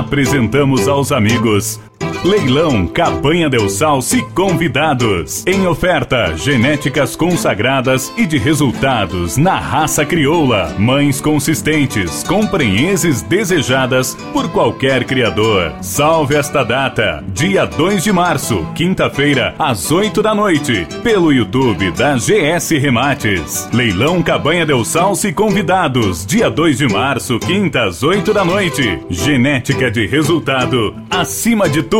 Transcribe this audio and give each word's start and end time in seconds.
Apresentamos 0.00 0.88
aos 0.88 1.12
amigos 1.12 1.78
Leilão 2.24 2.86
Cabanha 2.86 3.48
Del 3.48 3.68
Salce 3.68 4.22
convidados. 4.34 5.42
Em 5.46 5.66
oferta, 5.66 6.36
genéticas 6.36 7.16
consagradas 7.16 8.12
e 8.16 8.26
de 8.26 8.36
resultados 8.36 9.36
na 9.36 9.58
raça 9.58 10.04
crioula. 10.04 10.74
Mães 10.78 11.20
consistentes, 11.20 12.22
com 12.24 12.46
prenheses 12.46 13.22
desejadas 13.22 14.14
por 14.32 14.50
qualquer 14.50 15.04
criador. 15.04 15.72
Salve 15.80 16.34
esta 16.34 16.64
data, 16.64 17.24
dia 17.28 17.64
2 17.64 18.04
de 18.04 18.12
março, 18.12 18.66
quinta-feira, 18.74 19.54
às 19.58 19.90
8 19.90 20.22
da 20.22 20.34
noite, 20.34 20.86
pelo 21.02 21.32
YouTube 21.32 21.90
da 21.92 22.16
GS 22.16 22.70
Remates. 22.72 23.68
Leilão 23.72 24.22
Cabanha 24.22 24.66
Del 24.66 24.84
Salce 24.84 25.32
convidados, 25.32 26.26
dia 26.26 26.50
2 26.50 26.78
de 26.78 26.88
março, 26.88 27.38
quinta, 27.38 27.84
às 27.84 28.02
8 28.02 28.34
da 28.34 28.44
noite. 28.44 28.98
Genética 29.08 29.90
de 29.90 30.06
resultado, 30.06 30.94
acima 31.10 31.68
de 31.68 31.82
tudo 31.82 31.99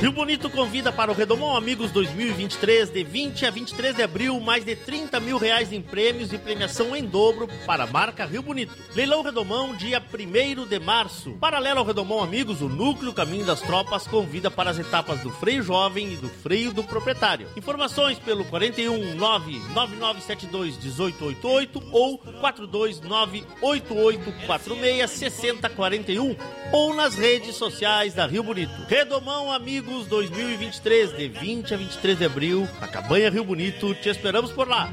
Rio 0.00 0.12
Bonito 0.12 0.50
convida 0.50 0.92
para 0.92 1.10
o 1.10 1.14
Redomão 1.14 1.56
Amigos 1.56 1.90
2023, 1.90 2.90
de 2.90 3.04
20 3.04 3.46
a 3.46 3.50
23 3.50 3.96
de 3.96 4.02
abril, 4.02 4.38
mais 4.38 4.62
de 4.64 4.76
30 4.76 5.18
mil 5.18 5.38
reais 5.38 5.72
em 5.72 5.80
prêmios 5.80 6.30
e 6.32 6.36
premiação 6.36 6.94
em 6.94 7.04
dobro 7.04 7.48
para 7.64 7.84
a 7.84 7.86
marca 7.86 8.26
Rio 8.26 8.42
Bonito. 8.42 8.76
Leilão 8.94 9.22
Redomão, 9.22 9.74
dia 9.74 10.02
1 10.02 10.66
de 10.66 10.78
março. 10.78 11.32
Paralelo 11.40 11.78
ao 11.78 11.86
Redomão 11.86 12.22
Amigos, 12.22 12.60
o 12.60 12.68
Núcleo 12.68 13.14
Caminho 13.14 13.46
das 13.46 13.62
Tropas 13.62 14.06
convida 14.06 14.50
para 14.50 14.70
as 14.70 14.78
etapas 14.78 15.20
do 15.20 15.30
freio 15.30 15.62
jovem 15.62 16.12
e 16.12 16.16
do 16.16 16.28
freio 16.28 16.72
do 16.72 16.82
proprietário. 16.84 17.48
Informações 17.56 18.18
pelo 18.18 18.44
41 18.44 19.14
99972 19.14 20.76
1888 20.76 21.82
ou 21.92 22.18
429 22.18 23.44
8846 23.62 25.10
6041 25.10 26.36
ou 26.72 26.92
nas 26.94 27.14
redes 27.14 27.54
sociais 27.54 28.12
da 28.12 28.26
Rio 28.26 28.42
Bonito. 28.42 28.72
Redomão 28.86 29.50
Amigos 29.50 29.83
Amigos 29.84 30.06
2023, 30.06 31.14
de 31.14 31.28
20 31.28 31.74
a 31.74 31.76
23 31.76 32.18
de 32.18 32.24
abril, 32.24 32.66
na 32.80 32.88
Cabanha 32.88 33.28
Rio 33.28 33.44
Bonito. 33.44 33.94
Te 33.94 34.08
esperamos 34.08 34.50
por 34.50 34.66
lá. 34.66 34.90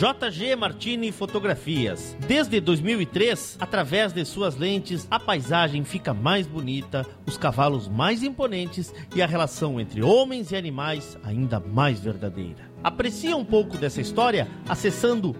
JG 0.00 0.56
Martini 0.56 1.12
Fotografias. 1.12 2.16
Desde 2.26 2.60
2003, 2.60 3.56
através 3.60 4.12
de 4.12 4.24
suas 4.24 4.56
lentes, 4.56 5.06
a 5.08 5.20
paisagem 5.20 5.84
fica 5.84 6.12
mais 6.12 6.46
bonita, 6.46 7.06
os 7.24 7.36
cavalos 7.38 7.86
mais 7.86 8.24
imponentes 8.24 8.92
e 9.14 9.22
a 9.22 9.26
relação 9.26 9.80
entre 9.80 10.02
homens 10.02 10.50
e 10.50 10.56
animais 10.56 11.16
ainda 11.22 11.60
mais 11.60 12.00
verdadeira. 12.00 12.69
Aprecie 12.82 13.34
um 13.34 13.44
pouco 13.44 13.76
dessa 13.76 14.00
história 14.00 14.48
acessando 14.68 15.36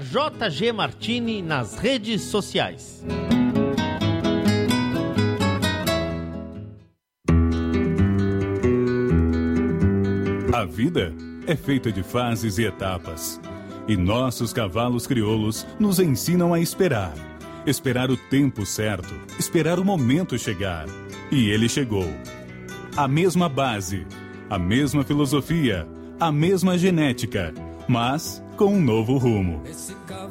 @jgmartini 0.00 1.42
nas 1.42 1.76
redes 1.76 2.22
sociais. 2.22 3.04
A 10.54 10.64
vida 10.64 11.12
é 11.48 11.56
feita 11.56 11.90
de 11.90 12.04
fases 12.04 12.58
e 12.58 12.64
etapas. 12.64 13.40
E 13.88 13.96
nossos 13.96 14.52
cavalos 14.52 15.08
crioulos 15.08 15.66
nos 15.80 15.98
ensinam 15.98 16.54
a 16.54 16.60
esperar. 16.60 17.14
Esperar 17.66 18.10
o 18.10 18.16
tempo 18.16 18.64
certo, 18.64 19.12
esperar 19.38 19.80
o 19.80 19.84
momento 19.84 20.38
chegar. 20.38 20.86
E 21.32 21.50
ele 21.50 21.68
chegou. 21.68 22.06
A 22.96 23.08
mesma 23.08 23.48
base, 23.48 24.06
a 24.48 24.58
mesma 24.58 25.02
filosofia, 25.02 25.88
a 26.22 26.30
mesma 26.30 26.78
genética, 26.78 27.52
mas 27.88 28.40
com 28.56 28.74
um 28.74 28.80
novo 28.80 29.18
rumo. 29.18 29.60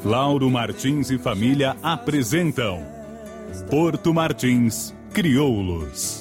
Lauro 0.06 0.50
Martins 0.50 1.12
e 1.12 1.18
família 1.18 1.76
apresentam 1.84 2.82
Porto 3.70 4.14
Martins 4.14 4.96
Crioulos. 5.14 6.21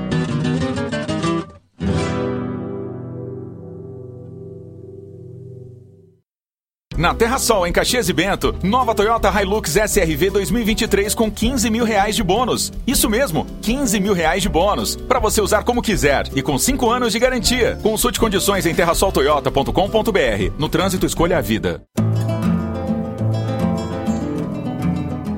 Na 7.01 7.15
Terra 7.15 7.39
Sol, 7.39 7.65
em 7.65 7.71
Caxias 7.71 8.07
e 8.09 8.13
Bento, 8.13 8.55
nova 8.61 8.93
Toyota 8.93 9.27
Hilux 9.41 9.75
SRV 9.75 10.29
2023 10.29 11.15
com 11.15 11.31
15 11.31 11.67
mil 11.71 11.83
reais 11.83 12.15
de 12.15 12.21
bônus. 12.21 12.71
Isso 12.85 13.09
mesmo, 13.09 13.47
15 13.63 13.99
mil 13.99 14.13
reais 14.13 14.43
de 14.43 14.47
bônus. 14.47 14.95
Para 14.95 15.17
você 15.17 15.41
usar 15.41 15.63
como 15.63 15.81
quiser 15.81 16.29
e 16.35 16.43
com 16.43 16.59
5 16.59 16.87
anos 16.91 17.11
de 17.11 17.17
garantia. 17.17 17.79
Consulte 17.81 18.19
condições 18.19 18.67
em 18.67 18.75
terrasoltoyota.com.br. 18.75 20.53
No 20.59 20.69
trânsito, 20.69 21.07
escolha 21.07 21.39
a 21.39 21.41
vida. 21.41 21.81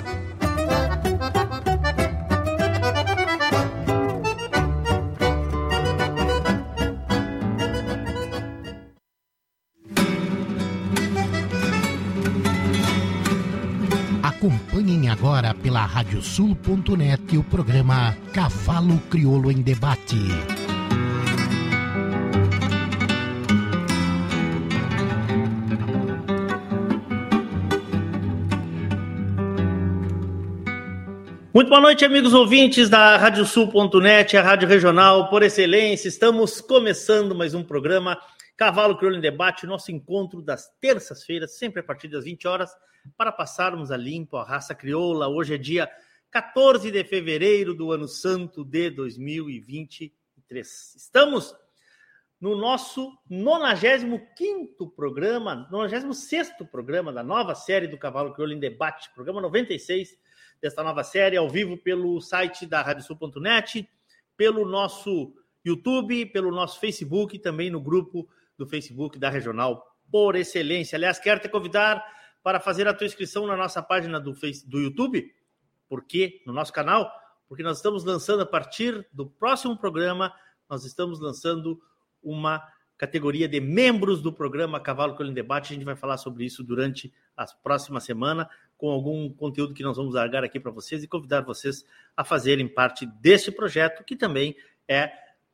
Agora 15.41 15.55
pela 15.55 15.83
radiosul.net 15.85 17.35
o 17.35 17.43
programa 17.43 18.15
Cavalo 18.31 18.99
Crioulo 19.09 19.51
em 19.51 19.63
Debate. 19.63 20.15
Muito 31.51 31.69
boa 31.69 31.81
noite, 31.81 32.05
amigos 32.05 32.35
ouvintes 32.35 32.87
da 32.87 33.17
Radiosul.net, 33.17 34.37
a 34.37 34.43
rádio 34.43 34.67
regional 34.67 35.27
por 35.27 35.41
excelência. 35.41 36.07
Estamos 36.07 36.61
começando 36.61 37.33
mais 37.33 37.55
um 37.55 37.63
programa 37.63 38.15
Cavalo 38.55 38.95
Crioulo 38.95 39.17
em 39.17 39.21
Debate, 39.21 39.65
nosso 39.65 39.91
encontro 39.91 40.39
das 40.39 40.69
terças-feiras, 40.79 41.57
sempre 41.57 41.79
a 41.79 41.83
partir 41.83 42.09
das 42.09 42.25
20 42.25 42.47
horas, 42.47 42.69
para 43.17 43.31
passarmos 43.31 43.91
a 43.91 43.97
limpo 43.97 44.37
a 44.37 44.43
raça 44.43 44.75
crioula. 44.75 45.27
Hoje 45.27 45.55
é 45.55 45.57
dia 45.57 45.89
14 46.31 46.91
de 46.91 47.03
fevereiro 47.03 47.73
do 47.73 47.91
ano 47.91 48.07
santo 48.07 48.63
de 48.63 48.89
2023. 48.89 50.95
Estamos 50.95 51.53
no 52.39 52.55
nosso 52.55 53.11
95 53.29 54.89
programa, 54.91 55.67
96 55.71 56.53
programa 56.71 57.13
da 57.13 57.21
nova 57.21 57.53
série 57.53 57.87
do 57.87 57.97
Cavalo 57.97 58.33
Crioulo 58.33 58.53
em 58.53 58.59
Debate, 58.59 59.13
programa 59.13 59.41
96 59.41 60.17
desta 60.61 60.83
nova 60.83 61.03
série, 61.03 61.37
ao 61.37 61.49
vivo 61.49 61.77
pelo 61.77 62.19
site 62.21 62.65
da 62.65 62.81
radiosul.net, 62.81 63.87
pelo 64.35 64.65
nosso 64.65 65.33
YouTube, 65.63 66.25
pelo 66.27 66.51
nosso 66.51 66.79
Facebook 66.79 67.35
e 67.35 67.39
também 67.39 67.69
no 67.69 67.79
grupo 67.79 68.27
do 68.57 68.65
Facebook 68.65 69.19
da 69.19 69.29
Regional 69.29 69.85
por 70.11 70.35
Excelência. 70.35 70.95
Aliás, 70.95 71.19
quero 71.19 71.39
te 71.39 71.49
convidar 71.49 72.03
para 72.43 72.59
fazer 72.59 72.87
a 72.87 72.93
tua 72.93 73.07
inscrição 73.07 73.45
na 73.45 73.55
nossa 73.55 73.81
página 73.81 74.19
do, 74.19 74.33
face, 74.33 74.67
do 74.67 74.79
YouTube, 74.79 75.33
porque 75.87 76.41
no 76.45 76.53
nosso 76.53 76.73
canal, 76.73 77.11
porque 77.47 77.63
nós 77.63 77.77
estamos 77.77 78.03
lançando 78.03 78.41
a 78.41 78.45
partir 78.45 79.07
do 79.11 79.29
próximo 79.29 79.77
programa, 79.77 80.33
nós 80.69 80.85
estamos 80.85 81.19
lançando 81.19 81.81
uma 82.23 82.63
categoria 82.97 83.47
de 83.47 83.59
membros 83.59 84.21
do 84.21 84.31
programa 84.31 84.79
Cavalo 84.79 85.15
em 85.25 85.33
Debate. 85.33 85.73
A 85.73 85.75
gente 85.75 85.83
vai 85.83 85.95
falar 85.95 86.17
sobre 86.17 86.45
isso 86.45 86.63
durante 86.63 87.11
a 87.35 87.45
próxima 87.47 87.99
semana, 87.99 88.47
com 88.77 88.89
algum 88.89 89.33
conteúdo 89.33 89.73
que 89.73 89.83
nós 89.83 89.97
vamos 89.97 90.13
largar 90.13 90.43
aqui 90.43 90.59
para 90.59 90.71
vocês 90.71 91.03
e 91.03 91.07
convidar 91.07 91.41
vocês 91.41 91.83
a 92.15 92.23
fazerem 92.23 92.67
parte 92.67 93.05
deste 93.05 93.51
projeto, 93.51 94.03
que 94.03 94.15
também 94.15 94.55
é 94.87 95.11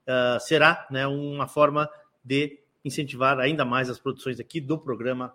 uh, 0.07 0.39
será 0.39 0.85
né, 0.91 1.07
uma 1.07 1.47
forma 1.47 1.89
de 2.23 2.59
incentivar 2.83 3.39
ainda 3.39 3.63
mais 3.63 3.89
as 3.89 3.99
produções 3.99 4.39
aqui 4.39 4.59
do 4.59 4.77
programa 4.77 5.33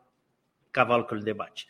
Cavalo 0.73 1.07
em 1.13 1.21
Debate. 1.21 1.67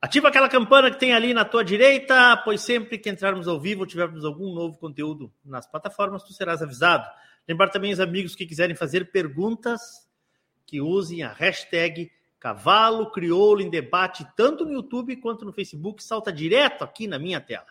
Ativa 0.00 0.28
aquela 0.28 0.48
campana 0.48 0.90
que 0.90 0.98
tem 0.98 1.12
ali 1.12 1.32
na 1.32 1.44
tua 1.44 1.64
direita, 1.64 2.36
pois 2.44 2.60
sempre 2.60 2.98
que 2.98 3.08
entrarmos 3.08 3.46
ao 3.46 3.60
vivo 3.60 3.82
ou 3.82 3.86
tivermos 3.86 4.24
algum 4.24 4.52
novo 4.52 4.76
conteúdo 4.76 5.32
nas 5.44 5.66
plataformas, 5.66 6.24
tu 6.24 6.32
serás 6.32 6.60
avisado. 6.60 7.08
Lembrar 7.48 7.70
também 7.70 7.92
os 7.92 8.00
amigos 8.00 8.34
que 8.34 8.44
quiserem 8.44 8.74
fazer 8.74 9.10
perguntas, 9.12 9.80
que 10.66 10.80
usem 10.80 11.22
a 11.22 11.32
hashtag 11.32 12.10
Cavalo 12.38 13.12
Crioulo 13.12 13.62
em 13.62 13.70
Debate, 13.70 14.26
tanto 14.36 14.64
no 14.64 14.72
YouTube 14.72 15.16
quanto 15.16 15.44
no 15.44 15.52
Facebook, 15.52 16.02
salta 16.02 16.32
direto 16.32 16.82
aqui 16.82 17.06
na 17.06 17.16
minha 17.16 17.40
tela. 17.40 17.66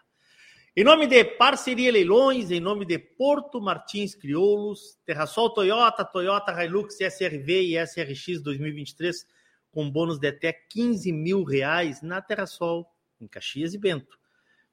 Em 0.73 0.85
nome 0.85 1.05
de 1.05 1.25
Parceria 1.25 1.91
Leilões, 1.91 2.49
em 2.49 2.61
nome 2.61 2.85
de 2.85 2.97
Porto 2.97 3.59
Martins 3.59 4.15
Crioulos, 4.15 4.97
Terrasol 5.05 5.49
Toyota, 5.53 6.05
Toyota 6.05 6.63
Hilux 6.63 6.95
SRV 6.95 7.61
e 7.61 7.77
SRX 7.85 8.41
2023, 8.41 9.27
com 9.71 9.89
bônus 9.89 10.19
de 10.19 10.27
até 10.27 10.51
15 10.51 11.11
mil 11.11 11.43
reais 11.43 12.01
na 12.01 12.21
Terrasol, 12.21 12.85
em 13.19 13.27
Caxias 13.27 13.73
e 13.73 13.77
Bento. 13.77 14.19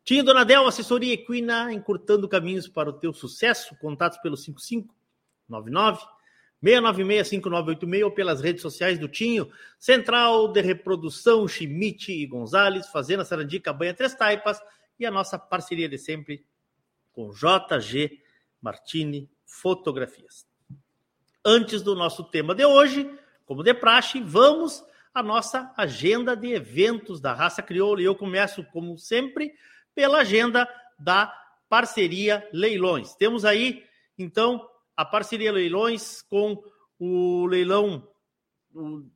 Tinha 0.04 0.24
Donadel, 0.24 0.66
assessoria 0.66 1.14
equina, 1.14 1.72
encurtando 1.72 2.28
caminhos 2.28 2.66
para 2.66 2.88
o 2.88 2.94
teu 2.94 3.12
sucesso. 3.12 3.76
Contatos 3.76 4.18
pelo 4.18 4.36
5599 4.36 6.00
696-5986 6.62 8.04
ou 8.04 8.10
pelas 8.10 8.40
redes 8.40 8.62
sociais 8.62 8.98
do 8.98 9.08
Tinho, 9.08 9.50
Central 9.78 10.48
de 10.48 10.60
Reprodução, 10.60 11.46
Chimite 11.46 12.12
e 12.12 12.26
Gonzalez, 12.26 12.88
Fazenda 12.88 13.24
Sarandi, 13.24 13.60
Cabanha 13.60 13.94
Três 13.94 14.14
Taipas 14.14 14.60
e 14.98 15.06
a 15.06 15.10
nossa 15.10 15.38
parceria 15.38 15.88
de 15.88 15.98
sempre 15.98 16.44
com 17.12 17.30
JG 17.30 18.20
Martini 18.60 19.30
Fotografias. 19.46 20.46
Antes 21.44 21.80
do 21.82 21.94
nosso 21.94 22.24
tema 22.24 22.54
de 22.54 22.64
hoje, 22.64 23.08
como 23.48 23.62
de 23.62 23.72
praxe, 23.72 24.20
vamos 24.20 24.84
à 25.14 25.22
nossa 25.22 25.72
agenda 25.74 26.36
de 26.36 26.52
eventos 26.52 27.18
da 27.18 27.32
raça 27.32 27.62
crioula. 27.62 28.02
E 28.02 28.04
eu 28.04 28.14
começo, 28.14 28.62
como 28.64 28.98
sempre, 28.98 29.54
pela 29.94 30.18
agenda 30.18 30.68
da 30.98 31.34
parceria 31.66 32.46
Leilões. 32.52 33.14
Temos 33.14 33.46
aí, 33.46 33.82
então, 34.18 34.68
a 34.94 35.02
parceria 35.02 35.50
Leilões 35.50 36.20
com 36.20 36.62
o 36.98 37.46
leilão 37.46 38.06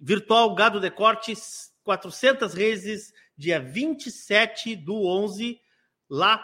virtual 0.00 0.54
Gado 0.54 0.80
de 0.80 0.90
Cortes, 0.90 1.70
400 1.84 2.54
reses, 2.54 3.12
dia 3.36 3.60
27 3.60 4.74
do 4.76 5.04
11, 5.04 5.60
lá 6.08 6.42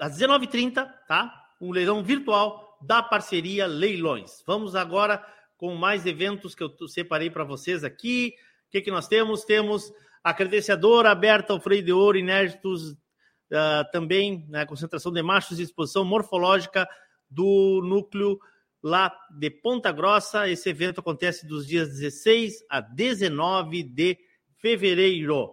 às 0.00 0.18
19h30, 0.18 0.92
tá? 1.06 1.48
Um 1.60 1.70
leilão 1.70 2.02
virtual 2.02 2.76
da 2.82 3.00
parceria 3.04 3.68
Leilões. 3.68 4.42
Vamos 4.44 4.74
agora 4.74 5.24
com 5.60 5.74
mais 5.74 6.06
eventos 6.06 6.54
que 6.54 6.62
eu 6.62 6.74
separei 6.88 7.28
para 7.28 7.44
vocês 7.44 7.84
aqui. 7.84 8.32
O 8.66 8.70
que, 8.70 8.80
que 8.80 8.90
nós 8.90 9.06
temos? 9.06 9.44
Temos 9.44 9.92
a 10.24 10.32
credenciadora 10.32 11.10
aberta 11.10 11.52
ao 11.52 11.60
freio 11.60 11.82
de 11.82 11.92
ouro, 11.92 12.16
inéditos, 12.16 12.92
uh, 12.92 13.84
também 13.92 14.46
na 14.48 14.60
né, 14.60 14.66
concentração 14.66 15.12
de 15.12 15.22
machos 15.22 15.58
e 15.60 15.62
exposição 15.62 16.02
morfológica 16.02 16.88
do 17.28 17.82
núcleo 17.84 18.40
lá 18.82 19.14
de 19.38 19.50
Ponta 19.50 19.92
Grossa. 19.92 20.48
Esse 20.48 20.70
evento 20.70 21.00
acontece 21.00 21.46
dos 21.46 21.66
dias 21.66 21.90
16 21.90 22.64
a 22.70 22.80
19 22.80 23.82
de 23.82 24.16
fevereiro. 24.56 25.52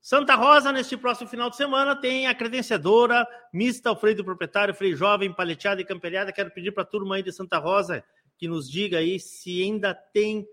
Santa 0.00 0.36
Rosa, 0.36 0.70
neste 0.70 0.96
próximo 0.96 1.28
final 1.28 1.50
de 1.50 1.56
semana, 1.56 1.96
tem 1.96 2.28
a 2.28 2.34
credenciadora 2.34 3.26
mista, 3.52 3.90
o 3.90 3.96
freio 3.96 4.18
do 4.18 4.24
proprietário, 4.24 4.72
freio 4.72 4.96
jovem, 4.96 5.34
paleteada 5.34 5.80
e 5.80 5.84
camperiada. 5.84 6.32
Quero 6.32 6.52
pedir 6.52 6.70
para 6.70 6.84
a 6.84 6.86
turma 6.86 7.16
aí 7.16 7.24
de 7.24 7.32
Santa 7.32 7.58
Rosa 7.58 8.04
que 8.38 8.48
nos 8.48 8.70
diga 8.70 8.98
aí 8.98 9.18
se 9.18 9.62
ainda 9.62 9.92
tem 9.92 10.48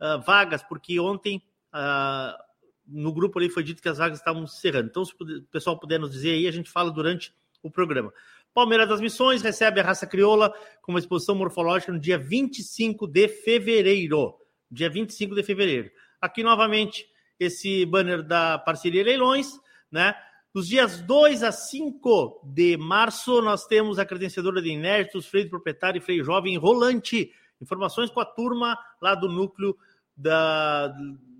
uh, 0.00 0.20
vagas, 0.24 0.62
porque 0.62 1.00
ontem 1.00 1.42
uh, 1.74 2.42
no 2.86 3.12
grupo 3.12 3.38
ali 3.38 3.48
foi 3.48 3.62
dito 3.62 3.82
que 3.82 3.88
as 3.88 3.98
vagas 3.98 4.18
estavam 4.18 4.44
encerrando. 4.44 4.88
Então, 4.88 5.04
se 5.04 5.12
o 5.12 5.42
pessoal 5.50 5.78
puder 5.78 5.98
nos 5.98 6.10
dizer 6.10 6.32
aí, 6.32 6.46
a 6.46 6.52
gente 6.52 6.70
fala 6.70 6.90
durante 6.90 7.34
o 7.62 7.70
programa. 7.70 8.12
Palmeiras 8.52 8.88
das 8.88 9.00
Missões 9.00 9.42
recebe 9.42 9.80
a 9.80 9.84
raça 9.84 10.06
crioula 10.06 10.52
com 10.82 10.92
uma 10.92 10.98
exposição 10.98 11.34
morfológica 11.34 11.92
no 11.92 11.98
dia 11.98 12.18
25 12.18 13.06
de 13.06 13.28
fevereiro. 13.28 14.36
Dia 14.70 14.90
25 14.90 15.34
de 15.34 15.42
fevereiro. 15.42 15.90
Aqui 16.20 16.42
novamente 16.42 17.08
esse 17.38 17.86
banner 17.86 18.22
da 18.22 18.58
parceria 18.58 19.02
Leilões, 19.02 19.58
né? 19.90 20.14
Dos 20.52 20.66
dias 20.66 21.00
2 21.02 21.44
a 21.44 21.52
5 21.52 22.40
de 22.44 22.76
março, 22.76 23.40
nós 23.40 23.66
temos 23.66 24.00
a 24.00 24.04
credenciadora 24.04 24.60
de 24.60 24.70
inéditos, 24.70 25.26
freio 25.26 25.44
de 25.44 25.50
proprietário 25.50 25.98
e 25.98 26.02
freio 26.02 26.24
jovem 26.24 26.56
rolante. 26.58 27.32
Informações 27.60 28.10
com 28.10 28.18
a 28.18 28.24
turma 28.24 28.76
lá 29.00 29.14
do 29.14 29.28
núcleo 29.28 29.76
da, 30.16 30.88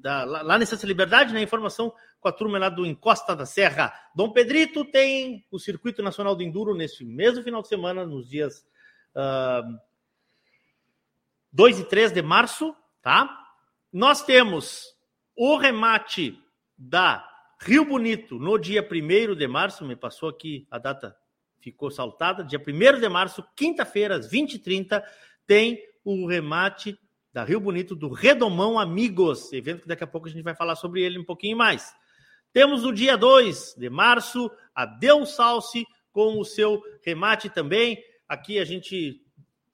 da 0.00 0.24
lá 0.24 0.56
nessa 0.56 0.86
Liberdade, 0.86 1.34
né? 1.34 1.42
Informação 1.42 1.92
com 2.20 2.28
a 2.28 2.32
turma 2.32 2.56
lá 2.58 2.68
do 2.68 2.86
Encosta 2.86 3.34
da 3.34 3.44
Serra. 3.44 3.92
Dom 4.14 4.30
Pedrito 4.30 4.84
tem 4.84 5.44
o 5.50 5.58
Circuito 5.58 6.02
Nacional 6.02 6.36
do 6.36 6.42
Enduro 6.44 6.72
neste 6.72 7.04
mesmo 7.04 7.42
final 7.42 7.62
de 7.62 7.68
semana, 7.68 8.06
nos 8.06 8.28
dias 8.28 8.64
uh, 9.16 9.76
2 11.52 11.80
e 11.80 11.84
3 11.84 12.12
de 12.12 12.22
março, 12.22 12.76
tá? 13.02 13.28
Nós 13.92 14.22
temos 14.22 14.94
o 15.34 15.56
remate 15.56 16.38
da 16.78 17.29
Rio 17.62 17.84
Bonito 17.84 18.38
no 18.38 18.58
dia 18.58 18.80
1 18.80 19.34
de 19.34 19.46
março, 19.46 19.84
me 19.84 19.94
passou 19.94 20.30
aqui 20.30 20.66
a 20.70 20.78
data, 20.78 21.14
ficou 21.60 21.90
saltada, 21.90 22.42
dia 22.42 22.58
1 22.58 22.98
de 22.98 23.08
março, 23.08 23.44
quinta-feira, 23.54 24.16
às 24.16 24.30
20h30, 24.30 25.02
tem 25.46 25.78
o 26.02 26.26
remate 26.26 26.98
da 27.30 27.44
Rio 27.44 27.60
Bonito 27.60 27.94
do 27.94 28.10
Redomão 28.10 28.78
Amigos, 28.78 29.52
evento 29.52 29.82
que 29.82 29.88
daqui 29.88 30.02
a 30.02 30.06
pouco 30.06 30.26
a 30.26 30.30
gente 30.30 30.42
vai 30.42 30.54
falar 30.54 30.74
sobre 30.74 31.02
ele 31.02 31.18
um 31.18 31.24
pouquinho 31.24 31.54
mais. 31.54 31.94
Temos 32.50 32.82
no 32.82 32.94
dia 32.94 33.14
2 33.14 33.74
de 33.76 33.90
março 33.90 34.50
a 34.74 34.86
Deus 34.86 35.34
Salce 35.34 35.84
com 36.12 36.40
o 36.40 36.44
seu 36.46 36.82
remate 37.04 37.50
também. 37.50 38.02
Aqui 38.26 38.58
a 38.58 38.64
gente, 38.64 39.22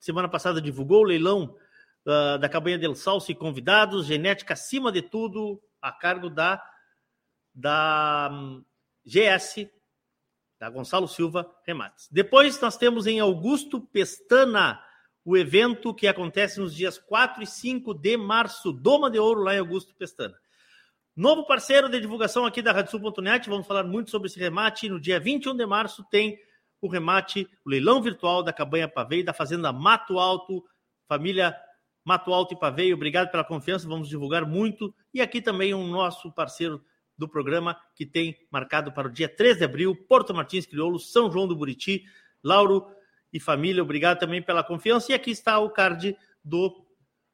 semana 0.00 0.28
passada, 0.28 0.60
divulgou 0.60 1.02
o 1.02 1.06
leilão 1.06 1.56
uh, 2.04 2.36
da 2.36 2.48
Cabanha 2.48 2.78
del 2.78 2.96
Salso 2.96 3.30
e 3.30 3.34
convidados, 3.34 4.06
genética 4.06 4.54
acima 4.54 4.90
de 4.90 5.02
tudo, 5.02 5.62
a 5.80 5.92
cargo 5.92 6.28
da, 6.28 6.60
da 7.56 8.28
um, 8.30 8.62
GS, 9.02 9.66
da 10.60 10.68
Gonçalo 10.68 11.08
Silva 11.08 11.50
Remates. 11.66 12.06
Depois 12.10 12.60
nós 12.60 12.76
temos 12.76 13.06
em 13.06 13.18
Augusto 13.18 13.80
Pestana 13.80 14.82
o 15.24 15.36
evento 15.36 15.94
que 15.94 16.06
acontece 16.06 16.60
nos 16.60 16.74
dias 16.74 16.98
4 16.98 17.42
e 17.42 17.46
5 17.46 17.94
de 17.94 18.16
março, 18.16 18.72
Doma 18.72 19.10
de 19.10 19.18
Ouro, 19.18 19.42
lá 19.42 19.54
em 19.54 19.58
Augusto 19.58 19.94
Pestana. 19.94 20.38
Novo 21.16 21.46
parceiro 21.46 21.88
de 21.88 21.98
divulgação 21.98 22.44
aqui 22.44 22.60
da 22.60 22.72
RadioSul.net, 22.72 23.48
vamos 23.48 23.66
falar 23.66 23.84
muito 23.84 24.10
sobre 24.10 24.28
esse 24.28 24.38
remate. 24.38 24.88
No 24.88 25.00
dia 25.00 25.18
21 25.18 25.56
de 25.56 25.66
março 25.66 26.04
tem 26.10 26.38
o 26.80 26.88
remate, 26.88 27.48
o 27.64 27.70
leilão 27.70 28.02
virtual 28.02 28.42
da 28.42 28.52
Cabanha 28.52 28.86
Pavei, 28.86 29.24
da 29.24 29.32
Fazenda 29.32 29.72
Mato 29.72 30.18
Alto, 30.18 30.62
família 31.08 31.56
Mato 32.04 32.32
Alto 32.32 32.54
e 32.54 32.58
Paveio, 32.58 32.94
obrigado 32.94 33.30
pela 33.30 33.42
confiança, 33.42 33.88
vamos 33.88 34.08
divulgar 34.08 34.44
muito. 34.44 34.94
E 35.12 35.20
aqui 35.20 35.40
também 35.40 35.74
um 35.74 35.88
nosso 35.88 36.30
parceiro 36.30 36.84
do 37.16 37.28
programa 37.28 37.78
que 37.94 38.04
tem 38.04 38.36
marcado 38.50 38.92
para 38.92 39.08
o 39.08 39.10
dia 39.10 39.28
3 39.28 39.58
de 39.58 39.64
abril, 39.64 39.94
Porto 39.94 40.34
Martins 40.34 40.66
Crioulo, 40.66 40.98
São 40.98 41.30
João 41.30 41.46
do 41.48 41.56
Buriti, 41.56 42.04
Lauro 42.42 42.86
e 43.32 43.40
família, 43.40 43.82
obrigado 43.82 44.18
também 44.18 44.42
pela 44.42 44.62
confiança. 44.62 45.12
E 45.12 45.14
aqui 45.14 45.30
está 45.30 45.58
o 45.58 45.70
card 45.70 46.16
do 46.44 46.84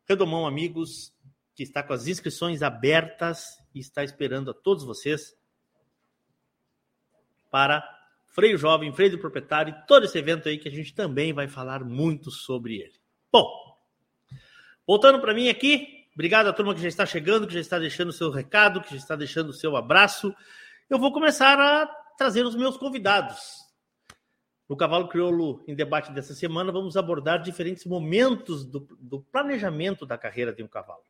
Redomão 0.08 0.46
Amigos, 0.46 1.12
que 1.54 1.62
está 1.62 1.82
com 1.82 1.92
as 1.92 2.06
inscrições 2.06 2.62
abertas 2.62 3.58
e 3.74 3.80
está 3.80 4.02
esperando 4.02 4.50
a 4.50 4.54
todos 4.54 4.84
vocês 4.84 5.36
para 7.50 7.82
Freio 8.26 8.56
Jovem, 8.56 8.92
Freio 8.92 9.12
do 9.12 9.18
Proprietário 9.18 9.74
e 9.74 9.86
todo 9.86 10.04
esse 10.04 10.18
evento 10.18 10.48
aí 10.48 10.56
que 10.56 10.68
a 10.68 10.72
gente 10.72 10.94
também 10.94 11.32
vai 11.32 11.48
falar 11.48 11.84
muito 11.84 12.30
sobre 12.30 12.76
ele. 12.76 12.94
Bom, 13.30 13.62
Voltando 14.86 15.20
para 15.20 15.32
mim 15.32 15.48
aqui, 15.48 16.01
obrigado 16.14 16.48
à 16.48 16.52
turma 16.52 16.74
que 16.74 16.80
já 16.80 16.88
está 16.88 17.06
chegando, 17.06 17.46
que 17.46 17.54
já 17.54 17.60
está 17.60 17.78
deixando 17.78 18.08
o 18.08 18.12
seu 18.12 18.30
recado, 18.30 18.80
que 18.80 18.90
já 18.90 18.96
está 18.96 19.16
deixando 19.16 19.50
o 19.50 19.54
seu 19.54 19.76
abraço. 19.76 20.34
Eu 20.88 20.98
vou 20.98 21.12
começar 21.12 21.58
a 21.58 21.86
trazer 22.16 22.44
os 22.44 22.54
meus 22.54 22.76
convidados. 22.76 23.62
No 24.68 24.76
Cavalo 24.76 25.08
Crioulo 25.08 25.62
em 25.66 25.74
debate 25.74 26.12
dessa 26.12 26.34
semana, 26.34 26.72
vamos 26.72 26.96
abordar 26.96 27.42
diferentes 27.42 27.84
momentos 27.84 28.64
do, 28.64 28.80
do 28.98 29.20
planejamento 29.20 30.06
da 30.06 30.16
carreira 30.16 30.52
de 30.52 30.62
um 30.62 30.68
cavalo. 30.68 31.02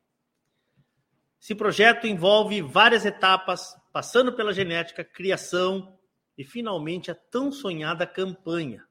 Esse 1.41 1.53
projeto 1.53 2.07
envolve 2.07 2.61
várias 2.61 3.05
etapas, 3.05 3.75
passando 3.91 4.33
pela 4.33 4.53
genética, 4.53 5.03
criação 5.03 5.97
e 6.37 6.43
finalmente 6.43 7.11
a 7.11 7.15
tão 7.15 7.51
sonhada 7.51 8.07
campanha. 8.07 8.85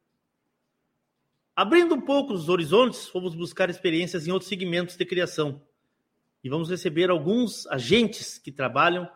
Abrindo 1.57 1.95
um 1.95 2.01
pouco 2.01 2.33
os 2.33 2.49
horizontes, 2.49 3.09
fomos 3.09 3.35
buscar 3.35 3.69
experiências 3.69 4.27
em 4.27 4.31
outros 4.31 4.49
segmentos 4.49 4.97
de 4.97 5.05
criação. 5.05 5.63
E 6.43 6.49
vamos 6.49 6.69
receber 6.69 7.11
alguns 7.11 7.67
agentes 7.69 8.39
que 8.39 8.51
trabalham, 8.51 9.09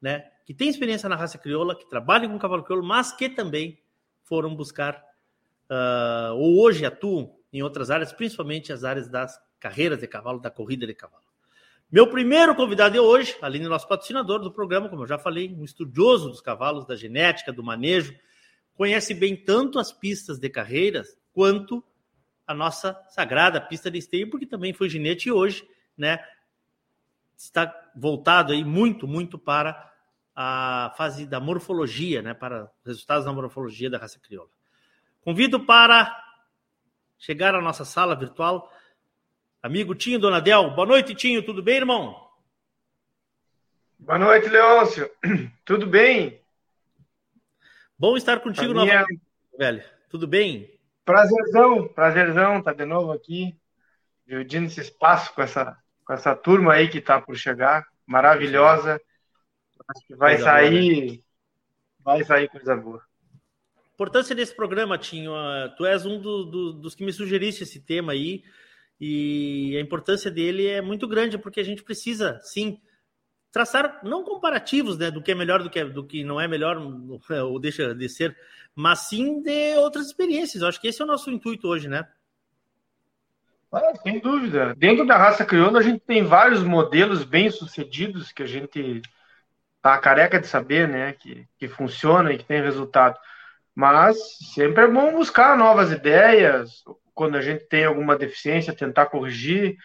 né, 0.00 0.30
que 0.46 0.54
têm 0.54 0.68
experiência 0.68 1.08
na 1.08 1.16
raça 1.16 1.38
crioula, 1.38 1.76
que 1.76 1.88
trabalham 1.88 2.30
com 2.30 2.38
cavalo 2.38 2.64
crioulo, 2.64 2.86
mas 2.86 3.12
que 3.12 3.28
também 3.28 3.78
foram 4.24 4.54
buscar, 4.54 4.94
uh, 5.70 6.34
ou 6.34 6.60
hoje 6.60 6.84
atuam 6.84 7.36
em 7.52 7.62
outras 7.62 7.90
áreas, 7.90 8.12
principalmente 8.12 8.72
as 8.72 8.84
áreas 8.84 9.08
das 9.08 9.38
carreiras 9.58 9.98
de 9.98 10.06
cavalo, 10.06 10.40
da 10.40 10.50
corrida 10.50 10.86
de 10.86 10.94
cavalo. 10.94 11.24
Meu 11.92 12.08
primeiro 12.08 12.54
convidado 12.54 12.92
de 12.92 13.00
hoje, 13.00 13.36
além 13.42 13.62
do 13.62 13.68
nosso 13.68 13.88
patrocinador 13.88 14.38
do 14.38 14.52
programa, 14.52 14.88
como 14.88 15.02
eu 15.02 15.08
já 15.08 15.18
falei, 15.18 15.52
um 15.52 15.64
estudioso 15.64 16.28
dos 16.28 16.40
cavalos, 16.40 16.86
da 16.86 16.94
genética, 16.94 17.52
do 17.52 17.64
manejo, 17.64 18.16
conhece 18.74 19.12
bem 19.12 19.36
tanto 19.36 19.78
as 19.78 19.92
pistas 19.92 20.38
de 20.38 20.48
carreiras 20.48 21.18
quanto 21.32 21.84
a 22.46 22.54
nossa 22.54 22.96
sagrada 23.08 23.60
pista 23.60 23.90
de 23.90 23.98
esteio, 23.98 24.30
porque 24.30 24.46
também 24.46 24.72
foi 24.72 24.88
ginete 24.88 25.28
e 25.28 25.32
hoje, 25.32 25.68
né, 25.96 26.24
está 27.40 27.74
voltado 27.96 28.52
aí 28.52 28.62
muito, 28.62 29.08
muito 29.08 29.38
para 29.38 29.90
a 30.36 30.92
fase 30.96 31.26
da 31.26 31.40
morfologia, 31.40 32.20
né, 32.20 32.34
para 32.34 32.64
os 32.64 32.86
resultados 32.86 33.24
da 33.24 33.32
morfologia 33.32 33.88
da 33.88 33.98
raça 33.98 34.20
crioula. 34.20 34.50
Convido 35.22 35.64
para 35.64 36.14
chegar 37.18 37.54
à 37.54 37.60
nossa 37.60 37.84
sala 37.84 38.14
virtual 38.14 38.70
amigo 39.62 39.94
Tinho 39.94 40.18
Donadel. 40.18 40.70
Boa 40.74 40.86
noite, 40.86 41.14
Tinho, 41.14 41.42
tudo 41.42 41.62
bem, 41.62 41.76
irmão? 41.76 42.28
Boa 43.98 44.18
noite, 44.18 44.48
Leôncio. 44.48 45.10
Tudo 45.62 45.86
bem? 45.86 46.42
Bom 47.98 48.16
estar 48.16 48.40
contigo 48.40 48.72
minha... 48.72 48.86
novamente, 48.86 49.20
velho. 49.58 49.84
Tudo 50.08 50.26
bem? 50.26 50.80
Prazerzão, 51.04 51.86
prazerzão, 51.88 52.62
tá 52.62 52.72
de 52.72 52.86
novo 52.86 53.12
aqui, 53.12 53.54
dividindo 54.26 54.66
esse 54.66 54.80
espaço 54.80 55.34
com 55.34 55.42
essa, 55.42 55.76
com 56.10 56.14
essa 56.14 56.34
turma 56.34 56.72
aí 56.72 56.88
que 56.88 57.00
tá 57.00 57.20
por 57.20 57.36
chegar, 57.36 57.86
maravilhosa. 58.04 59.00
Acho 59.88 60.06
que 60.08 60.16
vai 60.16 60.36
sair, 60.38 61.12
né? 61.12 61.18
vai 62.00 62.24
sair 62.24 62.48
coisa 62.48 62.74
boa. 62.74 63.00
Importância 63.94 64.34
desse 64.34 64.52
programa, 64.52 64.98
Tinho, 64.98 65.32
tu 65.76 65.86
és 65.86 66.04
um 66.04 66.20
do, 66.20 66.44
do, 66.44 66.72
dos 66.72 66.96
que 66.96 67.04
me 67.04 67.12
sugeriste 67.12 67.62
esse 67.62 67.78
tema 67.78 68.10
aí, 68.10 68.42
e 69.00 69.76
a 69.76 69.80
importância 69.80 70.32
dele 70.32 70.66
é 70.66 70.80
muito 70.80 71.06
grande, 71.06 71.38
porque 71.38 71.60
a 71.60 71.64
gente 71.64 71.84
precisa, 71.84 72.40
sim, 72.42 72.80
traçar 73.52 74.00
não 74.02 74.24
comparativos 74.24 74.98
né, 74.98 75.12
do 75.12 75.22
que 75.22 75.30
é 75.30 75.34
melhor 75.36 75.62
do 75.62 75.70
que, 75.70 75.84
do 75.84 76.04
que 76.04 76.24
não 76.24 76.40
é 76.40 76.48
melhor 76.48 76.76
ou 77.46 77.60
deixa 77.60 77.94
de 77.94 78.08
ser, 78.08 78.36
mas 78.74 79.06
sim 79.08 79.40
de 79.40 79.76
outras 79.76 80.06
experiências. 80.06 80.60
Eu 80.60 80.68
acho 80.68 80.80
que 80.80 80.88
esse 80.88 81.00
é 81.00 81.04
o 81.04 81.08
nosso 81.08 81.30
intuito 81.30 81.68
hoje, 81.68 81.86
né? 81.86 82.04
Ah, 83.72 83.92
sem 84.02 84.18
dúvida. 84.18 84.74
Dentro 84.76 85.06
da 85.06 85.16
raça 85.16 85.44
crioula, 85.44 85.78
a 85.78 85.82
gente 85.82 86.00
tem 86.00 86.24
vários 86.24 86.62
modelos 86.62 87.22
bem 87.24 87.50
sucedidos 87.50 88.32
que 88.32 88.42
a 88.42 88.46
gente 88.46 89.00
tá 89.80 89.96
careca 89.98 90.40
de 90.40 90.46
saber, 90.46 90.88
né? 90.88 91.12
Que, 91.12 91.46
que 91.58 91.68
funciona 91.68 92.32
e 92.32 92.38
que 92.38 92.44
tem 92.44 92.60
resultado. 92.60 93.16
Mas 93.74 94.16
sempre 94.54 94.84
é 94.84 94.88
bom 94.88 95.12
buscar 95.12 95.56
novas 95.56 95.92
ideias. 95.92 96.82
Quando 97.14 97.36
a 97.36 97.40
gente 97.40 97.64
tem 97.66 97.84
alguma 97.84 98.16
deficiência, 98.16 98.74
tentar 98.74 99.06
corrigir 99.06 99.76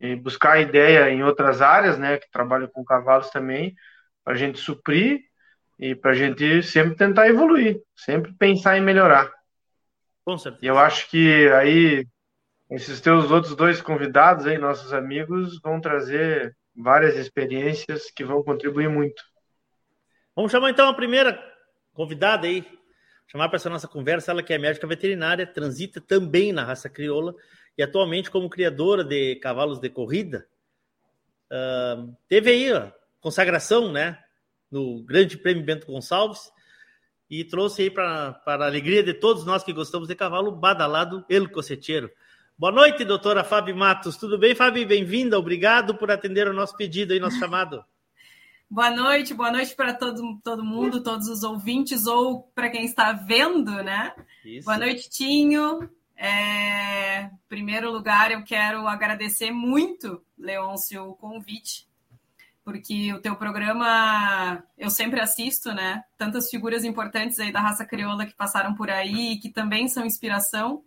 e 0.00 0.16
buscar 0.16 0.60
ideia 0.60 1.10
em 1.10 1.22
outras 1.22 1.62
áreas, 1.62 1.98
né, 1.98 2.18
que 2.18 2.30
trabalham 2.30 2.68
com 2.68 2.84
cavalos 2.84 3.30
também, 3.30 3.74
para 4.22 4.34
a 4.34 4.36
gente 4.36 4.58
suprir 4.58 5.20
e 5.78 5.94
para 5.94 6.12
a 6.12 6.14
gente 6.14 6.62
sempre 6.62 6.96
tentar 6.96 7.28
evoluir, 7.28 7.80
sempre 7.94 8.32
pensar 8.34 8.76
em 8.76 8.80
melhorar. 8.80 9.32
Com 10.24 10.38
certeza. 10.38 10.64
E 10.64 10.68
eu 10.68 10.78
acho 10.78 11.08
que 11.10 11.48
aí 11.52 12.06
esses 12.74 13.00
teus 13.00 13.30
outros 13.30 13.54
dois 13.54 13.80
convidados 13.80 14.46
aí, 14.46 14.58
nossos 14.58 14.92
amigos, 14.92 15.60
vão 15.60 15.80
trazer 15.80 16.56
várias 16.74 17.16
experiências 17.16 18.10
que 18.10 18.24
vão 18.24 18.42
contribuir 18.42 18.88
muito. 18.88 19.22
Vamos 20.34 20.50
chamar 20.50 20.70
então 20.70 20.88
a 20.88 20.94
primeira 20.94 21.40
convidada 21.92 22.46
aí, 22.46 22.66
chamar 23.28 23.48
para 23.48 23.56
essa 23.56 23.70
nossa 23.70 23.86
conversa, 23.86 24.32
ela 24.32 24.42
que 24.42 24.52
é 24.52 24.58
médica 24.58 24.86
veterinária, 24.86 25.46
transita 25.46 26.00
também 26.00 26.52
na 26.52 26.64
raça 26.64 26.90
crioula 26.90 27.34
e 27.78 27.82
atualmente 27.82 28.30
como 28.30 28.50
criadora 28.50 29.04
de 29.04 29.36
cavalos 29.36 29.78
de 29.78 29.88
corrida. 29.88 30.46
Uh, 31.50 32.16
teve 32.28 32.50
aí 32.50 32.72
a 32.72 32.92
consagração, 33.20 33.92
né, 33.92 34.18
no 34.70 35.04
Grande 35.04 35.38
Prêmio 35.38 35.64
Bento 35.64 35.86
Gonçalves 35.86 36.50
e 37.30 37.44
trouxe 37.44 37.82
aí 37.82 37.90
para 37.90 38.42
a 38.44 38.52
alegria 38.64 39.02
de 39.02 39.14
todos 39.14 39.44
nós 39.44 39.62
que 39.62 39.72
gostamos 39.72 40.08
de 40.08 40.14
cavalo, 40.16 40.50
badalado 40.50 41.24
El 41.28 41.48
Coceteiro. 41.48 42.10
Boa 42.56 42.70
noite, 42.70 43.04
doutora 43.04 43.42
Fábio 43.42 43.76
Matos. 43.76 44.16
Tudo 44.16 44.38
bem, 44.38 44.54
Fábio? 44.54 44.86
Bem-vinda. 44.86 45.36
Obrigado 45.36 45.96
por 45.96 46.08
atender 46.08 46.46
o 46.46 46.52
nosso 46.52 46.76
pedido 46.76 47.12
e 47.12 47.18
nosso 47.18 47.36
chamado. 47.36 47.84
Boa 48.70 48.92
noite, 48.92 49.34
boa 49.34 49.50
noite 49.50 49.74
para 49.74 49.92
todo, 49.92 50.38
todo 50.42 50.64
mundo, 50.64 51.02
todos 51.02 51.26
os 51.26 51.42
ouvintes 51.42 52.06
ou 52.06 52.44
para 52.54 52.70
quem 52.70 52.84
está 52.84 53.12
vendo, 53.12 53.82
né? 53.82 54.14
Isso. 54.44 54.66
Boa 54.66 54.78
noite, 54.78 55.10
Tinho. 55.10 55.90
É, 56.16 57.22
em 57.22 57.30
primeiro 57.48 57.90
lugar, 57.90 58.30
eu 58.30 58.44
quero 58.44 58.86
agradecer 58.86 59.50
muito, 59.50 60.22
Leôncio, 60.38 61.10
o 61.10 61.16
convite, 61.16 61.88
porque 62.64 63.12
o 63.12 63.20
teu 63.20 63.34
programa 63.34 64.62
eu 64.78 64.90
sempre 64.90 65.20
assisto, 65.20 65.72
né? 65.72 66.04
Tantas 66.16 66.48
figuras 66.48 66.84
importantes 66.84 67.40
aí 67.40 67.50
da 67.50 67.60
raça 67.60 67.84
crioula 67.84 68.24
que 68.24 68.34
passaram 68.34 68.76
por 68.76 68.88
aí 68.90 69.32
e 69.32 69.38
que 69.40 69.50
também 69.50 69.88
são 69.88 70.06
inspiração. 70.06 70.84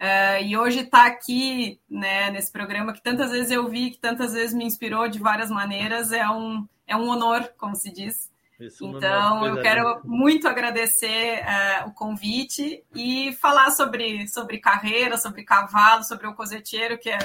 Uh, 0.00 0.44
e 0.44 0.56
hoje 0.56 0.80
está 0.80 1.06
aqui, 1.06 1.80
né, 1.90 2.30
nesse 2.30 2.52
programa 2.52 2.92
que 2.92 3.02
tantas 3.02 3.32
vezes 3.32 3.50
eu 3.50 3.68
vi, 3.68 3.90
que 3.90 3.98
tantas 3.98 4.32
vezes 4.32 4.54
me 4.54 4.64
inspirou 4.64 5.08
de 5.08 5.18
várias 5.18 5.50
maneiras, 5.50 6.12
é 6.12 6.28
um, 6.28 6.66
é 6.86 6.96
um 6.96 7.08
honor, 7.08 7.52
como 7.58 7.74
se 7.74 7.92
diz. 7.92 8.30
Isso, 8.60 8.84
então, 8.84 9.46
eu 9.46 9.60
quero 9.60 10.00
muito 10.04 10.48
agradecer 10.48 11.42
uh, 11.42 11.88
o 11.88 11.92
convite 11.92 12.84
e 12.94 13.32
falar 13.34 13.70
sobre, 13.70 14.26
sobre 14.28 14.58
carreira, 14.58 15.16
sobre 15.16 15.44
cavalo, 15.44 16.02
sobre 16.04 16.26
o 16.26 16.34
coseteiro, 16.34 16.98
que 16.98 17.10
é, 17.10 17.18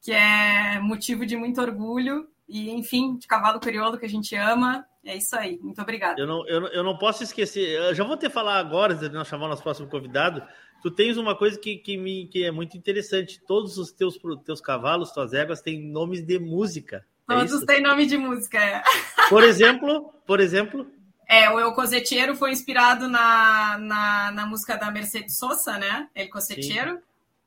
que 0.00 0.12
é 0.12 0.78
motivo 0.78 1.24
de 1.26 1.36
muito 1.36 1.60
orgulho, 1.60 2.26
e 2.48 2.70
enfim, 2.70 3.16
de 3.16 3.26
cavalo 3.26 3.60
crioulo 3.60 3.98
que 3.98 4.06
a 4.06 4.08
gente 4.08 4.34
ama. 4.34 4.86
É 5.04 5.16
isso 5.16 5.34
aí, 5.36 5.58
muito 5.60 5.80
obrigada. 5.80 6.20
Eu 6.20 6.26
não, 6.26 6.46
eu, 6.46 6.66
eu 6.68 6.84
não 6.84 6.96
posso 6.96 7.22
esquecer, 7.22 7.78
eu 7.78 7.94
já 7.94 8.04
vou 8.04 8.16
ter 8.16 8.30
falar 8.30 8.58
agora, 8.58 8.94
de 8.94 9.08
nós 9.08 9.28
chamar 9.28 9.46
o 9.46 9.48
nosso 9.48 9.62
próximo 9.62 9.88
convidado, 9.88 10.42
tu 10.82 10.90
tens 10.90 11.16
uma 11.16 11.36
coisa 11.36 11.58
que, 11.58 11.76
que, 11.76 11.96
me, 11.96 12.26
que 12.26 12.44
é 12.44 12.50
muito 12.50 12.76
interessante. 12.76 13.40
Todos 13.46 13.78
os 13.78 13.92
teus, 13.92 14.18
teus 14.44 14.60
cavalos, 14.60 15.12
tuas 15.12 15.32
éguas, 15.32 15.62
têm 15.62 15.80
nomes 15.80 16.22
de 16.22 16.38
música. 16.38 17.06
É 17.30 17.34
Todos 17.34 17.62
é 17.62 17.66
têm 17.66 17.82
nome 17.82 18.04
de 18.06 18.18
música, 18.18 18.58
é. 18.58 18.82
Por 19.28 19.44
exemplo, 19.44 20.12
por 20.26 20.40
exemplo. 20.40 20.86
É, 21.28 21.48
o 21.48 21.58
El 21.58 21.72
Cosetiero 21.72 22.34
foi 22.34 22.50
inspirado 22.50 23.08
na, 23.08 23.78
na, 23.78 24.32
na 24.32 24.46
música 24.46 24.76
da 24.76 24.90
Mercedes 24.90 25.38
Sosa, 25.38 25.78
né? 25.78 26.08
El 26.14 26.28
Cosetiero. 26.28 27.00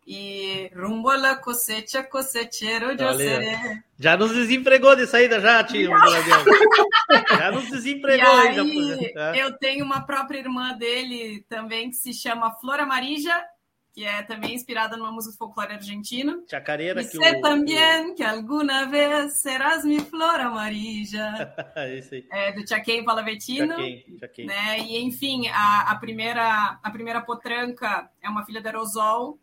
E 0.07 0.69
rumbo 0.75 1.09
a 1.09 1.17
la 1.17 1.35
cosecha, 1.37 2.03
cosechero 2.03 2.95
de 2.95 3.17
seré. 3.17 3.83
Já 3.97 4.15
nos 4.15 4.31
desempregou 4.31 4.95
de 4.95 5.07
saída, 5.07 5.39
já, 5.39 5.63
tio. 5.63 5.89
já 7.39 7.51
nos 7.51 7.69
desempregou. 7.71 8.43
E 8.45 8.59
aí, 8.59 9.11
já, 9.13 9.35
eu 9.35 9.57
tenho 9.57 9.83
uma 9.83 10.05
própria 10.05 10.37
irmã 10.37 10.77
dele 10.77 11.43
também 11.49 11.89
que 11.89 11.95
se 11.95 12.13
chama 12.13 12.51
Flor 12.59 12.81
Amarija, 12.81 13.33
que 13.95 14.03
é 14.03 14.21
também 14.23 14.53
inspirada 14.53 14.97
numa 14.97 15.11
música 15.11 15.37
folclore 15.37 15.73
argentino. 15.73 16.43
Chacareira. 16.51 17.01
E 17.01 17.05
que 17.05 17.17
sei 17.17 17.37
o, 17.37 17.41
também 17.41 18.13
que 18.13 18.23
alguma 18.23 18.85
vez 18.87 19.41
serás 19.41 19.85
mi 19.85 20.01
flor 20.01 20.37
amarilla. 20.41 21.55
é, 22.29 22.51
do 22.51 22.67
Chaquém 22.67 23.05
Palavetino. 23.05 23.69
Chaquém, 23.69 24.17
Chaquém. 24.19 24.45
Né? 24.47 24.79
E, 24.81 25.01
enfim, 25.01 25.47
a, 25.47 25.91
a, 25.91 25.95
primeira, 25.95 26.77
a 26.83 26.91
primeira 26.91 27.21
potranca 27.21 28.11
é 28.21 28.29
uma 28.29 28.45
filha 28.45 28.61
da 28.61 28.69
Aerosol, 28.69 29.39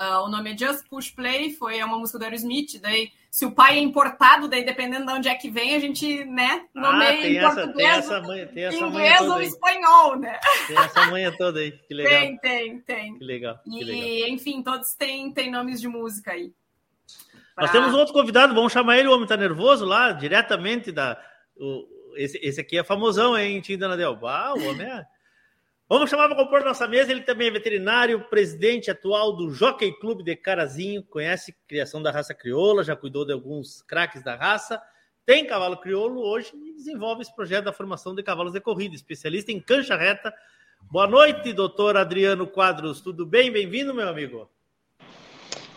Uh, 0.00 0.24
o 0.24 0.28
nome 0.28 0.52
é 0.52 0.58
Just 0.58 0.88
Push 0.88 1.10
Play, 1.12 1.52
foi 1.52 1.78
é 1.78 1.84
uma 1.84 1.98
música 1.98 2.18
do 2.18 2.24
Aerosmith. 2.24 2.80
Daí, 2.80 3.12
se 3.30 3.46
o 3.46 3.52
pai 3.52 3.78
é 3.78 3.80
importado, 3.80 4.48
daí 4.48 4.64
dependendo 4.64 5.06
de 5.06 5.12
onde 5.12 5.28
é 5.28 5.34
que 5.34 5.48
vem, 5.48 5.76
a 5.76 5.78
gente, 5.78 6.24
né, 6.24 6.66
nomeia 6.74 7.10
ah, 7.10 7.28
em 7.28 7.36
essa, 7.36 7.54
português, 7.54 7.96
essa 7.98 8.20
mãe, 8.20 8.46
tem 8.48 8.64
essa 8.64 8.76
inglês 8.76 9.20
ou 9.20 9.34
aí. 9.34 9.46
espanhol, 9.46 10.18
né? 10.18 10.40
Tem 10.66 10.76
essa 10.76 11.06
manha 11.06 11.36
toda 11.36 11.60
aí, 11.60 11.72
que 11.72 11.94
legal. 11.94 12.12
Tem, 12.12 12.38
tem, 12.38 12.80
tem. 12.80 13.18
Que 13.18 13.24
legal. 13.24 13.58
Que 13.62 13.80
e, 13.80 13.84
legal. 13.84 14.28
enfim, 14.30 14.62
todos 14.62 14.94
têm, 14.94 15.32
têm 15.32 15.50
nomes 15.50 15.80
de 15.80 15.86
música 15.86 16.32
aí. 16.32 16.52
Pra... 17.54 17.64
Nós 17.64 17.70
temos 17.70 17.94
um 17.94 17.98
outro 17.98 18.12
convidado, 18.12 18.54
vamos 18.54 18.72
chamar 18.72 18.98
ele, 18.98 19.08
o 19.08 19.14
Homem 19.14 19.26
Tá 19.26 19.36
Nervoso, 19.36 19.84
lá, 19.84 20.10
diretamente 20.12 20.90
da... 20.90 21.16
O, 21.56 21.86
esse, 22.16 22.38
esse 22.42 22.60
aqui 22.60 22.76
é 22.76 22.82
famosão, 22.82 23.38
hein, 23.38 23.60
Tim 23.60 23.78
Donadel? 23.78 24.18
Ah, 24.26 24.52
o 24.54 24.68
homem 24.68 24.86
é... 24.86 25.06
Vamos 25.92 26.08
chamar 26.08 26.26
para 26.26 26.38
compor 26.38 26.64
nossa 26.64 26.88
mesa. 26.88 27.12
Ele 27.12 27.20
também 27.20 27.48
é 27.48 27.50
veterinário, 27.50 28.24
presidente 28.30 28.90
atual 28.90 29.36
do 29.36 29.50
Jockey 29.50 29.92
Clube 30.00 30.24
de 30.24 30.34
Carazinho, 30.34 31.02
conhece 31.02 31.54
criação 31.68 32.02
da 32.02 32.10
raça 32.10 32.32
crioula, 32.32 32.82
já 32.82 32.96
cuidou 32.96 33.26
de 33.26 33.32
alguns 33.34 33.82
craques 33.82 34.22
da 34.22 34.34
raça, 34.34 34.80
tem 35.26 35.46
cavalo 35.46 35.76
crioulo 35.76 36.22
hoje 36.22 36.50
e 36.54 36.72
desenvolve 36.72 37.20
esse 37.20 37.36
projeto 37.36 37.66
da 37.66 37.74
formação 37.74 38.14
de 38.14 38.22
cavalos 38.22 38.54
de 38.54 38.60
corrida, 38.62 38.94
especialista 38.94 39.52
em 39.52 39.60
cancha 39.60 39.94
reta. 39.94 40.32
Boa 40.90 41.06
noite, 41.06 41.52
doutor 41.52 41.94
Adriano 41.98 42.46
Quadros. 42.46 43.02
Tudo 43.02 43.26
bem? 43.26 43.52
Bem-vindo, 43.52 43.92
meu 43.92 44.08
amigo. 44.08 44.48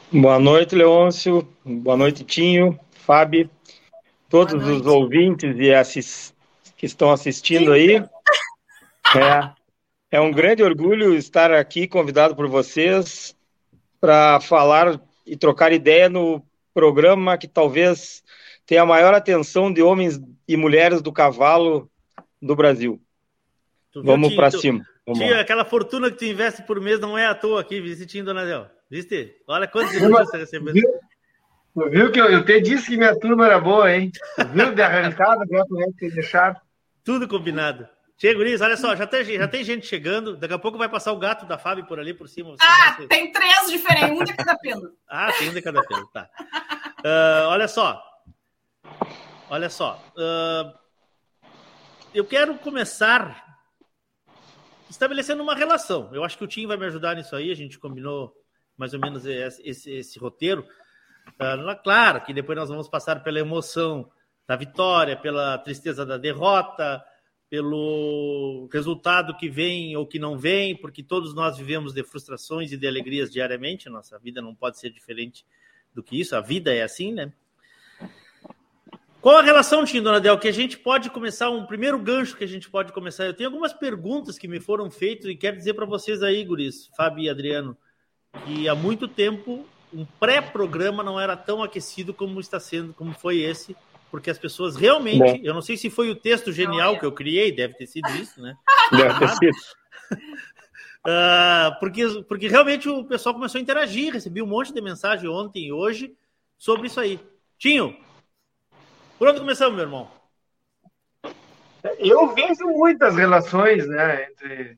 Boa 0.09 0.39
noite, 0.39 0.75
Leôncio. 0.75 1.45
Boa 1.65 1.97
noite, 1.97 2.23
Tinho, 2.23 2.79
Fábio, 2.89 3.49
todos 4.29 4.65
os 4.65 4.87
ouvintes 4.87 5.53
e 5.57 5.73
assis... 5.73 6.33
que 6.77 6.85
estão 6.85 7.11
assistindo 7.11 7.73
aí. 7.73 7.97
É. 9.13 9.64
É 10.11 10.19
um 10.19 10.31
grande 10.31 10.63
orgulho 10.63 11.15
estar 11.15 11.51
aqui, 11.51 11.87
convidado 11.87 12.35
por 12.35 12.47
vocês, 12.47 13.35
para 13.99 14.39
falar 14.39 14.99
e 15.25 15.35
trocar 15.35 15.71
ideia 15.73 16.07
no 16.07 16.45
programa 16.73 17.37
que 17.37 17.47
talvez 17.47 18.23
tenha 18.65 18.83
a 18.83 18.85
maior 18.85 19.13
atenção 19.13 19.71
de 19.71 19.81
homens 19.81 20.19
e 20.47 20.55
mulheres 20.55 21.01
do 21.01 21.11
cavalo 21.11 21.89
do 22.41 22.55
Brasil. 22.55 23.01
Vamos 23.95 24.35
para 24.35 24.51
cima. 24.51 24.85
Vamos 25.05 25.19
tio, 25.19 25.39
aquela 25.39 25.63
fortuna 25.63 26.11
que 26.11 26.17
tu 26.17 26.25
investe 26.25 26.63
por 26.63 26.81
mês 26.81 26.99
não 26.99 27.17
é 27.17 27.25
à 27.25 27.35
toa 27.35 27.61
aqui, 27.61 27.79
Visitinho 27.79 28.25
Donadel. 28.25 28.67
Viste? 28.89 29.35
Olha 29.47 29.67
quantos 29.67 29.95
elogios 29.95 30.29
você 30.29 30.37
recebeu. 30.37 30.73
Tu 30.73 31.89
viu 31.89 32.11
que 32.11 32.19
eu, 32.19 32.25
eu 32.25 32.45
te 32.45 32.61
disse 32.61 32.89
que 32.89 32.97
minha 32.97 33.17
turma 33.19 33.45
era 33.45 33.59
boa, 33.59 33.93
hein? 33.93 34.11
Tu 34.35 34.47
viu 34.47 34.73
de 34.73 34.81
arrancada, 34.81 35.45
vai 35.49 35.91
ter 35.97 36.11
deixado. 36.11 36.59
Tudo 37.03 37.27
combinado. 37.27 37.87
Chega, 38.17 38.35
Guris, 38.35 38.61
olha 38.61 38.77
só, 38.77 38.95
já 38.95 39.05
tem, 39.05 39.25
já 39.25 39.47
tem 39.47 39.63
gente 39.63 39.85
chegando. 39.85 40.37
Daqui 40.37 40.53
a 40.53 40.59
pouco 40.59 40.77
vai 40.77 40.87
passar 40.87 41.11
o 41.11 41.19
gato 41.19 41.45
da 41.45 41.57
Fábio 41.57 41.85
por 41.85 41.99
ali 41.99 42.13
por 42.13 42.29
cima. 42.29 42.55
Ah, 42.61 42.97
tem 43.09 43.29
três 43.29 43.69
diferentes, 43.69 44.17
um 44.17 44.23
de 44.23 44.33
cada 44.33 44.57
pelo. 44.57 44.95
ah, 45.07 45.33
tem 45.33 45.49
um 45.49 45.53
de 45.53 45.61
cada 45.61 45.83
pelo, 45.83 46.07
tá. 46.07 46.29
Uh, 46.99 47.47
olha 47.49 47.67
só. 47.67 48.01
Olha 49.49 49.69
só. 49.69 50.01
Uh, 50.15 50.73
eu 52.13 52.23
quero 52.23 52.57
começar 52.59 53.59
estabelecendo 54.89 55.43
uma 55.43 55.53
relação. 55.53 56.09
Eu 56.13 56.23
acho 56.23 56.37
que 56.37 56.43
o 56.45 56.47
Tim 56.47 56.67
vai 56.67 56.77
me 56.77 56.85
ajudar 56.85 57.15
nisso 57.15 57.35
aí. 57.35 57.51
A 57.51 57.55
gente 57.55 57.77
combinou 57.77 58.33
mais 58.77 58.93
ou 58.93 58.99
menos 58.99 59.25
esse, 59.25 59.61
esse, 59.67 59.91
esse 59.91 60.19
roteiro. 60.19 60.65
Uh, 61.31 61.83
claro 61.83 62.21
que 62.21 62.33
depois 62.33 62.57
nós 62.57 62.69
vamos 62.69 62.87
passar 62.87 63.21
pela 63.23 63.39
emoção 63.39 64.09
da 64.47 64.55
vitória, 64.55 65.17
pela 65.17 65.57
tristeza 65.57 66.05
da 66.05 66.17
derrota 66.17 67.03
pelo 67.55 68.67
resultado 68.69 69.33
que 69.37 69.47
vem 69.47 69.95
ou 69.95 70.05
que 70.05 70.19
não 70.19 70.37
vem, 70.37 70.75
porque 70.75 71.01
todos 71.01 71.33
nós 71.33 71.57
vivemos 71.57 71.93
de 71.93 72.03
frustrações 72.03 72.73
e 72.73 72.75
de 72.75 72.85
alegrias 72.85 73.31
diariamente, 73.31 73.87
nossa 73.87 74.19
vida 74.19 74.41
não 74.41 74.53
pode 74.53 74.77
ser 74.77 74.89
diferente 74.89 75.45
do 75.93 76.03
que 76.03 76.19
isso, 76.19 76.35
a 76.35 76.41
vida 76.41 76.73
é 76.73 76.81
assim, 76.81 77.13
né? 77.13 77.31
Qual 79.21 79.37
a 79.37 79.41
relação, 79.41 79.85
Tim 79.85 80.01
Donadel, 80.01 80.37
que 80.37 80.49
a 80.49 80.51
gente 80.51 80.77
pode 80.77 81.09
começar, 81.09 81.49
um 81.49 81.65
primeiro 81.65 81.97
gancho 81.97 82.35
que 82.35 82.43
a 82.43 82.47
gente 82.47 82.69
pode 82.69 82.91
começar? 82.91 83.25
Eu 83.25 83.33
tenho 83.33 83.47
algumas 83.49 83.71
perguntas 83.71 84.37
que 84.37 84.49
me 84.49 84.59
foram 84.59 84.91
feitas 84.91 85.27
e 85.27 85.35
quero 85.37 85.55
dizer 85.55 85.75
para 85.75 85.85
vocês 85.85 86.21
aí, 86.21 86.43
guris, 86.43 86.91
Fábio 86.97 87.23
e 87.23 87.29
Adriano, 87.29 87.77
que 88.45 88.67
há 88.67 88.75
muito 88.75 89.07
tempo 89.07 89.65
um 89.93 90.03
pré-programa 90.03 91.01
não 91.01 91.17
era 91.17 91.37
tão 91.37 91.63
aquecido 91.63 92.13
como 92.13 92.37
está 92.41 92.59
sendo, 92.59 92.93
como 92.93 93.13
foi 93.13 93.39
esse, 93.39 93.77
porque 94.11 94.29
as 94.29 94.37
pessoas 94.37 94.75
realmente, 94.75 95.19
Bom. 95.19 95.39
eu 95.43 95.53
não 95.53 95.61
sei 95.61 95.77
se 95.77 95.89
foi 95.89 96.09
o 96.09 96.15
texto 96.15 96.51
genial 96.51 96.91
não, 96.91 96.95
é. 96.97 96.99
que 96.99 97.05
eu 97.05 97.11
criei, 97.11 97.51
deve 97.51 97.73
ter 97.73 97.87
sido 97.87 98.09
isso, 98.11 98.41
né? 98.41 98.55
Deve 98.91 99.19
ter 99.19 99.29
sido. 99.29 99.57
Uh, 101.05 101.75
porque, 101.79 102.23
porque 102.27 102.47
realmente 102.47 102.87
o 102.87 103.03
pessoal 103.03 103.35
começou 103.35 103.59
a 103.59 103.61
interagir, 103.61 104.13
recebi 104.13 104.41
um 104.41 104.47
monte 104.47 104.73
de 104.73 104.81
mensagem 104.81 105.29
ontem 105.29 105.65
e 105.65 105.73
hoje 105.73 106.15
sobre 106.57 106.87
isso 106.87 106.99
aí. 106.99 107.19
Tinho, 107.57 107.97
por 109.17 109.29
onde 109.29 109.39
começamos, 109.39 109.75
meu 109.75 109.85
irmão? 109.85 110.09
Eu 111.99 112.33
vejo 112.33 112.65
muitas 112.65 113.15
relações 113.15 113.87
né, 113.87 114.25
entre, 114.25 114.77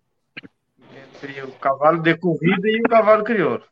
entre 0.92 1.42
o 1.44 1.52
cavalo 1.54 2.02
de 2.02 2.18
corrida 2.18 2.68
e 2.70 2.80
o 2.80 2.84
cavalo 2.84 3.24
crioulo. 3.24 3.64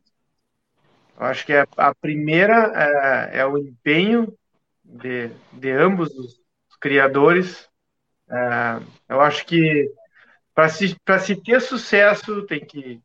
Eu 1.19 1.25
acho 1.25 1.45
que 1.45 1.53
é, 1.53 1.65
a 1.77 1.93
primeira 1.93 2.71
é, 3.33 3.39
é 3.39 3.45
o 3.45 3.57
empenho 3.57 4.33
de, 4.95 5.29
de 5.51 5.71
ambos 5.71 6.09
os 6.17 6.39
criadores. 6.79 7.69
É, 8.29 8.79
eu 9.09 9.21
acho 9.21 9.45
que 9.45 9.91
para 10.53 10.69
se, 10.69 10.95
se 11.19 11.35
ter 11.35 11.61
sucesso 11.61 12.43
tem 12.43 12.65
que, 12.65 13.01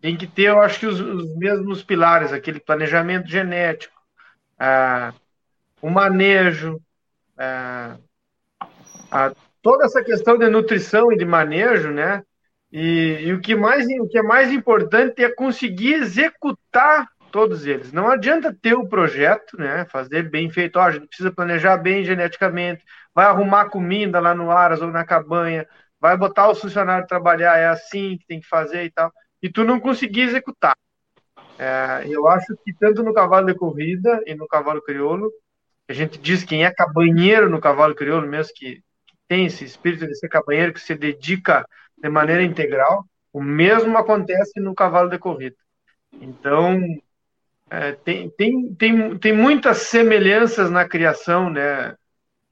tem 0.00 0.16
que 0.16 0.26
ter, 0.26 0.48
eu 0.50 0.60
acho 0.60 0.80
que 0.80 0.86
os, 0.86 1.00
os 1.00 1.36
mesmos 1.36 1.82
pilares, 1.82 2.32
aquele 2.32 2.60
planejamento 2.60 3.28
genético, 3.28 4.00
é, 4.58 5.12
o 5.80 5.90
manejo, 5.90 6.80
é, 7.36 7.96
a, 9.10 9.32
toda 9.60 9.84
essa 9.84 10.02
questão 10.02 10.38
de 10.38 10.48
nutrição 10.48 11.12
e 11.12 11.16
de 11.16 11.24
manejo, 11.24 11.90
né? 11.90 12.22
E, 12.70 13.18
e, 13.26 13.32
o, 13.34 13.40
que 13.40 13.54
mais, 13.54 13.86
o 14.00 14.08
que 14.08 14.18
é 14.18 14.22
mais 14.22 14.50
importante 14.50 15.22
é 15.22 15.30
conseguir 15.30 15.94
executar 15.94 17.06
todos 17.32 17.66
eles. 17.66 17.92
Não 17.92 18.08
adianta 18.08 18.54
ter 18.54 18.74
o 18.74 18.86
projeto, 18.86 19.56
né? 19.58 19.86
Fazer 19.86 20.30
bem 20.30 20.50
feito. 20.50 20.76
Ó, 20.78 20.82
a 20.82 20.90
gente 20.92 21.08
precisa 21.08 21.32
planejar 21.32 21.78
bem 21.78 22.04
geneticamente, 22.04 22.84
vai 23.14 23.24
arrumar 23.24 23.70
comida 23.70 24.20
lá 24.20 24.34
no 24.34 24.50
Aras 24.50 24.82
ou 24.82 24.88
na 24.88 25.04
cabanha, 25.04 25.66
vai 25.98 26.16
botar 26.16 26.48
o 26.48 26.54
funcionário 26.54 27.06
trabalhar, 27.06 27.58
é 27.58 27.66
assim 27.66 28.18
que 28.18 28.26
tem 28.26 28.40
que 28.40 28.46
fazer 28.46 28.84
e 28.84 28.90
tal. 28.90 29.12
E 29.42 29.48
tu 29.50 29.64
não 29.64 29.80
conseguir 29.80 30.22
executar. 30.22 30.76
É, 31.58 32.04
eu 32.06 32.28
acho 32.28 32.56
que 32.64 32.72
tanto 32.74 33.02
no 33.02 33.14
cavalo 33.14 33.46
de 33.46 33.54
corrida 33.54 34.22
e 34.26 34.34
no 34.34 34.46
cavalo 34.46 34.82
crioulo, 34.82 35.32
a 35.88 35.92
gente 35.92 36.18
diz 36.18 36.44
quem 36.44 36.64
é 36.64 36.70
cabanheiro 36.70 37.48
no 37.50 37.60
cavalo 37.60 37.94
crioulo, 37.94 38.26
mesmo 38.26 38.52
que, 38.54 38.76
que 38.76 39.14
tem 39.26 39.46
esse 39.46 39.64
espírito 39.64 40.06
de 40.06 40.14
ser 40.14 40.28
cabanheiro, 40.28 40.72
que 40.72 40.80
se 40.80 40.94
dedica 40.94 41.66
de 41.96 42.08
maneira 42.08 42.42
integral. 42.42 43.04
O 43.32 43.42
mesmo 43.42 43.96
acontece 43.96 44.60
no 44.60 44.74
cavalo 44.74 45.08
de 45.08 45.18
corrida. 45.18 45.56
Então, 46.20 46.80
é, 47.74 47.92
tem, 47.92 48.28
tem, 48.28 48.74
tem, 48.74 49.18
tem 49.18 49.32
muitas 49.32 49.78
semelhanças 49.78 50.70
na 50.70 50.86
criação, 50.86 51.48
né? 51.48 51.96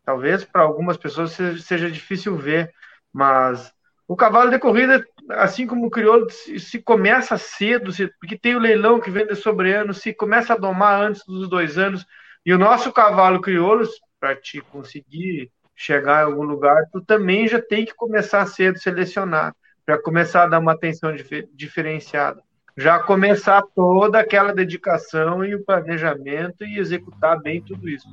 Talvez 0.02 0.46
para 0.46 0.62
algumas 0.62 0.96
pessoas 0.96 1.33
seja, 1.33 1.62
seja, 1.62 1.90
difícil 1.90 2.35
ver, 2.38 2.72
mas 3.12 3.70
o 4.09 4.16
cavalo 4.16 4.50
de 4.50 4.59
corrida, 4.59 5.04
assim 5.33 5.66
como 5.66 5.87
o 5.87 5.90
crioulo, 5.90 6.30
se, 6.30 6.59
se 6.59 6.83
começa 6.83 7.37
cedo, 7.37 7.92
se, 7.92 8.09
porque 8.18 8.38
tem 8.38 8.56
o 8.56 8.59
leilão 8.59 8.98
que 8.98 9.11
vem 9.11 9.26
de 9.26 9.37
sobre 9.37 9.74
ano, 9.74 9.92
se 9.92 10.14
começa 10.14 10.54
a 10.54 10.59
domar 10.59 11.02
antes 11.02 11.22
dos 11.26 11.50
dois 11.50 11.76
anos, 11.76 12.06
e 12.44 12.54
o 12.54 12.59
nosso 12.59 12.90
cavalo 12.90 13.42
crioulo, 13.42 13.87
para 14.18 14.35
te 14.35 14.62
conseguir 14.62 15.52
chegar 15.76 16.22
em 16.22 16.33
algum 16.33 16.44
lugar, 16.44 16.87
tu 16.90 17.02
também 17.02 17.46
já 17.46 17.61
tem 17.61 17.85
que 17.85 17.94
começar 17.94 18.46
cedo 18.46 18.78
selecionar, 18.78 19.54
para 19.85 20.00
começar 20.00 20.44
a 20.44 20.46
dar 20.46 20.61
uma 20.61 20.72
atenção 20.72 21.14
dif 21.14 21.46
diferenciada. 21.52 22.42
Já 22.80 22.98
começar 22.98 23.62
toda 23.74 24.18
aquela 24.18 24.54
dedicação 24.54 25.44
e 25.44 25.54
o 25.54 25.62
planejamento 25.62 26.64
e 26.64 26.78
executar 26.78 27.38
bem 27.38 27.60
tudo 27.60 27.86
isso. 27.86 28.08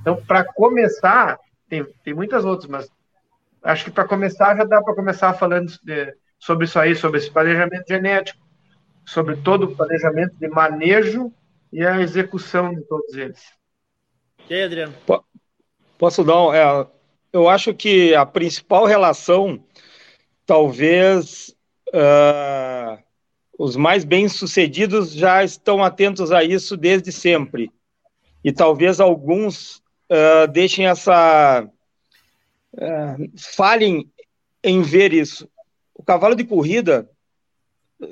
Então, 0.00 0.16
para 0.16 0.42
começar, 0.42 1.38
tem, 1.68 1.84
tem 2.02 2.14
muitas 2.14 2.42
outras, 2.42 2.66
mas 2.66 2.90
acho 3.62 3.84
que 3.84 3.90
para 3.90 4.08
começar 4.08 4.56
já 4.56 4.64
dá 4.64 4.80
para 4.80 4.94
começar 4.94 5.34
falando 5.34 5.70
de, 5.82 6.14
sobre 6.38 6.64
isso 6.64 6.78
aí, 6.78 6.96
sobre 6.96 7.18
esse 7.18 7.30
planejamento 7.30 7.84
genético, 7.86 8.40
sobre 9.04 9.36
todo 9.36 9.64
o 9.64 9.76
planejamento 9.76 10.34
de 10.40 10.48
manejo 10.48 11.30
e 11.70 11.84
a 11.84 12.00
execução 12.00 12.74
de 12.74 12.80
todos 12.86 13.14
eles. 13.14 13.52
E 14.48 14.54
aí, 14.54 14.62
Adriano? 14.62 14.94
Posso 15.98 16.24
dar 16.24 16.40
um, 16.40 16.54
é, 16.54 16.86
eu 17.34 17.50
acho 17.50 17.74
que 17.74 18.14
a 18.14 18.24
principal 18.24 18.86
relação, 18.86 19.62
talvez 20.46 21.54
uh, 21.88 23.04
os 23.58 23.76
mais 23.76 24.04
bem-sucedidos 24.04 25.12
já 25.12 25.42
estão 25.42 25.82
atentos 25.82 26.32
a 26.32 26.44
isso 26.44 26.76
desde 26.76 27.10
sempre. 27.10 27.70
E 28.44 28.52
talvez 28.52 29.00
alguns 29.00 29.82
uh, 30.10 30.46
deixem 30.52 30.86
essa. 30.86 31.68
Uh, 32.74 33.32
falhem 33.36 34.10
em 34.62 34.82
ver 34.82 35.12
isso. 35.12 35.48
O 35.94 36.02
cavalo 36.02 36.34
de 36.34 36.44
corrida, 36.44 37.08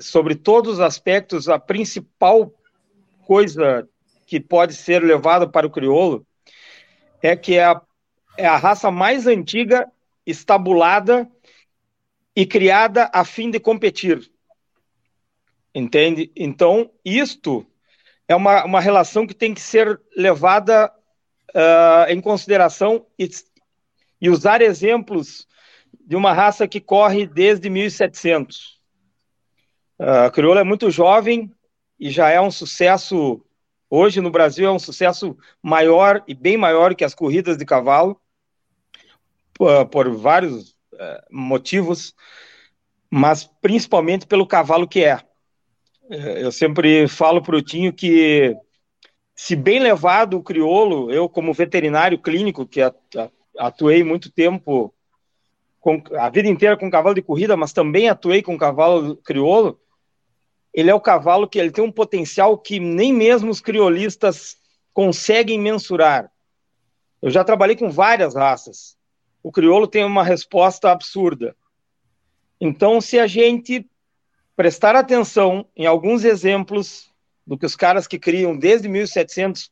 sobre 0.00 0.34
todos 0.34 0.74
os 0.74 0.80
aspectos, 0.80 1.48
a 1.48 1.58
principal 1.58 2.52
coisa 3.26 3.88
que 4.26 4.40
pode 4.40 4.74
ser 4.74 5.02
levada 5.02 5.46
para 5.46 5.66
o 5.66 5.70
crioulo 5.70 6.26
é 7.22 7.36
que 7.36 7.54
é 7.54 7.64
a 7.64 7.80
é 8.36 8.46
a 8.46 8.56
raça 8.56 8.90
mais 8.90 9.26
antiga, 9.26 9.90
estabulada 10.26 11.30
e 12.34 12.44
criada 12.44 13.10
a 13.12 13.24
fim 13.24 13.50
de 13.50 13.60
competir. 13.60 14.30
Entende? 15.74 16.30
Então, 16.36 16.90
isto 17.04 17.66
é 18.28 18.34
uma, 18.34 18.64
uma 18.64 18.80
relação 18.80 19.26
que 19.26 19.34
tem 19.34 19.52
que 19.52 19.60
ser 19.60 20.00
levada 20.16 20.92
uh, 21.50 22.10
em 22.10 22.20
consideração 22.20 23.06
e, 23.18 23.28
e 24.20 24.30
usar 24.30 24.62
exemplos 24.62 25.46
de 26.06 26.16
uma 26.16 26.32
raça 26.32 26.68
que 26.68 26.80
corre 26.80 27.26
desde 27.26 27.68
1700. 27.68 28.80
Uh, 29.98 30.26
a 30.26 30.30
crioula 30.30 30.60
é 30.60 30.64
muito 30.64 30.90
jovem 30.90 31.52
e 31.98 32.10
já 32.10 32.30
é 32.30 32.40
um 32.40 32.50
sucesso, 32.50 33.44
hoje 33.88 34.20
no 34.20 34.30
Brasil 34.30 34.68
é 34.68 34.72
um 34.72 34.78
sucesso 34.78 35.36
maior 35.62 36.22
e 36.26 36.34
bem 36.34 36.56
maior 36.56 36.94
que 36.94 37.04
as 37.04 37.14
corridas 37.14 37.56
de 37.56 37.64
cavalo 37.64 38.20
por, 39.52 39.86
por 39.86 40.10
vários 40.16 40.70
uh, 40.70 41.22
motivos, 41.30 42.14
mas 43.10 43.44
principalmente 43.60 44.26
pelo 44.26 44.46
cavalo 44.46 44.88
que 44.88 45.04
é. 45.04 45.20
Eu 46.10 46.52
sempre 46.52 47.08
falo 47.08 47.42
para 47.42 47.56
o 47.56 47.62
Tinho 47.62 47.92
que, 47.92 48.56
se 49.34 49.56
bem 49.56 49.78
levado 49.78 50.36
o 50.36 50.42
crioulo, 50.42 51.10
eu, 51.10 51.28
como 51.28 51.52
veterinário 51.54 52.18
clínico, 52.18 52.66
que 52.66 52.80
atuei 53.58 54.04
muito 54.04 54.30
tempo, 54.30 54.94
com, 55.80 56.02
a 56.18 56.28
vida 56.28 56.48
inteira 56.48 56.76
com 56.76 56.90
cavalo 56.90 57.14
de 57.14 57.22
corrida, 57.22 57.56
mas 57.56 57.72
também 57.72 58.08
atuei 58.08 58.42
com 58.42 58.58
cavalo 58.58 59.16
crioulo, 59.16 59.80
ele 60.72 60.90
é 60.90 60.94
o 60.94 61.00
cavalo 61.00 61.48
que 61.48 61.58
ele 61.58 61.70
tem 61.70 61.84
um 61.84 61.92
potencial 61.92 62.58
que 62.58 62.80
nem 62.80 63.12
mesmo 63.12 63.50
os 63.50 63.60
criolistas 63.60 64.56
conseguem 64.92 65.58
mensurar. 65.58 66.30
Eu 67.22 67.30
já 67.30 67.44
trabalhei 67.44 67.76
com 67.76 67.90
várias 67.90 68.34
raças 68.34 68.96
o 69.44 69.52
crioulo 69.52 69.86
tem 69.86 70.02
uma 70.02 70.24
resposta 70.24 70.90
absurda. 70.90 71.54
Então, 72.58 72.98
se 72.98 73.18
a 73.18 73.26
gente 73.26 73.86
prestar 74.56 74.94
atenção 74.94 75.66
em 75.76 75.86
alguns 75.86 76.24
exemplos 76.24 77.10
do 77.46 77.58
que 77.58 77.66
os 77.66 77.76
caras 77.76 78.06
que 78.06 78.18
criam 78.18 78.56
desde 78.56 78.88
1700 78.88 79.70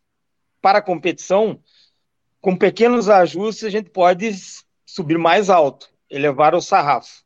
para 0.60 0.78
a 0.78 0.82
competição, 0.82 1.60
com 2.40 2.56
pequenos 2.56 3.08
ajustes, 3.08 3.64
a 3.64 3.70
gente 3.70 3.90
pode 3.90 4.30
subir 4.84 5.18
mais 5.18 5.48
alto, 5.48 5.88
elevar 6.10 6.54
o 6.54 6.60
sarrafo. 6.60 7.22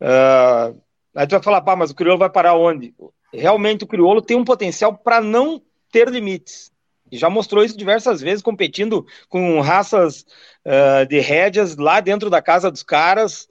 Uh, 0.00 0.80
aí 1.14 1.26
tu 1.26 1.32
vai 1.32 1.42
falar, 1.42 1.60
pá, 1.62 1.74
mas 1.74 1.90
o 1.90 1.94
crioulo 1.94 2.18
vai 2.18 2.30
parar 2.30 2.54
onde? 2.54 2.94
Realmente 3.32 3.84
o 3.84 3.86
crioulo 3.86 4.22
tem 4.22 4.36
um 4.36 4.44
potencial 4.44 4.96
para 4.96 5.20
não 5.20 5.62
ter 5.90 6.08
limites. 6.08 6.70
E 7.10 7.18
já 7.18 7.28
mostrou 7.28 7.62
isso 7.62 7.76
diversas 7.76 8.20
vezes, 8.20 8.42
competindo 8.42 9.06
com 9.28 9.60
raças 9.60 10.24
uh, 10.64 11.06
de 11.06 11.20
rédeas 11.20 11.76
lá 11.76 12.00
dentro 12.00 12.30
da 12.30 12.40
casa 12.40 12.70
dos 12.70 12.82
caras, 12.82 13.48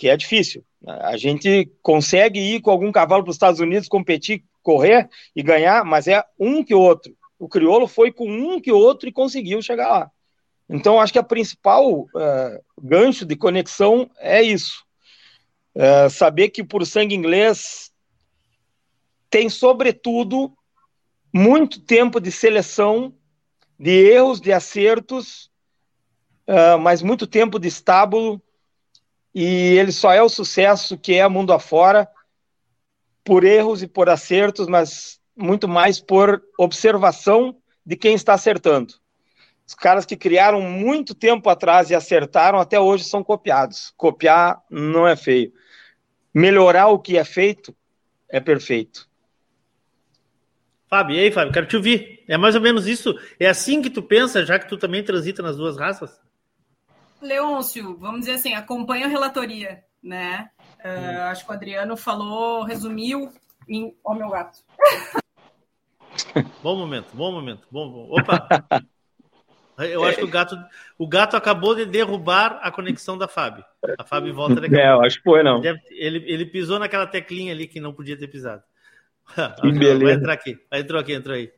que 0.00 0.08
é 0.08 0.16
difícil. 0.16 0.64
A 0.86 1.14
gente 1.18 1.70
consegue 1.82 2.40
ir 2.40 2.62
com 2.62 2.70
algum 2.70 2.90
cavalo 2.90 3.22
para 3.22 3.28
os 3.28 3.36
Estados 3.36 3.60
Unidos, 3.60 3.86
competir, 3.86 4.42
correr 4.62 5.10
e 5.36 5.42
ganhar, 5.42 5.84
mas 5.84 6.08
é 6.08 6.24
um 6.38 6.64
que 6.64 6.74
outro. 6.74 7.14
O 7.38 7.46
crioulo 7.46 7.86
foi 7.86 8.10
com 8.10 8.26
um 8.26 8.58
que 8.58 8.72
outro 8.72 9.06
e 9.06 9.12
conseguiu 9.12 9.60
chegar 9.60 9.90
lá. 9.90 10.10
Então, 10.70 10.98
acho 10.98 11.12
que 11.12 11.18
a 11.18 11.22
principal 11.22 12.00
uh, 12.00 12.64
gancho 12.80 13.26
de 13.26 13.36
conexão 13.36 14.10
é 14.16 14.42
isso. 14.42 14.82
Uh, 15.74 16.08
saber 16.08 16.48
que 16.48 16.64
por 16.64 16.86
sangue 16.86 17.14
inglês 17.14 17.92
tem, 19.28 19.50
sobretudo, 19.50 20.50
muito 21.30 21.78
tempo 21.78 22.18
de 22.18 22.32
seleção, 22.32 23.12
de 23.78 23.90
erros, 23.90 24.40
de 24.40 24.50
acertos, 24.50 25.50
uh, 26.48 26.78
mas 26.80 27.02
muito 27.02 27.26
tempo 27.26 27.58
de 27.58 27.68
estábulo, 27.68 28.40
e 29.34 29.44
ele 29.78 29.92
só 29.92 30.12
é 30.12 30.22
o 30.22 30.28
sucesso 30.28 30.98
que 30.98 31.14
é 31.14 31.28
mundo 31.28 31.52
afora 31.52 32.08
por 33.24 33.44
erros 33.44 33.82
e 33.82 33.86
por 33.86 34.08
acertos, 34.08 34.66
mas 34.66 35.20
muito 35.36 35.68
mais 35.68 36.00
por 36.00 36.42
observação 36.58 37.56
de 37.84 37.96
quem 37.96 38.14
está 38.14 38.34
acertando. 38.34 38.94
Os 39.66 39.74
caras 39.74 40.04
que 40.04 40.16
criaram 40.16 40.60
muito 40.60 41.14
tempo 41.14 41.48
atrás 41.48 41.90
e 41.90 41.94
acertaram 41.94 42.58
até 42.58 42.80
hoje 42.80 43.04
são 43.04 43.22
copiados. 43.22 43.92
Copiar 43.96 44.60
não 44.68 45.06
é 45.06 45.14
feio. 45.14 45.52
Melhorar 46.34 46.88
o 46.88 46.98
que 46.98 47.16
é 47.16 47.24
feito 47.24 47.74
é 48.28 48.40
perfeito. 48.40 49.08
Fábio, 50.88 51.14
e 51.14 51.20
aí, 51.20 51.30
Fábio, 51.30 51.52
quero 51.52 51.66
te 51.66 51.76
ouvir. 51.76 52.24
É 52.26 52.36
mais 52.36 52.56
ou 52.56 52.60
menos 52.60 52.88
isso? 52.88 53.16
É 53.38 53.48
assim 53.48 53.80
que 53.80 53.90
tu 53.90 54.02
pensa, 54.02 54.44
já 54.44 54.58
que 54.58 54.68
tu 54.68 54.76
também 54.76 55.04
transita 55.04 55.40
nas 55.40 55.56
duas 55.56 55.76
raças? 55.76 56.20
Leôncio, 57.20 57.96
vamos 57.96 58.20
dizer 58.20 58.32
assim, 58.32 58.54
acompanha 58.54 59.06
a 59.06 59.08
relatoria, 59.08 59.84
né? 60.02 60.50
Uh, 60.84 61.22
acho 61.30 61.44
que 61.44 61.50
o 61.50 61.54
Adriano 61.54 61.96
falou, 61.96 62.64
resumiu 62.64 63.32
em. 63.68 63.94
Ó, 64.04 64.12
oh, 64.12 64.14
meu 64.14 64.30
gato. 64.30 64.58
Bom 66.62 66.76
momento, 66.76 67.08
bom 67.14 67.32
momento. 67.32 67.66
Bom, 67.70 67.90
bom. 67.90 68.08
Opa! 68.10 68.48
Eu 69.78 70.04
acho 70.04 70.18
que 70.18 70.24
o 70.24 70.28
gato, 70.28 70.58
o 70.98 71.08
gato 71.08 71.36
acabou 71.36 71.74
de 71.74 71.86
derrubar 71.86 72.58
a 72.62 72.70
conexão 72.70 73.16
da 73.16 73.26
Fábio. 73.26 73.64
A 73.98 74.04
Fábio 74.04 74.34
volta 74.34 74.60
daqui. 74.60 74.78
É, 74.78 74.90
eu 74.90 75.00
acho 75.00 75.16
que 75.16 75.22
foi, 75.22 75.42
não. 75.42 75.62
Ele, 75.90 76.22
ele 76.26 76.44
pisou 76.44 76.78
naquela 76.78 77.06
teclinha 77.06 77.52
ali 77.52 77.66
que 77.66 77.80
não 77.80 77.94
podia 77.94 78.14
ter 78.14 78.28
pisado. 78.28 78.62
Que 79.60 79.72
beleza. 79.72 80.04
Vai 80.04 80.12
entrar 80.12 80.32
aqui. 80.34 80.58
Vai, 80.70 80.80
entrou 80.80 81.00
aqui, 81.00 81.12
entrou 81.14 81.34
aí. 81.34 81.50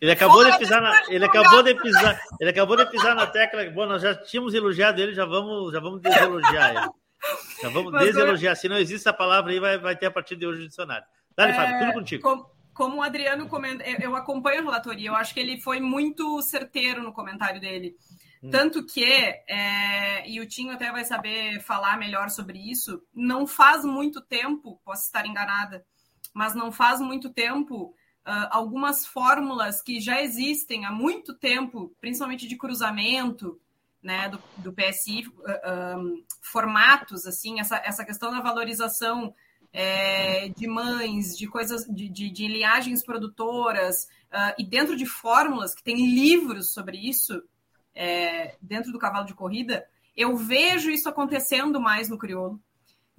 Ele 0.00 0.12
acabou 0.12 0.44
de 0.44 0.56
pisar 0.58 0.80
na, 0.80 1.02
ele 1.08 1.24
acabou 1.24 1.62
de 1.62 1.74
pisar, 1.74 2.18
ele 2.40 2.50
acabou 2.50 2.76
de 2.76 2.86
pisar 2.90 3.14
na 3.14 3.26
tecla. 3.26 3.64
Bom, 3.70 3.86
nós 3.86 4.00
já 4.00 4.14
tínhamos 4.14 4.54
elogiado 4.54 5.00
ele, 5.00 5.12
já 5.14 5.24
vamos, 5.26 5.72
já 5.72 5.80
vamos 5.80 6.00
deselogiar 6.00 6.70
ele. 6.76 6.88
Já 7.62 7.68
vamos 7.68 7.92
Mas, 7.92 8.06
deselogiar. 8.06 8.56
Se 8.56 8.66
não 8.68 8.76
existe 8.78 9.06
essa 9.06 9.12
palavra 9.12 9.52
aí, 9.52 9.60
vai, 9.60 9.76
vai 9.78 9.94
ter 9.94 10.06
a 10.06 10.10
partir 10.10 10.36
de 10.36 10.46
hoje 10.46 10.62
no 10.62 10.68
dicionário. 10.68 11.04
Dale, 11.36 11.52
É, 11.52 11.54
Fábio, 11.54 11.78
tudo 11.80 11.92
contigo. 11.92 12.22
com- 12.22 12.46
como 12.72 12.96
o 12.96 13.02
Adriano 13.02 13.46
comenta, 13.46 13.84
eu, 13.84 13.98
eu 13.98 14.16
acompanho 14.16 14.60
a 14.60 14.64
relatoria, 14.64 15.10
eu 15.10 15.14
acho 15.14 15.34
que 15.34 15.40
ele 15.40 15.60
foi 15.60 15.80
muito 15.80 16.40
certeiro 16.40 17.02
no 17.02 17.12
comentário 17.12 17.60
dele. 17.60 17.94
Hum. 18.42 18.48
Tanto 18.48 18.86
que, 18.86 19.04
é, 19.04 20.26
e 20.26 20.40
o 20.40 20.46
Tinho 20.48 20.72
até 20.72 20.90
vai 20.90 21.04
saber 21.04 21.60
falar 21.60 21.98
melhor 21.98 22.30
sobre 22.30 22.58
isso, 22.58 23.02
não 23.14 23.46
faz 23.46 23.84
muito 23.84 24.22
tempo, 24.22 24.80
posso 24.82 25.04
estar 25.04 25.26
enganada, 25.26 25.84
mas 26.32 26.54
não 26.54 26.72
faz 26.72 27.00
muito 27.02 27.28
tempo, 27.28 27.94
ah, 28.32 28.48
algumas 28.52 29.04
fórmulas 29.04 29.82
que 29.82 29.98
já 29.98 30.22
existem 30.22 30.84
há 30.84 30.92
muito 30.92 31.34
tempo, 31.34 31.92
principalmente 32.00 32.46
de 32.46 32.56
cruzamento, 32.56 33.60
né, 34.00 34.28
do, 34.28 34.40
do 34.58 34.72
PSI, 34.72 35.24
ah, 35.44 35.60
ah, 35.64 35.96
formatos, 36.40 37.26
assim, 37.26 37.58
essa, 37.58 37.76
essa 37.84 38.04
questão 38.04 38.30
da 38.30 38.40
valorização 38.40 39.34
é, 39.72 40.48
de 40.50 40.68
mães, 40.68 41.36
de 41.36 41.48
coisas, 41.48 41.84
de, 41.86 42.08
de, 42.08 42.30
de 42.30 42.46
linhagens 42.46 43.04
produtoras, 43.04 44.08
ah, 44.30 44.54
e 44.56 44.64
dentro 44.64 44.96
de 44.96 45.06
fórmulas, 45.06 45.74
que 45.74 45.82
tem 45.82 45.96
livros 45.96 46.72
sobre 46.72 46.98
isso, 46.98 47.42
é, 47.92 48.54
dentro 48.62 48.92
do 48.92 48.98
cavalo 49.00 49.26
de 49.26 49.34
corrida, 49.34 49.84
eu 50.16 50.36
vejo 50.36 50.88
isso 50.88 51.08
acontecendo 51.08 51.80
mais 51.80 52.08
no 52.08 52.16
crioulo. 52.16 52.62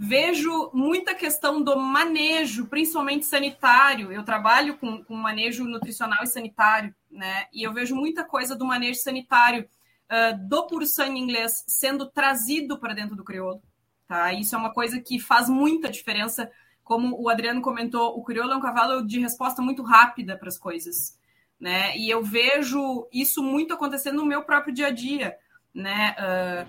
Vejo 0.03 0.71
muita 0.73 1.13
questão 1.13 1.61
do 1.61 1.77
manejo, 1.77 2.65
principalmente 2.65 3.23
sanitário. 3.23 4.11
Eu 4.11 4.23
trabalho 4.23 4.75
com, 4.79 5.03
com 5.03 5.13
manejo 5.15 5.63
nutricional 5.63 6.23
e 6.23 6.27
sanitário, 6.27 6.91
né? 7.07 7.45
E 7.53 7.61
eu 7.61 7.71
vejo 7.71 7.95
muita 7.95 8.23
coisa 8.23 8.55
do 8.55 8.65
manejo 8.65 8.99
sanitário 8.99 9.69
ah, 10.09 10.31
do 10.31 10.65
puro 10.65 10.87
sangue 10.87 11.19
inglês 11.19 11.63
sendo 11.67 12.09
trazido 12.09 12.79
para 12.79 12.95
dentro 12.95 13.15
do 13.15 13.23
crioulo. 13.23 13.61
Tá? 14.07 14.33
Isso 14.33 14.55
é 14.55 14.57
uma 14.57 14.73
coisa 14.73 14.99
que 14.99 15.19
faz 15.19 15.47
muita 15.47 15.87
diferença. 15.87 16.49
Como 16.83 17.21
o 17.21 17.29
Adriano 17.29 17.61
comentou, 17.61 18.17
o 18.17 18.23
crioulo 18.23 18.53
é 18.53 18.57
um 18.57 18.61
cavalo 18.61 19.05
de 19.05 19.19
resposta 19.19 19.61
muito 19.61 19.83
rápida 19.83 20.35
para 20.35 20.47
as 20.47 20.57
coisas. 20.57 21.15
Né? 21.59 21.95
E 21.95 22.09
eu 22.09 22.23
vejo 22.23 23.07
isso 23.13 23.43
muito 23.43 23.71
acontecendo 23.71 24.15
no 24.15 24.25
meu 24.25 24.41
próprio 24.43 24.73
dia 24.73 24.87
a 24.87 24.91
dia. 24.91 25.37
Né? 25.71 26.15
Ah, 26.17 26.65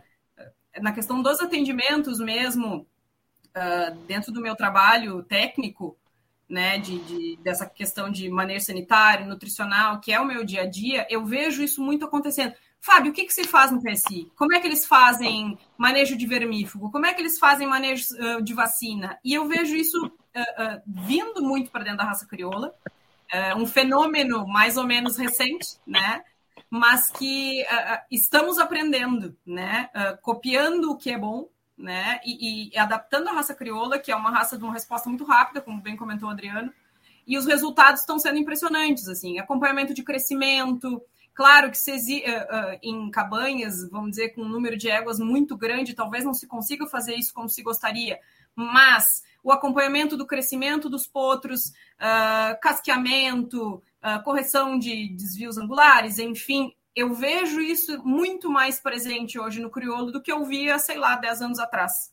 na 0.82 0.92
questão 0.92 1.22
dos 1.22 1.40
atendimentos 1.40 2.20
mesmo, 2.20 2.86
ah, 3.54 3.90
dentro 4.06 4.32
do 4.32 4.40
meu 4.40 4.56
trabalho 4.56 5.22
técnico, 5.24 5.96
né, 6.48 6.78
de, 6.78 6.98
de- 7.00 7.36
dessa 7.42 7.66
questão 7.66 8.10
de 8.10 8.28
manejo 8.28 8.64
sanitário, 8.66 9.26
nutricional, 9.26 10.00
que 10.00 10.12
é 10.12 10.20
o 10.20 10.26
meu 10.26 10.44
dia 10.44 10.62
a 10.62 10.66
dia, 10.66 11.06
eu 11.08 11.24
vejo 11.24 11.62
isso 11.62 11.82
muito 11.82 12.04
acontecendo. 12.04 12.54
Fábio, 12.80 13.10
o 13.12 13.14
que, 13.14 13.24
que 13.24 13.32
se 13.32 13.44
faz 13.44 13.70
no 13.70 13.80
PSI? 13.80 14.30
Como 14.36 14.52
é 14.54 14.60
que 14.60 14.66
eles 14.66 14.84
fazem 14.86 15.56
manejo 15.78 16.16
de 16.16 16.26
vermífugo? 16.26 16.90
Como 16.90 17.06
é 17.06 17.14
que 17.14 17.22
eles 17.22 17.38
fazem 17.38 17.66
manejo 17.66 18.06
ah, 18.20 18.40
de 18.40 18.52
vacina? 18.54 19.18
E 19.24 19.32
eu 19.34 19.46
vejo 19.48 19.74
isso 19.76 20.12
ah, 20.34 20.44
ah, 20.58 20.82
vindo 20.86 21.42
muito 21.42 21.70
para 21.70 21.84
dentro 21.84 21.98
da 21.98 22.04
raça 22.04 22.26
crioula, 22.26 22.74
um 23.56 23.66
fenômeno 23.66 24.46
mais 24.46 24.76
ou 24.76 24.84
menos 24.84 25.16
recente, 25.16 25.78
né? 25.86 26.22
Mas 26.68 27.10
que 27.10 27.64
estamos 28.10 28.58
aprendendo, 28.58 29.34
né? 29.46 29.88
Copiando 30.20 30.90
o 30.90 30.96
que 30.98 31.10
é 31.10 31.18
bom, 31.18 31.48
né? 31.76 32.20
E, 32.24 32.70
e 32.74 32.78
adaptando 32.78 33.28
a 33.28 33.32
raça 33.32 33.54
crioula, 33.54 33.98
que 33.98 34.12
é 34.12 34.16
uma 34.16 34.30
raça 34.30 34.56
de 34.56 34.64
uma 34.64 34.72
resposta 34.72 35.08
muito 35.08 35.24
rápida, 35.24 35.61
como 35.61 35.80
bem 35.80 35.96
comentou 35.96 36.28
o 36.28 36.32
Adriano, 36.32 36.72
e 37.26 37.38
os 37.38 37.46
resultados 37.46 38.00
estão 38.00 38.18
sendo 38.18 38.38
impressionantes, 38.38 39.08
assim, 39.08 39.38
acompanhamento 39.38 39.94
de 39.94 40.02
crescimento. 40.02 41.02
Claro 41.35 41.70
que 41.70 41.78
se 41.78 42.22
eh, 42.22 42.24
eh, 42.26 42.78
em 42.82 43.11
cabanhas, 43.11 43.88
vamos 43.88 44.11
dizer, 44.11 44.30
com 44.30 44.42
um 44.42 44.48
número 44.48 44.76
de 44.76 44.90
éguas 44.90 45.18
muito 45.18 45.56
grande, 45.56 45.94
talvez 45.94 46.24
não 46.24 46.35
se 46.35 46.46
consiga 46.46 46.87
fazer 46.87 47.14
isso 47.14 47.32
como 47.32 47.48
se 47.48 47.62
gostaria, 47.62 48.18
mas 48.54 49.22
o 49.42 49.50
acompanhamento 49.50 50.16
do 50.16 50.26
crescimento 50.26 50.88
dos 50.88 51.06
potros, 51.06 51.72
ah, 51.98 52.56
casqueamento, 52.61 53.82
ah, 54.00 54.18
correção 54.20 54.78
de 54.78 55.08
desvios 55.08 55.58
angulares, 55.58 56.18
enfim, 56.18 56.72
eu 56.94 57.14
vejo 57.14 57.61
isso 57.61 58.02
muito 58.05 58.50
mais 58.50 58.81
presente 58.81 59.38
hoje 59.38 59.61
no 59.61 59.70
crioulo 59.70 60.12
do 60.12 60.20
que 60.22 60.31
eu 60.31 60.44
via, 60.44 60.78
sei 60.78 60.98
lá, 60.98 61.16
10 61.16 61.42
anos 61.42 61.59
atrás. 61.59 62.12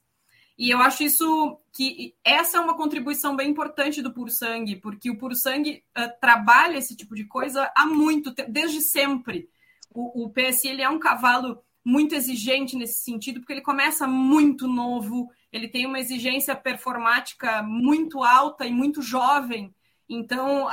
E 0.57 0.69
eu 0.69 0.79
acho 0.79 1.03
isso 1.03 1.57
que 1.71 2.15
essa 2.23 2.57
é 2.57 2.59
uma 2.59 2.75
contribuição 2.75 3.35
bem 3.35 3.49
importante 3.49 4.01
do 4.01 4.13
Puro 4.13 4.29
Sangue, 4.29 4.75
porque 4.75 5.09
o 5.09 5.17
Puro 5.17 5.35
Sangue 5.35 5.83
ah, 5.95 6.09
trabalha 6.09 6.77
esse 6.77 6.97
tipo 6.97 7.15
de 7.15 7.23
coisa 7.23 7.71
há 7.75 7.85
muito 7.85 8.33
tempo, 8.33 8.51
desde 8.51 8.81
sempre. 8.81 9.49
O, 9.89 10.25
o 10.25 10.29
PSI 10.29 10.67
ele 10.67 10.81
é 10.81 10.89
um 10.89 10.99
cavalo 10.99 11.63
muito 11.83 12.13
exigente 12.13 12.75
nesse 12.75 13.03
sentido, 13.03 13.39
porque 13.39 13.53
ele 13.53 13.61
começa 13.61 14.05
muito 14.05 14.67
novo, 14.67 15.29
ele 15.51 15.69
tem 15.69 15.85
uma 15.85 15.99
exigência 15.99 16.53
performática 16.55 17.63
muito 17.63 18.21
alta 18.21 18.65
e 18.65 18.71
muito 18.71 19.01
jovem. 19.01 19.73
Então, 20.09 20.67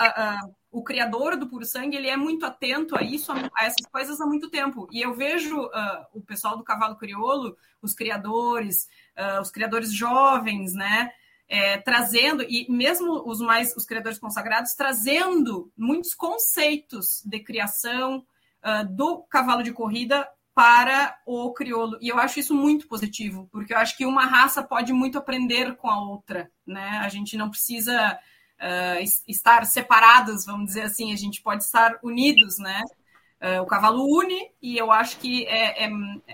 o 0.78 0.84
criador 0.84 1.36
do 1.36 1.48
Puro 1.48 1.64
Sangue 1.64 1.96
ele 1.96 2.08
é 2.08 2.16
muito 2.16 2.44
atento 2.44 2.96
a 2.96 3.02
isso, 3.02 3.32
a, 3.32 3.50
essas 3.60 3.86
coisas 3.90 4.20
há 4.20 4.26
muito 4.26 4.50
tempo. 4.50 4.88
E 4.92 5.00
eu 5.00 5.14
vejo 5.14 5.70
ah, 5.72 6.06
o 6.12 6.20
pessoal 6.20 6.56
do 6.56 6.64
cavalo 6.64 6.96
crioulo, 6.96 7.56
os 7.80 7.94
criadores, 7.94 8.88
ah, 9.16 9.40
os 9.40 9.50
criadores 9.50 9.92
jovens, 9.92 10.74
né? 10.74 11.10
é, 11.48 11.78
trazendo, 11.78 12.42
e 12.42 12.66
mesmo 12.68 13.22
os 13.26 13.40
mais 13.40 13.74
os 13.76 13.84
criadores 13.84 14.18
consagrados, 14.18 14.74
trazendo 14.74 15.70
muitos 15.76 16.14
conceitos 16.14 17.22
de 17.24 17.40
criação 17.40 18.24
ah, 18.62 18.82
do 18.82 19.22
cavalo 19.22 19.62
de 19.62 19.72
corrida 19.72 20.28
para 20.54 21.16
o 21.26 21.52
crioulo. 21.52 21.98
E 22.00 22.08
eu 22.08 22.18
acho 22.18 22.40
isso 22.40 22.54
muito 22.54 22.88
positivo, 22.88 23.48
porque 23.52 23.72
eu 23.72 23.78
acho 23.78 23.96
que 23.96 24.06
uma 24.06 24.26
raça 24.26 24.62
pode 24.62 24.92
muito 24.92 25.18
aprender 25.18 25.76
com 25.76 25.88
a 25.88 26.00
outra, 26.00 26.50
né? 26.66 27.00
A 27.02 27.08
gente 27.08 27.36
não 27.36 27.50
precisa 27.50 28.18
es- 29.02 29.22
estar 29.28 29.64
separados, 29.66 30.46
vamos 30.46 30.66
dizer 30.66 30.82
assim, 30.82 31.12
a 31.12 31.16
gente 31.16 31.42
pode 31.42 31.64
estar 31.64 31.98
unidos, 32.02 32.58
né? 32.58 32.82
Ah, 33.40 33.60
o 33.62 33.66
cavalo 33.66 34.04
une, 34.18 34.50
e 34.62 34.78
eu 34.78 34.90
acho 34.90 35.18
que 35.18 35.44
é, 35.46 35.84
é- 35.86 35.90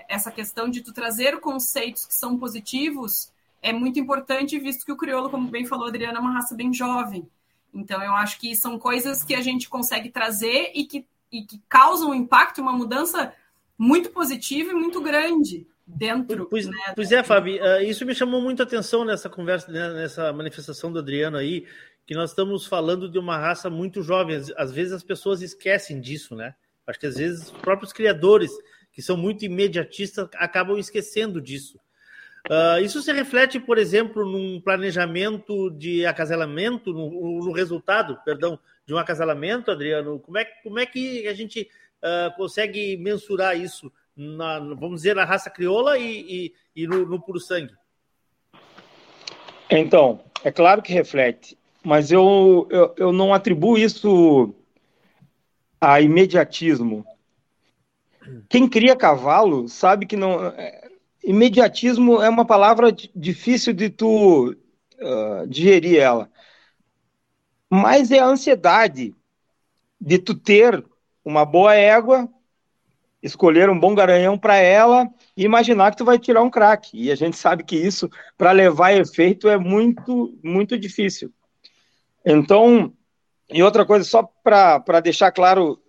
essa 0.07 0.31
questão 0.31 0.69
de 0.69 0.81
tu 0.81 0.93
trazer 0.93 1.39
conceitos 1.39 2.05
que 2.05 2.13
são 2.15 2.37
positivos 2.37 3.31
é 3.61 3.71
muito 3.73 3.99
importante, 3.99 4.59
visto 4.59 4.85
que 4.85 4.91
o 4.91 4.97
crioulo, 4.97 5.29
como 5.29 5.49
bem 5.49 5.65
falou 5.65 5.87
Adriana, 5.87 6.17
é 6.17 6.21
uma 6.21 6.33
raça 6.33 6.55
bem 6.55 6.73
jovem. 6.73 7.27
Então, 7.73 8.01
eu 8.03 8.13
acho 8.13 8.39
que 8.39 8.55
são 8.55 8.77
coisas 8.77 9.23
que 9.23 9.33
a 9.33 9.41
gente 9.41 9.69
consegue 9.69 10.09
trazer 10.09 10.71
e 10.75 10.85
que, 10.85 11.05
e 11.31 11.43
que 11.43 11.61
causam 11.67 12.11
um 12.11 12.13
impacto, 12.15 12.61
uma 12.61 12.73
mudança 12.73 13.33
muito 13.77 14.09
positiva 14.11 14.71
e 14.71 14.75
muito 14.75 15.01
grande 15.01 15.65
dentro. 15.85 16.45
Pois, 16.49 16.67
né, 16.67 16.77
pois 16.95 17.11
é, 17.11 17.23
Fábio, 17.23 17.61
eh, 17.63 17.83
isso 17.83 18.05
me 18.05 18.13
chamou 18.15 18.41
muita 18.41 18.63
atenção 18.63 19.03
nessa 19.03 19.29
conversa, 19.29 19.71
né, 19.71 19.89
nessa 19.93 20.31
manifestação 20.31 20.91
do 20.91 20.99
Adriano 20.99 21.37
aí, 21.37 21.65
que 22.05 22.13
nós 22.13 22.31
estamos 22.31 22.65
falando 22.65 23.09
de 23.09 23.17
uma 23.17 23.37
raça 23.37 23.69
muito 23.69 24.01
jovem. 24.01 24.35
Às- 24.57 24.71
vezes 24.71 24.93
as 24.93 25.03
pessoas 25.03 25.41
esquecem 25.41 25.99
disso, 25.99 26.35
né? 26.35 26.55
Acho 26.85 26.99
que 26.99 27.05
às 27.05 27.15
vezes 27.15 27.45
os 27.45 27.51
próprios 27.51 27.93
criadores, 27.93 28.51
que 28.91 29.01
são 29.01 29.15
muito 29.15 29.45
imediatistas, 29.45 30.27
acabam 30.35 30.77
esquecendo 30.77 31.41
disso. 31.41 31.79
Ah, 32.49 32.81
isso 32.81 33.01
se 33.01 33.11
reflete, 33.13 33.59
por 33.59 33.77
exemplo, 33.77 34.25
num 34.25 34.59
planejamento 34.59 35.69
de 35.71 36.05
acasalamento, 36.05 36.91
no, 36.91 37.39
no 37.39 37.51
resultado, 37.53 38.19
perdão, 38.25 38.59
de 38.85 38.93
um 38.93 38.97
acasalamento, 38.97 39.71
Adriano. 39.71 40.19
Como 40.19 40.37
é, 40.37 40.45
como 40.61 40.79
é 40.79 40.85
que 40.85 41.25
a 41.27 41.33
gente 41.33 41.69
ah, 42.01 42.33
consegue 42.35 42.97
mensurar 42.97 43.57
isso, 43.57 43.91
na, 44.15 44.59
vamos 44.59 44.97
dizer, 44.97 45.15
na 45.15 45.23
raça 45.23 45.49
crioula 45.49 45.97
e, 45.97 46.53
e, 46.75 46.83
e 46.83 46.87
no, 46.87 47.05
no 47.05 47.21
puro 47.21 47.39
sangue? 47.39 47.73
Então, 49.69 50.21
é 50.43 50.51
claro 50.51 50.81
que 50.81 50.91
reflete, 50.91 51.57
mas 51.85 52.11
eu, 52.11 52.67
eu, 52.69 52.93
eu 52.97 53.11
não 53.13 53.33
atribuo 53.33 53.77
isso 53.77 54.53
a 55.79 56.01
imediatismo. 56.01 57.05
Quem 58.49 58.67
cria 58.69 58.95
cavalo 58.95 59.67
sabe 59.67 60.05
que 60.05 60.15
não. 60.15 60.45
é, 60.47 60.81
Imediatismo 61.23 62.21
é 62.21 62.27
uma 62.29 62.45
palavra 62.45 62.91
di- 62.91 63.09
difícil 63.15 63.73
de 63.73 63.89
tu 63.89 64.53
ah, 64.99 65.45
digerir 65.47 65.99
ela. 65.99 66.29
Mas 67.69 68.11
é 68.11 68.19
a 68.19 68.25
ansiedade 68.25 69.15
de 70.01 70.19
tu 70.19 70.35
ter 70.35 70.83
uma 71.25 71.45
boa 71.45 71.75
égua, 71.75 72.29
escolher 73.21 73.69
um 73.69 73.79
bom 73.79 73.95
garanhão 73.95 74.37
para 74.37 74.57
ela 74.57 75.09
e 75.37 75.43
imaginar 75.45 75.91
que 75.91 75.97
tu 75.97 76.05
vai 76.05 76.19
tirar 76.19 76.43
um 76.43 76.49
craque. 76.51 76.97
E 77.01 77.11
a 77.11 77.15
gente 77.15 77.37
sabe 77.37 77.63
que 77.63 77.75
isso, 77.75 78.09
para 78.37 78.51
levar 78.51 78.93
efeito, 78.93 79.49
é 79.49 79.57
muito, 79.57 80.37
muito 80.43 80.77
difícil. 80.77 81.33
Então, 82.25 82.93
E 83.49 83.61
outra 83.61 83.85
coisa, 83.85 84.05
só 84.05 84.23
para 84.43 84.99
deixar 85.01 85.31
claro, 85.31 85.79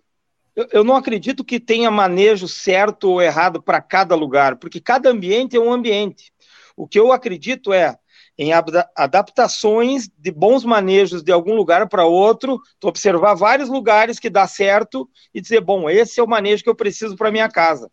eu, 0.55 0.67
eu 0.71 0.83
não 0.83 0.95
acredito 0.95 1.43
que 1.43 1.59
tenha 1.59 1.89
manejo 1.89 2.47
certo 2.47 3.09
ou 3.09 3.21
errado 3.21 3.61
para 3.61 3.81
cada 3.81 4.15
lugar, 4.15 4.57
porque 4.57 4.79
cada 4.79 5.09
ambiente 5.09 5.55
é 5.55 5.59
um 5.59 5.73
ambiente. 5.73 6.31
O 6.77 6.87
que 6.87 6.99
eu 6.99 7.11
acredito 7.11 7.73
é 7.73 7.97
em 8.37 8.51
adaptações 8.95 10.09
de 10.17 10.29
bons 10.29 10.65
manejos 10.65 11.23
de 11.23 11.31
algum 11.31 11.55
lugar 11.55 11.87
para 11.87 12.05
outro, 12.05 12.59
tu 12.79 12.87
observar 12.89 13.33
vários 13.33 13.69
lugares 13.69 14.19
que 14.19 14.29
dá 14.29 14.45
certo 14.45 15.09
e 15.33 15.39
dizer, 15.39 15.61
bom, 15.61 15.89
esse 15.89 16.19
é 16.19 16.23
o 16.23 16.27
manejo 16.27 16.61
que 16.61 16.69
eu 16.69 16.75
preciso 16.75 17.15
para 17.15 17.31
minha 17.31 17.49
casa. 17.49 17.89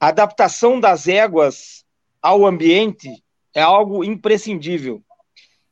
A 0.00 0.08
adaptação 0.08 0.80
das 0.80 1.06
éguas 1.06 1.84
ao 2.22 2.46
ambiente 2.46 3.10
é 3.54 3.60
algo 3.60 4.02
imprescindível. 4.02 5.02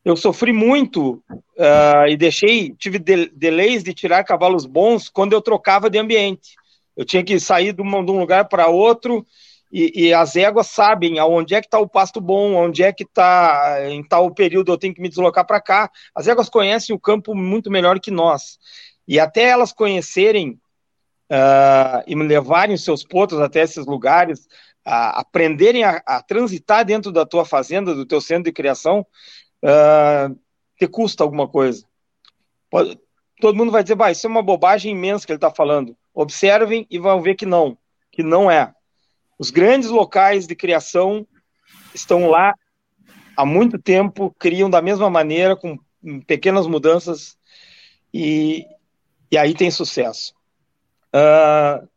Eu 0.05 0.17
sofri 0.17 0.53
muito 0.53 1.23
uh, 1.31 2.07
e 2.09 2.17
deixei, 2.17 2.75
tive 2.75 2.99
de, 2.99 3.31
delays 3.31 3.83
de 3.83 3.95
tirar 3.95 4.23
cavalos 4.23 4.67
bons 4.67 5.09
quando 5.09 5.33
eu 5.33 5.41
trocava 5.41 5.89
de 5.89 5.99
ambiente. 5.99 6.57
Eu 6.97 7.05
tinha 7.05 7.25
que 7.25 7.41
sair 7.41 7.73
de, 7.73 7.81
uma, 7.81 8.05
de 8.05 8.11
um 8.11 8.19
lugar 8.19 8.45
para 8.47 8.69
outro 8.69 9.27
e, 9.73 10.07
e, 10.07 10.15
as 10.15 10.37
éguas 10.37 10.69
sabem 10.69 11.19
aonde 11.19 11.55
é 11.55 11.61
que 11.61 11.67
está 11.67 11.81
o 11.81 11.89
pasto 11.89 12.21
bom, 12.21 12.55
onde 12.55 12.83
é 12.83 12.93
que 12.93 13.03
está, 13.03 13.79
em 13.91 14.05
tal 14.05 14.31
período 14.33 14.71
eu 14.71 14.79
tenho 14.79 14.95
que 14.95 15.01
me 15.01 15.09
deslocar 15.09 15.45
para 15.45 15.61
cá. 15.61 15.91
As 16.15 16.29
éguas 16.29 16.49
conhecem 16.49 16.95
o 16.95 17.01
campo 17.01 17.35
muito 17.35 17.71
melhor 17.71 17.99
que 17.99 18.11
nós. 18.11 18.59
E 19.09 19.19
até 19.19 19.43
elas 19.45 19.73
conhecerem 19.73 20.61
uh, 21.31 22.05
e 22.07 22.15
me 22.15 22.25
levarem 22.25 22.75
os 22.75 22.85
seus 22.85 23.03
potros 23.03 23.41
até 23.41 23.63
esses 23.63 23.85
lugares, 23.85 24.47
aprenderem 24.85 25.83
a, 25.83 26.03
a, 26.07 26.23
transitar 26.23 26.85
dentro 26.85 27.11
da 27.11 27.25
tua 27.25 27.45
fazenda, 27.45 27.95
do 27.95 28.05
teu 28.05 28.21
centro 28.21 28.45
de 28.45 28.53
criação, 28.53 29.05
te 30.79 30.87
custa 30.89 31.25
alguma 31.25 31.49
coisa. 31.49 31.87
Pode, 32.71 32.99
todo 33.41 33.57
mundo 33.57 33.73
vai 33.73 33.83
dizer, 33.83 33.97
vai, 33.97 34.13
isso 34.13 34.27
é 34.27 34.31
uma 34.31 34.43
bobagem 34.43 34.93
imensa 34.93 35.27
que 35.27 35.33
ele 35.33 35.37
está 35.37 35.51
falando. 35.51 35.97
Observem 36.13 36.87
e 36.91 36.99
vão 36.99 37.21
ver 37.23 37.35
que 37.35 37.47
não, 37.47 37.77
que 38.11 38.23
não 38.23 38.51
é. 38.51 38.73
Os 39.39 39.51
grandes 39.51 39.91
locais 39.91 40.47
de 40.47 40.55
criação 40.55 41.27
estão 41.95 42.29
lá 42.29 42.55
há 43.37 43.45
muito 43.45 43.79
tempo, 43.79 44.35
criam 44.39 44.71
da 44.71 44.81
mesma 44.81 45.11
maneira, 45.11 45.57
com 45.57 45.79
pequenas 46.27 46.67
mudanças, 46.67 47.37
e, 48.13 48.65
e 49.31 49.37
aí 49.37 49.55
tem 49.55 49.71
sucesso. 49.71 50.35
Uh, 51.15 51.89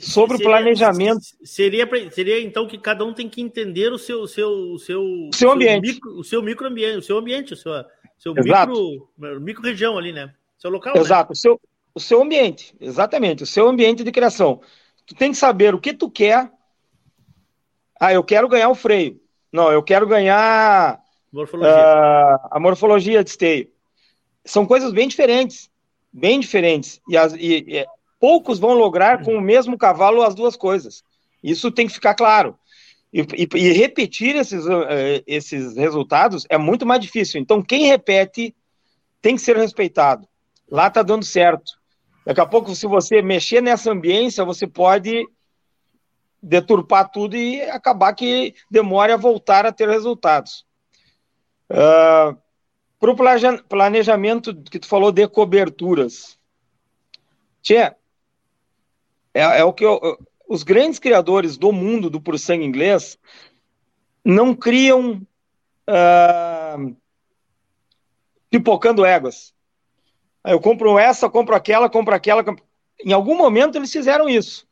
sobre 0.00 0.36
seria, 0.36 0.50
o 0.50 0.52
planejamento. 0.52 1.20
Seria, 1.44 1.88
seria 2.10 2.40
então 2.40 2.66
que 2.66 2.78
cada 2.78 3.04
um 3.04 3.12
tem 3.12 3.28
que 3.28 3.40
entender 3.40 3.92
o 3.92 3.98
seu, 3.98 4.22
o 4.22 4.28
seu, 4.28 4.78
seu, 4.78 5.02
o 5.02 5.34
seu 5.34 5.50
ambiente. 5.50 5.86
Seu 5.86 5.94
micro, 5.94 6.18
o 6.18 6.24
seu 6.24 6.42
microambiente, 6.42 6.98
o 6.98 7.02
seu 7.02 7.18
ambiente, 7.18 7.54
o 7.54 7.56
seu, 7.56 7.72
seu 8.18 8.34
micro, 8.34 9.08
micro 9.40 9.62
região 9.62 9.98
ali, 9.98 10.12
né? 10.12 10.32
Seu 10.58 10.70
local. 10.70 10.96
Exato, 10.96 11.30
né? 11.30 11.32
o, 11.32 11.36
seu, 11.36 11.60
o 11.94 12.00
seu 12.00 12.22
ambiente, 12.22 12.74
exatamente, 12.80 13.42
o 13.42 13.46
seu 13.46 13.68
ambiente 13.68 14.04
de 14.04 14.12
criação. 14.12 14.60
Tu 15.06 15.14
tem 15.14 15.32
que 15.32 15.36
saber 15.36 15.74
o 15.74 15.80
que 15.80 15.92
tu 15.92 16.10
quer 16.10 16.50
ah, 18.02 18.12
eu 18.12 18.24
quero 18.24 18.48
ganhar 18.48 18.68
o 18.68 18.74
freio. 18.74 19.20
Não, 19.52 19.70
eu 19.70 19.80
quero 19.80 20.08
ganhar 20.08 21.00
morfologia. 21.32 21.70
Uh, 21.70 22.48
a 22.50 22.58
morfologia 22.58 23.22
de 23.22 23.30
esteio. 23.30 23.70
São 24.44 24.66
coisas 24.66 24.92
bem 24.92 25.06
diferentes. 25.06 25.70
Bem 26.12 26.40
diferentes. 26.40 27.00
E, 27.08 27.16
as, 27.16 27.32
e, 27.34 27.64
e, 27.64 27.86
poucos 28.22 28.60
vão 28.60 28.74
lograr 28.74 29.24
com 29.24 29.34
o 29.34 29.40
mesmo 29.40 29.76
cavalo 29.76 30.22
as 30.22 30.32
duas 30.32 30.54
coisas. 30.54 31.02
Isso 31.42 31.72
tem 31.72 31.88
que 31.88 31.92
ficar 31.92 32.14
claro. 32.14 32.56
E, 33.12 33.26
e 33.56 33.72
repetir 33.72 34.36
esses, 34.36 34.64
uh, 34.64 35.24
esses 35.26 35.76
resultados 35.76 36.46
é 36.48 36.56
muito 36.56 36.86
mais 36.86 37.00
difícil. 37.00 37.40
Então, 37.40 37.60
quem 37.60 37.86
repete 37.86 38.54
tem 39.20 39.34
que 39.34 39.42
ser 39.42 39.56
respeitado. 39.56 40.28
Lá 40.70 40.86
está 40.86 41.02
dando 41.02 41.24
certo. 41.24 41.72
Daqui 42.24 42.40
a 42.40 42.46
pouco, 42.46 42.72
se 42.76 42.86
você 42.86 43.20
mexer 43.20 43.60
nessa 43.60 43.90
ambiência, 43.90 44.44
você 44.44 44.68
pode 44.68 45.26
deturpar 46.40 47.10
tudo 47.10 47.36
e 47.36 47.60
acabar 47.62 48.12
que 48.12 48.54
demore 48.70 49.10
a 49.10 49.16
voltar 49.16 49.66
a 49.66 49.72
ter 49.72 49.88
resultados. 49.88 50.64
Uh, 51.68 52.38
Para 53.00 53.10
o 53.10 53.62
planejamento 53.68 54.54
que 54.62 54.78
tu 54.78 54.86
falou 54.86 55.10
de 55.10 55.26
coberturas, 55.26 56.38
Tchê, 57.62 57.92
é, 59.34 59.60
é 59.60 59.64
o 59.64 59.72
que 59.72 59.84
eu, 59.84 60.18
os 60.48 60.62
grandes 60.62 60.98
criadores 60.98 61.56
do 61.56 61.72
mundo 61.72 62.10
do 62.10 62.20
puro 62.20 62.38
sangue 62.38 62.64
inglês 62.64 63.18
não 64.24 64.54
criam 64.54 65.26
uh, 65.88 66.96
pipocando 68.50 69.04
éguas. 69.04 69.54
Eu 70.44 70.60
compro 70.60 70.98
essa, 70.98 71.30
compro 71.30 71.54
aquela, 71.54 71.88
compro 71.88 72.14
aquela. 72.14 72.44
Em 73.04 73.12
algum 73.12 73.36
momento 73.36 73.76
eles 73.76 73.90
fizeram 73.90 74.28
isso. 74.28 74.66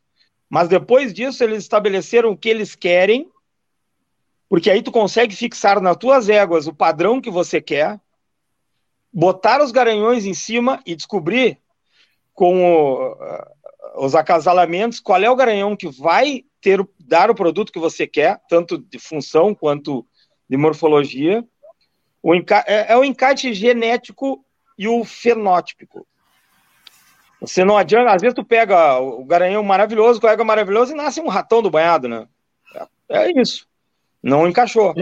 Mas 0.49 0.69
depois 0.69 1.15
disso, 1.15 1.45
eles 1.45 1.59
estabeleceram 1.63 2.33
o 2.33 2.37
que 2.37 2.49
eles 2.49 2.75
querem, 2.75 3.31
porque 4.49 4.69
aí 4.69 4.83
tu 4.83 4.91
consegue 4.91 5.35
fixar 5.35 5.81
nas 5.81 5.97
tuas 5.97 6.29
éguas 6.29 6.67
o 6.67 6.75
padrão 6.75 7.21
que 7.21 7.31
você 7.31 7.61
quer, 7.61 8.01
botar 9.13 9.63
os 9.63 9.71
garanhões 9.71 10.27
em 10.27 10.35
cima 10.35 10.83
e 10.85 10.97
descobrir 10.97 11.59
com 12.35 12.65
o, 12.65 13.17
os 13.97 14.15
acasalamentos 14.15 15.01
qual 15.01 15.23
é 15.23 15.31
o 15.31 15.37
garanhão 15.37 15.77
que 15.77 15.89
vai 15.89 16.45
ter 16.61 16.87
dar 16.99 17.31
o 17.31 17.35
produto 17.35 17.73
que 17.73 17.79
você 17.79 18.07
quer, 18.07 18.41
tanto 18.49 18.79
de 18.79 18.99
função 18.99 19.55
quanto 19.55 20.07
de 20.49 20.57
morfologia. 20.57 21.45
O 22.23 22.35
é, 22.35 22.93
é 22.93 22.97
o 22.97 23.05
encaixe 23.05 23.55
genético 23.55 24.45
e 24.79 24.87
o 24.87 25.05
fenótipo. 25.05 26.07
Você 27.41 27.65
não 27.65 27.77
adianta, 27.77 28.13
às 28.13 28.21
vezes 28.21 28.35
tu 28.35 28.45
pega 28.45 28.99
o 28.99 29.25
garanhão 29.25 29.63
maravilhoso, 29.63 30.21
o 30.23 30.29
ego 30.29 30.45
maravilhoso 30.45 30.93
e 30.93 30.97
nasce 30.97 31.21
um 31.21 31.29
ratão 31.29 31.63
do 31.63 31.71
banhado, 31.71 32.07
né? 32.07 32.29
É, 33.09 33.29
é 33.29 33.41
isso. 33.41 33.67
Não 34.23 34.47
encaixou. 34.47 34.95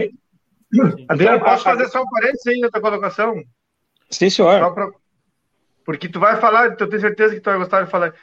Adriano, 1.09 1.41
posso 1.41 1.65
fazer 1.65 1.89
só 1.89 2.01
um 2.01 2.09
parênteses 2.09 2.47
aí 2.47 2.61
na 2.61 2.71
tua 2.71 2.81
colocação? 2.81 3.43
Sim, 4.11 4.31
senhor. 4.31 4.73
Pra... 4.73 4.89
Porque 5.85 6.09
tu 6.09 6.21
vai 6.21 6.41
falar, 6.41 6.67
eu 6.67 6.77
tenho 6.77 7.01
certeza 7.01 7.35
que 7.35 7.41
tu 7.41 7.51
vai 7.51 7.59
gostar 7.59 7.83
de 7.83 7.91
falar. 7.91 8.15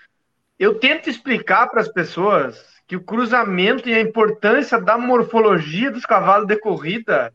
Eu 0.57 0.79
tento 0.79 1.09
explicar 1.09 1.67
para 1.67 1.81
as 1.81 1.87
pessoas 1.87 2.63
que 2.87 2.95
o 2.95 3.03
cruzamento 3.03 3.89
e 3.89 3.93
a 3.93 4.01
importância 4.01 4.79
da 4.79 4.97
morfologia 4.97 5.91
dos 5.91 6.05
cavalos 6.05 6.47
de 6.47 6.57
corrida 6.57 7.33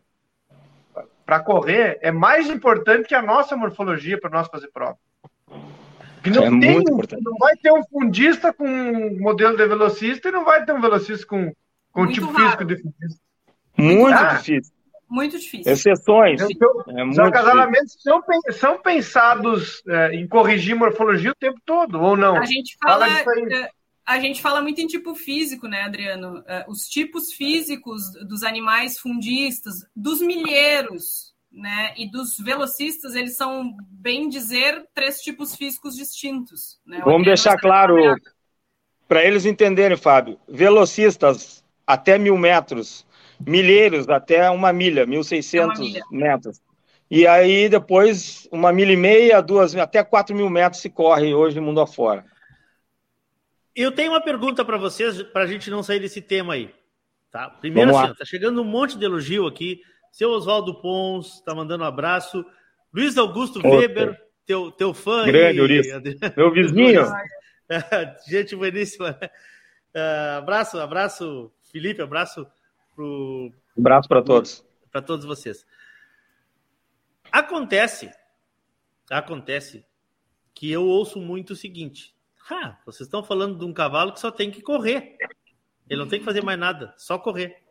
para 1.27 1.41
correr 1.41 1.99
é 2.03 2.11
mais 2.11 2.49
importante 2.49 3.09
que 3.09 3.15
a 3.15 3.23
nossa 3.23 3.57
morfologia 3.57 4.19
para 4.19 4.31
nós 4.31 4.49
fazer 4.49 4.69
prova. 4.73 4.97
Que 6.23 6.31
não, 6.31 6.45
é 6.45 6.61
tem, 6.61 6.83
não 7.23 7.37
vai 7.39 7.57
ter 7.57 7.73
um 7.73 7.83
fundista 7.85 8.53
com 8.53 8.67
um 8.67 9.19
modelo 9.21 9.57
de 9.57 9.67
velocista 9.67 10.29
e 10.29 10.33
não 10.33 10.45
vai 10.45 10.65
ter 10.65 10.73
um 10.73 10.81
velocista 10.81 11.27
com, 11.27 11.53
com 11.93 12.07
tipo 12.07 12.27
raro. 12.27 12.45
físico 12.45 12.65
de 12.65 12.77
fundista. 12.77 13.21
Muito 13.77 14.19
ah, 14.19 14.35
difícil. 14.35 14.75
Muito 15.11 15.39
difícil. 15.39 15.73
Exceções. 15.73 16.41
Então, 16.41 16.85
é 16.87 17.05
os 17.05 17.19
acasalamentos 17.19 17.97
são, 17.99 18.23
são 18.53 18.81
pensados 18.81 19.83
é, 19.89 20.15
em 20.15 20.29
corrigir 20.29 20.77
morfologia 20.77 21.33
o 21.33 21.35
tempo 21.35 21.61
todo, 21.67 22.01
ou 22.01 22.17
não? 22.17 22.37
A 22.37 22.45
gente 22.45 22.77
fala, 22.81 23.09
fala 23.09 23.53
é, 23.53 23.71
a 24.07 24.21
gente 24.21 24.41
fala 24.41 24.63
muito 24.63 24.81
em 24.81 24.87
tipo 24.87 25.15
físico, 25.17 25.67
né, 25.67 25.83
Adriano? 25.83 26.45
É, 26.47 26.65
os 26.69 26.89
tipos 26.89 27.33
físicos 27.33 28.03
dos 28.29 28.45
animais 28.45 29.01
fundistas, 29.01 29.75
dos 29.97 30.21
milheiros, 30.21 31.35
né? 31.51 31.93
E 31.97 32.09
dos 32.09 32.39
velocistas, 32.39 33.17
eles 33.17 33.37
são, 33.37 33.75
bem 33.91 34.29
dizer, 34.29 34.87
três 34.95 35.21
tipos 35.21 35.57
físicos 35.57 35.97
distintos. 35.97 36.79
Né? 36.87 37.03
Vamos 37.05 37.27
deixar 37.27 37.57
claro 37.59 37.97
para 39.09 39.25
eles 39.25 39.45
entenderem, 39.45 39.97
Fábio. 39.97 40.39
Velocistas 40.49 41.65
até 41.85 42.17
mil 42.17 42.39
metros, 42.39 43.05
milheiros 43.47 44.09
até 44.09 44.49
uma 44.51 44.73
milha, 44.73 45.07
1.600 45.07 45.79
milha. 45.79 46.03
metros. 46.11 46.61
E 47.11 47.27
aí 47.27 47.69
depois 47.69 48.49
uma 48.53 48.73
milha 48.73 48.93
e 48.93 48.97
meia, 48.97 49.41
duas, 49.41 49.75
até 49.77 50.03
quatro 50.05 50.35
mil 50.35 50.49
metros 50.49 50.81
se 50.81 50.89
corre 50.91 51.35
hoje 51.35 51.57
no 51.57 51.63
mundo 51.63 51.81
afora. 51.81 52.25
Eu 53.75 53.93
tenho 53.93 54.13
uma 54.13 54.21
pergunta 54.21 54.65
para 54.65 54.77
vocês, 54.77 55.23
para 55.23 55.43
a 55.43 55.47
gente 55.47 55.71
não 55.71 55.83
sair 55.83 56.01
desse 56.01 56.21
tema 56.21 56.55
aí. 56.55 56.71
Tá? 57.31 57.49
Primeiro, 57.49 57.97
assim, 57.97 58.15
tá 58.15 58.25
chegando 58.25 58.61
um 58.61 58.65
monte 58.65 58.99
de 58.99 59.05
elogio 59.05 59.47
aqui 59.47 59.81
seu 60.11 60.31
Oswaldo 60.31 60.75
Pons 60.75 61.37
está 61.37 61.55
mandando 61.55 61.85
um 61.85 61.87
abraço. 61.87 62.45
Luiz 62.93 63.17
Augusto 63.17 63.61
Weber, 63.65 64.21
teu, 64.45 64.71
teu 64.73 64.93
fã. 64.93 65.25
Grande, 65.27 65.61
Uris. 65.61 65.87
Meu 66.37 66.53
vizinho. 66.53 67.05
Gente 68.29 68.57
boníssima. 68.57 69.19
Uh, 69.95 70.39
abraço, 70.39 70.79
abraço, 70.79 71.53
Felipe, 71.71 72.03
abraço 72.03 72.47
pro. 72.95 73.53
Abraço 73.77 74.09
para 74.09 74.23
todos. 74.23 74.65
Para 74.91 75.03
todos 75.03 75.25
vocês. 75.25 75.67
Acontece, 77.31 78.11
acontece 79.09 79.85
que 80.55 80.71
eu 80.71 80.85
ouço 80.85 81.21
muito 81.21 81.53
o 81.53 81.57
seguinte: 81.57 82.15
ah, 82.51 82.79
vocês 82.85 83.07
estão 83.07 83.23
falando 83.23 83.59
de 83.59 83.65
um 83.65 83.73
cavalo 83.73 84.13
que 84.13 84.21
só 84.21 84.31
tem 84.31 84.51
que 84.51 84.61
correr. 84.61 85.17
Ele 85.89 86.01
não 86.01 86.09
tem 86.09 86.19
que 86.19 86.25
fazer 86.25 86.43
mais 86.43 86.59
nada, 86.59 86.95
só 86.97 87.19
correr. 87.19 87.63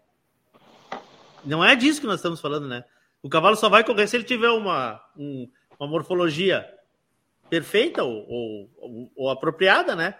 Não 1.46 1.64
é 1.64 1.76
disso 1.76 2.02
que 2.02 2.08
nós 2.08 2.18
estamos 2.18 2.42
falando, 2.42 2.68
né? 2.68 2.84
O 3.22 3.30
cavalo 3.30 3.56
só 3.56 3.70
vai 3.70 3.84
correr 3.84 4.08
se 4.08 4.18
ele 4.18 4.24
tiver 4.24 4.50
uma, 4.50 5.02
um, 5.18 5.50
uma 5.80 5.88
morfologia 5.88 6.66
perfeita 7.50 8.04
ou, 8.04 8.26
ou, 8.30 9.12
ou, 9.16 9.30
apropriada, 9.30 9.96
né? 9.96 10.18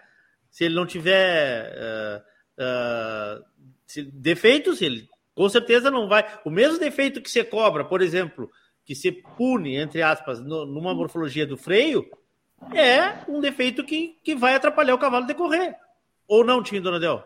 Se 0.50 0.64
ele 0.64 0.74
não 0.74 0.86
tiver 0.86 1.72
uh, 1.76 2.22
uh, 2.62 3.44
se, 3.90 4.02
defeitos, 4.02 4.80
ele 4.80 5.08
com 5.34 5.48
certeza 5.48 5.90
não 5.90 6.08
vai. 6.08 6.24
O 6.44 6.50
mesmo 6.50 6.78
defeito 6.78 7.20
que 7.20 7.30
você 7.30 7.42
cobra, 7.42 7.84
por 7.84 8.00
exemplo, 8.00 8.50
que 8.84 8.94
se 8.94 9.10
pune, 9.10 9.76
entre 9.76 10.02
aspas, 10.02 10.40
no, 10.40 10.64
numa 10.64 10.94
morfologia 10.94 11.46
do 11.46 11.56
freio, 11.56 12.08
é 12.74 13.24
um 13.28 13.40
defeito 13.40 13.84
que, 13.84 14.16
que 14.22 14.34
vai 14.34 14.54
atrapalhar 14.54 14.94
o 14.94 14.98
cavalo 14.98 15.26
de 15.26 15.34
correr. 15.34 15.74
Ou 16.28 16.44
não, 16.44 16.62
Tim 16.62 16.80
Donadel? 16.80 17.24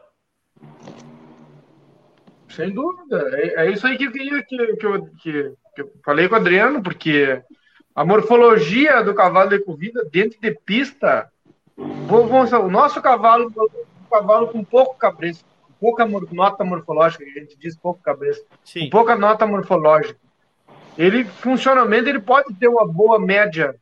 Sem 2.49 2.73
dúvida. 2.73 3.31
É, 3.35 3.67
é 3.67 3.71
isso 3.71 3.87
aí 3.87 3.99
que, 3.99 4.11
que, 4.11 4.43
que, 4.45 4.77
que, 4.77 4.87
eu, 4.87 5.07
que, 5.21 5.55
que 5.75 5.83
eu 5.83 5.93
falei 6.05 6.29
com 6.29 6.35
o 6.35 6.39
Adriano, 6.39 6.83
porque 6.83 7.43
a 7.95 8.05
morfologia 8.05 9.03
do 9.03 9.15
cavalo 9.15 9.51
de 9.51 9.59
corrida 9.59 10.03
dentro 10.11 10.41
de 10.41 10.53
pista, 10.65 11.31
o 11.77 12.71
nosso 12.71 13.03
cavalo, 13.03 13.53
cavalo 14.11 14.49
com 14.49 14.65
pouco 14.65 14.97
cabresto, 14.97 15.45
pouca 15.85 16.07
nota 16.07 16.65
morfológica, 16.65 17.23
a 17.25 17.39
gente 17.39 17.59
diz 17.59 17.77
pouco 17.77 18.01
cabresto, 18.03 18.47
com 18.73 18.89
pouca 18.89 19.15
nota 19.15 19.47
morfológica, 19.47 20.19
ele 20.97 21.25
funcionalmente 21.27 22.09
ele 22.09 22.21
pode 22.21 22.55
ter 22.55 22.69
uma 22.69 22.87
boa 22.87 23.19
média 23.19 23.77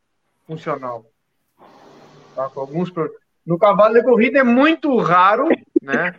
funcional. 0.44 1.06
Tá? 2.34 2.48
Com 2.48 2.58
alguns 2.58 2.92
no 3.46 3.56
cavalo 3.56 3.94
de 3.94 4.02
corrida 4.02 4.40
é 4.40 4.42
muito 4.42 4.98
raro, 4.98 5.48
né? 5.80 6.16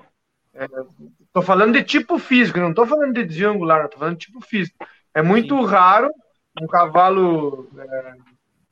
Estou 1.19 1.43
é, 1.43 1.45
falando 1.45 1.73
de 1.73 1.83
tipo 1.83 2.17
físico, 2.17 2.59
não 2.59 2.69
estou 2.69 2.85
falando 2.85 3.13
de 3.13 3.25
desvio 3.25 3.49
angular, 3.49 3.83
estou 3.83 3.99
falando 3.99 4.17
de 4.17 4.27
tipo 4.27 4.39
físico. 4.39 4.77
É 5.13 5.21
muito 5.21 5.57
Sim. 5.57 5.65
raro 5.65 6.09
um 6.61 6.67
cavalo 6.67 7.67
é, 7.77 8.13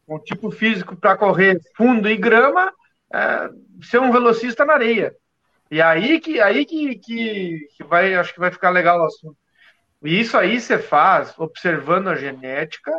com 0.08 0.18
tipo 0.20 0.50
físico 0.50 0.96
para 0.96 1.18
correr 1.18 1.60
fundo 1.76 2.08
e 2.08 2.16
grama 2.16 2.72
é, 3.14 3.50
ser 3.82 4.00
um 4.00 4.14
velocista 4.14 4.64
na 4.64 4.76
areia. 4.76 5.14
E 5.72 5.82
aí 5.82 6.20
que 6.20 6.42
aí 6.42 6.66
que, 6.66 6.96
que, 6.96 7.68
que 7.78 7.84
vai, 7.86 8.14
acho 8.14 8.34
que 8.34 8.40
vai 8.42 8.52
ficar 8.52 8.70
legal 8.70 9.00
o 9.00 9.06
assunto. 9.06 9.38
E 10.04 10.20
isso 10.20 10.38
aí 10.38 10.60
você 10.60 10.78
faz 10.78 11.34
observando 11.40 12.10
a 12.10 12.16
genética 12.16 12.92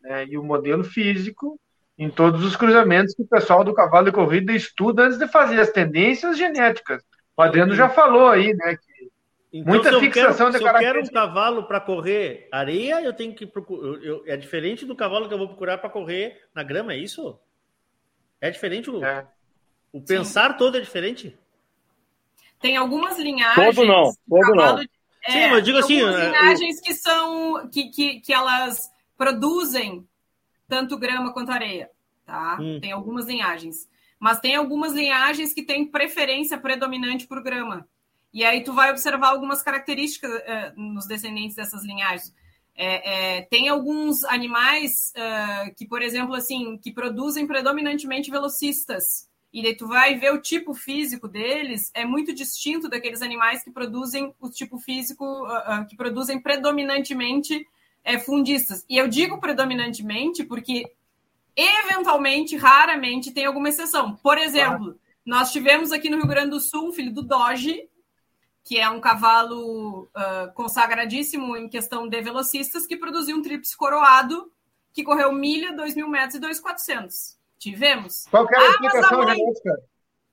né, 0.00 0.26
e 0.26 0.38
o 0.38 0.44
modelo 0.44 0.84
físico 0.84 1.58
em 1.98 2.08
todos 2.08 2.44
os 2.44 2.54
cruzamentos 2.54 3.14
que 3.14 3.22
o 3.22 3.26
pessoal 3.26 3.64
do 3.64 3.74
cavalo 3.74 4.06
de 4.06 4.12
corrida 4.12 4.52
estuda 4.52 5.02
antes 5.02 5.18
de 5.18 5.26
fazer 5.26 5.60
as 5.60 5.70
tendências 5.70 6.38
genéticas. 6.38 7.02
O 7.36 7.42
Adriano 7.42 7.74
já 7.74 7.88
falou 7.88 8.28
aí, 8.28 8.54
né? 8.54 8.76
Que 8.76 9.10
então, 9.52 9.74
muita 9.74 9.98
fixação 9.98 10.46
quero, 10.46 10.52
de 10.52 10.58
se 10.58 10.64
eu 10.64 10.78
quero 10.78 11.02
um 11.02 11.06
cavalo 11.08 11.64
para 11.64 11.80
correr 11.80 12.48
areia, 12.52 13.02
eu 13.02 13.12
tenho 13.12 13.34
que 13.34 13.44
procurar. 13.44 14.02
Eu, 14.04 14.22
é 14.26 14.36
diferente 14.36 14.86
do 14.86 14.94
cavalo 14.94 15.26
que 15.26 15.34
eu 15.34 15.38
vou 15.38 15.48
procurar 15.48 15.78
para 15.78 15.90
correr 15.90 16.40
na 16.54 16.62
grama, 16.62 16.92
é 16.92 16.96
isso? 16.96 17.38
É 18.40 18.50
diferente 18.50 18.88
o, 18.88 19.04
é. 19.04 19.26
o 19.92 20.00
pensar 20.00 20.52
Sim. 20.52 20.58
todo 20.58 20.76
é 20.76 20.80
diferente? 20.80 21.36
Tem 22.60 22.76
algumas 22.76 23.18
linhagens. 23.18 23.74
Todo 23.74 23.86
não, 23.86 24.12
todo 24.28 24.54
não. 24.54 24.78
É, 25.26 25.32
Sim, 25.32 25.50
mas 25.50 25.64
digo 25.64 25.78
assim. 25.78 26.00
Algumas 26.00 26.20
é, 26.20 26.26
linhagens 26.26 26.76
eu... 26.76 26.82
que 26.82 26.94
são. 26.94 27.68
Que, 27.70 27.90
que, 27.90 28.20
que 28.20 28.32
elas 28.32 28.90
produzem 29.16 30.06
tanto 30.68 30.98
grama 30.98 31.32
quanto 31.32 31.50
areia. 31.50 31.90
Tá? 32.24 32.58
Hum. 32.60 32.78
Tem 32.80 32.92
algumas 32.92 33.26
linhagens. 33.26 33.88
Mas 34.18 34.38
tem 34.38 34.54
algumas 34.54 34.92
linhagens 34.92 35.54
que 35.54 35.62
têm 35.62 35.86
preferência 35.86 36.58
predominante 36.58 37.26
por 37.26 37.42
grama. 37.42 37.88
E 38.32 38.44
aí 38.44 38.62
tu 38.62 38.72
vai 38.72 38.90
observar 38.90 39.28
algumas 39.28 39.62
características 39.62 40.30
uh, 40.30 40.80
nos 40.80 41.06
descendentes 41.06 41.56
dessas 41.56 41.82
linhagens. 41.82 42.32
É, 42.76 43.38
é, 43.38 43.42
tem 43.42 43.68
alguns 43.68 44.22
animais 44.24 45.12
uh, 45.16 45.74
que, 45.74 45.86
por 45.86 46.00
exemplo, 46.02 46.34
assim, 46.34 46.78
que 46.78 46.92
produzem 46.92 47.46
predominantemente 47.46 48.30
velocistas. 48.30 49.28
E 49.52 49.62
daí 49.62 49.76
tu 49.76 49.88
vai 49.88 50.16
ver 50.16 50.32
o 50.32 50.40
tipo 50.40 50.72
físico 50.74 51.26
deles 51.26 51.90
é 51.92 52.04
muito 52.04 52.32
distinto 52.32 52.88
daqueles 52.88 53.20
animais 53.20 53.64
que 53.64 53.70
produzem 53.70 54.32
o 54.40 54.48
tipo 54.48 54.78
físico 54.78 55.24
uh, 55.24 55.84
que 55.88 55.96
produzem 55.96 56.40
predominantemente 56.40 57.66
é, 58.04 58.18
fundistas. 58.18 58.84
E 58.88 58.96
eu 58.96 59.08
digo 59.08 59.40
predominantemente 59.40 60.44
porque 60.44 60.84
eventualmente, 61.56 62.56
raramente, 62.56 63.32
tem 63.32 63.44
alguma 63.44 63.68
exceção. 63.68 64.14
Por 64.16 64.38
exemplo, 64.38 64.96
ah. 64.96 65.00
nós 65.26 65.52
tivemos 65.52 65.92
aqui 65.92 66.08
no 66.08 66.16
Rio 66.16 66.28
Grande 66.28 66.50
do 66.50 66.60
Sul 66.60 66.88
o 66.88 66.92
filho 66.92 67.12
do 67.12 67.22
Doge, 67.22 67.88
que 68.62 68.78
é 68.78 68.88
um 68.88 69.00
cavalo 69.00 70.04
uh, 70.04 70.52
consagradíssimo 70.54 71.56
em 71.56 71.68
questão 71.68 72.08
de 72.08 72.22
velocistas, 72.22 72.86
que 72.86 72.96
produziu 72.96 73.36
um 73.36 73.42
tríplice 73.42 73.76
coroado, 73.76 74.50
que 74.92 75.02
correu 75.02 75.32
milha, 75.32 75.74
2 75.74 75.94
mil 75.96 76.08
metros 76.08 76.36
e 76.36 76.40
2,400. 76.40 77.39
Tivemos. 77.60 78.26
Qual 78.28 78.46
que 78.48 78.54
era 78.56 78.64
a 78.64 78.66
ah, 78.66 78.70
explicação 78.70 79.18
mãe... 79.18 79.36
genética? 79.36 79.82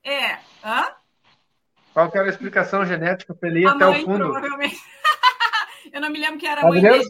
É. 0.02 0.38
Hã? 0.64 0.94
Qual 1.92 2.10
que 2.10 2.18
era 2.18 2.26
a 2.26 2.30
explicação 2.30 2.84
genética 2.84 3.34
para 3.34 3.48
ele 3.48 3.60
ir 3.60 3.66
a 3.66 3.72
até 3.72 3.84
mãe, 3.84 4.02
o 4.02 4.04
fundo? 4.04 4.18
Provavelmente. 4.18 4.76
Eu 5.92 6.00
não 6.00 6.10
me 6.10 6.18
lembro 6.18 6.38
que 6.38 6.46
era 6.46 6.62
a 6.62 6.66
mãe 6.66 6.80
dele. 6.80 7.04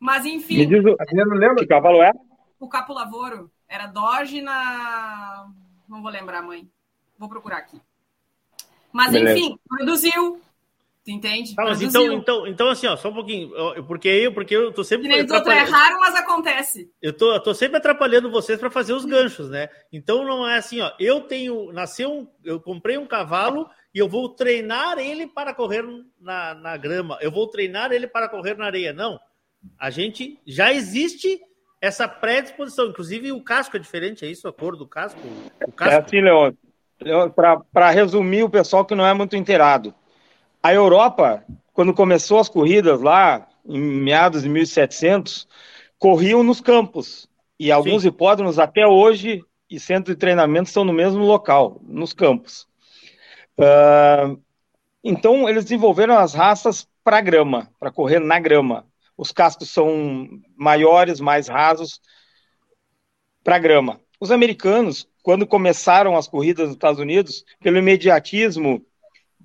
Mas 0.00 0.24
enfim. 0.24 0.58
Me 0.58 0.66
diz 0.66 0.84
o... 0.84 0.96
Adriano 0.98 1.34
lembra? 1.34 1.56
Que 1.56 1.66
cavalo 1.66 2.00
era? 2.00 2.16
o 2.58 2.68
Capo 2.68 2.92
Lavoro 2.92 3.50
era 3.68 3.86
Doge 3.86 4.40
na. 4.40 5.48
Não 5.88 6.02
vou 6.02 6.10
lembrar, 6.10 6.42
mãe. 6.42 6.68
Vou 7.18 7.28
procurar 7.28 7.58
aqui. 7.58 7.80
Mas, 8.92 9.12
Beleza. 9.12 9.38
enfim, 9.38 9.58
produziu. 9.68 10.40
Tu 11.06 11.12
entende? 11.12 11.54
Ah, 11.56 11.66
mas 11.66 11.80
então, 11.80 12.12
então, 12.12 12.46
então, 12.48 12.68
assim, 12.68 12.88
ó, 12.88 12.96
só 12.96 13.10
um 13.10 13.14
pouquinho. 13.14 13.48
Porque 13.86 14.08
eu, 14.08 14.34
porque 14.34 14.56
eu 14.56 14.72
tô 14.72 14.82
sempre. 14.82 15.08
Outro 15.20 15.52
é 15.52 15.62
raro, 15.62 16.00
mas 16.00 16.16
acontece. 16.16 16.90
Eu 17.00 17.12
tô, 17.12 17.32
eu 17.32 17.40
tô 17.40 17.54
sempre 17.54 17.76
atrapalhando 17.76 18.28
vocês 18.28 18.58
para 18.58 18.68
fazer 18.68 18.92
os 18.92 19.04
ganchos, 19.04 19.48
né? 19.48 19.68
Então 19.92 20.24
não 20.24 20.44
é 20.44 20.58
assim, 20.58 20.80
ó. 20.80 20.90
Eu 20.98 21.20
tenho. 21.20 21.70
Nasceu 21.72 22.12
um. 22.12 22.28
Eu 22.42 22.60
comprei 22.60 22.98
um 22.98 23.06
cavalo 23.06 23.70
e 23.94 24.00
eu 24.00 24.08
vou 24.08 24.30
treinar 24.30 24.98
ele 24.98 25.28
para 25.28 25.54
correr 25.54 25.84
na, 26.20 26.54
na 26.56 26.76
grama. 26.76 27.16
Eu 27.20 27.30
vou 27.30 27.46
treinar 27.46 27.92
ele 27.92 28.08
para 28.08 28.28
correr 28.28 28.58
na 28.58 28.66
areia. 28.66 28.92
Não. 28.92 29.16
A 29.78 29.90
gente 29.90 30.40
já 30.44 30.72
existe 30.72 31.40
essa 31.80 32.08
predisposição. 32.08 32.86
Inclusive, 32.88 33.30
o 33.30 33.44
casco 33.44 33.76
é 33.76 33.80
diferente, 33.80 34.24
é 34.24 34.28
isso? 34.28 34.48
A 34.48 34.52
cor 34.52 34.76
do 34.76 34.88
casco? 34.88 35.20
O 35.64 35.70
casco... 35.70 35.94
É 35.94 36.04
assim, 36.04 36.20
Leon. 36.20 36.52
Leon 37.00 37.30
Para 37.30 37.90
resumir, 37.90 38.42
o 38.42 38.50
pessoal 38.50 38.84
que 38.84 38.96
não 38.96 39.06
é 39.06 39.14
muito 39.14 39.36
inteirado. 39.36 39.94
A 40.66 40.74
Europa, 40.74 41.44
quando 41.72 41.94
começou 41.94 42.38
as 42.40 42.48
corridas 42.48 43.00
lá, 43.00 43.46
em 43.64 43.78
meados 43.78 44.42
de 44.42 44.48
1700, 44.48 45.46
corriam 45.96 46.42
nos 46.42 46.60
campos. 46.60 47.28
E 47.58 47.70
alguns 47.70 48.02
Sim. 48.02 48.08
hipódromos, 48.08 48.58
até 48.58 48.84
hoje, 48.86 49.44
e 49.70 49.78
centros 49.78 50.16
de 50.16 50.18
treinamento 50.18 50.66
estão 50.66 50.84
no 50.84 50.92
mesmo 50.92 51.24
local, 51.24 51.80
nos 51.84 52.12
campos. 52.12 52.66
Uh, 53.56 54.40
então, 55.04 55.48
eles 55.48 55.64
desenvolveram 55.64 56.18
as 56.18 56.34
raças 56.34 56.88
para 57.04 57.20
grama, 57.20 57.70
para 57.78 57.92
correr 57.92 58.18
na 58.18 58.40
grama 58.40 58.84
os 59.16 59.32
cascos 59.32 59.70
são 59.70 60.28
maiores, 60.56 61.20
mais 61.20 61.48
rasos 61.48 62.00
para 63.42 63.58
grama. 63.58 64.00
Os 64.20 64.30
americanos, 64.30 65.08
quando 65.22 65.46
começaram 65.46 66.16
as 66.16 66.28
corridas 66.28 66.66
nos 66.66 66.74
Estados 66.74 67.00
Unidos, 67.00 67.44
pelo 67.60 67.78
imediatismo 67.78 68.84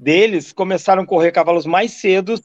deles, 0.02 0.52
começaram 0.52 1.04
a 1.04 1.06
correr 1.06 1.32
cavalos 1.32 1.68
mais 1.68 1.92
cedos 1.92 2.42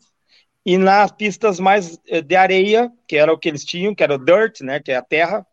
e 0.65 0.77
nas 0.77 1.11
pistas 1.11 1.59
mais 1.59 1.99
eh, 2.07 2.21
de 2.21 2.37
areia, 2.37 2.93
que 3.09 3.17
era 3.17 3.33
o 3.33 3.39
que 3.39 3.49
eles 3.49 3.65
tinham, 3.65 3.95
que 3.95 4.03
era 4.03 4.15
o 4.15 4.19
dirt, 4.19 4.61
né, 4.61 4.79
que 4.79 4.93
é 4.93 4.97
a 4.97 5.03
terra. 5.03 5.47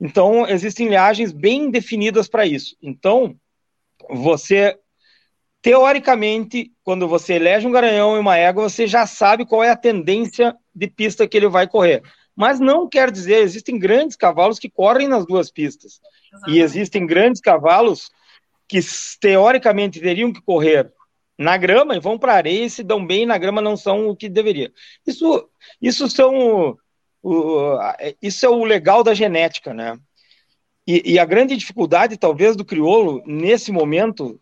Então, 0.00 0.48
existem 0.48 0.88
linhagens 0.88 1.32
bem 1.32 1.70
definidas 1.70 2.28
para 2.28 2.44
isso. 2.44 2.76
Então, 2.82 3.36
você 4.10 4.76
teoricamente, 5.60 6.72
quando 6.82 7.06
você 7.06 7.34
elege 7.34 7.68
um 7.68 7.70
garanhão 7.70 8.16
e 8.16 8.18
uma 8.18 8.36
égua, 8.36 8.68
você 8.68 8.84
já 8.88 9.06
sabe 9.06 9.46
qual 9.46 9.62
é 9.62 9.70
a 9.70 9.76
tendência 9.76 10.56
de 10.74 10.88
pista 10.88 11.28
que 11.28 11.36
ele 11.36 11.48
vai 11.48 11.68
correr. 11.68 12.02
Mas 12.34 12.58
não 12.58 12.88
quer 12.88 13.12
dizer, 13.12 13.36
existem 13.36 13.78
grandes 13.78 14.16
cavalos 14.16 14.58
que 14.58 14.68
correm 14.68 15.06
nas 15.06 15.24
duas 15.24 15.52
pistas. 15.52 16.00
Exatamente. 16.32 16.58
E 16.58 16.62
existem 16.62 17.06
grandes 17.06 17.40
cavalos 17.40 18.10
que 18.66 18.80
teoricamente 19.20 20.00
teriam 20.00 20.32
que 20.32 20.42
correr 20.42 20.92
na 21.38 21.56
grama 21.56 21.96
e 21.96 22.00
vão 22.00 22.18
para 22.18 22.32
a 22.32 22.36
areia 22.36 22.64
e 22.64 22.70
se 22.70 22.82
dão 22.82 23.04
bem 23.04 23.26
na 23.26 23.38
grama 23.38 23.60
não 23.60 23.76
são 23.76 24.08
o 24.08 24.16
que 24.16 24.28
deveria. 24.28 24.72
Isso, 25.06 25.48
isso 25.80 26.08
são 26.08 26.76
o, 27.22 27.78
isso 28.20 28.44
é 28.44 28.48
o 28.48 28.64
legal 28.64 29.02
da 29.02 29.14
genética, 29.14 29.72
né? 29.72 29.98
E, 30.86 31.12
e, 31.12 31.18
a 31.18 31.24
grande 31.24 31.56
dificuldade, 31.56 32.16
talvez, 32.16 32.56
do 32.56 32.64
crioulo 32.64 33.22
nesse 33.24 33.70
momento, 33.70 34.40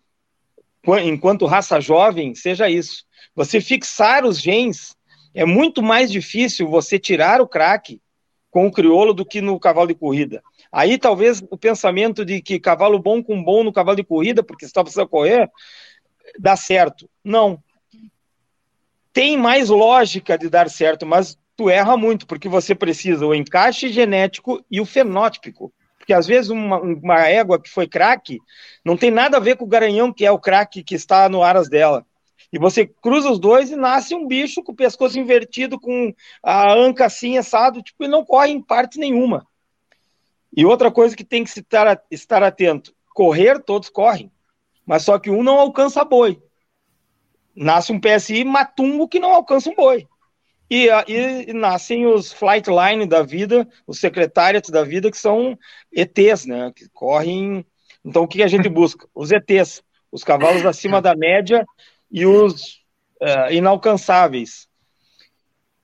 enquanto 1.05 1.45
raça 1.45 1.79
jovem, 1.81 2.35
seja 2.35 2.71
isso: 2.71 3.05
você 3.35 3.61
fixar 3.61 4.25
os 4.25 4.41
genes 4.41 4.97
é 5.35 5.45
muito 5.45 5.83
mais 5.83 6.11
difícil 6.11 6.69
você 6.69 6.99
tirar 6.99 7.41
o 7.43 7.47
craque 7.47 8.01
com 8.51 8.67
o 8.67 8.73
crioulo 8.73 9.13
do 9.13 9.25
que 9.25 9.41
no 9.41 9.61
cavalo 9.61 9.89
de 9.89 9.95
corrida. 9.95 10.43
Aí 10.73 10.99
talvez 10.99 11.43
o 11.51 11.57
pensamento 11.57 12.25
de 12.25 12.41
que 12.41 12.59
cavalo 12.59 12.99
bom 12.99 13.23
com 13.23 13.43
bom 13.43 13.63
no 13.63 13.73
cavalo 13.73 13.97
de 13.97 14.05
corrida, 14.05 14.43
porque 14.43 14.65
está 14.65 14.83
precisando 14.83 15.09
correr, 15.09 15.49
dá 16.41 16.57
certo. 16.57 17.09
Não. 17.25 17.63
Tem 19.13 19.37
mais 19.37 19.69
lógica 19.69 20.39
de 20.39 20.49
dar 20.49 20.71
certo, 20.71 21.05
mas 21.05 21.39
tu 21.57 21.69
erra 21.69 21.97
muito, 21.97 22.27
porque 22.27 22.49
você 22.49 22.75
precisa 22.75 23.27
o 23.27 23.35
encaixe 23.35 23.89
genético 23.89 24.65
e 24.71 24.81
o 24.81 24.87
fenótipico. 24.87 25.73
Porque 25.99 26.11
porque 26.11 26.15
às 26.15 26.27
vezes 26.27 26.51
uma, 26.51 26.81
uma 26.81 27.29
égua 27.29 27.63
que 27.63 27.71
foi 27.71 27.87
craque 27.87 28.41
não 28.85 28.97
tem 28.97 29.13
nada 29.13 29.37
a 29.37 29.41
ver 29.41 29.57
com 29.57 29.65
o 29.65 29.69
garanhão 29.69 30.13
que 30.13 30.27
é 30.27 30.33
o 30.33 30.41
craque 30.41 30.83
que 30.83 30.97
está 30.97 31.29
no 31.29 31.41
aras 31.41 31.69
dela. 31.69 32.05
E 32.53 32.59
você 32.59 32.85
cruza 32.85 33.31
os 33.31 33.39
dois 33.39 33.71
e 33.71 33.77
nasce 33.77 34.13
um 34.13 34.27
bicho 34.27 34.61
com 34.61 34.73
o 34.73 34.75
pescoço 34.75 35.21
invertido, 35.21 35.79
com 35.79 36.13
a 36.43 36.73
anca 36.73 37.07
assim, 37.07 37.39
assado, 37.39 37.81
tipo, 37.81 38.03
e 38.03 38.09
não 38.09 38.25
corre 38.25 38.51
em 38.51 38.61
parte 38.61 38.99
nenhuma. 38.99 39.47
E 40.57 40.67
outra 40.67 40.91
coisa 40.91 41.15
que 41.15 41.23
tem 41.23 41.45
que 41.45 41.51
estar, 41.51 42.03
estar 42.11 42.43
atento: 42.43 42.93
correr, 43.15 43.63
todos 43.63 43.89
correm, 43.89 44.33
mas 44.91 45.05
só 45.05 45.21
que 45.21 45.31
um 45.31 45.41
não 45.41 45.61
alcança 45.61 46.05
boi. 46.05 46.43
Nasce 47.55 47.93
um 47.93 48.01
PSI 48.01 48.43
matungo 48.43 49.07
que 49.07 49.21
não 49.21 49.33
alcança 49.33 49.71
um 49.71 49.75
boi. 49.77 50.09
E, 50.69 50.89
e, 51.07 51.53
nascem 51.53 52.09
os 52.09 52.33
flightline 52.33 53.07
da 53.07 53.23
vida, 53.23 53.69
os 53.87 54.01
secretários 54.01 54.69
da 54.69 54.83
vida, 54.83 55.09
que 55.09 55.17
são 55.17 55.57
ETs, 55.93 56.45
né? 56.45 56.73
Que 56.75 56.89
correm. 56.89 57.65
Então, 58.05 58.25
o 58.25 58.27
que 58.27 58.43
a 58.43 58.49
gente 58.49 58.67
busca? 58.69 59.07
Os 59.15 59.31
ETs, 59.31 59.81
os 60.11 60.25
cavalos 60.25 60.67
acima 60.67 61.01
da 61.01 61.15
média 61.15 61.65
e 62.11 62.27
os 62.27 62.81
uh, 63.23 63.53
inalcançáveis. 63.53 64.67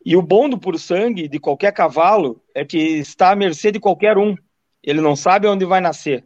E 0.04 0.16
o 0.16 0.22
bom 0.22 0.48
do 0.48 0.58
puro 0.58 0.80
sangue 0.80 1.28
de 1.28 1.38
qualquer 1.38 1.72
cavalo 1.72 2.42
é 2.52 2.64
que 2.64 2.76
está 2.76 3.30
à 3.30 3.36
mercê 3.36 3.70
de 3.70 3.78
qualquer 3.78 4.18
um. 4.18 4.34
Ele 4.82 5.00
não 5.00 5.14
sabe 5.14 5.46
onde 5.46 5.64
vai 5.64 5.80
nascer. 5.80 6.24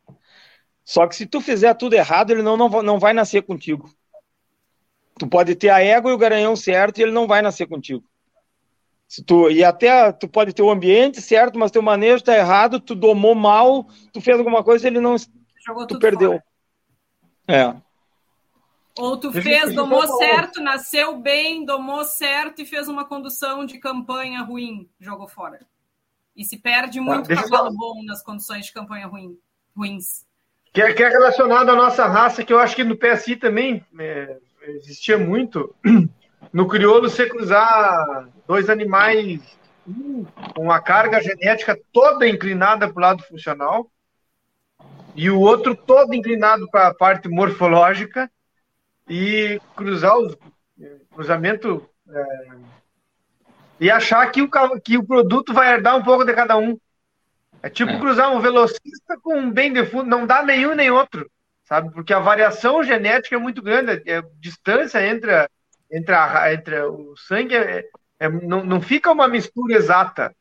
Só 0.90 1.06
que 1.06 1.14
se 1.14 1.24
tu 1.24 1.40
fizer 1.40 1.72
tudo 1.74 1.94
errado, 1.94 2.32
ele 2.32 2.42
não, 2.42 2.56
não, 2.56 2.68
não 2.82 2.98
vai 2.98 3.12
nascer 3.12 3.42
contigo. 3.42 3.88
Tu 5.16 5.24
pode 5.24 5.54
ter 5.54 5.68
a 5.68 5.80
égua 5.80 6.10
e 6.10 6.14
o 6.14 6.18
garanhão 6.18 6.56
certo 6.56 6.98
e 6.98 7.02
ele 7.04 7.12
não 7.12 7.28
vai 7.28 7.40
nascer 7.40 7.68
contigo. 7.68 8.02
Se 9.06 9.22
tu, 9.22 9.48
e 9.48 9.62
até 9.62 10.10
tu 10.10 10.26
pode 10.26 10.52
ter 10.52 10.62
o 10.62 10.70
ambiente 10.70 11.22
certo, 11.22 11.56
mas 11.60 11.70
teu 11.70 11.80
manejo 11.80 12.16
está 12.16 12.36
errado, 12.36 12.80
tu 12.80 12.96
domou 12.96 13.36
mal, 13.36 13.86
tu 14.12 14.20
fez 14.20 14.36
alguma 14.36 14.64
coisa 14.64 14.88
ele 14.88 14.98
não. 14.98 15.14
Jogou 15.64 15.86
tu 15.86 15.96
perdeu. 15.96 16.30
Fora. 16.30 16.44
É. 17.46 17.76
Ou 18.98 19.16
tu 19.16 19.30
fez, 19.30 19.72
domou 19.72 20.04
certo, 20.18 20.60
nasceu 20.60 21.20
bem, 21.20 21.64
domou 21.64 22.02
certo 22.02 22.62
e 22.62 22.66
fez 22.66 22.88
uma 22.88 23.04
condução 23.04 23.64
de 23.64 23.78
campanha 23.78 24.42
ruim, 24.42 24.90
jogou 24.98 25.28
fora. 25.28 25.64
E 26.34 26.44
se 26.44 26.58
perde 26.58 26.98
tá, 26.98 27.04
muito 27.04 27.28
tá, 27.28 27.42
cavalo 27.42 27.68
eu... 27.68 27.76
bom 27.76 28.02
nas 28.04 28.24
condições 28.24 28.66
de 28.66 28.72
campanha 28.72 29.06
ruim, 29.06 29.38
ruins. 29.76 30.28
Que 30.72 30.82
é, 30.82 30.92
que 30.92 31.02
é, 31.02 31.08
relacionado 31.08 31.70
à 31.70 31.74
nossa 31.74 32.06
raça, 32.06 32.44
que 32.44 32.52
eu 32.52 32.58
acho 32.58 32.76
que 32.76 32.84
no 32.84 32.96
PSI 32.96 33.36
também 33.36 33.84
é, 33.98 34.36
existia 34.62 35.18
muito. 35.18 35.74
No 36.52 36.66
crioulo, 36.66 37.08
você 37.08 37.28
cruzar 37.28 38.28
dois 38.48 38.68
animais 38.68 39.40
com 40.54 40.62
uma 40.62 40.80
carga 40.80 41.22
genética 41.22 41.78
toda 41.92 42.26
inclinada 42.26 42.88
para 42.88 42.98
o 42.98 43.00
lado 43.00 43.22
funcional 43.22 43.88
e 45.14 45.30
o 45.30 45.38
outro 45.38 45.76
todo 45.76 46.14
inclinado 46.14 46.68
para 46.68 46.88
a 46.88 46.94
parte 46.94 47.28
morfológica, 47.28 48.28
e 49.10 49.60
cruzar 49.74 50.16
os 50.16 50.38
cruzamento 51.12 51.90
é, 52.08 52.24
e 53.80 53.90
achar 53.90 54.24
que 54.30 54.40
o, 54.40 54.48
que 54.80 54.96
o 54.96 55.04
produto 55.04 55.52
vai 55.52 55.74
herdar 55.74 55.96
um 55.96 56.02
pouco 56.02 56.24
de 56.24 56.32
cada 56.32 56.56
um. 56.56 56.78
É 57.62 57.68
tipo 57.68 57.90
é. 57.90 57.98
cruzar 57.98 58.34
um 58.34 58.40
velocista 58.40 59.18
com 59.22 59.38
um 59.38 59.50
bem 59.50 59.72
de 59.72 59.84
fundo, 59.84 60.08
não 60.08 60.26
dá 60.26 60.42
nenhum 60.42 60.74
nem 60.74 60.90
outro, 60.90 61.30
sabe? 61.64 61.92
Porque 61.92 62.12
a 62.12 62.18
variação 62.18 62.82
genética 62.82 63.36
é 63.36 63.38
muito 63.38 63.60
grande, 63.62 64.02
é, 64.06 64.18
a 64.18 64.24
distância 64.38 65.06
entre, 65.06 65.34
a, 65.34 65.48
entre, 65.90 66.14
a, 66.14 66.52
entre 66.54 66.80
o 66.82 67.14
sangue 67.16 67.54
é, 67.54 67.84
é, 68.18 68.28
não, 68.28 68.64
não 68.64 68.80
fica 68.80 69.10
uma 69.10 69.28
mistura 69.28 69.74
exata, 69.74 70.34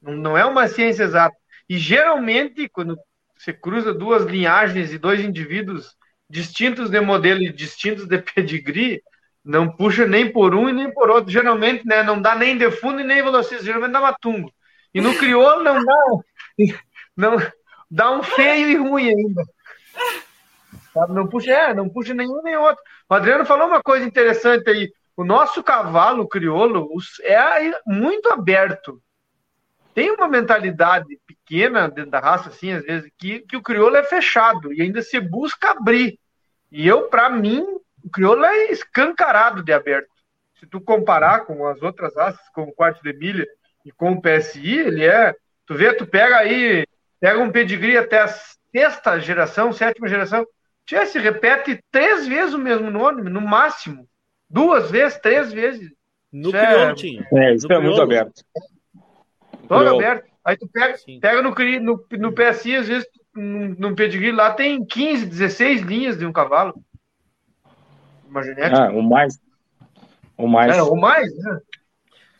não, 0.00 0.14
não 0.14 0.38
é 0.38 0.44
uma 0.44 0.68
ciência 0.68 1.04
exata. 1.04 1.36
E 1.68 1.78
geralmente, 1.78 2.68
quando 2.68 2.98
você 3.36 3.52
cruza 3.52 3.94
duas 3.94 4.24
linhagens 4.24 4.92
e 4.92 4.98
dois 4.98 5.20
indivíduos 5.20 5.96
distintos 6.28 6.90
de 6.90 7.00
modelo 7.00 7.42
e 7.42 7.52
distintos 7.52 8.06
de 8.06 8.18
pedigree, 8.22 9.02
não 9.42 9.74
puxa 9.74 10.06
nem 10.06 10.30
por 10.30 10.54
um 10.54 10.68
e 10.68 10.72
nem 10.72 10.92
por 10.92 11.08
outro. 11.10 11.30
Geralmente, 11.30 11.86
né, 11.86 12.02
não 12.02 12.20
dá 12.20 12.34
nem 12.34 12.56
de 12.56 12.70
fundo 12.70 13.00
e 13.00 13.04
nem 13.04 13.22
velocista, 13.22 13.64
geralmente 13.64 13.92
dá 13.92 14.00
matungo. 14.00 14.52
E 14.92 15.00
no 15.00 15.16
crioulo 15.16 15.62
não 15.62 15.82
dá, 15.82 15.96
não 17.16 17.36
dá 17.90 18.10
um 18.10 18.22
feio 18.22 18.68
e 18.68 18.76
ruim 18.76 19.08
ainda. 19.08 19.42
Não 21.08 21.26
puxa, 21.28 21.52
é, 21.52 21.74
não 21.74 21.88
puxa 21.88 22.14
nenhum 22.14 22.42
nem 22.42 22.56
outro. 22.56 22.82
O 23.08 23.14
Adriano 23.14 23.44
falou 23.44 23.68
uma 23.68 23.82
coisa 23.82 24.04
interessante 24.04 24.68
aí. 24.68 24.92
O 25.16 25.24
nosso 25.24 25.62
cavalo 25.62 26.28
crioulo 26.28 26.88
é 27.22 27.72
muito 27.86 28.30
aberto. 28.30 29.00
Tem 29.94 30.10
uma 30.10 30.28
mentalidade 30.28 31.18
pequena 31.26 31.88
dentro 31.88 32.10
da 32.10 32.20
raça, 32.20 32.48
assim, 32.48 32.72
às 32.72 32.82
vezes, 32.82 33.10
que, 33.18 33.40
que 33.40 33.56
o 33.56 33.62
crioulo 33.62 33.96
é 33.96 34.02
fechado 34.02 34.72
e 34.72 34.80
ainda 34.80 35.02
se 35.02 35.20
busca 35.20 35.72
abrir. 35.72 36.18
E 36.70 36.86
eu, 36.86 37.08
para 37.08 37.28
mim, 37.28 37.60
o 38.02 38.10
crioulo 38.10 38.44
é 38.44 38.70
escancarado 38.70 39.62
de 39.62 39.72
aberto. 39.72 40.08
Se 40.58 40.66
tu 40.66 40.80
comparar 40.80 41.40
com 41.40 41.66
as 41.66 41.82
outras 41.82 42.14
raças, 42.14 42.40
como 42.54 42.68
o 42.68 42.74
quarto 42.74 43.02
de 43.02 43.12
milha 43.12 43.46
e 43.84 43.90
com 43.90 44.12
o 44.12 44.22
PSI, 44.22 44.78
ele 44.78 45.04
é. 45.04 45.34
Tu 45.70 45.76
vê, 45.76 45.92
tu 45.92 46.04
pega 46.04 46.38
aí, 46.38 46.84
pega 47.20 47.38
um 47.38 47.52
pedigree 47.52 47.96
até 47.96 48.22
a 48.22 48.26
sexta 48.26 49.20
geração, 49.20 49.72
sétima 49.72 50.08
geração, 50.08 50.44
já 50.84 51.06
se 51.06 51.16
repete 51.16 51.80
três 51.92 52.26
vezes 52.26 52.54
o 52.54 52.58
mesmo 52.58 52.90
nome, 52.90 53.30
no 53.30 53.40
máximo. 53.40 54.04
Duas 54.50 54.90
vezes, 54.90 55.20
três 55.20 55.52
vezes. 55.52 55.92
No 56.32 56.50
crioulo, 56.50 56.94
tinha. 56.96 57.24
É, 57.32 57.54
isso 57.54 57.68
no 57.68 57.74
é 57.76 57.78
muito 57.78 58.02
aberto. 58.02 58.42
Todo 59.68 59.94
aberto. 59.94 60.28
Aí 60.44 60.56
tu 60.56 60.66
pega, 60.66 60.98
pega 61.20 61.40
no, 61.40 61.54
no, 61.80 62.06
no 62.18 62.32
PSI, 62.32 62.74
às 62.74 62.88
vezes, 62.88 63.08
no 63.32 63.94
pedigree 63.94 64.32
lá 64.32 64.52
tem 64.52 64.84
15, 64.84 65.24
16 65.24 65.82
linhas 65.82 66.18
de 66.18 66.26
um 66.26 66.32
cavalo. 66.32 66.74
Uma 68.28 68.42
genética. 68.42 68.88
Ah, 68.88 68.90
o 68.90 69.00
mais. 69.00 69.38
O 70.36 70.48
mais. 70.48 70.76
É, 70.76 70.82
o 70.82 70.96
mais, 70.96 71.32
né? 71.36 71.60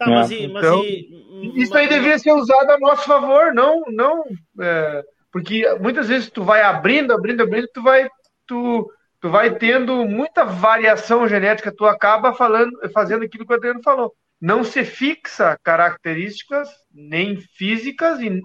Tá, 0.00 0.06
é. 0.06 0.08
mas, 0.08 0.30
e, 0.32 0.48
mas 0.48 0.64
então, 0.64 0.82
e, 0.82 1.62
isso 1.62 1.76
aí 1.76 1.88
deveria 1.88 2.18
ser 2.18 2.32
usado 2.32 2.70
a 2.72 2.78
nosso 2.78 3.04
favor, 3.04 3.54
não, 3.54 3.82
não, 3.88 4.24
é, 4.60 5.04
porque 5.30 5.62
muitas 5.78 6.08
vezes 6.08 6.28
tu 6.28 6.42
vai 6.42 6.62
abrindo, 6.62 7.12
abrindo, 7.12 7.42
abrindo, 7.42 7.68
tu 7.72 7.82
vai, 7.82 8.08
tu, 8.46 8.90
tu 9.20 9.30
vai 9.30 9.54
tendo 9.54 10.04
muita 10.06 10.44
variação 10.44 11.28
genética, 11.28 11.70
tu 11.70 11.84
acaba 11.84 12.32
falando, 12.32 12.72
fazendo 12.92 13.24
aquilo 13.24 13.46
que 13.46 13.52
o 13.52 13.56
Adriano 13.56 13.82
falou 13.82 14.12
não 14.40 14.64
se 14.64 14.84
fixa 14.84 15.58
características 15.62 16.68
nem 16.90 17.36
físicas 17.36 18.20
e, 18.20 18.40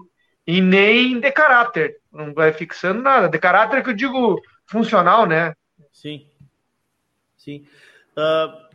e 0.46 0.60
nem 0.60 1.18
de 1.18 1.32
caráter. 1.32 1.96
Não 2.12 2.34
vai 2.34 2.52
fixando 2.52 3.00
nada. 3.00 3.28
De 3.28 3.38
caráter 3.38 3.82
que 3.82 3.90
eu 3.90 3.94
digo 3.94 4.40
funcional, 4.66 5.24
né? 5.24 5.54
Sim. 5.90 6.28
Sim. 7.38 7.66
Uh, 8.12 8.65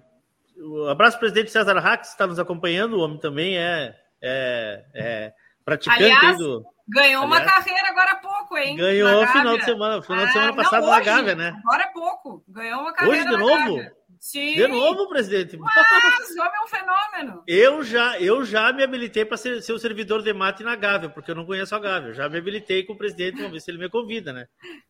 abraço, 0.90 1.20
presidente 1.20 1.52
César 1.52 1.78
Hax, 1.78 2.10
está 2.10 2.28
nos 2.28 2.40
acompanhando. 2.40 2.98
O 2.98 3.02
homem 3.02 3.20
também 3.20 3.58
é, 3.58 3.96
é, 4.22 4.86
é 4.94 5.34
praticante 5.64 6.04
Aliás, 6.04 6.38
do. 6.38 6.64
Ganhou 6.88 7.24
Aliás, 7.24 7.26
uma 7.26 7.42
carreira 7.42 7.90
agora 7.90 8.12
há 8.12 8.16
pouco, 8.16 8.58
hein? 8.58 8.76
Ganhou 8.76 9.28
final 9.28 9.58
de 9.58 9.66
semana, 9.66 10.02
final 10.02 10.26
de 10.26 10.32
semana 10.34 10.52
ah, 10.52 10.56
passado 10.56 10.88
na 10.88 11.00
Gávea, 11.00 11.36
né? 11.36 11.56
Agora 11.64 11.84
há 11.84 11.88
pouco. 11.88 12.44
Ganhou 12.48 12.82
uma 12.82 12.94
carreira. 12.94 13.20
Hoje 13.20 13.30
de 13.30 13.38
novo? 13.38 13.76
Gávea. 13.78 14.02
Sim. 14.22 14.54
De 14.54 14.68
novo, 14.68 15.10
presidente. 15.10 15.58
Mas 15.58 15.76
o 15.76 16.40
homem 16.40 16.52
é 16.54 16.64
um 16.64 16.68
fenômeno. 16.68 17.44
Eu 17.48 17.84
já, 17.84 18.20
eu 18.20 18.46
já 18.46 18.72
me 18.72 18.84
habilitei 18.84 19.26
para 19.26 19.36
ser, 19.36 19.64
ser 19.64 19.74
o 19.74 19.80
servidor 19.80 20.22
de 20.22 20.32
mate 20.32 20.64
na 20.64 20.76
Gávea, 20.76 21.10
porque 21.10 21.32
eu 21.32 21.36
não 21.36 21.44
conheço 21.44 21.74
a 21.74 21.80
Gávea. 21.80 22.14
Já 22.14 22.30
me 22.30 22.38
habilitei 22.38 22.84
com 22.84 22.94
o 22.94 22.98
presidente, 22.98 23.38
vamos 23.38 23.54
ver 23.54 23.60
se 23.62 23.72
ele 23.72 23.80
me 23.80 23.90
convida, 23.90 24.32
né? 24.32 24.48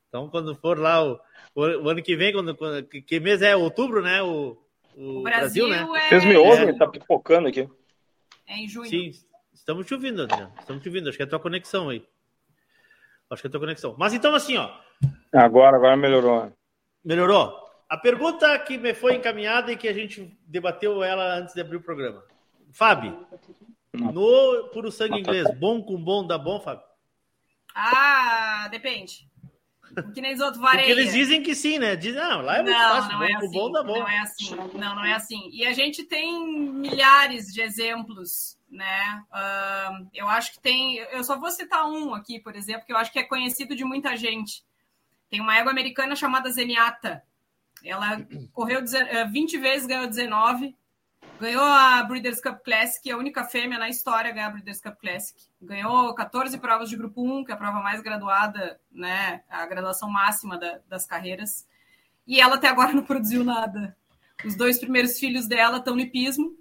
Então, 0.10 0.30
quando 0.30 0.54
for 0.56 0.78
lá 0.78 1.02
o, 1.02 1.18
o, 1.56 1.62
o 1.62 1.90
ano 1.90 2.04
que 2.04 2.14
vem, 2.14 2.34
quando, 2.34 2.54
quando, 2.58 2.86
que 2.86 3.20
mês 3.22 3.42
é? 3.42 3.56
Outubro, 3.56 4.02
né? 4.02 4.22
O, 4.22 4.58
o, 4.96 5.20
o 5.20 5.24
Brasil, 5.24 5.68
Brasil, 5.68 5.88
né? 5.94 6.00
É... 6.00 6.10
Vocês 6.10 6.26
me 6.26 6.36
ouvem? 6.36 6.70
É... 6.70 6.74
Tá 6.74 6.88
pipocando 6.88 7.48
aqui. 7.48 7.70
É 8.48 8.58
em 8.58 8.68
junho. 8.68 8.90
Sim, 8.90 9.12
estamos 9.54 9.86
te 9.86 9.94
ouvindo, 9.94 10.24
Adriano. 10.24 10.54
Estamos 10.60 10.82
te 10.84 10.90
ouvindo. 10.90 11.10
Acho 11.10 11.18
que 11.18 11.24
é 11.24 11.26
a 11.26 11.30
tua 11.30 11.40
conexão 11.40 11.90
aí. 11.90 12.06
Acho 13.30 13.42
que 13.42 13.48
é 13.48 13.50
a 13.50 13.52
tua 13.52 13.62
conexão. 13.62 13.96
Mas 13.98 14.14
então, 14.14 14.36
assim, 14.36 14.58
ó. 14.58 14.70
Agora, 15.34 15.78
agora 15.78 15.96
melhorou. 15.96 16.52
Melhorou? 17.04 17.58
A 17.90 17.98
pergunta 17.98 18.58
que 18.60 18.78
me 18.78 18.94
foi 18.94 19.16
encaminhada 19.16 19.72
e 19.72 19.78
que 19.78 19.88
a 19.88 19.94
gente 19.94 20.38
debateu 20.46 21.04
ela 21.04 21.36
antes 21.36 21.54
de 21.54 21.62
abrir 21.62 21.78
o 21.78 21.82
programa. 21.82 22.24
Fábio, 22.72 23.28
no 23.94 24.70
puro 24.70 24.92
sangue 24.92 25.20
inglês, 25.20 25.50
bom 25.60 25.82
com 25.82 26.02
bom 26.02 26.26
dá 26.26 26.38
bom, 26.38 26.60
Fábio? 26.62 26.86
Ah, 27.76 28.68
depende. 28.72 29.30
Que 30.14 30.22
nem 30.22 30.34
os 30.34 30.40
outros 30.40 30.62
vareia. 30.62 30.88
Porque 30.88 31.02
eles 31.02 31.14
dizem 31.14 31.42
que 31.44 31.56
sim, 31.56 31.80
né? 31.80 31.96
Dizem, 31.96 32.22
não, 32.22 32.42
lá 32.42 32.58
é 32.58 32.64
muito 32.64 32.78
não, 32.78 32.90
fácil, 32.90 33.12
não 33.12 33.20
bom 33.20 33.26
é 33.26 33.34
assim, 33.36 33.52
bom 33.52 33.72
dá 33.72 33.84
bom. 33.84 34.00
Não 34.00 34.08
é 34.08 34.20
assim, 34.20 34.56
não, 34.56 34.96
não 34.96 35.06
é 35.06 35.14
assim. 35.14 35.50
E 35.52 35.66
a 35.66 35.74
gente 35.74 36.04
tem 36.04 36.48
milhares 36.48 37.54
de 37.54 37.62
exemplos, 37.62 38.58
né? 38.70 39.24
Uh, 39.32 40.10
eu 40.14 40.28
acho 40.28 40.54
que 40.54 40.60
tem, 40.60 40.98
eu 40.98 41.24
só 41.24 41.40
vou 41.40 41.52
citar 41.52 41.86
um 41.88 42.14
aqui, 42.14 42.40
por 42.40 42.56
exemplo, 42.56 42.86
que 42.86 42.94
eu 42.94 42.98
acho 42.98 43.12
que 43.12 43.20
é 43.20 43.24
conhecido 43.24 43.76
de 43.76 43.84
muita 43.84 44.16
gente. 44.16 44.64
Tem 45.30 45.40
uma 45.40 45.58
égua 45.58 45.72
americana 45.72 46.16
chamada 46.16 46.52
Zenyatta, 46.52 47.24
ela 47.84 48.26
correu 48.54 48.82
20 49.32 49.56
eh, 49.56 49.60
vezes, 49.60 49.88
ganhou 49.88 50.08
19. 50.08 50.76
Ganhou 51.42 51.64
a 51.64 52.04
Breeders' 52.04 52.40
Cup 52.40 52.64
Classic, 52.64 53.10
a 53.10 53.18
única 53.18 53.44
fêmea 53.44 53.80
na 53.80 53.90
história 53.90 54.30
a 54.30 54.32
ganhar 54.32 54.46
a 54.46 54.52
Breeders' 54.52 54.80
Cup 54.80 55.00
Classic. 55.00 55.42
Ganhou 55.60 56.14
14 56.14 56.56
provas 56.60 56.88
de 56.88 56.96
grupo 56.96 57.24
1, 57.24 57.46
que 57.46 57.52
é 57.52 57.56
a 57.56 57.58
prova 57.58 57.80
mais 57.80 58.00
graduada, 58.00 58.80
né? 58.92 59.42
A 59.50 59.66
graduação 59.66 60.08
máxima 60.08 60.56
da, 60.60 60.80
das 60.88 61.08
carreiras. 61.08 61.68
E 62.28 62.40
ela 62.40 62.58
até 62.58 62.68
agora 62.68 62.94
não 62.94 63.04
produziu 63.04 63.44
nada. 63.44 63.98
Os 64.46 64.56
dois 64.56 64.78
primeiros 64.78 65.18
filhos 65.18 65.48
dela 65.48 65.80
estão 65.80 65.96
no 65.96 66.02
hipismo. 66.02 66.56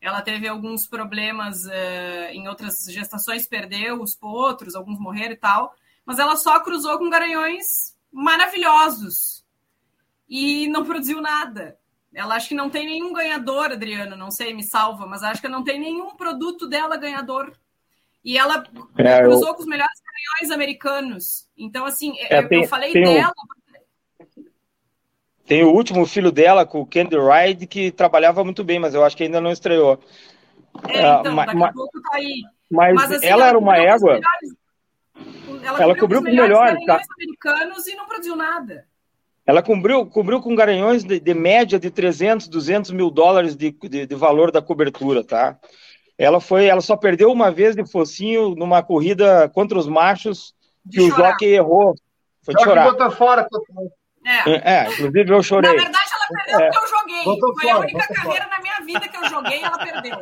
Ela 0.00 0.22
teve 0.22 0.48
alguns 0.48 0.86
problemas 0.86 1.66
uh, 1.66 2.30
em 2.32 2.48
outras 2.48 2.86
gestações, 2.86 3.46
perdeu 3.46 4.00
os 4.00 4.14
potros, 4.14 4.74
alguns 4.74 4.98
morreram 4.98 5.34
e 5.34 5.36
tal. 5.36 5.74
Mas 6.02 6.18
ela 6.18 6.36
só 6.36 6.60
cruzou 6.60 6.96
com 6.96 7.10
garanhões 7.10 7.94
maravilhosos. 8.10 9.44
E 10.26 10.66
não 10.68 10.82
produziu 10.82 11.20
nada. 11.20 11.78
Ela 12.14 12.36
acho 12.36 12.48
que 12.48 12.54
não 12.54 12.70
tem 12.70 12.86
nenhum 12.86 13.12
ganhador, 13.12 13.72
Adriano, 13.72 14.16
não 14.16 14.30
sei, 14.30 14.54
me 14.54 14.62
salva, 14.62 15.04
mas 15.06 15.22
acho 15.22 15.40
que 15.40 15.48
não 15.48 15.64
tem 15.64 15.80
nenhum 15.80 16.14
produto 16.14 16.68
dela 16.68 16.96
ganhador. 16.96 17.52
E 18.24 18.38
ela 18.38 18.64
é, 18.96 19.22
cruzou 19.22 19.48
eu... 19.48 19.54
com 19.54 19.62
os 19.62 19.68
melhores 19.68 20.00
canhões 20.00 20.54
americanos. 20.54 21.48
Então, 21.58 21.84
assim, 21.84 22.14
é, 22.18 22.38
eu, 22.38 22.48
tem, 22.48 22.62
eu 22.62 22.68
falei 22.68 22.92
dela. 22.92 23.32
Tem 25.44 25.62
o 25.62 25.72
último 25.72 26.06
filho 26.06 26.32
dela, 26.32 26.64
com 26.64 26.80
o 26.80 26.86
Candy 26.86 27.16
Ride, 27.18 27.66
que 27.66 27.90
trabalhava 27.90 28.42
muito 28.44 28.64
bem, 28.64 28.78
mas 28.78 28.94
eu 28.94 29.04
acho 29.04 29.16
que 29.16 29.24
ainda 29.24 29.40
não 29.40 29.50
estreou. 29.50 30.00
É, 30.88 31.00
então, 31.00 31.32
uh, 31.32 31.36
daqui 31.36 31.62
a 31.62 31.72
pouco 31.72 32.00
tá 32.00 32.16
aí. 32.16 32.42
Mas, 32.70 32.94
mas 32.94 33.12
assim, 33.12 33.26
ela, 33.26 33.42
ela 33.42 33.48
era 33.48 33.58
uma 33.58 33.76
égua. 33.76 34.14
Melhores, 34.14 34.56
ela, 35.64 35.82
ela 35.82 35.96
cobriu 35.96 36.20
os 36.20 36.24
melhores, 36.24 36.50
melhores 36.78 36.86
tá? 36.86 37.14
americanos 37.14 37.86
e 37.86 37.94
não 37.94 38.06
produziu 38.06 38.36
nada. 38.36 38.86
Ela 39.46 39.62
cobriu, 39.62 40.06
cobriu 40.06 40.40
com 40.40 40.54
garanhões 40.54 41.04
de, 41.04 41.20
de, 41.20 41.34
média 41.34 41.78
de 41.78 41.90
300, 41.90 42.48
200 42.48 42.90
mil 42.92 43.10
dólares 43.10 43.54
de, 43.54 43.70
de, 43.70 44.06
de, 44.06 44.14
valor 44.14 44.50
da 44.50 44.62
cobertura, 44.62 45.22
tá? 45.22 45.58
Ela 46.16 46.40
foi, 46.40 46.66
ela 46.66 46.80
só 46.80 46.96
perdeu 46.96 47.30
uma 47.30 47.50
vez 47.50 47.76
de 47.76 47.84
focinho 47.90 48.54
numa 48.54 48.82
corrida 48.82 49.48
contra 49.50 49.78
os 49.78 49.86
machos 49.86 50.54
que 50.90 51.00
o 51.00 51.10
Jockey 51.10 51.46
errou. 51.46 51.94
Foi 52.42 52.54
de 52.54 52.62
chorar. 52.62 52.90
botou 52.90 53.10
fora. 53.10 53.46
É. 54.46 54.76
é, 54.76 54.84
inclusive 54.90 55.30
eu 55.30 55.42
chorei. 55.42 55.76
Na 55.76 55.82
verdade, 55.82 56.10
ela 56.14 56.44
perdeu 56.44 56.60
é. 56.60 56.70
porque 56.70 56.78
eu 56.78 56.98
joguei. 56.98 57.24
Botou 57.24 57.54
foi 57.54 57.62
fora, 57.62 57.74
a 57.74 57.80
única 57.80 58.14
carreira 58.14 58.44
fora. 58.44 58.56
na 58.56 58.62
minha 58.62 58.86
vida 58.86 59.08
que 59.08 59.16
eu 59.16 59.28
joguei 59.28 59.60
e 59.60 59.62
ela 59.62 59.78
perdeu. 59.78 60.18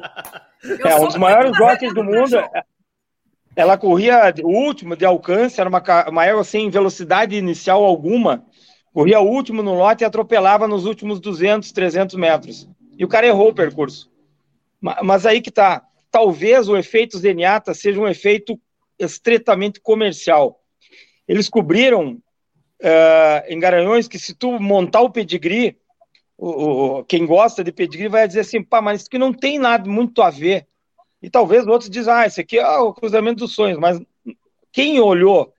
Eu 0.64 0.86
é, 0.86 0.96
um 0.96 1.06
dos 1.06 1.16
maiores 1.16 1.56
jockeys 1.56 1.94
do 1.94 2.02
mundo. 2.02 2.36
É, 2.36 2.64
ela 3.54 3.76
corria 3.76 4.34
o 4.42 4.48
último 4.48 4.96
de 4.96 5.04
alcance, 5.04 5.60
era 5.60 5.68
uma, 5.68 6.24
égua 6.24 6.42
sem 6.42 6.70
velocidade 6.70 7.36
inicial 7.36 7.84
alguma 7.84 8.44
corria 8.92 9.20
o 9.20 9.28
último 9.28 9.62
no 9.62 9.74
lote 9.74 10.04
e 10.04 10.06
atropelava 10.06 10.68
nos 10.68 10.84
últimos 10.84 11.20
200, 11.20 11.72
300 11.72 12.14
metros. 12.16 12.68
E 12.98 13.04
o 13.04 13.08
cara 13.08 13.26
errou 13.26 13.48
o 13.48 13.54
percurso. 13.54 14.10
Mas 14.80 15.24
aí 15.24 15.40
que 15.40 15.50
tá. 15.50 15.84
Talvez 16.10 16.68
o 16.68 16.76
efeito 16.76 17.18
Zenyatta 17.18 17.72
seja 17.72 17.98
um 17.98 18.06
efeito 18.06 18.60
estritamente 18.98 19.80
comercial. 19.80 20.60
Eles 21.26 21.48
cobriram 21.48 22.18
uh, 22.82 23.48
em 23.48 23.58
Garanhões 23.58 24.08
que 24.08 24.18
se 24.18 24.34
tu 24.34 24.60
montar 24.60 25.00
o 25.00 25.10
pedigree, 25.10 25.76
o, 26.36 26.48
o, 26.98 27.04
quem 27.04 27.24
gosta 27.24 27.64
de 27.64 27.72
pedigree 27.72 28.08
vai 28.08 28.26
dizer 28.26 28.40
assim, 28.40 28.62
pá, 28.62 28.82
mas 28.82 29.02
isso 29.02 29.10
que 29.10 29.18
não 29.18 29.32
tem 29.32 29.58
nada 29.58 29.88
muito 29.88 30.20
a 30.20 30.28
ver. 30.28 30.66
E 31.22 31.30
talvez 31.30 31.66
outros 31.66 31.88
dizem, 31.88 32.12
ah, 32.12 32.26
esse 32.26 32.40
aqui 32.40 32.58
é 32.58 32.78
o 32.78 32.92
cruzamento 32.92 33.38
dos 33.38 33.54
sonhos, 33.54 33.78
mas 33.78 34.00
quem 34.72 35.00
olhou 35.00 35.54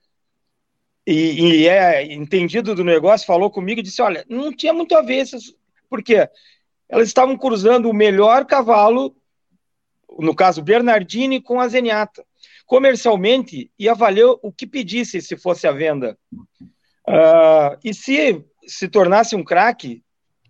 e, 1.06 1.64
e, 1.64 1.68
é 1.68 2.14
entendido 2.14 2.74
do 2.74 2.84
negócio, 2.84 3.28
falou 3.28 3.50
comigo 3.50 3.80
e 3.80 3.84
disse: 3.84 4.02
olha, 4.02 4.26
não 4.30 4.54
tinha 4.54 4.74
muito 4.74 4.96
a 4.96 5.02
ver, 5.02 5.26
porque 5.90 6.28
elas 6.88 7.08
estavam 7.08 7.38
cruzando 7.38 7.90
o 7.90 7.94
melhor 7.94 8.46
cavalo, 8.46 9.16
no 10.20 10.36
caso 10.36 10.62
Bernardini, 10.62 11.42
com 11.42 11.60
a 11.60 11.68
Zenyatta. 11.68 12.24
Comercialmente, 12.66 13.70
ia 13.78 13.94
valer 13.94 14.26
o 14.42 14.52
que 14.52 14.66
pedisse 14.66 15.22
se 15.22 15.36
fosse 15.36 15.68
a 15.68 15.72
venda. 15.72 16.18
Uh, 17.08 17.78
e 17.84 17.94
se 17.94 18.44
se 18.66 18.88
tornasse 18.88 19.36
um 19.36 19.44
craque, 19.44 20.04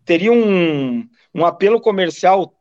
teria 0.06 0.32
um, 0.32 1.08
um 1.34 1.46
apelo 1.46 1.82
comercial 1.82 2.54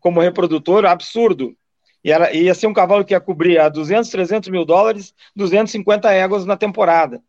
como 0.00 0.20
reprodutor 0.20 0.84
absurdo. 0.84 1.56
E 2.04 2.10
era, 2.10 2.32
ia 2.32 2.54
ser 2.54 2.66
um 2.66 2.72
cavalo 2.72 3.04
que 3.04 3.14
ia 3.14 3.20
cobrir 3.20 3.58
a 3.58 3.68
200, 3.68 4.10
300 4.10 4.48
mil 4.48 4.64
dólares, 4.64 5.14
250 5.36 6.12
éguas 6.12 6.44
na 6.44 6.56
temporada. 6.56 7.22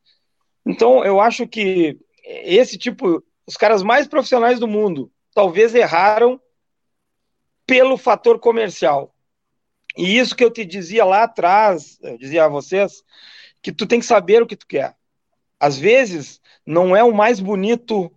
Então, 0.66 1.04
eu 1.04 1.20
acho 1.20 1.48
que 1.48 2.00
esse 2.24 2.78
tipo, 2.78 3.24
os 3.46 3.56
caras 3.56 3.84
mais 3.84 4.08
profissionais 4.08 4.60
do 4.60 4.68
mundo, 4.68 5.12
talvez 5.34 5.76
erraram 5.76 6.40
pelo 7.66 7.98
fator 7.98 8.40
comercial. 8.40 9.14
E 9.96 10.18
isso 10.18 10.36
que 10.36 10.44
eu 10.44 10.50
te 10.50 10.66
dizia 10.66 11.06
lá 11.06 11.24
atrás, 11.24 12.00
eu 12.02 12.18
dizia 12.18 12.46
a 12.46 12.50
vocês, 12.50 13.04
que 13.62 13.72
tu 13.72 13.86
tem 13.86 14.00
que 14.00 14.06
saber 14.06 14.42
o 14.42 14.48
que 14.48 14.56
tu 14.56 14.66
quer. 14.66 14.96
Às 15.60 15.78
vezes, 15.78 16.42
não 16.66 16.96
é 16.96 17.04
o 17.04 17.14
mais 17.14 17.40
bonito 17.40 18.12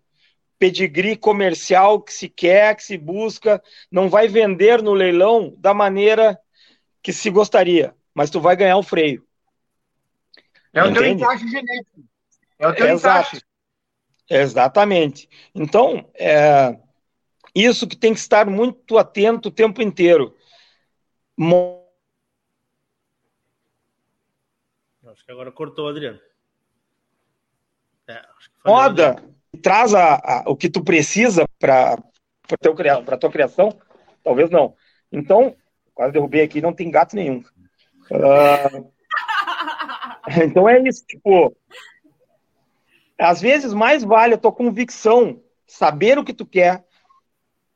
pedigree 0.58 1.16
comercial 1.16 2.00
que 2.00 2.12
se 2.12 2.28
quer, 2.28 2.74
que 2.76 2.82
se 2.82 2.96
busca, 2.96 3.62
não 3.90 4.08
vai 4.08 4.26
vender 4.26 4.82
no 4.82 4.94
leilão 4.94 5.54
da 5.58 5.74
maneira 5.74 6.38
que 7.06 7.12
se 7.12 7.30
gostaria, 7.30 7.94
mas 8.12 8.30
tu 8.30 8.40
vai 8.40 8.56
ganhar 8.56 8.76
o 8.76 8.82
freio. 8.82 9.24
É 10.72 10.82
o 10.82 10.92
teu 10.92 11.06
encaixe 11.06 11.48
genético. 11.48 12.04
É 12.58 12.66
o 12.66 12.74
teu 12.74 12.88
Exato. 12.88 13.28
encaixe. 13.28 13.46
Exatamente. 14.28 15.28
Então, 15.54 16.10
é, 16.14 16.76
isso 17.54 17.86
que 17.86 17.94
tem 17.94 18.12
que 18.12 18.18
estar 18.18 18.44
muito 18.50 18.98
atento 18.98 19.50
o 19.50 19.52
tempo 19.52 19.80
inteiro. 19.80 20.36
Mo... 21.36 21.86
Acho 25.06 25.24
que 25.24 25.30
agora 25.30 25.52
cortou, 25.52 25.88
Adriano. 25.88 26.18
É, 28.08 28.26
Moda 28.64 29.22
traz 29.62 29.94
a, 29.94 30.16
a, 30.16 30.44
o 30.50 30.56
que 30.56 30.68
tu 30.68 30.82
precisa 30.82 31.46
para 31.56 31.96
a 32.50 33.16
tua 33.16 33.30
criação? 33.30 33.80
Talvez 34.24 34.50
não. 34.50 34.74
Então, 35.12 35.56
Quase 35.96 36.12
derrubei 36.12 36.42
aqui, 36.42 36.60
não 36.60 36.74
tem 36.74 36.90
gato 36.90 37.16
nenhum. 37.16 37.42
Uh, 38.10 38.92
então 40.44 40.68
é 40.68 40.78
isso, 40.82 41.04
tipo. 41.06 41.56
Às 43.18 43.40
vezes 43.40 43.72
mais 43.72 44.04
vale 44.04 44.34
a 44.34 44.38
tua 44.38 44.52
convicção, 44.52 45.42
saber 45.66 46.18
o 46.18 46.24
que 46.24 46.34
tu 46.34 46.44
quer. 46.44 46.84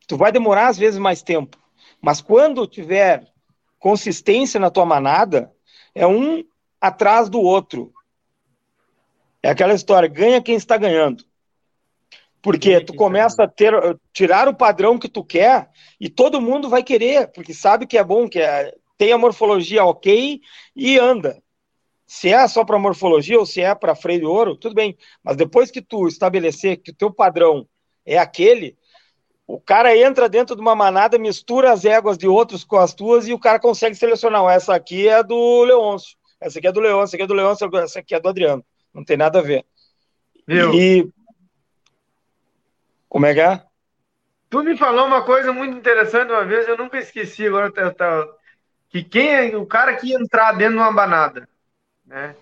Tu 0.07 0.19
vai 0.19 0.31
demorar 0.31 0.69
às 0.69 0.77
vezes 0.77 1.01
mais 1.01 1.23
tempo, 1.23 1.57
mas 2.03 2.21
quando 2.21 2.67
tiver 2.67 3.27
consistência 3.79 4.61
na 4.61 4.71
tua 4.71 4.85
manada, 4.85 5.51
é 5.95 6.07
um 6.07 6.45
atrás 6.79 7.31
do 7.31 7.41
outro. 7.41 7.91
É 9.43 9.49
aquela 9.49 9.73
história, 9.73 10.09
ganha 10.09 10.43
quem 10.43 10.57
está 10.57 10.77
ganhando. 10.77 11.25
Porque 12.43 12.81
tu 12.81 12.95
começa 12.95 13.45
a 13.45 13.49
ter, 13.49 13.73
tirar 14.13 14.49
o 14.49 14.55
padrão 14.55 14.99
que 14.99 15.09
tu 15.09 15.23
quer 15.23 15.69
e 16.01 16.09
todo 16.09 16.41
mundo 16.41 16.69
vai 16.69 16.83
querer, 16.83 17.31
porque 17.33 17.53
sabe 17.53 17.87
que 17.87 17.99
é 17.99 18.05
bom, 18.05 18.29
que 18.29 18.41
é, 18.41 18.75
tem 18.97 19.13
a 19.13 19.19
morfologia 19.19 19.85
ok 19.85 20.41
e 20.75 20.99
anda. 20.99 21.43
Se 22.07 22.29
é 22.33 22.49
só 22.49 22.65
para 22.65 22.79
morfologia 22.79 23.39
ou 23.39 23.47
se 23.47 23.61
é 23.61 23.75
para 23.75 23.95
freio 23.95 24.21
de 24.21 24.27
ouro, 24.27 24.57
tudo 24.57 24.75
bem. 24.75 24.97
Mas 25.23 25.37
depois 25.37 25.71
que 25.71 25.81
tu 25.81 26.09
estabelecer 26.09 26.79
que 26.79 26.91
o 26.91 26.95
teu 26.95 27.13
padrão 27.13 27.69
é 28.05 28.19
aquele, 28.19 28.77
o 29.47 29.61
cara 29.61 29.97
entra 29.97 30.29
dentro 30.29 30.57
de 30.57 30.63
uma 30.63 30.75
manada, 30.75 31.19
mistura 31.19 31.73
as 31.73 31.85
éguas 31.85 32.17
de 32.17 32.27
outros 32.27 32.65
com 32.65 32.77
as 32.77 32.95
tuas 32.95 33.29
e 33.29 33.33
o 33.33 33.39
cara 33.39 33.61
consegue 33.61 33.95
selecionar. 33.95 34.45
Essa 34.51 34.75
aqui 34.75 35.09
é 35.09 35.23
do 35.23 35.63
Leôncio, 35.65 36.17
essa 36.41 36.59
aqui 36.59 36.67
é 36.67 36.73
do 36.73 36.81
Leôncio, 36.81 37.05
essa 37.05 37.17
aqui 37.17 37.23
é 37.23 37.27
do 37.27 37.35
Leôncio, 37.35 37.71
essa 37.77 37.99
aqui 38.01 38.15
é 38.15 38.21
do 38.21 38.29
Adriano. 38.29 38.65
Não 38.95 39.05
tem 39.05 39.17
nada 39.17 39.39
a 39.39 39.43
ver. 39.43 39.65
Viu? 40.47 40.75
E 40.75 41.09
como 43.11 43.27
é 43.27 43.35
que 43.35 43.41
é? 43.41 43.61
Tu 44.49 44.63
me 44.63 44.77
falou 44.77 45.07
uma 45.07 45.23
coisa 45.23 45.53
muito 45.53 45.77
interessante 45.77 46.31
uma 46.31 46.45
vez, 46.45 46.67
eu 46.67 46.79
nunca 46.79 46.97
esqueci 46.99 47.47
agora, 47.47 47.71
tá, 47.71 47.91
tá, 47.93 48.27
que 48.89 49.03
quem 49.03 49.35
é 49.35 49.57
o 49.57 49.67
cara 49.67 49.97
que 49.97 50.15
entrar 50.15 50.53
dentro 50.53 50.75
de 50.75 50.81
uma 50.81 50.93
banada, 50.93 51.49
né, 52.07 52.35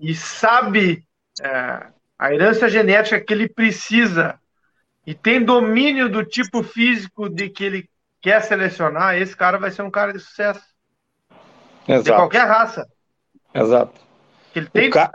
e 0.00 0.14
sabe 0.14 1.04
é, 1.40 1.86
a 2.18 2.34
herança 2.34 2.68
genética 2.68 3.20
que 3.20 3.32
ele 3.32 3.48
precisa 3.48 4.40
e 5.06 5.14
tem 5.14 5.44
domínio 5.44 6.08
do 6.08 6.24
tipo 6.24 6.62
físico 6.62 7.28
de 7.28 7.50
que 7.50 7.64
ele 7.64 7.90
quer 8.20 8.42
selecionar, 8.42 9.16
esse 9.16 9.36
cara 9.36 9.58
vai 9.58 9.70
ser 9.70 9.82
um 9.82 9.90
cara 9.90 10.12
de 10.12 10.20
sucesso. 10.20 10.64
Exato. 11.86 12.04
De 12.04 12.12
qualquer 12.12 12.46
raça. 12.46 12.86
Exato. 13.54 14.00
Ele 14.54 14.68
tem, 14.68 14.90
ca... 14.90 15.10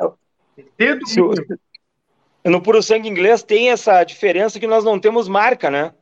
ele 0.57 0.71
tem 0.75 0.97
domínio 0.97 1.59
no 2.49 2.61
puro 2.61 2.83
sangue 2.83 3.09
inglês 3.09 3.43
tem 3.43 3.69
essa 3.69 4.03
diferença 4.03 4.59
que 4.59 4.67
nós 4.67 4.83
não 4.83 4.99
temos 4.99 5.27
marca, 5.27 5.69
né? 5.69 5.93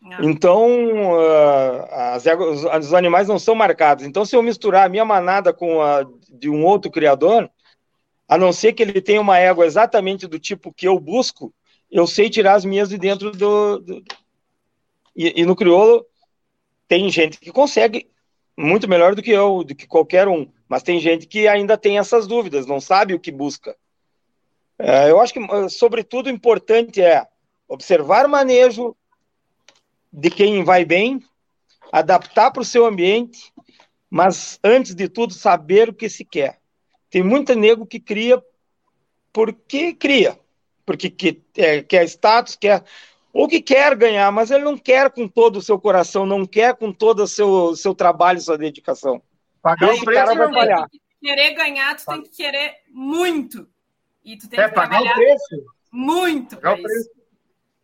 Não. 0.00 0.30
Então, 0.30 1.14
uh, 1.14 1.86
as, 1.90 2.24
os 2.86 2.94
animais 2.94 3.28
não 3.28 3.38
são 3.38 3.54
marcados. 3.54 4.04
Então, 4.04 4.24
se 4.24 4.36
eu 4.36 4.42
misturar 4.42 4.86
a 4.86 4.88
minha 4.88 5.04
manada 5.04 5.52
com 5.52 5.82
a 5.82 6.06
de 6.30 6.48
um 6.50 6.64
outro 6.64 6.90
criador, 6.90 7.50
a 8.28 8.36
não 8.38 8.52
ser 8.52 8.72
que 8.72 8.82
ele 8.82 9.00
tenha 9.00 9.20
uma 9.20 9.38
égua 9.38 9.66
exatamente 9.66 10.26
do 10.26 10.38
tipo 10.38 10.72
que 10.72 10.86
eu 10.86 10.98
busco, 10.98 11.52
eu 11.90 12.06
sei 12.06 12.28
tirar 12.28 12.54
as 12.54 12.64
minhas 12.64 12.88
de 12.88 12.98
dentro 12.98 13.30
do. 13.30 13.78
do... 13.78 14.04
E, 15.14 15.40
e, 15.40 15.46
no 15.46 15.56
crioulo, 15.56 16.04
tem 16.86 17.08
gente 17.10 17.38
que 17.38 17.50
consegue 17.50 18.08
muito 18.56 18.88
melhor 18.88 19.14
do 19.14 19.22
que 19.22 19.30
eu, 19.30 19.64
do 19.64 19.74
que 19.74 19.86
qualquer 19.86 20.28
um, 20.28 20.46
mas 20.68 20.82
tem 20.82 21.00
gente 21.00 21.26
que 21.26 21.48
ainda 21.48 21.76
tem 21.76 21.98
essas 21.98 22.26
dúvidas, 22.26 22.66
não 22.66 22.80
sabe 22.80 23.14
o 23.14 23.20
que 23.20 23.30
busca. 23.30 23.76
É, 24.78 25.10
eu 25.10 25.20
acho 25.20 25.32
que, 25.32 25.38
ah, 25.38 25.68
sobretudo, 25.68 26.26
o 26.26 26.30
importante 26.30 27.00
é 27.00 27.26
observar 27.68 28.26
o 28.26 28.28
manejo 28.28 28.96
de 30.12 30.30
quem 30.30 30.62
vai 30.64 30.84
bem, 30.84 31.22
adaptar 31.92 32.50
para 32.50 32.62
o 32.62 32.64
seu 32.64 32.86
ambiente, 32.86 33.52
mas, 34.08 34.58
antes 34.62 34.94
de 34.94 35.08
tudo, 35.08 35.32
saber 35.34 35.88
o 35.88 35.94
que 35.94 36.08
se 36.08 36.24
quer. 36.24 36.58
Tem 37.10 37.22
muito 37.22 37.54
nego 37.54 37.86
que 37.86 38.00
cria 38.00 38.42
porque 39.32 39.92
cria, 39.92 40.38
porque 40.84 41.10
que, 41.10 41.42
é, 41.56 41.82
quer 41.82 42.04
status, 42.04 42.56
quer 42.56 42.82
ou 43.32 43.46
que 43.46 43.60
quer 43.60 43.94
ganhar, 43.94 44.32
mas 44.32 44.50
ele 44.50 44.64
não 44.64 44.78
quer 44.78 45.10
com 45.10 45.28
todo 45.28 45.56
o 45.56 45.62
seu 45.62 45.78
coração, 45.78 46.24
não 46.24 46.46
quer 46.46 46.74
com 46.74 46.90
todo 46.90 47.22
o 47.22 47.28
seu, 47.28 47.76
seu 47.76 47.94
trabalho, 47.94 48.40
sua 48.40 48.56
dedicação. 48.56 49.20
Pagar 49.60 49.92
o 49.92 50.00
preço 50.02 50.34
vai 50.34 50.50
falhar. 50.50 50.88
Querer 51.20 51.54
ganhar, 51.54 51.94
tu 51.96 52.06
tem 52.06 52.22
que 52.22 52.30
querer 52.30 52.76
muito. 52.90 53.68
E 54.26 54.36
tu 54.36 54.48
tem 54.48 54.58
é, 54.58 54.68
que 54.68 54.74
pagar 54.74 55.00
trabalhar 55.00 55.12
o 55.12 55.14
preço. 55.14 55.66
muito 55.92 56.56
para 56.56 56.74
isso. 56.74 56.82
preço. 56.82 57.10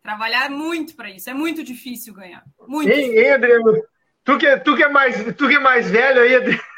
Trabalhar 0.03 0.49
muito 0.49 0.93
para 0.93 1.09
isso. 1.09 1.29
É 1.29 1.33
muito 1.33 1.63
difícil 1.63 2.13
ganhar. 2.13 2.43
Muito. 2.67 2.91
Hein, 2.91 3.17
hein, 3.17 3.31
Adriano? 3.31 3.81
Tu 4.25 4.37
que, 4.37 4.57
tu, 4.57 4.75
que 4.75 4.83
é 4.83 4.89
mais, 4.89 5.23
tu 5.35 5.47
que 5.47 5.55
é 5.55 5.59
mais 5.59 5.89
velho 5.89 6.21
aí, 6.21 6.35
Adriano. 6.35 6.63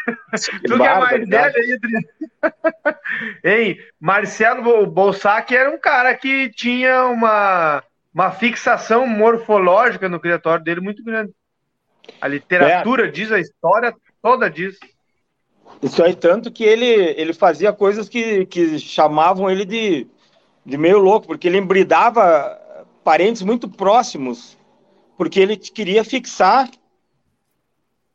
Tu 0.68 0.78
que 0.78 0.84
é 0.84 1.00
mais 1.00 1.28
velho 1.28 1.56
aí, 1.56 1.74
Adriano. 1.74 2.06
Hein, 3.44 3.80
Marcelo 4.00 4.86
Bolsac 4.86 5.56
era 5.56 5.72
um 5.72 5.80
cara 5.80 6.14
que 6.14 6.52
tinha 6.52 7.06
uma, 7.06 7.84
uma 8.14 8.32
fixação 8.32 9.08
morfológica 9.08 10.08
no 10.08 10.20
criatório 10.20 10.64
dele 10.64 10.82
muito 10.82 11.04
grande. 11.04 11.34
A 12.22 12.28
literatura 12.28 13.12
diz, 13.12 13.32
a 13.32 13.40
história 13.40 13.96
toda 14.22 14.48
diz. 14.48 14.78
Isso 15.82 16.04
aí, 16.04 16.16
tanto 16.16 16.52
que 16.52 16.64
ele, 16.64 16.86
ele 16.86 17.34
fazia 17.34 17.74
coisas 17.74 18.08
que, 18.10 18.46
que 18.46 18.80
chamavam 18.80 19.50
ele 19.50 19.66
de, 19.66 20.08
de 20.66 20.78
meio 20.78 21.00
louco, 21.00 21.28
porque 21.28 21.48
ele 21.48 21.58
embridava 21.58 22.60
parentes 23.04 23.42
muito 23.42 23.70
próximos, 23.70 24.58
porque 25.18 25.40
ele 25.40 25.58
queria 25.58 26.04
fixar 26.04 26.70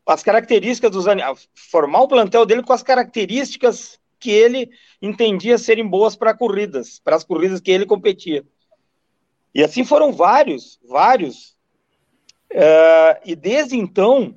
as 0.07 0.23
características 0.23 0.91
dos 0.91 1.07
animais, 1.07 1.49
formar 1.55 2.01
o 2.01 2.09
plantel 2.09 2.45
dele 2.45 2.63
com 2.63 2.73
as 2.73 2.83
características 2.83 4.01
que 4.19 4.31
ele 4.31 4.71
entendia 5.01 5.57
serem 5.57 5.87
boas 5.87 6.17
para 6.17 6.35
corridas, 6.35 6.99
para 6.99 7.17
as 7.17 7.25
corridas 7.25 7.61
que 7.61 7.71
ele 7.71 7.87
competia. 7.87 8.45
E 9.55 9.63
assim 9.63 9.85
foram 9.85 10.13
vários, 10.13 10.81
vários. 10.87 11.57
Uh, 12.53 13.21
e 13.25 13.37
desde 13.37 13.77
então, 13.77 14.37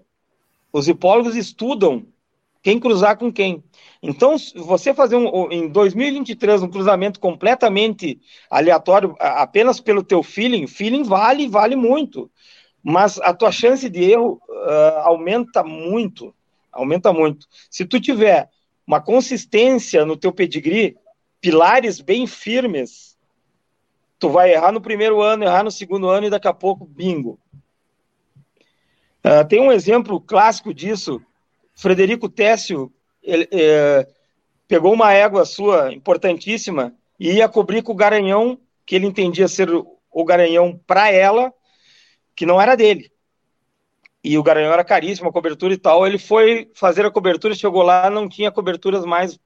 os 0.72 0.88
hipólogos 0.88 1.36
estudam 1.36 2.06
quem 2.64 2.80
cruzar 2.80 3.18
com 3.18 3.32
quem. 3.32 3.64
Então, 4.02 4.36
você 4.56 4.94
fazer 4.94 5.18
um, 5.18 5.52
em 5.52 5.68
2023 5.68 6.64
um 6.64 6.70
cruzamento 6.70 7.20
completamente 7.20 8.20
aleatório, 8.50 9.16
apenas 9.20 9.80
pelo 9.80 10.04
teu 10.04 10.24
feeling, 10.24 10.66
feeling 10.66 11.04
vale, 11.04 11.48
vale 11.48 11.76
muito 11.76 12.32
mas 12.84 13.18
a 13.22 13.34
tua 13.34 13.52
chance 13.52 13.90
de 13.90 14.04
erro 14.04 14.42
uh, 14.50 15.00
aumenta 15.04 15.64
muito, 15.64 16.36
aumenta 16.70 17.14
muito. 17.14 17.48
Se 17.70 17.86
tu 17.86 18.00
tiver 18.00 18.50
uma 18.86 19.00
consistência 19.00 20.06
no 20.06 20.18
teu 20.18 20.34
pedigree, 20.34 20.98
pilares 21.40 22.02
bem 22.02 22.28
firmes, 22.28 23.18
tu 24.20 24.30
vai 24.30 24.54
errar 24.54 24.74
no 24.74 24.82
primeiro 24.82 25.22
ano, 25.22 25.46
errar 25.46 25.64
no 25.64 25.72
segundo 25.72 26.10
ano 26.10 26.28
e 26.28 26.30
daqui 26.30 26.48
a 26.48 26.54
pouco, 26.54 26.86
bingo. 26.86 27.40
Uh, 29.24 29.48
tem 29.48 29.62
um 29.62 29.72
exemplo 29.72 30.20
clássico 30.20 30.74
disso, 30.74 31.22
Frederico 31.76 32.30
Técio, 32.30 32.92
ele, 33.22 33.48
eh, 33.52 34.08
pegou 34.68 34.94
uma 34.94 35.14
égua 35.14 35.46
sua 35.46 35.94
importantíssima 35.94 36.94
e 37.20 37.34
ia 37.34 37.48
cobrir 37.50 37.82
com 37.82 37.92
o 37.92 37.96
garanhão, 37.96 38.60
que 38.86 38.96
ele 38.96 39.06
entendia 39.06 39.48
ser 39.48 39.70
o 39.70 40.26
garanhão 40.26 40.80
para 40.86 41.12
ela, 41.12 41.54
que 42.36 42.46
não 42.46 42.62
era 42.62 42.76
dele. 42.76 43.12
E 44.24 44.38
o 44.38 44.44
Garanhão 44.44 44.72
era 44.72 44.86
caríssimo, 44.86 45.28
a 45.28 45.34
cobertura 45.34 45.74
e 45.74 45.78
tal. 45.78 46.08
Ele 46.08 46.18
foi 46.18 46.72
fazer 46.74 47.06
a 47.06 47.12
cobertura, 47.12 47.54
chegou 47.54 47.82
lá, 47.82 48.10
não 48.10 48.30
tinha 48.30 48.52
coberturas 48.52 49.04
mais, 49.04 49.38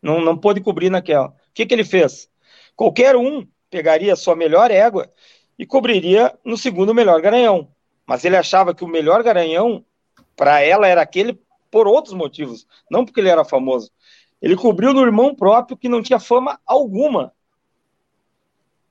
não, 0.00 0.20
não 0.20 0.38
pôde 0.38 0.60
cobrir 0.60 0.90
naquela. 0.90 1.28
O 1.28 1.34
que, 1.52 1.66
que 1.66 1.74
ele 1.74 1.84
fez? 1.84 2.30
Qualquer 2.76 3.16
um 3.16 3.46
pegaria 3.68 4.12
a 4.12 4.16
sua 4.16 4.36
melhor 4.36 4.70
égua 4.70 5.12
e 5.58 5.66
cobriria 5.66 6.38
no 6.44 6.56
segundo 6.56 6.94
melhor 6.94 7.20
Garanhão. 7.20 7.68
Mas 8.06 8.24
ele 8.24 8.36
achava 8.36 8.74
que 8.74 8.84
o 8.84 8.88
melhor 8.88 9.22
Garanhão, 9.24 9.84
para 10.36 10.60
ela, 10.60 10.86
era 10.86 11.02
aquele 11.02 11.38
por 11.72 11.88
outros 11.88 12.14
motivos, 12.14 12.66
não 12.90 13.02
porque 13.02 13.18
ele 13.18 13.30
era 13.30 13.44
famoso. 13.44 13.90
Ele 14.42 14.54
cobriu 14.54 14.92
no 14.92 15.00
irmão 15.00 15.34
próprio 15.34 15.76
que 15.76 15.88
não 15.88 16.02
tinha 16.02 16.20
fama 16.20 16.60
alguma. 16.66 17.32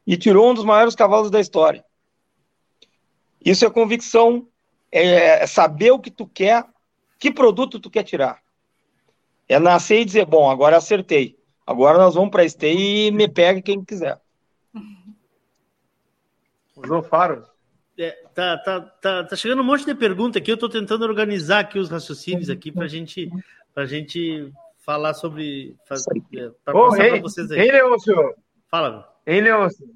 E 0.05 0.17
tirou 0.17 0.49
um 0.49 0.53
dos 0.55 0.65
maiores 0.65 0.95
cavalos 0.95 1.29
da 1.29 1.39
história. 1.39 1.86
Isso 3.45 3.63
é 3.63 3.69
convicção, 3.69 4.47
é 4.91 5.45
saber 5.45 5.91
o 5.91 5.99
que 5.99 6.09
tu 6.09 6.25
quer, 6.25 6.65
que 7.19 7.32
produto 7.32 7.79
tu 7.79 7.89
quer 7.89 8.03
tirar. 8.03 8.41
É 9.47 9.59
nascer 9.59 10.01
e 10.01 10.05
dizer, 10.05 10.25
bom, 10.25 10.49
agora 10.49 10.77
acertei. 10.77 11.38
Agora 11.65 11.99
nós 11.99 12.15
vamos 12.15 12.32
para 12.32 12.43
este 12.43 12.67
e 12.67 13.11
me 13.11 13.27
pega 13.27 13.61
quem 13.61 13.86
quiser. 13.86 14.19
Usou 16.75 17.03
faro. 17.03 17.45
É, 18.01 18.11
tá, 18.33 18.57
tá, 18.57 18.81
tá, 18.81 19.23
tá 19.25 19.35
chegando 19.35 19.61
um 19.61 19.65
monte 19.65 19.85
de 19.85 19.93
pergunta 19.93 20.39
aqui. 20.39 20.51
Eu 20.51 20.55
estou 20.55 20.69
tentando 20.69 21.05
organizar 21.05 21.59
aqui 21.59 21.77
os 21.77 21.89
raciocínios 21.89 22.49
aqui 22.49 22.71
para 22.71 22.87
gente, 22.87 23.29
a 23.75 23.85
gente 23.85 24.51
falar 24.79 25.13
sobre. 25.13 25.75
Para 25.87 26.75
oh, 26.75 26.89
passar 26.89 27.09
para 27.09 27.21
vocês 27.21 27.51
aí. 27.51 27.59
Ei, 27.59 27.71
Leôncio. 27.71 28.35
Fala. 28.69 29.07
Ei, 29.25 29.39
Leôncio. 29.39 29.87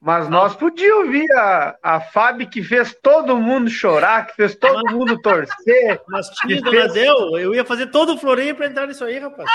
Mas 0.00 0.30
nós 0.30 0.56
podíamos 0.56 1.04
ouvir 1.04 1.30
a, 1.32 1.78
a 1.82 2.00
Fábio 2.00 2.48
que 2.48 2.62
fez 2.62 2.94
todo 3.02 3.36
mundo 3.36 3.68
chorar, 3.68 4.26
que 4.26 4.34
fez 4.34 4.56
todo 4.56 4.90
mundo 4.90 5.20
torcer. 5.20 6.00
Mas 6.08 6.30
tinha, 6.30 6.58
dona 6.62 6.70
fez... 6.70 6.92
Del, 6.94 7.38
eu 7.38 7.54
ia 7.54 7.66
fazer 7.66 7.88
todo 7.88 8.14
o 8.14 8.18
floreio 8.18 8.56
para 8.56 8.66
entrar 8.66 8.86
nisso 8.86 9.04
aí, 9.04 9.18
rapaz. 9.18 9.48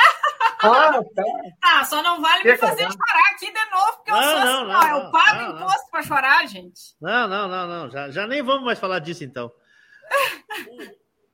Ah, 0.62 1.02
tá. 1.04 1.24
ah, 1.64 1.84
só 1.84 2.02
não 2.02 2.22
vale 2.22 2.44
me 2.44 2.58
fazer 2.58 2.84
chorar 2.84 3.32
aqui 3.34 3.52
de 3.52 3.72
novo, 3.72 3.94
porque 3.98 4.12
não, 4.12 4.22
eu 4.22 4.24
sou 4.24 4.40
não, 4.40 4.42
assim, 4.42 4.68
não, 4.68 4.98
não, 4.98 5.06
eu 5.06 5.12
pago 5.12 5.42
não, 5.42 5.56
imposto 5.56 5.92
para 5.92 6.04
chorar, 6.04 6.48
gente. 6.48 6.82
Não, 7.02 7.28
não, 7.28 7.48
não, 7.48 7.68
não. 7.68 7.92
Já, 7.92 8.10
já 8.12 8.28
nem 8.28 8.42
vamos 8.44 8.64
mais 8.64 8.80
falar 8.80 9.00
disso, 9.00 9.24
então. 9.24 9.52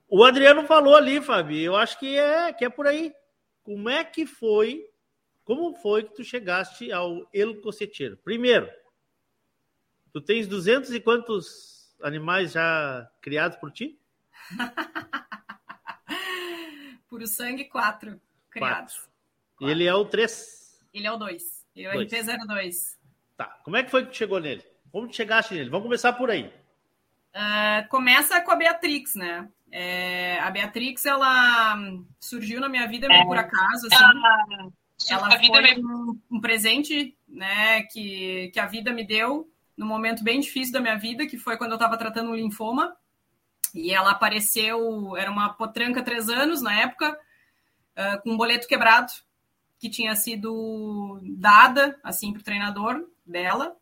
o 0.08 0.24
Adriano 0.24 0.66
falou 0.66 0.96
ali, 0.96 1.20
Fábio, 1.20 1.60
eu 1.60 1.76
acho 1.76 1.98
que 1.98 2.16
é, 2.18 2.52
que 2.52 2.64
é 2.64 2.70
por 2.70 2.86
aí. 2.86 3.12
Como 3.62 3.88
é 3.88 4.02
que 4.04 4.26
foi, 4.26 4.84
como 5.44 5.74
foi 5.76 6.02
que 6.02 6.14
tu 6.14 6.24
chegaste 6.24 6.90
ao 6.90 7.26
El 7.32 7.60
Coceteiro? 7.60 8.18
Primeiro, 8.24 8.68
Tu 10.12 10.20
tens 10.20 10.46
duzentos 10.46 10.92
e 10.92 11.00
quantos 11.00 11.96
animais 12.02 12.52
já 12.52 13.10
criados 13.22 13.56
por 13.56 13.72
ti? 13.72 13.98
Puro 17.08 17.26
sangue, 17.26 17.64
quatro 17.64 18.20
criados. 18.50 18.94
Quatro. 18.94 19.10
E 19.60 19.70
ele 19.70 19.84
é 19.84 19.94
o 19.94 20.04
três? 20.04 20.78
Ele 20.92 21.06
é 21.06 21.12
o 21.12 21.16
dois. 21.16 21.64
Ele 21.74 21.86
é 21.86 21.96
o 21.96 22.00
RP02. 22.00 22.98
Tá. 23.38 23.46
Como 23.64 23.76
é 23.76 23.82
que 23.82 23.90
foi 23.90 24.04
que 24.04 24.10
tu 24.10 24.18
chegou 24.18 24.38
nele? 24.38 24.62
Como 24.90 25.08
tu 25.08 25.16
chegaste 25.16 25.54
nele? 25.54 25.70
Vamos 25.70 25.86
começar 25.86 26.12
por 26.12 26.30
aí. 26.30 26.52
Uh, 27.34 27.88
começa 27.88 28.38
com 28.42 28.50
a 28.50 28.56
Beatrix, 28.56 29.14
né? 29.14 29.48
É, 29.70 30.38
a 30.40 30.50
Beatrix, 30.50 31.06
ela 31.06 31.78
surgiu 32.20 32.60
na 32.60 32.68
minha 32.68 32.86
vida 32.86 33.08
meio 33.08 33.22
é. 33.22 33.24
por 33.24 33.38
acaso, 33.38 33.86
assim. 33.86 34.04
Ela, 35.10 35.26
ela 35.26 35.38
foi 35.38 35.82
um, 35.82 36.20
um, 36.30 36.40
presente, 36.40 37.16
né, 37.26 37.82
que, 37.84 38.50
que 38.52 38.60
a 38.60 38.66
vida 38.66 38.92
me 38.92 39.06
deu 39.06 39.50
num 39.76 39.86
momento 39.86 40.22
bem 40.22 40.40
difícil 40.40 40.72
da 40.72 40.80
minha 40.80 40.96
vida, 40.96 41.26
que 41.26 41.38
foi 41.38 41.56
quando 41.56 41.72
eu 41.72 41.76
estava 41.76 41.96
tratando 41.96 42.30
um 42.30 42.34
linfoma. 42.34 42.96
E 43.74 43.92
ela 43.92 44.10
apareceu, 44.10 45.16
era 45.16 45.30
uma 45.30 45.54
potranca 45.54 46.02
três 46.02 46.28
anos 46.28 46.60
na 46.60 46.74
época, 46.74 47.18
uh, 47.96 48.22
com 48.22 48.32
um 48.32 48.36
boleto 48.36 48.68
quebrado, 48.68 49.12
que 49.78 49.88
tinha 49.88 50.14
sido 50.14 51.18
dada, 51.22 51.98
assim, 52.04 52.32
para 52.32 52.40
o 52.40 52.44
treinador 52.44 53.08
dela. 53.26 53.74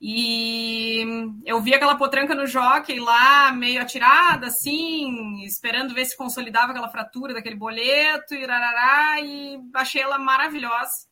E 0.00 1.02
eu 1.46 1.62
vi 1.62 1.72
aquela 1.72 1.96
potranca 1.96 2.34
no 2.34 2.46
jockey 2.46 3.00
lá, 3.00 3.50
meio 3.50 3.80
atirada, 3.80 4.48
assim, 4.48 5.42
esperando 5.44 5.94
ver 5.94 6.04
se 6.04 6.16
consolidava 6.16 6.72
aquela 6.72 6.90
fratura 6.90 7.32
daquele 7.32 7.56
boleto, 7.56 8.34
e, 8.34 8.44
rarará, 8.44 9.20
e 9.22 9.58
achei 9.72 10.02
ela 10.02 10.18
maravilhosa. 10.18 11.06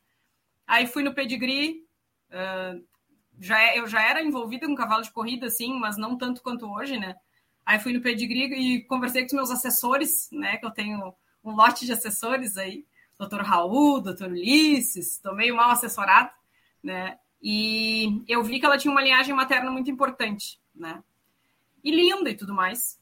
Aí 0.66 0.86
fui 0.86 1.02
no 1.02 1.14
pedigree, 1.14 1.86
uh, 2.30 2.84
já 3.42 3.60
é, 3.60 3.78
eu 3.80 3.88
já 3.88 4.00
era 4.00 4.22
envolvida 4.22 4.68
com 4.68 4.74
cavalo 4.76 5.02
de 5.02 5.10
corrida, 5.10 5.46
assim, 5.48 5.76
mas 5.76 5.96
não 5.96 6.16
tanto 6.16 6.40
quanto 6.42 6.70
hoje, 6.70 6.96
né? 6.96 7.16
Aí 7.66 7.80
fui 7.80 7.92
no 7.92 8.00
pedigree 8.00 8.76
e 8.76 8.84
conversei 8.84 9.22
com 9.22 9.26
os 9.26 9.32
meus 9.32 9.50
assessores, 9.50 10.28
né? 10.30 10.58
Que 10.58 10.64
eu 10.64 10.70
tenho 10.70 11.12
um 11.42 11.50
lote 11.50 11.84
de 11.84 11.92
assessores 11.92 12.56
aí, 12.56 12.86
doutor 13.18 13.42
Raul, 13.42 14.00
doutor 14.00 14.28
Ulisses, 14.28 15.18
tô 15.18 15.34
meio 15.34 15.56
mal 15.56 15.70
assessorado, 15.70 16.30
né? 16.80 17.18
E 17.42 18.22
eu 18.28 18.44
vi 18.44 18.60
que 18.60 18.66
ela 18.66 18.78
tinha 18.78 18.92
uma 18.92 19.02
linhagem 19.02 19.34
materna 19.34 19.72
muito 19.72 19.90
importante, 19.90 20.60
né? 20.72 21.02
E 21.82 21.90
linda 21.90 22.30
e 22.30 22.36
tudo 22.36 22.54
mais. 22.54 22.96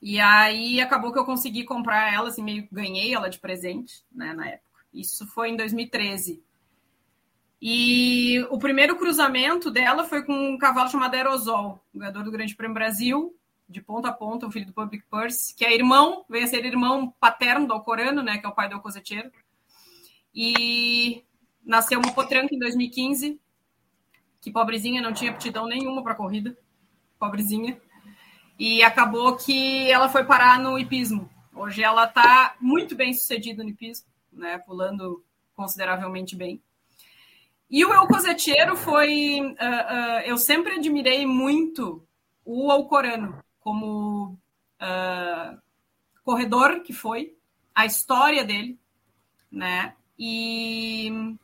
E 0.00 0.18
aí 0.18 0.80
acabou 0.80 1.12
que 1.12 1.18
eu 1.18 1.26
consegui 1.26 1.64
comprar 1.64 2.10
ela, 2.10 2.30
assim, 2.30 2.42
meio 2.42 2.66
ganhei 2.72 3.12
ela 3.12 3.28
de 3.28 3.38
presente, 3.38 4.02
né, 4.10 4.32
na 4.32 4.48
época. 4.48 4.80
Isso 4.94 5.26
foi 5.26 5.50
em 5.50 5.56
2013. 5.56 6.42
E 7.60 8.40
o 8.50 8.58
primeiro 8.58 8.96
cruzamento 8.96 9.70
dela 9.70 10.04
foi 10.04 10.24
com 10.24 10.32
um 10.32 10.56
cavalo 10.56 10.88
chamado 10.88 11.14
Aerosol, 11.14 11.84
ganhador 11.94 12.24
do 12.24 12.30
Grande 12.30 12.56
Prêmio 12.56 12.74
Brasil, 12.74 13.36
de 13.68 13.82
ponta 13.82 14.08
a 14.08 14.12
ponta, 14.12 14.46
o 14.46 14.50
filho 14.50 14.66
do 14.66 14.72
Public 14.72 15.04
Purse, 15.10 15.54
que 15.54 15.64
é 15.64 15.74
irmão, 15.74 16.24
veio 16.28 16.44
a 16.44 16.48
ser 16.48 16.64
irmão 16.64 17.14
paterno 17.20 17.66
do 17.66 17.74
Alcorano, 17.74 18.22
né, 18.22 18.38
que 18.38 18.46
é 18.46 18.48
o 18.48 18.54
pai 18.54 18.68
do 18.68 18.76
Alcozeteiro. 18.76 19.30
E 20.34 21.22
nasceu 21.64 22.00
uma 22.00 22.12
potranca 22.12 22.54
em 22.54 22.58
2015, 22.58 23.38
que 24.40 24.50
pobrezinha 24.50 25.02
não 25.02 25.12
tinha 25.12 25.30
aptidão 25.30 25.66
nenhuma 25.66 26.02
para 26.02 26.14
corrida, 26.14 26.56
pobrezinha. 27.18 27.80
E 28.58 28.82
acabou 28.82 29.36
que 29.36 29.90
ela 29.90 30.08
foi 30.08 30.24
parar 30.24 30.58
no 30.58 30.78
hipismo. 30.78 31.30
Hoje 31.54 31.82
ela 31.82 32.04
está 32.04 32.56
muito 32.60 32.96
bem 32.96 33.12
sucedida 33.12 33.62
no 33.62 33.68
hipismo, 33.68 34.06
né, 34.32 34.58
pulando 34.58 35.22
consideravelmente 35.54 36.34
bem. 36.34 36.62
E 37.70 37.84
o 37.84 37.94
El 37.94 38.06
Coseteiro 38.08 38.76
foi. 38.76 39.40
Uh, 39.40 39.52
uh, 39.52 40.20
eu 40.24 40.36
sempre 40.36 40.74
admirei 40.74 41.24
muito 41.24 42.04
o 42.44 42.70
Alcorano 42.70 43.38
como 43.60 44.36
uh, 44.80 45.58
corredor 46.24 46.80
que 46.80 46.92
foi, 46.92 47.36
a 47.74 47.86
história 47.86 48.44
dele, 48.44 48.78
né? 49.50 49.94
E, 50.18 51.36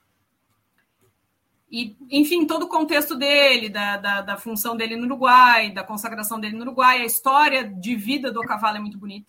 e 1.71 1.97
enfim, 2.11 2.45
todo 2.47 2.65
o 2.65 2.69
contexto 2.69 3.15
dele, 3.15 3.69
da, 3.69 3.97
da, 3.97 4.21
da, 4.21 4.37
função 4.37 4.77
dele 4.77 4.97
no 4.97 5.05
Uruguai, 5.05 5.71
da 5.71 5.85
consagração 5.85 6.41
dele 6.41 6.57
no 6.57 6.63
Uruguai, 6.63 7.03
a 7.03 7.07
história 7.07 7.65
de 7.65 7.95
vida 7.95 8.33
do 8.33 8.41
cavalo 8.41 8.79
é 8.79 8.81
muito 8.81 8.99
bonita. 8.99 9.27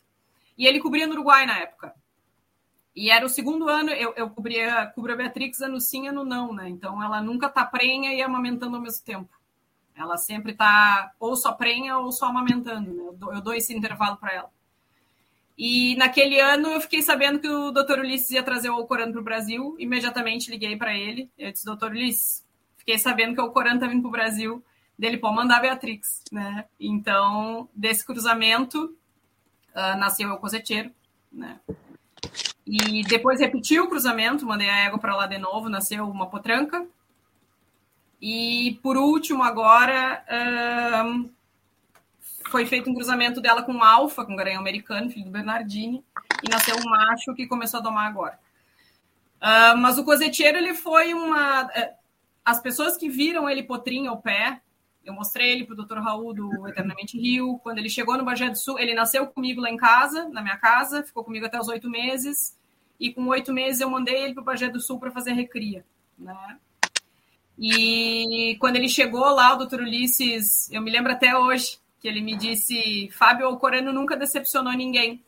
E 0.57 0.65
ele 0.65 0.79
cobria 0.79 1.05
no 1.05 1.13
Uruguai 1.13 1.45
na 1.45 1.59
época. 1.59 1.93
E 2.97 3.11
era 3.11 3.23
o 3.23 3.29
segundo 3.29 3.69
ano, 3.69 3.91
eu, 3.91 4.11
eu 4.17 4.27
cobria, 4.27 4.87
cubro 4.87 5.13
a 5.13 5.15
Beatrix 5.15 5.61
ano 5.61 5.79
sim, 5.79 6.07
ano 6.07 6.25
não, 6.25 6.51
né? 6.51 6.67
Então 6.67 7.01
ela 7.03 7.21
nunca 7.21 7.47
tá 7.47 7.63
prenha 7.63 8.11
e 8.11 8.23
amamentando 8.23 8.75
ao 8.75 8.81
mesmo 8.81 9.05
tempo. 9.05 9.29
Ela 9.95 10.17
sempre 10.17 10.55
tá 10.55 11.11
ou 11.19 11.35
só 11.35 11.51
prenha 11.51 11.99
ou 11.99 12.11
só 12.11 12.25
amamentando, 12.25 12.91
né? 12.91 13.03
Eu 13.03 13.13
dou, 13.13 13.33
eu 13.35 13.39
dou 13.39 13.53
esse 13.53 13.71
intervalo 13.71 14.17
para 14.17 14.33
ela. 14.33 14.49
E 15.55 15.95
naquele 15.95 16.39
ano 16.39 16.69
eu 16.69 16.81
fiquei 16.81 17.03
sabendo 17.03 17.37
que 17.37 17.47
o 17.47 17.71
Dr. 17.71 17.99
Ulisses 17.99 18.31
ia 18.31 18.41
trazer 18.41 18.71
o 18.71 18.73
Alcorano 18.73 19.11
para 19.11 19.21
o 19.21 19.23
Brasil. 19.23 19.75
Imediatamente 19.77 20.49
liguei 20.49 20.75
para 20.75 20.97
ele. 20.97 21.29
Eu 21.37 21.51
disse, 21.51 21.65
Dr. 21.65 21.91
Ulisses, 21.91 22.43
fiquei 22.77 22.97
sabendo 22.97 23.35
que 23.35 23.41
o 23.41 23.43
Alcorano 23.43 23.79
tá 23.79 23.85
vindo 23.85 24.01
para 24.01 24.09
o 24.09 24.11
Brasil. 24.11 24.65
Dele 24.97 25.17
pode 25.17 25.35
mandar 25.35 25.57
a 25.57 25.61
Beatrix, 25.61 26.23
né? 26.31 26.65
Então, 26.79 27.69
desse 27.75 28.03
cruzamento 28.03 28.85
uh, 29.75 29.97
nasceu 29.99 30.31
o 30.31 30.39
Coseteiro, 30.39 30.91
né? 31.31 31.59
E 32.65 33.01
depois 33.03 33.39
repetiu 33.39 33.85
o 33.85 33.87
cruzamento, 33.87 34.45
mandei 34.45 34.69
a 34.69 34.85
égua 34.85 34.99
para 34.99 35.15
lá 35.15 35.25
de 35.25 35.37
novo, 35.37 35.69
nasceu 35.69 36.09
uma 36.09 36.27
potranca. 36.27 36.85
E 38.21 38.79
por 38.81 38.97
último, 38.97 39.43
agora, 39.43 40.23
um, 41.05 41.29
foi 42.49 42.65
feito 42.65 42.89
um 42.89 42.93
cruzamento 42.93 43.39
dela 43.39 43.63
com 43.63 43.83
alfa, 43.83 44.25
com 44.25 44.35
garanhão 44.35 44.61
americano, 44.61 45.09
filho 45.09 45.25
do 45.25 45.31
Bernardini, 45.31 46.03
e 46.43 46.49
nasceu 46.49 46.75
um 46.75 46.89
macho 46.89 47.33
que 47.35 47.47
começou 47.47 47.79
a 47.79 47.83
domar 47.83 48.07
agora. 48.07 48.39
Uh, 49.41 49.77
mas 49.77 49.97
o 49.97 50.03
coseteiro, 50.03 50.57
ele 50.57 50.73
foi 50.73 51.13
uma. 51.13 51.65
Uh, 51.65 51.95
as 52.43 52.61
pessoas 52.61 52.97
que 52.97 53.07
viram 53.07 53.47
ele 53.49 53.63
potrinho 53.63 54.09
ao 54.09 54.17
pé, 54.17 54.61
eu 55.07 55.13
mostrei 55.13 55.51
ele 55.51 55.63
para 55.63 55.73
o 55.73 55.85
Dr. 55.85 55.99
Raul 55.99 56.33
do 56.33 56.67
Eternamente 56.67 57.17
Rio. 57.17 57.57
Quando 57.63 57.77
ele 57.77 57.89
chegou 57.89 58.17
no 58.17 58.25
Bagé 58.25 58.49
do 58.49 58.57
Sul, 58.57 58.77
ele 58.77 58.93
nasceu 58.93 59.25
comigo 59.25 59.61
lá 59.61 59.71
em 59.71 59.77
casa, 59.77 60.27
na 60.27 60.41
minha 60.41 60.57
casa, 60.57 61.01
ficou 61.01 61.23
comigo 61.23 61.45
até 61.45 61.57
os 61.57 61.69
oito 61.69 61.89
meses. 61.89 62.57
E 62.99 63.13
com 63.13 63.25
oito 63.27 63.53
meses 63.53 63.79
eu 63.79 63.89
mandei 63.89 64.21
ele 64.21 64.33
para 64.33 64.41
o 64.41 64.45
Bagé 64.45 64.67
do 64.67 64.81
Sul 64.81 64.99
para 64.99 65.09
fazer 65.09 65.31
recria. 65.31 65.85
Né? 66.19 66.57
E 67.57 68.57
quando 68.59 68.75
ele 68.75 68.89
chegou 68.89 69.23
lá, 69.33 69.53
o 69.53 69.65
Dr. 69.65 69.79
Ulisses, 69.79 70.69
eu 70.73 70.81
me 70.81 70.91
lembro 70.91 71.13
até 71.13 71.37
hoje, 71.37 71.79
que 72.01 72.07
ele 72.09 72.19
me 72.19 72.35
disse: 72.35 73.09
Fábio 73.13 73.47
Alcorano 73.47 73.93
nunca 73.93 74.17
decepcionou 74.17 74.73
ninguém. 74.73 75.23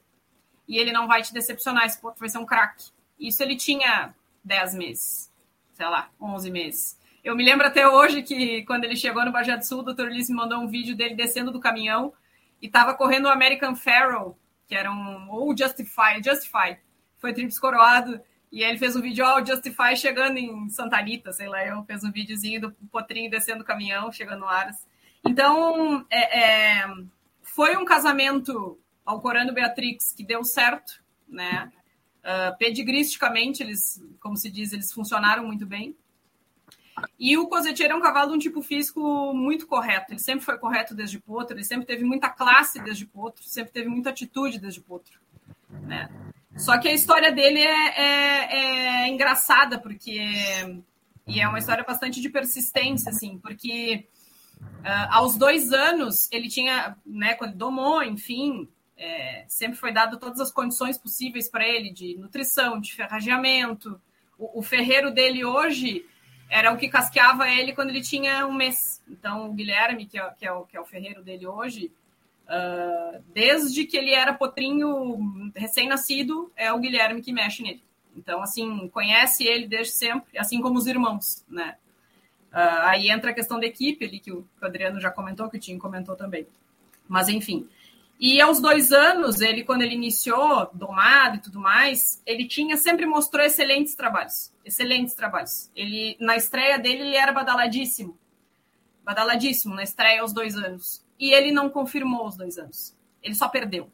E 0.67 0.77
ele 0.77 0.91
não 0.91 1.07
vai 1.07 1.21
te 1.21 1.33
decepcionar, 1.33 1.85
esse 1.85 2.01
ponto 2.01 2.19
vai 2.19 2.27
ser 2.27 2.37
um 2.37 2.45
craque. 2.45 2.91
Isso 3.17 3.41
ele 3.41 3.55
tinha 3.55 4.13
dez 4.43 4.75
meses, 4.75 5.31
sei 5.73 5.85
lá, 5.87 6.09
onze 6.19 6.51
meses. 6.51 6.98
Eu 7.23 7.35
me 7.35 7.43
lembro 7.43 7.67
até 7.67 7.87
hoje 7.87 8.23
que 8.23 8.63
quando 8.63 8.85
ele 8.85 8.95
chegou 8.95 9.25
no 9.25 9.31
Bajé 9.31 9.57
do 9.57 9.65
Sul, 9.65 9.79
o 9.79 9.93
Dr. 9.93 10.03
Ulisses 10.03 10.29
me 10.29 10.35
mandou 10.35 10.59
um 10.59 10.67
vídeo 10.67 10.95
dele 10.95 11.15
descendo 11.15 11.51
do 11.51 11.59
caminhão 11.59 12.13
e 12.61 12.67
estava 12.67 12.93
correndo 12.93 13.25
o 13.25 13.29
American 13.29 13.75
Pharaoh, 13.75 14.37
que 14.67 14.75
era 14.75 14.91
um. 14.91 15.29
ou 15.29 15.55
Justify, 15.55 16.21
Justify. 16.23 16.77
Foi 17.17 17.33
trips 17.33 17.59
coroado. 17.59 18.21
E 18.51 18.63
ele 18.63 18.79
fez 18.79 18.95
um 18.95 19.01
vídeo, 19.01 19.23
ó, 19.25 19.39
oh, 19.39 19.45
Justify 19.45 19.95
chegando 19.95 20.37
em 20.37 20.69
Santa 20.69 20.97
Anita, 20.97 21.31
sei 21.31 21.47
lá, 21.47 21.63
eu 21.63 21.83
fez 21.83 22.03
um 22.03 22.11
videozinho 22.11 22.59
do 22.59 22.71
Potrinho 22.91 23.29
descendo 23.29 23.61
o 23.61 23.65
caminhão, 23.65 24.11
chegando 24.11 24.39
no 24.39 24.47
Aras. 24.47 24.87
Então, 25.23 26.03
é, 26.09 26.79
é, 26.79 26.87
foi 27.43 27.77
um 27.77 27.85
casamento 27.85 28.79
ao 29.05 29.21
Corano 29.21 29.53
Beatrix 29.53 30.13
que 30.13 30.23
deu 30.23 30.43
certo, 30.43 31.03
né? 31.27 31.71
Uh, 32.19 32.57
pedigristicamente, 32.57 33.61
eles, 33.61 34.03
como 34.19 34.35
se 34.35 34.49
diz, 34.49 34.73
eles 34.73 34.91
funcionaram 34.91 35.45
muito 35.45 35.65
bem. 35.65 35.95
E 37.19 37.37
o 37.37 37.47
Coseteiro 37.47 37.93
é 37.93 37.95
um 37.95 38.01
cavalo 38.01 38.31
de 38.31 38.35
um 38.35 38.39
tipo 38.39 38.61
físico 38.61 39.33
muito 39.33 39.67
correto. 39.67 40.11
Ele 40.11 40.19
sempre 40.19 40.45
foi 40.45 40.57
correto 40.57 40.95
desde 40.95 41.19
potro, 41.19 41.55
ele 41.55 41.63
sempre 41.63 41.85
teve 41.85 42.03
muita 42.03 42.29
classe 42.29 42.81
desde 42.81 43.05
potro, 43.05 43.43
sempre 43.43 43.71
teve 43.71 43.87
muita 43.87 44.09
atitude 44.09 44.59
desde 44.59 44.81
potro. 44.81 45.19
Né? 45.69 46.09
Só 46.57 46.77
que 46.77 46.87
a 46.87 46.93
história 46.93 47.31
dele 47.31 47.59
é, 47.59 48.01
é, 48.01 49.03
é 49.03 49.07
engraçada, 49.07 49.79
porque. 49.79 50.19
E 51.27 51.39
é 51.39 51.47
uma 51.47 51.59
história 51.59 51.83
bastante 51.83 52.19
de 52.19 52.29
persistência, 52.29 53.11
assim, 53.11 53.37
porque 53.37 54.07
uh, 54.61 55.07
aos 55.11 55.37
dois 55.37 55.71
anos 55.71 56.27
ele 56.31 56.49
tinha, 56.49 56.97
né, 57.05 57.35
quando 57.35 57.55
domou, 57.55 58.01
enfim, 58.01 58.67
é, 58.97 59.45
sempre 59.47 59.77
foi 59.77 59.93
dado 59.93 60.17
todas 60.17 60.39
as 60.39 60.51
condições 60.51 60.97
possíveis 60.97 61.47
para 61.47 61.67
ele 61.67 61.91
de 61.91 62.15
nutrição, 62.17 62.81
de 62.81 62.93
ferrageamento. 62.93 64.01
O, 64.39 64.59
o 64.59 64.61
ferreiro 64.63 65.11
dele 65.11 65.45
hoje 65.45 66.03
era 66.49 66.73
o 66.73 66.77
que 66.77 66.89
casqueava 66.89 67.47
ele 67.47 67.73
quando 67.73 67.89
ele 67.89 68.01
tinha 68.01 68.45
um 68.47 68.53
mês. 68.53 69.01
Então, 69.07 69.49
o 69.49 69.53
Guilherme, 69.53 70.05
que 70.05 70.17
é, 70.17 70.29
que 70.31 70.45
é, 70.45 70.51
o, 70.51 70.65
que 70.65 70.75
é 70.75 70.81
o 70.81 70.85
ferreiro 70.85 71.23
dele 71.23 71.45
hoje, 71.45 71.91
uh, 72.45 73.23
desde 73.33 73.85
que 73.85 73.95
ele 73.95 74.11
era 74.11 74.33
potrinho 74.33 75.51
recém-nascido, 75.55 76.51
é 76.55 76.73
o 76.73 76.79
Guilherme 76.79 77.21
que 77.21 77.31
mexe 77.31 77.61
nele. 77.61 77.83
Então, 78.15 78.41
assim, 78.41 78.89
conhece 78.89 79.45
ele 79.45 79.67
desde 79.67 79.93
sempre, 79.93 80.37
assim 80.37 80.59
como 80.59 80.77
os 80.79 80.87
irmãos, 80.87 81.45
né? 81.47 81.75
Uh, 82.51 82.81
aí 82.85 83.11
entra 83.11 83.29
a 83.29 83.33
questão 83.33 83.59
da 83.59 83.67
equipe 83.67 84.03
ali, 84.03 84.19
que 84.19 84.31
o 84.31 84.45
Adriano 84.59 84.99
já 84.99 85.11
comentou, 85.11 85.49
que 85.49 85.57
o 85.57 85.59
Tim 85.59 85.77
comentou 85.77 86.15
também. 86.15 86.47
Mas, 87.07 87.29
enfim, 87.29 87.69
e 88.19 88.41
aos 88.41 88.59
dois 88.59 88.91
anos, 88.91 89.39
ele, 89.39 89.63
quando 89.63 89.81
ele 89.81 89.95
iniciou, 89.95 90.69
domado 90.73 91.37
e 91.37 91.39
tudo 91.39 91.57
mais, 91.57 92.21
ele 92.25 92.45
tinha 92.45 92.75
sempre 92.75 93.05
mostrou 93.05 93.45
excelentes 93.45 93.95
trabalhos. 93.95 94.51
Excelentes 94.65 95.13
trabalhos. 95.13 95.71
Ele, 95.73 96.17
na 96.19 96.35
estreia 96.35 96.77
dele, 96.77 97.03
ele 97.03 97.15
era 97.15 97.31
badaladíssimo. 97.31 98.19
Badaladíssimo 99.05 99.73
na 99.73 99.83
estreia 99.83 100.21
aos 100.21 100.33
dois 100.33 100.57
anos. 100.57 101.01
E 101.17 101.31
ele 101.31 101.49
não 101.49 101.69
confirmou 101.69 102.27
os 102.27 102.35
dois 102.35 102.57
anos. 102.57 102.93
Ele 103.23 103.35
só 103.35 103.47
perdeu. 103.47 103.89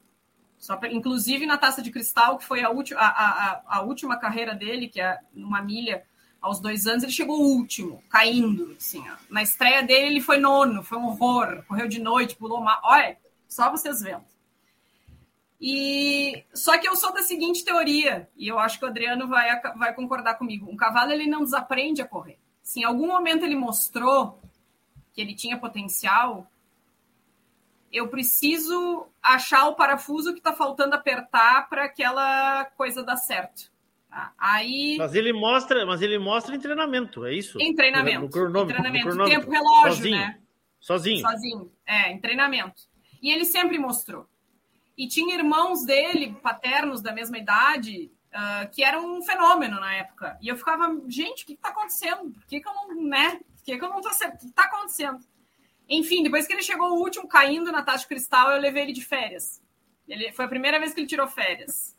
Só, 0.57 0.79
inclusive 0.89 1.45
na 1.45 1.59
taça 1.59 1.79
de 1.79 1.91
cristal, 1.91 2.39
que 2.39 2.45
foi 2.45 2.63
a, 2.63 2.69
a, 2.69 3.07
a, 3.07 3.61
a 3.67 3.81
última 3.83 4.17
carreira 4.17 4.55
dele, 4.55 4.87
que 4.87 4.99
é 4.99 5.19
numa 5.35 5.61
milha 5.61 6.03
aos 6.41 6.59
dois 6.59 6.87
anos, 6.87 7.03
ele 7.03 7.11
chegou 7.11 7.39
último, 7.39 8.03
caindo. 8.09 8.75
Assim, 8.75 9.03
ó. 9.07 9.15
Na 9.29 9.43
estreia 9.43 9.83
dele, 9.83 10.07
ele 10.07 10.21
foi 10.21 10.39
nono, 10.39 10.81
foi 10.81 10.97
um 10.97 11.05
horror. 11.05 11.63
Correu 11.67 11.87
de 11.87 11.99
noite, 11.99 12.35
pulou 12.35 12.59
mal. 12.59 12.79
Olha, 12.83 13.15
só 13.47 13.71
vocês 13.71 14.01
vendo. 14.01 14.25
E 15.59 16.43
só 16.53 16.77
que 16.77 16.87
eu 16.87 16.95
sou 16.95 17.13
da 17.13 17.23
seguinte 17.23 17.63
teoria, 17.63 18.29
e 18.35 18.47
eu 18.47 18.59
acho 18.59 18.77
que 18.77 18.85
o 18.85 18.87
Adriano 18.87 19.27
vai, 19.27 19.59
vai 19.77 19.93
concordar 19.93 20.35
comigo. 20.35 20.69
Um 20.69 20.75
cavalo 20.75 21.11
ele 21.11 21.27
não 21.27 21.43
desaprende 21.43 22.01
a 22.01 22.07
correr. 22.07 22.37
Se 22.61 22.81
em 22.81 22.83
algum 22.83 23.07
momento 23.07 23.43
ele 23.43 23.55
mostrou 23.55 24.41
que 25.13 25.21
ele 25.21 25.33
tinha 25.33 25.57
potencial, 25.57 26.51
eu 27.91 28.09
preciso 28.09 29.07
achar 29.23 29.67
o 29.67 29.75
parafuso 29.75 30.33
que 30.33 30.39
está 30.39 30.51
faltando 30.51 30.93
apertar 30.93 31.69
para 31.69 31.85
aquela 31.85 32.65
coisa 32.75 33.01
dar 33.03 33.15
certo. 33.15 33.71
Tá? 34.09 34.33
Aí. 34.37 34.97
Mas 34.97 35.15
ele 35.15 35.31
mostra, 35.31 35.85
mas 35.85 36.01
ele 36.01 36.19
mostra 36.19 36.55
em 36.55 36.59
treinamento, 36.59 37.25
é 37.25 37.33
isso? 37.33 37.57
Em 37.61 37.73
treinamento. 37.73 38.21
No, 38.21 38.29
cronômetro, 38.29 38.77
em 38.77 38.81
treinamento, 38.81 39.15
no 39.15 39.25
tempo 39.25 39.49
relógio, 39.49 39.95
Sozinho. 39.95 40.17
né? 40.17 40.39
Sozinho. 40.79 41.21
Sozinho. 41.21 41.71
É, 41.85 42.11
em 42.11 42.19
treinamento. 42.19 42.83
E 43.21 43.31
ele 43.31 43.45
sempre 43.45 43.77
mostrou. 43.77 44.27
E 44.97 45.07
tinha 45.07 45.35
irmãos 45.35 45.83
dele, 45.83 46.37
paternos 46.41 47.01
da 47.01 47.11
mesma 47.11 47.37
idade, 47.37 48.11
uh, 48.33 48.69
que 48.71 48.83
eram 48.83 49.17
um 49.17 49.21
fenômeno 49.21 49.79
na 49.79 49.93
época. 49.95 50.37
E 50.41 50.47
eu 50.47 50.57
ficava, 50.57 50.87
gente, 51.07 51.43
o 51.43 51.45
que 51.47 51.53
está 51.53 51.69
acontecendo? 51.69 52.31
Por 52.31 52.45
que, 52.45 52.61
que 52.61 52.67
eu 52.67 52.73
não, 52.73 53.03
né? 53.03 53.39
Por 53.55 53.63
que, 53.63 53.77
que 53.77 53.83
eu 53.83 53.89
não 53.89 54.01
tô? 54.01 54.09
O 54.09 54.11
que 54.11 54.45
está 54.45 54.63
acontecendo? 54.63 55.19
Enfim, 55.87 56.23
depois 56.23 56.47
que 56.47 56.53
ele 56.53 56.63
chegou 56.63 56.91
o 56.91 56.99
último 56.99 57.27
caindo 57.27 57.71
na 57.71 57.81
de 57.81 58.07
cristal, 58.07 58.51
eu 58.51 58.61
levei 58.61 58.83
ele 58.83 58.93
de 58.93 59.03
férias. 59.03 59.61
Ele, 60.07 60.31
foi 60.31 60.45
a 60.45 60.49
primeira 60.49 60.79
vez 60.79 60.93
que 60.93 60.99
ele 60.99 61.07
tirou 61.07 61.27
férias. 61.27 61.95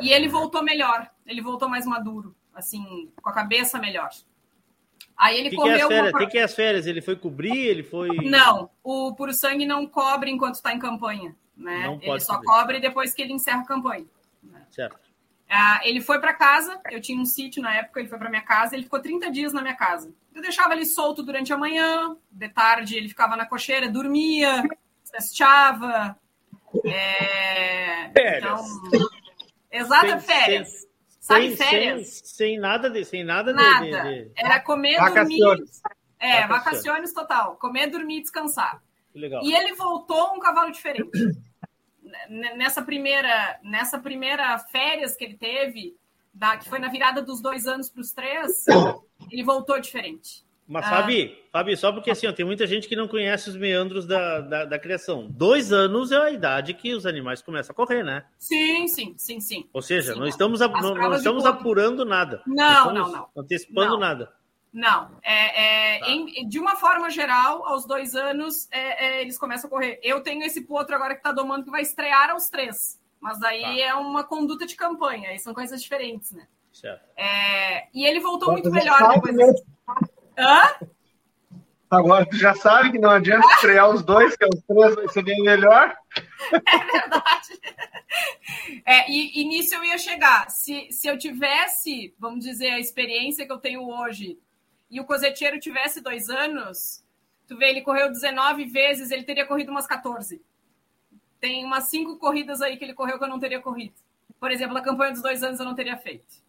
E 0.00 0.12
ele 0.12 0.28
voltou 0.28 0.62
melhor. 0.62 1.10
Ele 1.26 1.40
voltou 1.40 1.68
mais 1.68 1.86
maduro, 1.86 2.36
assim, 2.54 3.12
com 3.20 3.28
a 3.28 3.32
cabeça 3.32 3.78
melhor. 3.78 4.10
Aí 5.20 5.38
ele 5.38 5.50
que 5.50 5.56
correu. 5.56 5.76
Que 5.76 5.82
é, 5.82 5.84
as 5.84 5.88
férias? 5.88 6.12
Uma... 6.12 6.18
que, 6.18 6.26
que 6.26 6.38
é 6.38 6.42
as 6.42 6.54
férias? 6.54 6.86
Ele 6.86 7.02
foi 7.02 7.14
cobrir? 7.14 7.66
Ele 7.66 7.82
foi. 7.82 8.08
Não, 8.24 8.70
o 8.82 9.14
Puro 9.14 9.34
Sangue 9.34 9.66
não 9.66 9.86
cobre 9.86 10.30
enquanto 10.30 10.54
está 10.54 10.72
em 10.72 10.78
campanha. 10.78 11.36
Né? 11.54 11.84
Não 11.84 12.00
ele 12.00 12.20
só 12.20 12.40
cobre 12.40 12.80
depois 12.80 13.12
que 13.12 13.20
ele 13.20 13.34
encerra 13.34 13.60
a 13.60 13.66
campanha. 13.66 14.06
Certo. 14.70 14.98
Ah, 15.50 15.80
ele 15.84 16.00
foi 16.00 16.20
para 16.20 16.32
casa, 16.32 16.80
eu 16.90 17.00
tinha 17.00 17.20
um 17.20 17.26
sítio 17.26 17.60
na 17.60 17.74
época, 17.74 18.00
ele 18.00 18.08
foi 18.08 18.18
para 18.18 18.30
minha 18.30 18.40
casa, 18.40 18.74
ele 18.74 18.84
ficou 18.84 19.00
30 19.00 19.30
dias 19.30 19.52
na 19.52 19.60
minha 19.60 19.74
casa. 19.74 20.10
Eu 20.32 20.40
deixava 20.40 20.74
ele 20.74 20.86
solto 20.86 21.24
durante 21.24 21.52
a 21.52 21.58
manhã, 21.58 22.16
de 22.30 22.48
tarde 22.48 22.96
ele 22.96 23.08
ficava 23.08 23.36
na 23.36 23.44
cocheira, 23.44 23.90
dormia, 23.90 24.62
festejava. 25.12 26.16
É... 26.86 28.10
Férias. 28.12 28.62
Então, 28.86 29.08
exata 29.72 30.18
férias. 30.20 30.86
Sem- 31.20 31.54
Sabe 31.54 31.56
sem, 31.56 31.66
férias? 31.68 32.08
Sem, 32.08 32.24
sem 32.48 32.58
nada 32.58 32.90
de. 32.90 33.04
Sem 33.04 33.22
nada, 33.22 33.52
de- 33.52 33.62
Nada. 33.62 34.02
de. 34.02 34.24
de- 34.24 34.32
Era 34.36 34.58
comer, 34.58 34.96
Vacaciones. 34.98 35.38
dormir. 35.40 35.70
É, 36.18 36.46
Vacaciones. 36.46 36.48
vacaciones 36.64 37.12
total. 37.12 37.56
Comer, 37.56 37.86
dormir 37.88 38.18
e 38.18 38.22
descansar. 38.22 38.82
Legal. 39.14 39.42
E 39.44 39.54
ele 39.54 39.74
voltou 39.74 40.34
um 40.34 40.38
cavalo 40.40 40.70
diferente. 40.72 41.10
Nessa 42.56 42.82
primeira, 42.82 43.58
nessa 43.62 43.98
primeira 43.98 44.58
férias 44.58 45.16
que 45.16 45.24
ele 45.24 45.36
teve, 45.36 45.96
da, 46.32 46.56
que 46.56 46.68
foi 46.68 46.78
na 46.78 46.88
virada 46.88 47.22
dos 47.22 47.40
dois 47.40 47.66
anos 47.66 47.88
para 47.88 48.00
os 48.00 48.12
três, 48.12 48.64
ele 49.30 49.42
voltou 49.44 49.80
diferente. 49.80 50.44
Mas, 50.72 50.86
Ah. 50.86 50.90
Fabi, 50.90 51.36
Fabi, 51.50 51.76
só 51.76 51.90
porque 51.92 52.12
assim, 52.12 52.28
ó, 52.28 52.32
tem 52.32 52.46
muita 52.46 52.64
gente 52.64 52.86
que 52.86 52.94
não 52.94 53.08
conhece 53.08 53.50
os 53.50 53.56
meandros 53.56 54.06
da, 54.06 54.40
da, 54.40 54.64
da 54.64 54.78
criação. 54.78 55.26
Dois 55.28 55.72
anos 55.72 56.12
é 56.12 56.16
a 56.16 56.30
idade 56.30 56.74
que 56.74 56.94
os 56.94 57.04
animais 57.06 57.42
começam 57.42 57.72
a 57.72 57.76
correr, 57.76 58.04
né? 58.04 58.24
Sim, 58.38 58.86
sim, 58.86 59.14
sim, 59.18 59.40
sim. 59.40 59.68
Ou 59.72 59.82
seja, 59.82 60.12
Sim, 60.14 60.20
não 60.20 60.28
estamos, 60.28 60.60
não, 60.60 60.94
não 60.94 61.14
estamos 61.14 61.44
apurando 61.44 62.04
nada. 62.04 62.40
Não, 62.46 62.94
não, 62.94 63.10
não. 63.10 63.28
Antecipando 63.36 63.90
Não. 63.94 63.98
nada. 63.98 64.32
Não, 64.72 65.10
é, 65.24 65.96
é, 65.96 65.98
Tá. 65.98 66.08
em- 66.10 66.48
de 66.48 66.60
uma 66.60 66.76
forma 66.76 67.10
geral, 67.10 67.66
aos 67.66 67.84
dois 67.84 68.14
anos, 68.14 68.68
é, 68.70 69.06
é, 69.18 69.20
eles 69.22 69.36
começam 69.36 69.66
a 69.66 69.70
correr. 69.70 69.98
Eu 70.04 70.20
tenho 70.20 70.44
esse 70.44 70.60
potro 70.60 70.94
agora 70.94 71.14
que 71.14 71.18
está 71.20 71.32
domando 71.32 71.64
que 71.64 71.70
vai 71.72 71.82
estrear 71.82 72.30
aos 72.30 72.48
três. 72.48 72.96
Mas 73.20 73.40
daí 73.40 73.60
Tá. 73.62 73.80
é 73.80 73.94
uma 73.96 74.22
conduta 74.22 74.64
de 74.64 74.76
campanha, 74.76 75.30
aí 75.30 75.38
são 75.40 75.52
coisas 75.52 75.82
diferentes, 75.82 76.30
né? 76.30 76.46
Certo. 76.72 77.02
É, 77.16 77.88
e 77.92 78.06
ele 78.06 78.20
voltou 78.20 78.52
muito 78.52 78.70
Você 78.70 78.78
melhor 78.78 79.12
depois. 79.14 79.34
né? 79.36 79.52
Hã? 80.40 80.86
Agora 81.90 82.24
tu 82.24 82.36
já 82.36 82.54
sabe 82.54 82.92
que 82.92 82.98
não 82.98 83.10
adianta 83.10 83.46
estrear 83.54 83.90
os 83.90 84.02
dois, 84.02 84.36
que 84.36 84.44
é 84.44 84.48
os 84.48 84.62
três 84.62 84.94
vai 84.94 85.08
ser 85.08 85.22
bem 85.22 85.42
melhor. 85.42 85.94
É, 88.84 89.08
e, 89.10 89.40
e 89.40 89.44
nisso 89.44 89.74
eu 89.74 89.84
ia 89.84 89.98
chegar. 89.98 90.50
Se, 90.50 90.90
se 90.90 91.06
eu 91.06 91.16
tivesse, 91.16 92.14
vamos 92.18 92.44
dizer, 92.44 92.70
a 92.70 92.80
experiência 92.80 93.46
que 93.46 93.52
eu 93.52 93.58
tenho 93.58 93.88
hoje, 93.88 94.38
e 94.90 95.00
o 95.00 95.04
coseteiro 95.04 95.60
tivesse 95.60 96.00
dois 96.00 96.28
anos, 96.28 97.04
tu 97.46 97.56
vê, 97.56 97.70
ele 97.70 97.82
correu 97.82 98.10
19 98.10 98.64
vezes, 98.64 99.10
ele 99.10 99.22
teria 99.22 99.46
corrido 99.46 99.70
umas 99.70 99.86
14. 99.86 100.42
Tem 101.40 101.64
umas 101.64 101.84
cinco 101.84 102.16
corridas 102.16 102.60
aí 102.60 102.76
que 102.76 102.84
ele 102.84 102.94
correu 102.94 103.18
que 103.18 103.24
eu 103.24 103.28
não 103.28 103.38
teria 103.38 103.60
corrido. 103.60 103.94
Por 104.38 104.50
exemplo, 104.50 104.76
a 104.76 104.82
campanha 104.82 105.12
dos 105.12 105.22
dois 105.22 105.42
anos 105.42 105.60
eu 105.60 105.66
não 105.66 105.74
teria 105.74 105.96
feito. 105.96 106.42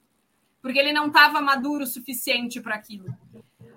Porque 0.62 0.80
ele 0.80 0.94
não 0.94 1.08
estava 1.08 1.42
maduro 1.42 1.84
o 1.84 1.88
suficiente 1.88 2.60
para 2.60 2.76
aquilo. 2.76 3.06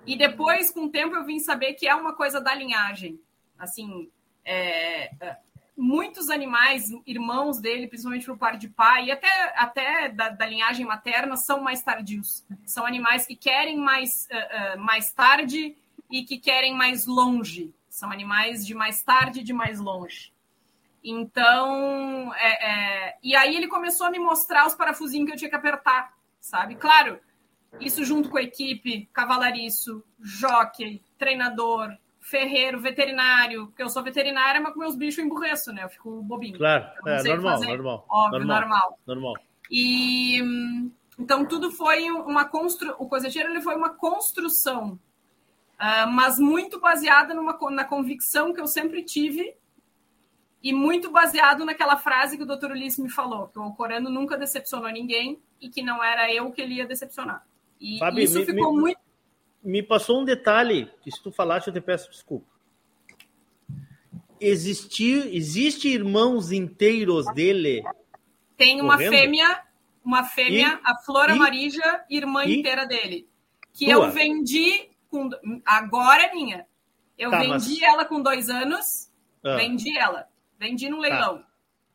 E 0.05 0.17
depois, 0.17 0.71
com 0.71 0.85
o 0.85 0.89
tempo, 0.89 1.15
eu 1.15 1.25
vim 1.25 1.39
saber 1.39 1.73
que 1.73 1.87
é 1.87 1.95
uma 1.95 2.13
coisa 2.13 2.39
da 2.39 2.53
linhagem. 2.53 3.19
Assim, 3.57 4.09
é, 4.43 5.05
é, 5.19 5.37
muitos 5.75 6.29
animais, 6.29 6.91
irmãos 7.05 7.59
dele, 7.59 7.87
principalmente 7.87 8.25
por 8.25 8.37
parte 8.37 8.61
de 8.61 8.69
pai, 8.69 9.05
e 9.05 9.11
até, 9.11 9.53
até 9.57 10.09
da, 10.09 10.29
da 10.29 10.45
linhagem 10.45 10.85
materna, 10.85 11.35
são 11.35 11.61
mais 11.61 11.81
tardios. 11.81 12.45
São 12.65 12.85
animais 12.85 13.25
que 13.25 13.35
querem 13.35 13.77
mais, 13.77 14.27
uh, 14.31 14.77
uh, 14.77 14.79
mais 14.79 15.11
tarde 15.11 15.75
e 16.09 16.23
que 16.23 16.37
querem 16.37 16.73
mais 16.73 17.05
longe. 17.05 17.73
São 17.89 18.11
animais 18.11 18.65
de 18.65 18.73
mais 18.73 19.01
tarde 19.03 19.39
e 19.39 19.43
de 19.43 19.53
mais 19.53 19.79
longe. 19.79 20.33
Então, 21.03 22.33
é, 22.35 22.65
é, 22.65 23.17
e 23.21 23.35
aí 23.35 23.55
ele 23.55 23.67
começou 23.67 24.07
a 24.07 24.11
me 24.11 24.17
mostrar 24.17 24.65
os 24.65 24.73
parafusinhos 24.73 25.27
que 25.27 25.33
eu 25.33 25.37
tinha 25.37 25.49
que 25.49 25.55
apertar, 25.55 26.11
sabe? 26.39 26.75
Claro, 26.75 27.19
isso 27.79 28.03
junto 28.03 28.29
com 28.29 28.37
a 28.37 28.41
equipe, 28.41 29.09
cavalariço, 29.13 30.03
jockey, 30.19 31.01
treinador, 31.17 31.95
ferreiro, 32.19 32.79
veterinário, 32.79 33.67
porque 33.67 33.83
eu 33.83 33.89
sou 33.89 34.03
veterinária, 34.03 34.59
mas 34.59 34.73
com 34.73 34.79
meus 34.79 34.95
bichos 34.95 35.19
eu 35.19 35.25
emburreço, 35.25 35.71
né? 35.71 35.83
Eu 35.83 35.89
fico 35.89 36.21
bobinho. 36.23 36.57
Claro, 36.57 36.85
é 37.05 37.23
normal, 37.23 37.61
normal. 37.61 38.05
Óbvio, 38.09 38.39
normal, 38.39 38.59
normal. 38.59 38.99
normal. 39.05 39.33
E 39.69 40.41
hum, 40.41 40.91
então 41.19 41.45
tudo 41.45 41.71
foi 41.71 42.09
uma 42.09 42.45
construção. 42.45 42.95
O 42.99 43.07
coseteiro 43.07 43.49
ele 43.49 43.61
foi 43.61 43.75
uma 43.75 43.89
construção, 43.89 44.99
ah, 45.77 46.07
mas 46.07 46.39
muito 46.39 46.79
baseada 46.79 47.33
numa, 47.33 47.57
na 47.71 47.85
convicção 47.85 48.53
que 48.53 48.59
eu 48.59 48.67
sempre 48.67 49.03
tive 49.03 49.55
e 50.63 50.73
muito 50.73 51.11
baseado 51.11 51.63
naquela 51.63 51.95
frase 51.95 52.37
que 52.37 52.43
o 52.43 52.45
Dr. 52.47 52.71
Ulisses 52.71 52.97
me 52.97 53.09
falou, 53.09 53.47
que 53.49 53.59
o 53.59 53.61
Alcorano 53.61 54.09
nunca 54.09 54.35
decepcionou 54.35 54.89
ninguém 54.91 55.39
e 55.61 55.69
que 55.69 55.83
não 55.83 56.03
era 56.03 56.33
eu 56.33 56.51
que 56.51 56.59
ele 56.59 56.75
ia 56.75 56.87
decepcionar. 56.87 57.45
E 57.79 57.99
Fabi, 57.99 58.23
isso 58.23 58.39
me- 58.39 58.45
ficou 58.45 58.73
me- 58.73 58.79
muito. 58.81 58.99
Me 59.63 59.81
passou 59.83 60.21
um 60.21 60.25
detalhe, 60.25 60.91
que 61.01 61.11
se 61.11 61.21
tu 61.21 61.31
falaste 61.31 61.67
eu 61.67 61.73
te 61.73 61.81
peço 61.81 62.09
desculpa. 62.11 62.45
Existir, 64.39 65.33
existe 65.33 65.87
irmãos 65.87 66.51
inteiros 66.51 67.25
dele? 67.33 67.83
Tem 68.57 68.81
uma 68.81 68.93
correndo? 68.95 69.11
fêmea, 69.13 69.61
uma 70.03 70.23
fêmea, 70.23 70.79
E- 70.83 70.91
a 70.91 70.95
Flora 70.99 71.33
e- 71.35 71.39
Marija, 71.39 72.05
irmã 72.09 72.43
e- 72.45 72.59
inteira 72.59 72.85
dele, 72.85 73.27
que 73.73 73.85
Tua? 73.85 73.93
eu 74.07 74.11
vendi 74.11 74.89
com 75.09 75.29
agora 75.65 76.23
é 76.23 76.31
minha. 76.33 76.65
Eu 77.17 77.31
Tá, 77.31 77.39
vendi 77.39 77.49
mas- 77.49 77.81
ela 77.81 78.05
com 78.05 78.21
dois 78.21 78.49
anos, 78.49 79.09
Ah. 79.43 79.55
vendi 79.55 79.97
ela, 79.97 80.27
vendi 80.59 80.89
num 80.89 80.99
leilão. 80.99 81.43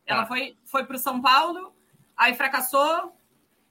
Ela 0.07 0.23
Tá. 0.23 0.27
foi 0.27 0.57
foi 0.65 0.85
para 0.85 0.97
o 0.97 0.99
São 0.99 1.21
Paulo, 1.21 1.75
aí 2.17 2.35
fracassou, 2.35 3.13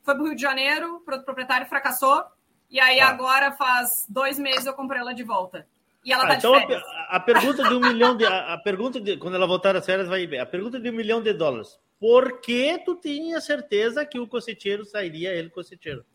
foi 0.03 0.13
para 0.15 0.23
o 0.23 0.25
Rio 0.27 0.35
de 0.35 0.41
Janeiro, 0.41 1.01
pro 1.05 1.23
proprietário 1.23 1.67
fracassou, 1.67 2.23
e 2.69 2.79
aí 2.79 2.97
Tá. 2.99 3.07
agora 3.09 3.51
faz 3.53 4.05
dois 4.09 4.37
meses 4.39 4.65
eu 4.65 4.73
comprei 4.73 4.99
ela 5.01 5.13
de 5.13 5.23
volta. 5.23 5.67
E 6.03 6.13
ela 6.13 6.23
Ah, 6.23 6.27
tá 6.27 6.35
então 6.35 6.53
de 6.65 6.73
a, 6.73 6.81
a 7.09 7.19
pergunta 7.19 7.63
de 7.67 7.73
um 7.75 7.79
milhão 7.81 8.15
de. 8.15 8.25
A, 8.25 8.53
a 8.53 8.57
pergunta 8.57 9.01
de. 9.01 9.17
Quando 9.17 9.35
ela 9.35 9.45
voltar 9.45 9.75
às 9.75 9.85
férias, 9.85 10.07
vai 10.07 10.25
bem. 10.25 10.39
A 10.39 10.45
pergunta 10.45 10.79
de 10.79 10.89
um 10.89 10.93
milhão 10.93 11.21
de 11.21 11.33
dólares. 11.33 11.77
Por 11.99 12.39
que 12.39 12.77
tu 12.85 12.95
tinha 12.95 13.41
certeza 13.41 14.05
que 14.05 14.17
o 14.17 14.25
coceteiro 14.27 14.85
sairia 14.85 15.33
ele 15.33 15.49
coceteiro? 15.49 16.05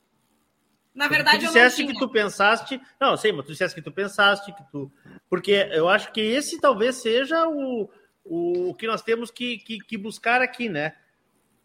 Na 0.94 1.06
verdade, 1.08 1.38
tu 1.40 1.56
eu 1.56 1.62
não 1.64 1.70
tinha. 1.70 1.92
que 1.92 1.98
tu 1.98 2.08
pensaste. 2.08 2.80
Não, 3.00 3.16
sei, 3.16 3.32
mas 3.32 3.44
tu 3.44 3.52
disseste 3.52 3.74
que 3.74 3.82
tu 3.82 3.92
pensaste, 3.92 4.54
que 4.54 4.62
tu. 4.70 4.90
Porque 5.28 5.52
eu 5.72 5.88
acho 5.88 6.10
que 6.12 6.20
esse 6.20 6.58
talvez 6.60 6.96
seja 6.96 7.46
o, 7.46 7.90
o 8.24 8.74
que 8.76 8.86
nós 8.86 9.02
temos 9.02 9.30
que, 9.30 9.58
que, 9.58 9.78
que 9.80 9.98
buscar 9.98 10.40
aqui, 10.40 10.68
né? 10.68 10.96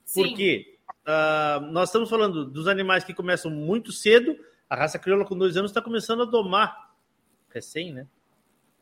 Sim. 0.03 0.23
Porque 0.23 0.78
ah, 1.05 1.59
nós 1.71 1.89
estamos 1.89 2.09
falando 2.09 2.45
dos 2.45 2.67
animais 2.67 3.03
que 3.03 3.13
começam 3.13 3.49
muito 3.51 3.91
cedo. 3.91 4.37
A 4.69 4.75
raça 4.75 4.99
crioula 4.99 5.25
com 5.25 5.37
dois 5.37 5.57
anos 5.57 5.71
está 5.71 5.81
começando 5.81 6.21
a 6.21 6.25
domar. 6.25 6.93
Recém, 7.49 7.91
né? 7.91 8.07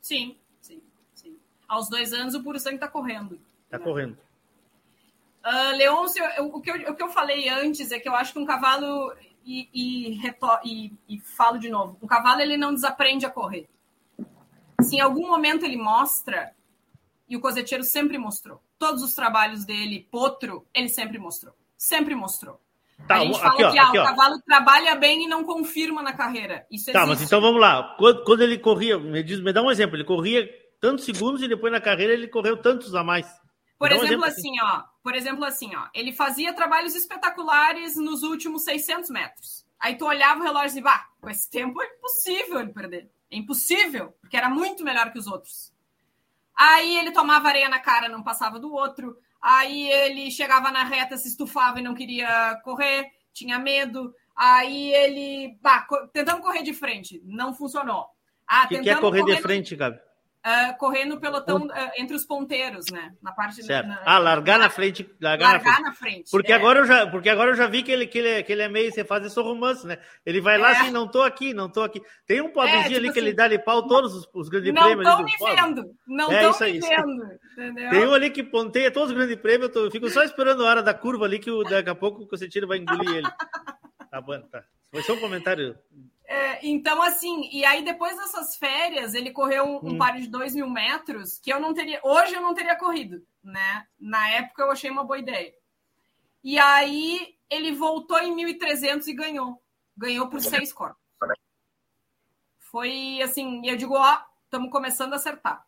Sim, 0.01 0.38
sim, 0.59 0.82
sim. 1.13 1.38
Aos 1.68 1.89
dois 1.89 2.11
anos 2.13 2.36
o 2.36 2.43
puro 2.43 2.59
sangue 2.59 2.78
tá 2.80 2.88
correndo. 2.88 3.39
Tá 3.70 3.80
correndo. 3.80 4.18
Uh, 5.45 5.78
Leôncio, 5.78 6.24
o, 6.41 6.59
que 6.61 6.70
eu, 6.70 6.91
o 6.91 6.95
que 6.95 7.03
eu 7.03 7.07
falei 7.09 7.47
antes 7.47 7.91
é 7.91 7.99
que 7.99 8.09
eu 8.09 8.15
acho 8.15 8.34
que 8.34 8.39
um 8.39 8.45
cavalo, 8.45 9.13
e, 9.45 9.70
e, 9.74 10.20
e- 10.65 10.93
e 11.07 11.20
falo 11.22 11.57
de 11.57 11.70
novo, 11.70 11.97
um 12.01 12.07
cavalo 12.07 12.41
ele 12.41 12.57
não 12.57 12.74
desaprende 12.74 13.26
a 13.26 13.30
correr. 13.30 13.70
Se 14.82 14.97
em 14.97 14.99
algum 14.99 15.26
momento 15.28 15.63
ele 15.63 15.78
mostra, 15.78 16.53
e 17.30 17.38
o 17.38 17.41
coseteiro 17.41 17.84
sempre 17.84 18.18
mostrou, 18.18 18.61
todos 18.78 19.01
os 19.01 19.13
trabalhos 19.13 19.63
dele, 19.63 20.05
potro, 20.11 20.65
ele 20.74 20.89
sempre 20.89 21.18
mostrou. 21.18 21.55
Sempre 21.78 22.16
mostrou. 22.16 22.60
Tá, 23.08 23.18
a 23.18 23.20
gente 23.20 23.36
aqui, 23.36 23.42
fala 23.42 23.54
ó, 23.54 23.72
que 23.72 23.78
ah, 23.78 23.88
aqui, 23.88 23.98
o 23.98 24.02
ó. 24.02 24.06
cavalo 24.06 24.42
trabalha 24.42 24.96
bem 24.96 25.26
e 25.26 25.28
não 25.28 25.44
confirma 25.44 26.02
na 26.02 26.14
carreira. 26.14 26.66
Isso 26.72 26.92
Tá, 26.92 27.04
existe. 27.04 27.10
mas 27.10 27.22
então 27.22 27.40
vamos 27.40 27.62
lá. 27.62 27.96
Quando, 27.98 28.24
quando 28.24 28.42
ele 28.42 28.58
corria, 28.58 28.98
me, 28.98 29.22
diz, 29.22 29.40
me 29.40 29.54
dá 29.54 29.62
um 29.62 29.70
exemplo. 29.70 29.96
Ele 29.96 30.04
corria 30.04 30.50
tantos 30.82 31.06
segundos 31.06 31.42
e 31.42 31.48
depois 31.48 31.72
na 31.72 31.80
carreira 31.80 32.14
ele 32.14 32.28
correu 32.28 32.58
tantos 32.58 32.96
a 32.96 33.04
mais. 33.04 33.28
Por 33.78 33.90
Dá 33.90 33.96
um 33.96 34.04
exemplo, 34.04 34.26
exemplo 34.26 34.26
assim, 34.26 34.60
ó. 34.62 34.84
Por 35.04 35.16
exemplo, 35.16 35.46
assim, 35.46 35.76
ó. 35.76 35.88
Ele 35.94 36.12
fazia 36.12 36.54
trabalhos 36.54 36.96
espetaculares 36.96 37.96
nos 37.96 38.24
últimos 38.24 38.64
600 38.64 39.10
metros. 39.12 39.66
Aí 39.80 39.96
tu 39.96 40.06
olhava 40.06 40.40
o 40.40 40.44
relógio 40.44 40.66
e 40.66 40.70
dizia, 40.70 40.84
bah, 40.84 41.06
com 41.22 41.30
esse 41.30 41.50
tempo 41.50 41.80
é 41.82 41.86
impossível 41.86 42.60
ele 42.60 42.74
perder. 42.74 43.12
É 43.30 43.38
impossível, 43.38 44.16
porque 44.20 44.36
era 44.36 44.50
muito 44.50 44.84
melhor 44.84 45.12
que 45.12 45.20
os 45.20 45.28
outros. 45.28 45.72
Aí 46.58 46.98
ele 46.98 47.12
tomava 47.12 47.50
areia 47.50 47.70
na 47.70 47.78
cara, 47.80 48.10
não 48.10 48.24
passava 48.24 48.60
do 48.60 48.74
outro. 48.74 49.16
Aí 49.42 49.90
ele 49.90 50.32
chegava 50.32 50.72
na 50.72 50.84
reta, 50.84 51.18
se 51.18 51.28
estufava 51.28 51.80
e 51.80 51.84
não 51.84 51.94
queria 51.94 52.60
correr, 52.64 53.08
tinha 53.34 53.60
medo. 53.60 54.14
Aí 54.36 54.94
ele, 54.94 55.58
bah, 55.62 55.86
tentando 56.14 56.42
correr 56.42 56.64
de 56.64 56.74
frente, 56.74 57.22
não 57.26 57.54
funcionou. 57.54 58.06
Ah, 58.48 58.68
que, 58.68 58.76
que 58.80 58.90
é 58.90 58.94
tentamos 58.94 59.02
correr 59.02 59.36
de 59.36 59.42
frente, 59.42 59.76
Gabi? 59.76 60.00
Uh, 60.48 60.78
correr 60.78 61.06
no 61.06 61.20
pelotão 61.20 61.66
uh, 61.66 61.91
entre 61.98 62.16
os 62.16 62.26
ponteiros, 62.26 62.86
né? 62.91 63.14
Na 63.22 63.34
parte 63.34 63.62
certo. 63.64 63.88
Na, 63.88 64.02
ah, 64.06 64.18
largar 64.18 64.58
na 64.58 64.70
frente. 64.70 65.10
Largar, 65.20 65.54
largar 65.54 65.64
na, 65.64 65.74
frente. 65.74 65.84
na 65.84 65.93
frente. 65.93 66.32
Porque, 66.32 66.52
é. 66.52 66.56
agora 66.56 66.80
eu 66.80 66.86
já, 66.86 67.08
porque 67.08 67.30
agora 67.30 67.52
eu 67.52 67.56
já 67.56 67.68
vi 67.68 67.84
que 67.84 67.91
ele, 67.91 68.08
que 68.08 68.18
ele, 68.18 68.30
é, 68.30 68.43
que 68.43 68.52
ele 68.52 68.62
é 68.62 68.70
meio. 68.70 68.91
Você 68.91 69.04
faz 69.04 69.26
esse 69.26 69.39
romance, 69.39 69.86
né? 69.86 69.98
Ele 70.26 70.39
vai 70.39 70.58
lá 70.58 70.70
é. 70.70 70.72
assim, 70.74 70.91
não 70.91 71.08
tô 71.08 71.22
aqui, 71.22 71.54
não 71.54 71.70
tô 71.70 71.84
aqui. 71.84 72.02
Tem 72.26 72.41
um 72.41 72.50
pobrezinho 72.50 72.80
é, 72.80 72.84
tipo 72.84 72.98
ali 72.98 73.08
assim, 73.10 73.14
que 73.14 73.20
ele 73.20 73.34
dá 73.34 73.48
de 73.48 73.60
pau 73.60 73.86
todos 73.88 74.16
os, 74.16 74.30
os 74.34 74.50
grandes 74.50 74.74
não 74.74 74.84
prêmios. 74.84 75.06
Não 75.06 75.26
estão 75.26 75.50
me 75.50 75.56
vendo. 75.56 75.95
Não 76.08 76.32
estão 76.32 76.68
é, 76.68 76.72
me 76.72 76.80
vendo. 76.80 77.39
Entendeu? 77.58 77.89
Tem 77.89 78.08
um 78.08 78.14
ali 78.14 78.30
que 78.30 78.43
ponteia 78.43 78.91
todos 78.91 79.10
os 79.10 79.16
grandes 79.16 79.36
prêmios. 79.38 79.64
Eu, 79.64 79.74
tô, 79.74 79.86
eu 79.86 79.91
fico 79.91 80.10
só 80.10 80.24
esperando 80.24 80.66
a 80.66 80.70
hora 80.70 80.84
da 80.84 80.93
curva 80.93 81.26
ali, 81.26 81.39
que 81.39 81.52
o, 81.52 81.64
daqui 81.64 81.89
a 81.89 81.95
pouco 81.95 82.24
o 82.24 82.28
Cocetino 82.28 82.68
vai 82.68 82.78
engolir 82.78 83.18
ele. 83.18 83.28
Tá 84.10 84.22
bom, 84.22 84.39
tá. 84.41 84.64
Foi 84.91 85.02
só 85.04 85.14
um 85.14 85.20
comentário. 85.20 85.78
É, 86.30 86.68
então, 86.68 87.02
assim, 87.02 87.50
e 87.54 87.64
aí 87.64 87.86
depois 87.86 88.18
dessas 88.18 88.58
férias, 88.58 89.14
ele 89.14 89.32
correu 89.32 89.64
um, 89.64 89.76
um 89.78 89.94
hum. 89.94 89.98
par 89.98 90.20
de 90.20 90.28
dois 90.28 90.54
mil 90.54 90.70
metros 90.70 91.40
que 91.40 91.52
eu 91.52 91.60
não 91.60 91.74
teria. 91.74 92.02
Hoje 92.04 92.36
eu 92.36 92.42
não 92.42 92.54
teria 92.54 92.76
corrido, 92.76 93.26
né? 93.42 93.88
Na 93.98 94.30
época 94.32 94.64
eu 94.64 94.72
achei 94.72 94.90
uma 94.90 95.06
boa 95.06 95.18
ideia. 95.18 95.56
E 96.44 96.60
aí 96.60 97.38
ele 97.50 97.72
voltou 97.72 98.20
em 98.20 98.36
1.300 98.36 99.08
e 99.08 99.14
ganhou. 99.14 99.62
Ganhou 99.96 100.28
por 100.28 100.42
seis 100.42 100.74
corpos. 100.74 101.02
Foi 102.60 103.22
assim, 103.22 103.66
eu 103.66 103.78
digo, 103.78 103.96
ó, 103.96 104.20
estamos 104.44 104.70
começando 104.70 105.14
a 105.14 105.16
acertar. 105.16 105.66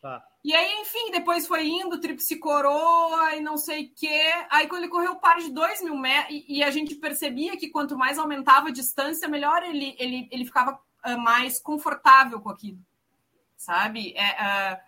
Tá. 0.00 0.27
E 0.44 0.54
aí, 0.54 0.80
enfim, 0.80 1.10
depois 1.10 1.46
foi 1.46 1.66
indo, 1.66 2.00
tríplice 2.00 2.36
coroa 2.36 3.34
e 3.34 3.40
não 3.40 3.56
sei 3.56 3.86
o 3.86 3.90
quê. 3.94 4.32
Aí, 4.50 4.68
quando 4.68 4.82
ele 4.82 4.90
correu 4.90 5.12
o 5.12 5.20
par 5.20 5.38
de 5.38 5.50
2 5.50 5.82
mil 5.82 5.96
metros, 5.96 6.44
e, 6.48 6.62
a 6.62 6.70
gente 6.70 6.94
percebia 6.94 7.56
que 7.56 7.68
quanto 7.68 7.98
mais 7.98 8.18
aumentava 8.18 8.68
a 8.68 8.72
distância, 8.72 9.28
melhor 9.28 9.62
ele, 9.64 9.96
ele, 9.98 10.28
ele 10.30 10.44
ficava 10.44 10.80
uh, 11.06 11.18
mais 11.18 11.60
confortável 11.60 12.40
com 12.40 12.50
aquilo, 12.50 12.78
sabe? 13.56 14.14
É, 14.16 14.74
uh, 14.74 14.80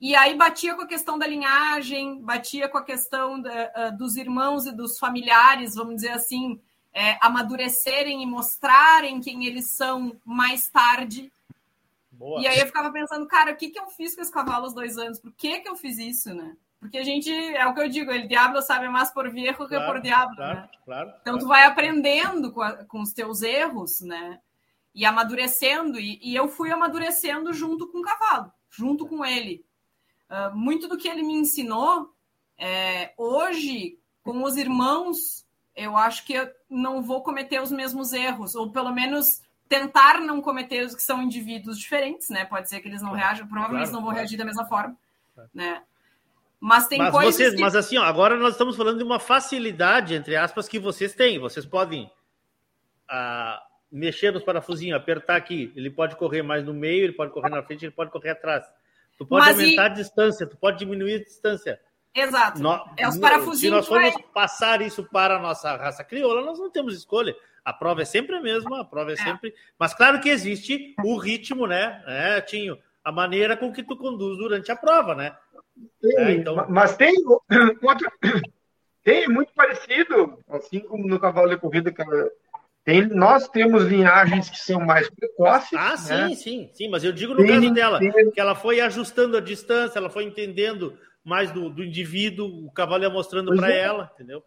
e 0.00 0.14
aí 0.14 0.36
batia 0.36 0.74
com 0.74 0.82
a 0.82 0.86
questão 0.86 1.18
da 1.18 1.26
linhagem, 1.26 2.20
batia 2.20 2.68
com 2.68 2.76
a 2.76 2.84
questão 2.84 3.40
da, 3.40 3.72
uh, 3.74 3.96
dos 3.96 4.16
irmãos 4.16 4.66
e 4.66 4.72
dos 4.72 4.98
familiares, 4.98 5.74
vamos 5.74 5.96
dizer 5.96 6.10
assim, 6.10 6.60
é, 6.92 7.16
amadurecerem 7.22 8.22
e 8.22 8.26
mostrarem 8.26 9.20
quem 9.20 9.46
eles 9.46 9.70
são 9.70 10.14
mais 10.24 10.68
tarde 10.68 11.32
Boa. 12.22 12.40
E 12.40 12.46
aí 12.46 12.60
eu 12.60 12.66
ficava 12.66 12.92
pensando, 12.92 13.26
cara, 13.26 13.50
o 13.50 13.56
que, 13.56 13.70
que 13.70 13.80
eu 13.80 13.88
fiz 13.88 14.14
com 14.14 14.22
esse 14.22 14.30
cavalo 14.30 14.66
aos 14.66 14.74
dois 14.74 14.96
anos? 14.96 15.18
Por 15.18 15.32
que, 15.32 15.58
que 15.58 15.68
eu 15.68 15.74
fiz 15.74 15.98
isso, 15.98 16.32
né? 16.32 16.56
Porque 16.78 16.96
a 16.96 17.02
gente, 17.02 17.28
é 17.32 17.66
o 17.66 17.74
que 17.74 17.80
eu 17.80 17.88
digo, 17.88 18.12
ele 18.12 18.28
diabo 18.28 18.62
sabe 18.62 18.88
mais 18.88 19.10
por 19.10 19.28
viejo 19.28 19.56
claro, 19.56 19.68
que 19.68 19.92
por 19.92 20.00
diabo, 20.00 20.36
claro, 20.36 20.60
né? 20.60 20.68
Claro, 20.84 21.12
então 21.20 21.36
tu 21.36 21.48
vai 21.48 21.64
aprendendo 21.64 22.52
com, 22.52 22.62
a, 22.62 22.84
com 22.84 23.00
os 23.00 23.12
teus 23.12 23.42
erros, 23.42 24.00
né? 24.02 24.40
E 24.94 25.04
amadurecendo, 25.04 25.98
e, 25.98 26.20
e, 26.22 26.32
eu 26.36 26.46
fui 26.46 26.70
amadurecendo 26.70 27.52
junto 27.52 27.88
com 27.88 27.98
o 27.98 28.02
cavalo, 28.02 28.52
junto 28.70 29.04
com 29.04 29.24
ele. 29.24 29.64
Uh, 30.30 30.56
muito 30.56 30.86
do 30.86 30.96
que 30.96 31.08
ele 31.08 31.24
me 31.24 31.34
ensinou, 31.34 32.14
é, 32.56 33.12
hoje, 33.16 33.98
com 34.22 34.44
os 34.44 34.56
irmãos, 34.56 35.44
eu 35.74 35.96
acho 35.96 36.24
que 36.24 36.34
eu 36.34 36.48
não 36.70 37.02
vou 37.02 37.22
cometer 37.22 37.60
os 37.60 37.72
mesmos 37.72 38.12
erros, 38.12 38.54
ou 38.54 38.70
pelo 38.70 38.92
menos 38.92 39.40
tentar 39.72 40.20
não 40.20 40.42
cometer 40.42 40.84
os 40.84 40.94
que 40.94 41.00
são 41.00 41.22
indivíduos 41.22 41.78
diferentes, 41.78 42.28
né? 42.28 42.44
Pode 42.44 42.68
ser 42.68 42.80
que 42.80 42.88
eles 42.88 43.00
não 43.00 43.12
reajam, 43.12 43.46
provavelmente 43.46 43.88
claro, 43.88 43.92
não 43.94 44.00
vão 44.00 44.10
claro. 44.10 44.18
reagir 44.18 44.36
da 44.36 44.44
mesma 44.44 44.66
forma, 44.66 44.94
né? 45.54 45.82
Mas 46.60 46.86
tem 46.88 46.98
mas 46.98 47.10
coisas 47.10 47.34
vocês, 47.34 47.54
que... 47.54 47.60
Mas 47.60 47.74
assim, 47.74 47.96
ó, 47.96 48.02
agora 48.02 48.36
nós 48.36 48.52
estamos 48.52 48.76
falando 48.76 48.98
de 48.98 49.02
uma 49.02 49.18
facilidade, 49.18 50.14
entre 50.14 50.36
aspas, 50.36 50.68
que 50.68 50.78
vocês 50.78 51.14
têm. 51.14 51.38
Vocês 51.38 51.64
podem 51.64 52.10
ah, 53.08 53.62
mexer 53.90 54.30
nos 54.30 54.44
parafusinhos, 54.44 54.94
apertar 54.94 55.36
aqui. 55.36 55.72
Ele 55.74 55.90
pode 55.90 56.16
correr 56.16 56.42
mais 56.42 56.62
no 56.62 56.74
meio, 56.74 57.04
ele 57.04 57.14
pode 57.14 57.32
correr 57.32 57.48
na 57.48 57.62
frente, 57.62 57.86
ele 57.86 57.92
pode 57.92 58.10
correr 58.10 58.30
atrás. 58.30 58.64
Tu 59.16 59.24
pode 59.24 59.46
mas 59.46 59.58
aumentar 59.58 59.84
e... 59.84 59.86
a 59.86 59.88
distância, 59.88 60.46
tu 60.46 60.56
pode 60.58 60.78
diminuir 60.78 61.14
a 61.14 61.24
distância. 61.24 61.80
Exato. 62.14 62.60
No... 62.62 62.78
é 62.94 63.08
os 63.08 63.16
parafusinhos. 63.16 63.60
Se 63.60 63.70
nós 63.70 63.88
formos 63.88 64.12
vai... 64.12 64.22
passar 64.34 64.82
isso 64.82 65.02
para 65.02 65.38
a 65.38 65.40
nossa 65.40 65.74
raça 65.76 66.04
crioula, 66.04 66.44
nós 66.44 66.58
não 66.58 66.70
temos 66.70 66.94
escolha. 66.94 67.34
A 67.64 67.72
prova 67.72 68.02
é 68.02 68.04
sempre 68.04 68.34
a 68.36 68.40
mesma, 68.40 68.80
a 68.80 68.84
prova 68.84 69.10
é, 69.10 69.14
é. 69.14 69.16
sempre. 69.16 69.54
Mas 69.78 69.94
claro 69.94 70.20
que 70.20 70.28
existe 70.28 70.94
o 71.04 71.16
ritmo, 71.16 71.66
né, 71.66 72.02
né, 72.06 72.40
Tinho? 72.40 72.78
A 73.04 73.10
maneira 73.10 73.56
com 73.56 73.72
que 73.72 73.82
tu 73.82 73.96
conduz 73.96 74.38
durante 74.38 74.70
a 74.70 74.76
prova, 74.76 75.14
né? 75.14 75.36
Sim, 76.00 76.16
é, 76.18 76.32
então... 76.32 76.66
Mas 76.68 76.96
tem 76.96 77.14
outro, 77.82 78.10
tem 79.02 79.28
muito 79.28 79.52
parecido, 79.54 80.38
assim 80.48 80.80
como 80.80 81.06
no 81.06 81.18
cavalo 81.18 81.48
de 81.48 81.56
corrida, 81.56 81.92
tem, 82.84 83.06
nós 83.06 83.48
temos 83.48 83.84
linhagens 83.84 84.50
que 84.50 84.58
são 84.58 84.80
mais 84.80 85.08
precoces. 85.08 85.72
Ah, 85.74 85.90
né? 85.90 86.28
sim, 86.28 86.34
sim, 86.34 86.70
sim, 86.72 86.88
mas 86.88 87.04
eu 87.04 87.12
digo 87.12 87.32
no 87.32 87.38
tem, 87.44 87.60
caso 87.60 87.72
dela, 87.72 87.98
tem... 87.98 88.30
que 88.30 88.40
ela 88.40 88.56
foi 88.56 88.80
ajustando 88.80 89.36
a 89.36 89.40
distância, 89.40 89.98
ela 89.98 90.10
foi 90.10 90.24
entendendo 90.24 90.98
mais 91.24 91.52
do, 91.52 91.70
do 91.70 91.84
indivíduo, 91.84 92.66
o 92.66 92.72
cavalo 92.72 93.04
ia 93.04 93.10
mostrando 93.10 93.54
para 93.54 93.72
é. 93.72 93.78
ela, 93.78 94.10
entendeu? 94.14 94.42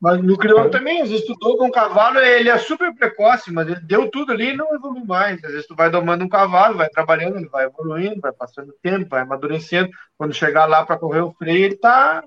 Mas 0.00 0.22
no 0.22 0.36
crioulo 0.36 0.70
também, 0.70 1.00
às 1.00 1.10
vezes 1.10 1.24
tu 1.24 1.34
com 1.38 1.66
um 1.66 1.70
cavalo, 1.70 2.18
ele 2.18 2.50
é 2.50 2.58
super 2.58 2.94
precoce, 2.94 3.50
mas 3.50 3.66
ele 3.66 3.80
deu 3.80 4.10
tudo 4.10 4.32
ali 4.32 4.50
e 4.50 4.56
não 4.56 4.74
evolui 4.74 5.04
mais. 5.04 5.42
Às 5.42 5.52
vezes 5.52 5.66
tu 5.66 5.74
vai 5.74 5.88
domando 5.88 6.24
um 6.24 6.28
cavalo, 6.28 6.76
vai 6.76 6.88
trabalhando, 6.88 7.38
ele 7.38 7.48
vai 7.48 7.64
evoluindo, 7.64 8.20
vai 8.20 8.32
passando 8.32 8.74
tempo, 8.82 9.08
vai 9.08 9.22
amadurecendo. 9.22 9.88
Quando 10.18 10.34
chegar 10.34 10.66
lá 10.66 10.84
para 10.84 10.98
correr 10.98 11.20
o 11.20 11.32
freio, 11.32 11.64
ele 11.64 11.76
tá, 11.76 12.22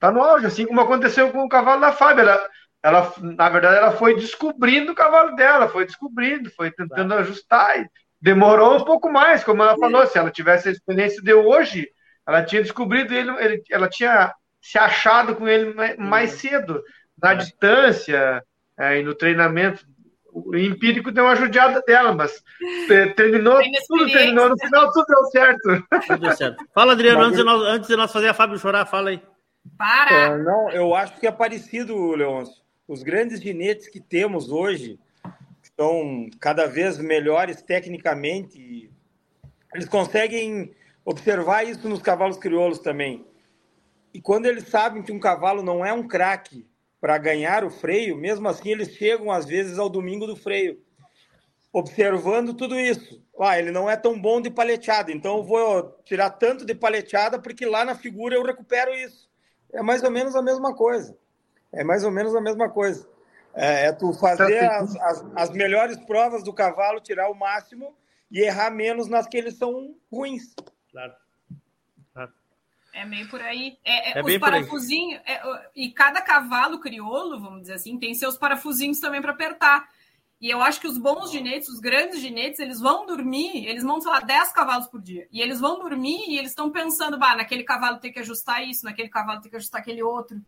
tá 0.00 0.10
no 0.10 0.20
auge, 0.20 0.46
assim 0.46 0.66
como 0.66 0.80
aconteceu 0.80 1.30
com 1.30 1.44
o 1.44 1.48
cavalo 1.48 1.80
da 1.80 1.92
Fábio. 1.92 2.22
Ela, 2.22 2.48
ela, 2.82 3.14
na 3.20 3.48
verdade, 3.48 3.76
ela 3.76 3.92
foi 3.92 4.16
descobrindo 4.16 4.90
o 4.90 4.96
cavalo 4.96 5.36
dela, 5.36 5.68
foi 5.68 5.86
descobrindo, 5.86 6.50
foi 6.50 6.72
tentando 6.72 7.14
ajustar. 7.14 7.78
E 7.78 7.88
demorou 8.20 8.78
um 8.78 8.84
pouco 8.84 9.08
mais, 9.08 9.44
como 9.44 9.62
ela 9.62 9.78
falou, 9.78 10.04
se 10.08 10.18
ela 10.18 10.30
tivesse 10.30 10.68
a 10.68 10.72
experiência 10.72 11.22
de 11.22 11.32
hoje, 11.32 11.88
ela 12.26 12.42
tinha 12.42 12.62
descobrido 12.62 13.14
ele, 13.14 13.30
ele 13.38 13.62
ela 13.70 13.88
tinha 13.88 14.34
se 14.60 14.78
achado 14.78 15.34
com 15.34 15.46
ele 15.46 15.74
mais 15.98 16.32
cedo 16.32 16.82
na 17.20 17.34
distância 17.34 18.42
é, 18.78 18.98
e 18.98 19.02
no 19.02 19.14
treinamento. 19.14 19.86
O 20.32 20.56
empírico 20.56 21.12
deu 21.12 21.24
uma 21.24 21.36
judiada 21.36 21.82
dela, 21.82 22.14
mas 22.14 22.42
terminou, 23.16 23.60
tudo 23.86 24.10
terminou, 24.10 24.48
no 24.48 24.58
final 24.58 24.90
tudo 24.90 25.04
deu 25.06 25.24
certo. 25.26 25.86
Tudo 26.06 26.20
deu 26.20 26.32
certo. 26.36 26.64
Fala, 26.74 26.92
Adriano, 26.92 27.20
antes 27.20 27.38
de, 27.38 27.44
nós, 27.44 27.62
antes 27.62 27.88
de 27.88 27.96
nós 27.96 28.10
fazer 28.10 28.28
a 28.28 28.34
Fábio 28.34 28.58
chorar, 28.58 28.86
fala 28.86 29.10
aí. 29.10 29.22
Para! 29.76 30.10
É, 30.10 30.38
não, 30.38 30.70
eu 30.70 30.94
acho 30.94 31.20
que 31.20 31.26
é 31.26 31.32
parecido, 31.32 32.14
Leôncio. 32.14 32.62
Os 32.88 33.02
grandes 33.02 33.42
ginetes 33.42 33.88
que 33.88 34.00
temos 34.00 34.50
hoje 34.50 34.98
são 35.76 36.28
cada 36.40 36.66
vez 36.66 36.98
melhores 36.98 37.60
tecnicamente. 37.60 38.90
Eles 39.74 39.88
conseguem 39.88 40.74
observar 41.04 41.64
isso 41.64 41.88
nos 41.88 42.00
cavalos 42.00 42.38
crioulos 42.38 42.78
também. 42.78 43.26
E 44.14 44.20
quando 44.20 44.46
eles 44.46 44.68
sabem 44.68 45.02
que 45.02 45.12
um 45.12 45.20
cavalo 45.20 45.62
não 45.62 45.84
é 45.84 45.92
um 45.92 46.06
craque 46.06 46.66
para 47.02 47.18
ganhar 47.18 47.64
o 47.64 47.70
freio, 47.70 48.16
mesmo 48.16 48.48
assim 48.48 48.70
eles 48.70 48.94
chegam 48.94 49.28
às 49.32 49.44
vezes 49.44 49.76
ao 49.76 49.90
domingo 49.90 50.24
do 50.24 50.36
freio, 50.36 50.80
observando 51.72 52.54
tudo 52.54 52.78
isso. 52.78 53.20
Ah, 53.40 53.58
ele 53.58 53.72
não 53.72 53.90
é 53.90 53.96
tão 53.96 54.20
bom 54.20 54.40
de 54.40 54.48
paleteada, 54.48 55.10
então 55.10 55.38
eu 55.38 55.42
vou 55.42 55.98
tirar 56.04 56.30
tanto 56.30 56.64
de 56.64 56.76
paleteada 56.76 57.40
porque 57.40 57.66
lá 57.66 57.84
na 57.84 57.96
figura 57.96 58.36
eu 58.36 58.44
recupero 58.44 58.94
isso. 58.94 59.28
É 59.72 59.82
mais 59.82 60.04
ou 60.04 60.12
menos 60.12 60.36
a 60.36 60.42
mesma 60.42 60.76
coisa. 60.76 61.18
É 61.72 61.82
mais 61.82 62.04
ou 62.04 62.10
menos 62.12 62.36
a 62.36 62.40
mesma 62.40 62.70
coisa. 62.70 63.04
É, 63.52 63.86
é 63.86 63.92
tu 63.92 64.12
fazer 64.12 64.62
as, 64.62 64.94
as, 64.94 65.24
as 65.34 65.50
melhores 65.50 65.96
provas 66.06 66.44
do 66.44 66.52
cavalo, 66.52 67.00
tirar 67.00 67.28
o 67.32 67.34
máximo 67.34 67.96
e 68.30 68.42
errar 68.42 68.70
menos 68.70 69.08
nas 69.08 69.26
que 69.26 69.36
eles 69.36 69.58
são 69.58 69.96
ruins. 70.08 70.54
Claro. 70.92 71.12
É 72.92 73.06
meio 73.06 73.28
por 73.28 73.40
aí. 73.40 73.78
É, 73.84 74.10
é, 74.10 74.18
é 74.18 74.22
os 74.22 74.38
parafusinhos. 74.38 75.20
É, 75.24 75.40
e 75.74 75.90
cada 75.90 76.20
cavalo 76.20 76.78
crioulo, 76.78 77.40
vamos 77.40 77.62
dizer 77.62 77.74
assim, 77.74 77.98
tem 77.98 78.14
seus 78.14 78.36
parafusinhos 78.36 79.00
também 79.00 79.22
para 79.22 79.32
apertar. 79.32 79.88
E 80.38 80.50
eu 80.50 80.60
acho 80.60 80.80
que 80.80 80.88
os 80.88 80.98
bons 80.98 81.30
ginetes, 81.30 81.68
os 81.68 81.78
grandes 81.78 82.20
ginetes, 82.20 82.58
eles 82.58 82.80
vão 82.80 83.06
dormir, 83.06 83.64
eles 83.64 83.84
vão, 83.84 84.00
sei 84.00 84.10
lá, 84.10 84.20
10 84.20 84.52
cavalos 84.52 84.88
por 84.88 85.00
dia. 85.00 85.26
E 85.30 85.40
eles 85.40 85.60
vão 85.60 85.78
dormir 85.78 86.28
e 86.28 86.36
eles 86.36 86.50
estão 86.50 86.68
pensando, 86.68 87.16
bah, 87.16 87.36
naquele 87.36 87.62
cavalo 87.62 87.98
tem 87.98 88.12
que 88.12 88.18
ajustar 88.18 88.66
isso, 88.66 88.84
naquele 88.84 89.08
cavalo 89.08 89.40
tem 89.40 89.50
que 89.50 89.56
ajustar 89.56 89.80
aquele 89.80 90.02
outro. 90.02 90.42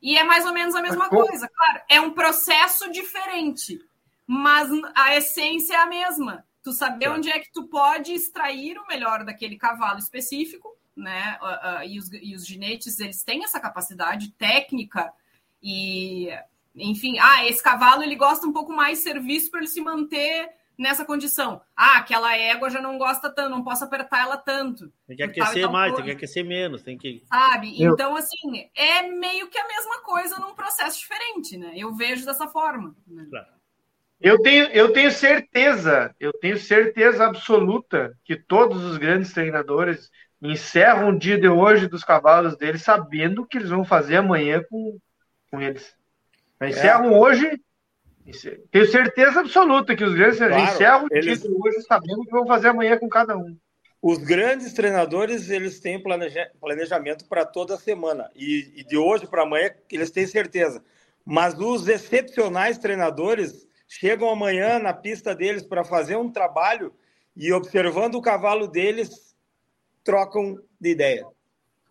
E 0.00 0.16
é 0.16 0.24
mais 0.24 0.46
ou 0.46 0.52
menos 0.52 0.74
a 0.74 0.82
mesma 0.82 1.08
coisa. 1.08 1.48
Claro, 1.48 1.80
é 1.88 2.00
um 2.00 2.10
processo 2.10 2.90
diferente, 2.90 3.78
mas 4.26 4.68
a 4.94 5.14
essência 5.14 5.74
é 5.74 5.76
a 5.76 5.86
mesma. 5.86 6.44
Tu 6.62 6.72
saber 6.72 7.10
onde 7.10 7.30
é 7.30 7.38
que 7.38 7.52
tu 7.52 7.64
pode 7.64 8.14
extrair 8.14 8.78
o 8.78 8.86
melhor 8.86 9.24
daquele 9.24 9.56
cavalo 9.56 9.98
específico 9.98 10.73
né? 10.96 11.38
Uh, 11.40 11.46
uh, 11.46 11.84
e, 11.84 11.98
os, 11.98 12.12
e 12.12 12.34
os 12.34 12.46
ginetes 12.46 12.98
eles 13.00 13.22
têm 13.22 13.44
essa 13.44 13.60
capacidade 13.60 14.32
técnica 14.32 15.12
e, 15.62 16.28
enfim, 16.74 17.18
ah, 17.18 17.46
esse 17.46 17.62
cavalo 17.62 18.02
ele 18.02 18.16
gosta 18.16 18.46
um 18.46 18.52
pouco 18.52 18.72
mais 18.72 18.98
de 18.98 19.04
serviço 19.04 19.50
para 19.50 19.60
ele 19.60 19.68
se 19.68 19.80
manter 19.80 20.50
nessa 20.78 21.04
condição. 21.04 21.60
Ah, 21.74 21.98
aquela 21.98 22.36
égua 22.36 22.68
já 22.68 22.80
não 22.80 22.98
gosta 22.98 23.30
tanto, 23.30 23.50
não 23.50 23.64
posso 23.64 23.84
apertar 23.84 24.22
ela 24.22 24.36
tanto. 24.36 24.92
Tem 25.06 25.16
que 25.16 25.22
aquecer 25.22 25.70
mais, 25.70 25.92
coisa. 25.92 25.96
tem 25.96 26.04
que 26.04 26.16
aquecer 26.16 26.44
menos, 26.44 26.82
tem 26.82 26.98
que. 26.98 27.22
Sabe? 27.26 27.82
Eu... 27.82 27.94
Então, 27.94 28.16
assim, 28.16 28.68
é 28.74 29.02
meio 29.02 29.48
que 29.48 29.58
a 29.58 29.66
mesma 29.66 30.02
coisa 30.02 30.38
num 30.38 30.54
processo 30.54 30.98
diferente, 30.98 31.56
né? 31.56 31.72
Eu 31.76 31.94
vejo 31.94 32.26
dessa 32.26 32.46
forma. 32.48 32.94
Né? 33.06 33.26
Claro. 33.30 33.54
Eu 34.20 34.40
tenho, 34.40 34.66
eu 34.66 34.92
tenho 34.92 35.10
certeza, 35.10 36.14
eu 36.18 36.32
tenho 36.32 36.56
certeza 36.56 37.26
absoluta 37.26 38.16
que 38.24 38.36
todos 38.36 38.82
os 38.82 38.96
grandes 38.96 39.32
treinadores 39.32 40.10
encerram 40.44 41.08
o 41.08 41.18
dia 41.18 41.38
de 41.38 41.48
hoje 41.48 41.88
dos 41.88 42.04
cavalos 42.04 42.56
deles 42.56 42.82
sabendo 42.82 43.42
o 43.42 43.46
que 43.46 43.56
eles 43.56 43.70
vão 43.70 43.84
fazer 43.84 44.16
amanhã 44.16 44.62
com, 44.68 44.98
com 45.50 45.60
eles. 45.60 45.96
Encerram 46.60 47.14
é. 47.14 47.18
hoje, 47.18 47.60
tenho 48.70 48.86
certeza 48.86 49.40
absoluta 49.40 49.96
que 49.96 50.04
os 50.04 50.14
grandes 50.14 50.38
claro, 50.38 50.58
encerram 50.58 51.06
o 51.06 51.08
dia 51.08 51.36
de 51.36 51.48
hoje 51.48 51.82
sabendo 51.82 52.20
o 52.20 52.24
que 52.24 52.30
vão 52.30 52.46
fazer 52.46 52.68
amanhã 52.68 52.98
com 52.98 53.08
cada 53.08 53.36
um. 53.36 53.56
Os 54.02 54.18
grandes 54.18 54.74
treinadores, 54.74 55.48
eles 55.48 55.80
têm 55.80 56.02
planejamento 56.60 57.24
para 57.26 57.46
toda 57.46 57.78
semana. 57.78 58.30
E, 58.36 58.70
e 58.76 58.84
de 58.84 58.98
hoje 58.98 59.26
para 59.26 59.44
amanhã, 59.44 59.70
eles 59.90 60.10
têm 60.10 60.26
certeza. 60.26 60.84
Mas 61.24 61.58
os 61.58 61.88
excepcionais 61.88 62.76
treinadores 62.76 63.66
chegam 63.88 64.28
amanhã 64.28 64.78
na 64.78 64.92
pista 64.92 65.34
deles 65.34 65.62
para 65.62 65.84
fazer 65.84 66.16
um 66.16 66.30
trabalho 66.30 66.92
e 67.34 67.50
observando 67.50 68.16
o 68.16 68.22
cavalo 68.22 68.68
deles, 68.68 69.33
trocam 70.04 70.58
de 70.80 70.90
ideia. 70.90 71.26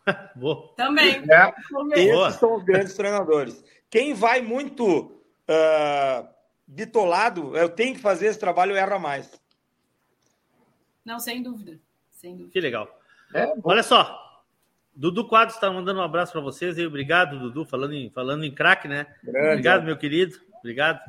Boa. 0.36 0.74
Também. 0.76 1.24
É, 1.30 1.54
esses 1.96 2.12
Boa. 2.12 2.32
são 2.32 2.56
os 2.56 2.64
grandes 2.64 2.94
treinadores. 2.94 3.64
Quem 3.90 4.14
vai 4.14 4.42
muito 4.42 5.22
uh, 5.50 6.28
bitolado, 6.68 7.56
eu 7.58 7.70
tenho 7.70 7.96
que 7.96 8.02
fazer 8.02 8.28
esse 8.28 8.40
trabalho, 8.40 8.76
erra 8.76 9.00
mais. 9.00 9.30
Não, 11.04 11.20
sem 11.20 11.42
dúvida. 11.42 11.80
Sem 12.10 12.32
dúvida. 12.36 12.52
Que 12.52 12.62
legal. 12.62 13.00
É, 13.34 13.54
Olha 13.64 13.84
só, 13.84 14.44
Dudu 14.96 15.28
Quadros 15.28 15.56
está 15.56 15.72
mandando 15.72 16.00
um 16.00 16.04
abraço 16.04 16.32
para 16.32 16.42
vocês 16.42 16.78
e 16.78 16.86
obrigado, 16.86 17.40
Dudu, 17.40 17.66
falando 17.66 17.94
em, 17.94 18.10
falando 18.12 18.44
em 18.44 18.54
craque, 18.54 18.88
né? 18.88 19.08
Grande, 19.24 19.48
obrigado, 19.50 19.84
meu 19.84 19.98
querido. 19.98 20.40
Obrigado. 20.60 21.00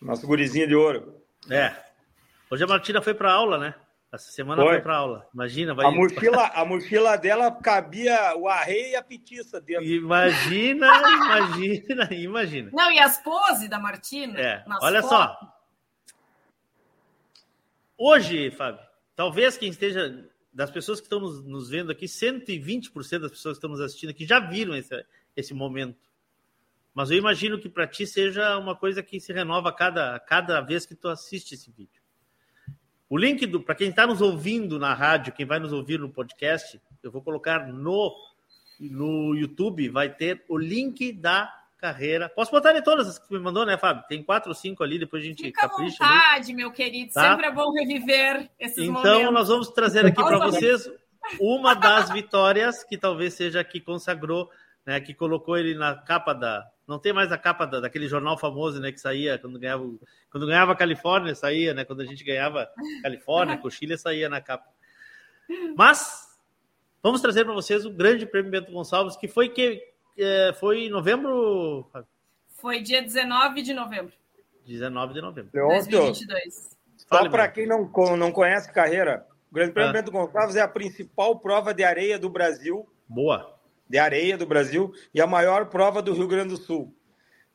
Nosso 0.00 0.26
gurizinho 0.26 0.66
de 0.66 0.74
ouro. 0.74 1.22
É. 1.50 1.74
Hoje 2.50 2.64
a 2.64 2.66
Martina 2.66 3.00
foi 3.02 3.14
para 3.14 3.32
aula, 3.32 3.58
né? 3.58 3.74
Essa 4.16 4.30
semana 4.32 4.62
foi, 4.62 4.72
foi 4.72 4.80
para 4.80 4.96
aula. 4.96 5.28
Imagina, 5.32 5.74
vai. 5.74 5.86
A 5.86 5.90
mochila, 5.90 6.46
a 6.54 6.64
mochila 6.64 7.16
dela 7.16 7.50
cabia 7.52 8.34
o 8.36 8.48
arreio 8.48 8.88
e 8.88 8.96
a 8.96 9.02
petiça 9.02 9.60
dentro. 9.60 9.84
Imagina, 9.84 10.86
imagina, 10.86 12.08
imagina. 12.12 12.70
Não, 12.72 12.90
e 12.90 12.98
as 12.98 13.22
poses 13.22 13.68
da 13.68 13.78
Martina? 13.78 14.38
É. 14.40 14.64
Olha 14.80 15.02
fotos. 15.02 15.18
só. 15.18 15.56
Hoje, 17.98 18.50
Fábio, 18.50 18.80
talvez 19.14 19.56
quem 19.56 19.68
esteja 19.70 20.28
das 20.52 20.70
pessoas 20.70 21.00
que 21.00 21.06
estão 21.06 21.20
nos, 21.20 21.44
nos 21.44 21.68
vendo 21.68 21.92
aqui, 21.92 22.06
120% 22.06 23.18
das 23.18 23.30
pessoas 23.30 23.56
que 23.56 23.58
estão 23.58 23.70
nos 23.70 23.80
assistindo 23.80 24.10
aqui 24.10 24.26
já 24.26 24.40
viram 24.40 24.74
esse, 24.74 25.04
esse 25.36 25.54
momento. 25.54 25.98
Mas 26.94 27.10
eu 27.10 27.18
imagino 27.18 27.60
que 27.60 27.68
para 27.68 27.86
ti 27.86 28.06
seja 28.06 28.56
uma 28.56 28.74
coisa 28.74 29.02
que 29.02 29.20
se 29.20 29.30
renova 29.30 29.70
cada, 29.70 30.18
cada 30.20 30.62
vez 30.62 30.86
que 30.86 30.94
tu 30.94 31.08
assiste 31.08 31.52
esse 31.52 31.70
vídeo. 31.70 32.05
O 33.08 33.16
link 33.16 33.46
para 33.60 33.74
quem 33.74 33.90
está 33.90 34.06
nos 34.06 34.20
ouvindo 34.20 34.78
na 34.78 34.92
rádio, 34.92 35.32
quem 35.32 35.46
vai 35.46 35.58
nos 35.58 35.72
ouvir 35.72 35.98
no 35.98 36.08
podcast, 36.08 36.80
eu 37.02 37.10
vou 37.10 37.22
colocar 37.22 37.68
no, 37.68 38.12
no 38.80 39.34
YouTube, 39.34 39.88
vai 39.88 40.08
ter 40.08 40.44
o 40.48 40.58
link 40.58 41.12
da 41.12 41.52
carreira. 41.78 42.28
Posso 42.28 42.50
botar 42.50 42.76
em 42.76 42.82
todas 42.82 43.06
as 43.06 43.18
que 43.18 43.32
me 43.32 43.38
mandou, 43.38 43.64
né, 43.64 43.76
Fábio? 43.78 44.04
Tem 44.08 44.22
quatro 44.22 44.50
ou 44.50 44.54
cinco 44.54 44.82
ali, 44.82 44.98
depois 44.98 45.22
a 45.22 45.26
gente 45.26 45.42
Fica 45.42 45.68
capricha. 45.68 46.02
à 46.02 46.08
vontade, 46.08 46.44
ali. 46.46 46.54
meu 46.54 46.72
querido. 46.72 47.12
Tá? 47.12 47.30
Sempre 47.30 47.46
é 47.46 47.52
bom 47.52 47.72
reviver 47.72 48.50
esses 48.58 48.78
então, 48.78 48.94
momentos. 48.94 49.18
Então, 49.18 49.32
nós 49.32 49.48
vamos 49.48 49.68
trazer 49.68 50.04
aqui 50.04 50.22
para 50.22 50.38
vocês 50.38 50.90
uma 51.40 51.74
das 51.74 52.10
vitórias 52.10 52.82
que 52.82 52.96
talvez 52.96 53.34
seja 53.34 53.60
a 53.60 53.64
que 53.64 53.80
consagrou, 53.80 54.50
né, 54.84 55.00
que 55.00 55.14
colocou 55.14 55.56
ele 55.56 55.74
na 55.74 55.94
capa 55.94 56.32
da... 56.32 56.66
Não 56.86 56.98
tem 56.98 57.12
mais 57.12 57.32
a 57.32 57.38
capa 57.38 57.66
da, 57.66 57.80
daquele 57.80 58.06
jornal 58.06 58.38
famoso, 58.38 58.80
né, 58.80 58.92
que 58.92 59.00
saía 59.00 59.38
quando 59.38 59.58
ganhava, 59.58 59.84
quando 60.30 60.46
ganhava 60.46 60.76
Califórnia, 60.76 61.34
saía, 61.34 61.74
né, 61.74 61.84
quando 61.84 62.02
a 62.02 62.06
gente 62.06 62.22
ganhava 62.22 62.70
Califórnia, 63.02 63.58
Coxilha, 63.58 63.98
saía 63.98 64.28
na 64.28 64.40
capa. 64.40 64.68
Mas 65.76 66.28
vamos 67.02 67.20
trazer 67.20 67.44
para 67.44 67.54
vocês 67.54 67.84
o 67.84 67.90
grande 67.90 68.24
prêmio 68.24 68.50
Bento 68.50 68.70
Gonçalves, 68.70 69.16
que 69.16 69.26
foi 69.26 69.48
que 69.48 69.82
é, 70.16 70.52
foi 70.58 70.84
em 70.84 70.90
novembro? 70.90 71.90
Foi 72.50 72.80
dia 72.80 73.02
19 73.02 73.62
de 73.62 73.74
novembro. 73.74 74.12
19 74.64 75.14
de 75.14 75.20
novembro. 75.20 75.50
2022. 75.52 76.76
Só 76.96 77.28
para 77.28 77.48
quem 77.48 77.66
não, 77.66 77.90
não 78.16 78.32
conhece 78.32 78.72
carreira, 78.72 79.26
o 79.50 79.54
Grande 79.54 79.72
Prêmio 79.72 79.90
ah. 79.90 79.92
Bento 79.92 80.10
Gonçalves 80.10 80.56
é 80.56 80.60
a 80.60 80.68
principal 80.68 81.38
prova 81.38 81.74
de 81.74 81.84
areia 81.84 82.18
do 82.18 82.30
Brasil. 82.30 82.88
Boa. 83.08 83.55
De 83.88 83.98
areia 83.98 84.36
do 84.36 84.46
Brasil 84.46 84.92
e 85.14 85.20
a 85.20 85.26
maior 85.26 85.66
prova 85.66 86.02
do 86.02 86.12
Rio 86.12 86.26
Grande 86.26 86.50
do 86.50 86.56
Sul. 86.56 86.94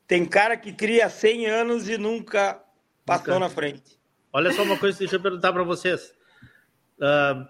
Tem 0.06 0.24
cara 0.24 0.56
que 0.56 0.72
cria 0.72 1.08
100 1.08 1.46
anos 1.46 1.88
e 1.88 1.96
nunca 1.96 2.62
passou 3.04 3.34
nunca. 3.34 3.40
na 3.40 3.50
frente. 3.50 3.98
Olha 4.32 4.52
só 4.52 4.62
uma 4.62 4.78
coisa, 4.78 4.98
deixa 4.98 5.16
eu 5.16 5.20
perguntar 5.20 5.52
para 5.52 5.62
vocês. 5.62 6.14
Uh, 6.98 7.46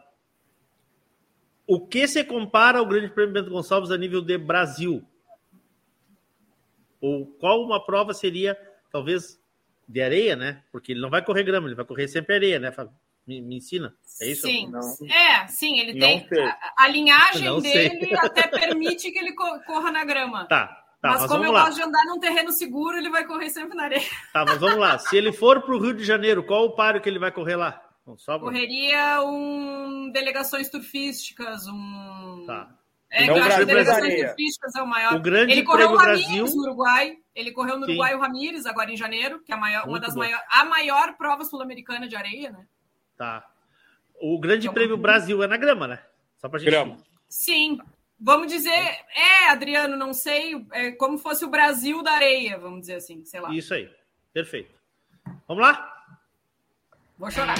o 1.66 1.86
que 1.86 2.08
se 2.08 2.24
compara 2.24 2.78
ao 2.78 2.86
Grande 2.86 3.08
Prêmio 3.08 3.32
Bento 3.32 3.50
Gonçalves 3.50 3.90
a 3.90 3.96
nível 3.96 4.20
de 4.20 4.36
Brasil? 4.36 5.06
Ou 7.00 7.26
qual 7.26 7.62
uma 7.62 7.84
prova 7.84 8.12
seria, 8.12 8.56
talvez, 8.90 9.40
de 9.88 10.00
areia, 10.00 10.36
né? 10.36 10.62
Porque 10.70 10.92
ele 10.92 11.00
não 11.00 11.10
vai 11.10 11.24
correr 11.24 11.44
grama, 11.44 11.66
ele 11.66 11.74
vai 11.74 11.84
correr 11.84 12.08
sempre 12.08 12.34
areia, 12.34 12.58
né, 12.58 12.70
Fábio? 12.72 12.94
Me, 13.26 13.40
me, 13.40 13.56
ensina. 13.56 13.94
É 14.20 14.30
isso? 14.30 14.42
Sim. 14.42 14.68
Não. 14.70 14.80
É, 15.08 15.46
sim, 15.46 15.78
ele 15.78 15.98
tem. 15.98 16.26
A, 16.48 16.84
a, 16.84 16.88
linhagem 16.88 17.44
não 17.44 17.60
dele 17.60 18.06
sei. 18.06 18.14
até 18.16 18.48
permite 18.48 19.10
que 19.12 19.18
ele 19.18 19.32
corra 19.34 19.90
na 19.92 20.04
grama. 20.04 20.46
Tá. 20.46 20.78
Tá, 21.00 21.10
mas, 21.10 21.20
mas 21.22 21.30
como 21.32 21.44
eu 21.44 21.50
lá. 21.50 21.64
gosto 21.64 21.76
de 21.76 21.82
andar 21.82 22.04
num 22.06 22.20
terreno 22.20 22.52
seguro, 22.52 22.96
ele 22.96 23.10
vai 23.10 23.26
correr 23.26 23.50
sempre 23.50 23.76
na 23.76 23.84
areia. 23.84 24.06
Tá, 24.32 24.44
mas 24.46 24.58
vamos 24.58 24.78
lá. 24.78 24.98
Se 24.98 25.16
ele 25.16 25.32
for 25.32 25.60
para 25.60 25.74
o 25.74 25.80
Rio 25.80 25.94
de 25.94 26.04
Janeiro, 26.04 26.44
qual 26.44 26.64
o 26.64 26.76
páreo 26.76 27.00
que 27.00 27.08
ele 27.08 27.18
vai 27.18 27.32
correr 27.32 27.56
lá? 27.56 27.82
Só 28.18 28.38
Correria 28.38 29.20
um 29.22 30.10
delegações 30.12 30.68
turfísticas, 30.68 31.66
um. 31.66 32.44
Tá. 32.46 32.68
É, 33.10 33.26
não, 33.26 33.36
as 33.36 33.66
delegações 33.66 34.20
turfísticas 34.20 34.74
é 34.74 34.82
o 34.82 34.86
maior. 34.86 35.14
O 35.14 35.20
grande 35.20 35.52
ele 35.52 35.62
correu 35.62 35.90
o 35.90 35.98
Brasil 35.98 36.46
no 36.46 36.62
Uruguai. 36.62 37.16
Ele 37.34 37.52
correu 37.52 37.78
no 37.78 37.86
Sim. 37.86 37.92
Uruguai 37.92 38.14
o 38.14 38.20
Ramires 38.20 38.66
agora 38.66 38.90
em 38.90 38.96
janeiro, 38.96 39.40
que 39.44 39.52
é 39.52 39.54
a 39.54 39.58
maior, 39.58 39.88
uma 39.88 40.00
das 40.00 40.14
maiores, 40.14 40.44
a 40.50 40.64
maior 40.64 41.16
prova 41.16 41.44
sul-americana 41.44 42.08
de 42.08 42.16
areia, 42.16 42.50
né? 42.50 42.66
Tá. 43.16 43.46
O 44.20 44.38
Grande 44.38 44.66
então, 44.66 44.74
Prêmio 44.74 44.96
Brasil 44.96 45.42
é 45.42 45.46
na 45.46 45.56
grama, 45.56 45.86
né? 45.88 46.02
Só 46.36 46.48
pra 46.48 46.58
gente. 46.58 46.70
Grama. 46.70 46.96
Sim. 47.28 47.78
Vamos 48.24 48.46
dizer, 48.46 48.70
é, 48.70 49.50
Adriano, 49.50 49.96
não 49.96 50.14
sei, 50.14 50.64
é 50.70 50.92
como 50.92 51.18
fosse 51.18 51.44
o 51.44 51.50
Brasil 51.50 52.04
da 52.04 52.12
areia, 52.12 52.56
vamos 52.56 52.82
dizer 52.82 52.94
assim, 52.94 53.24
sei 53.24 53.40
lá. 53.40 53.52
Isso 53.52 53.74
aí. 53.74 53.90
Perfeito. 54.32 54.72
Vamos 55.48 55.60
lá? 55.60 55.92
Vou 57.18 57.28
chorar. 57.32 57.56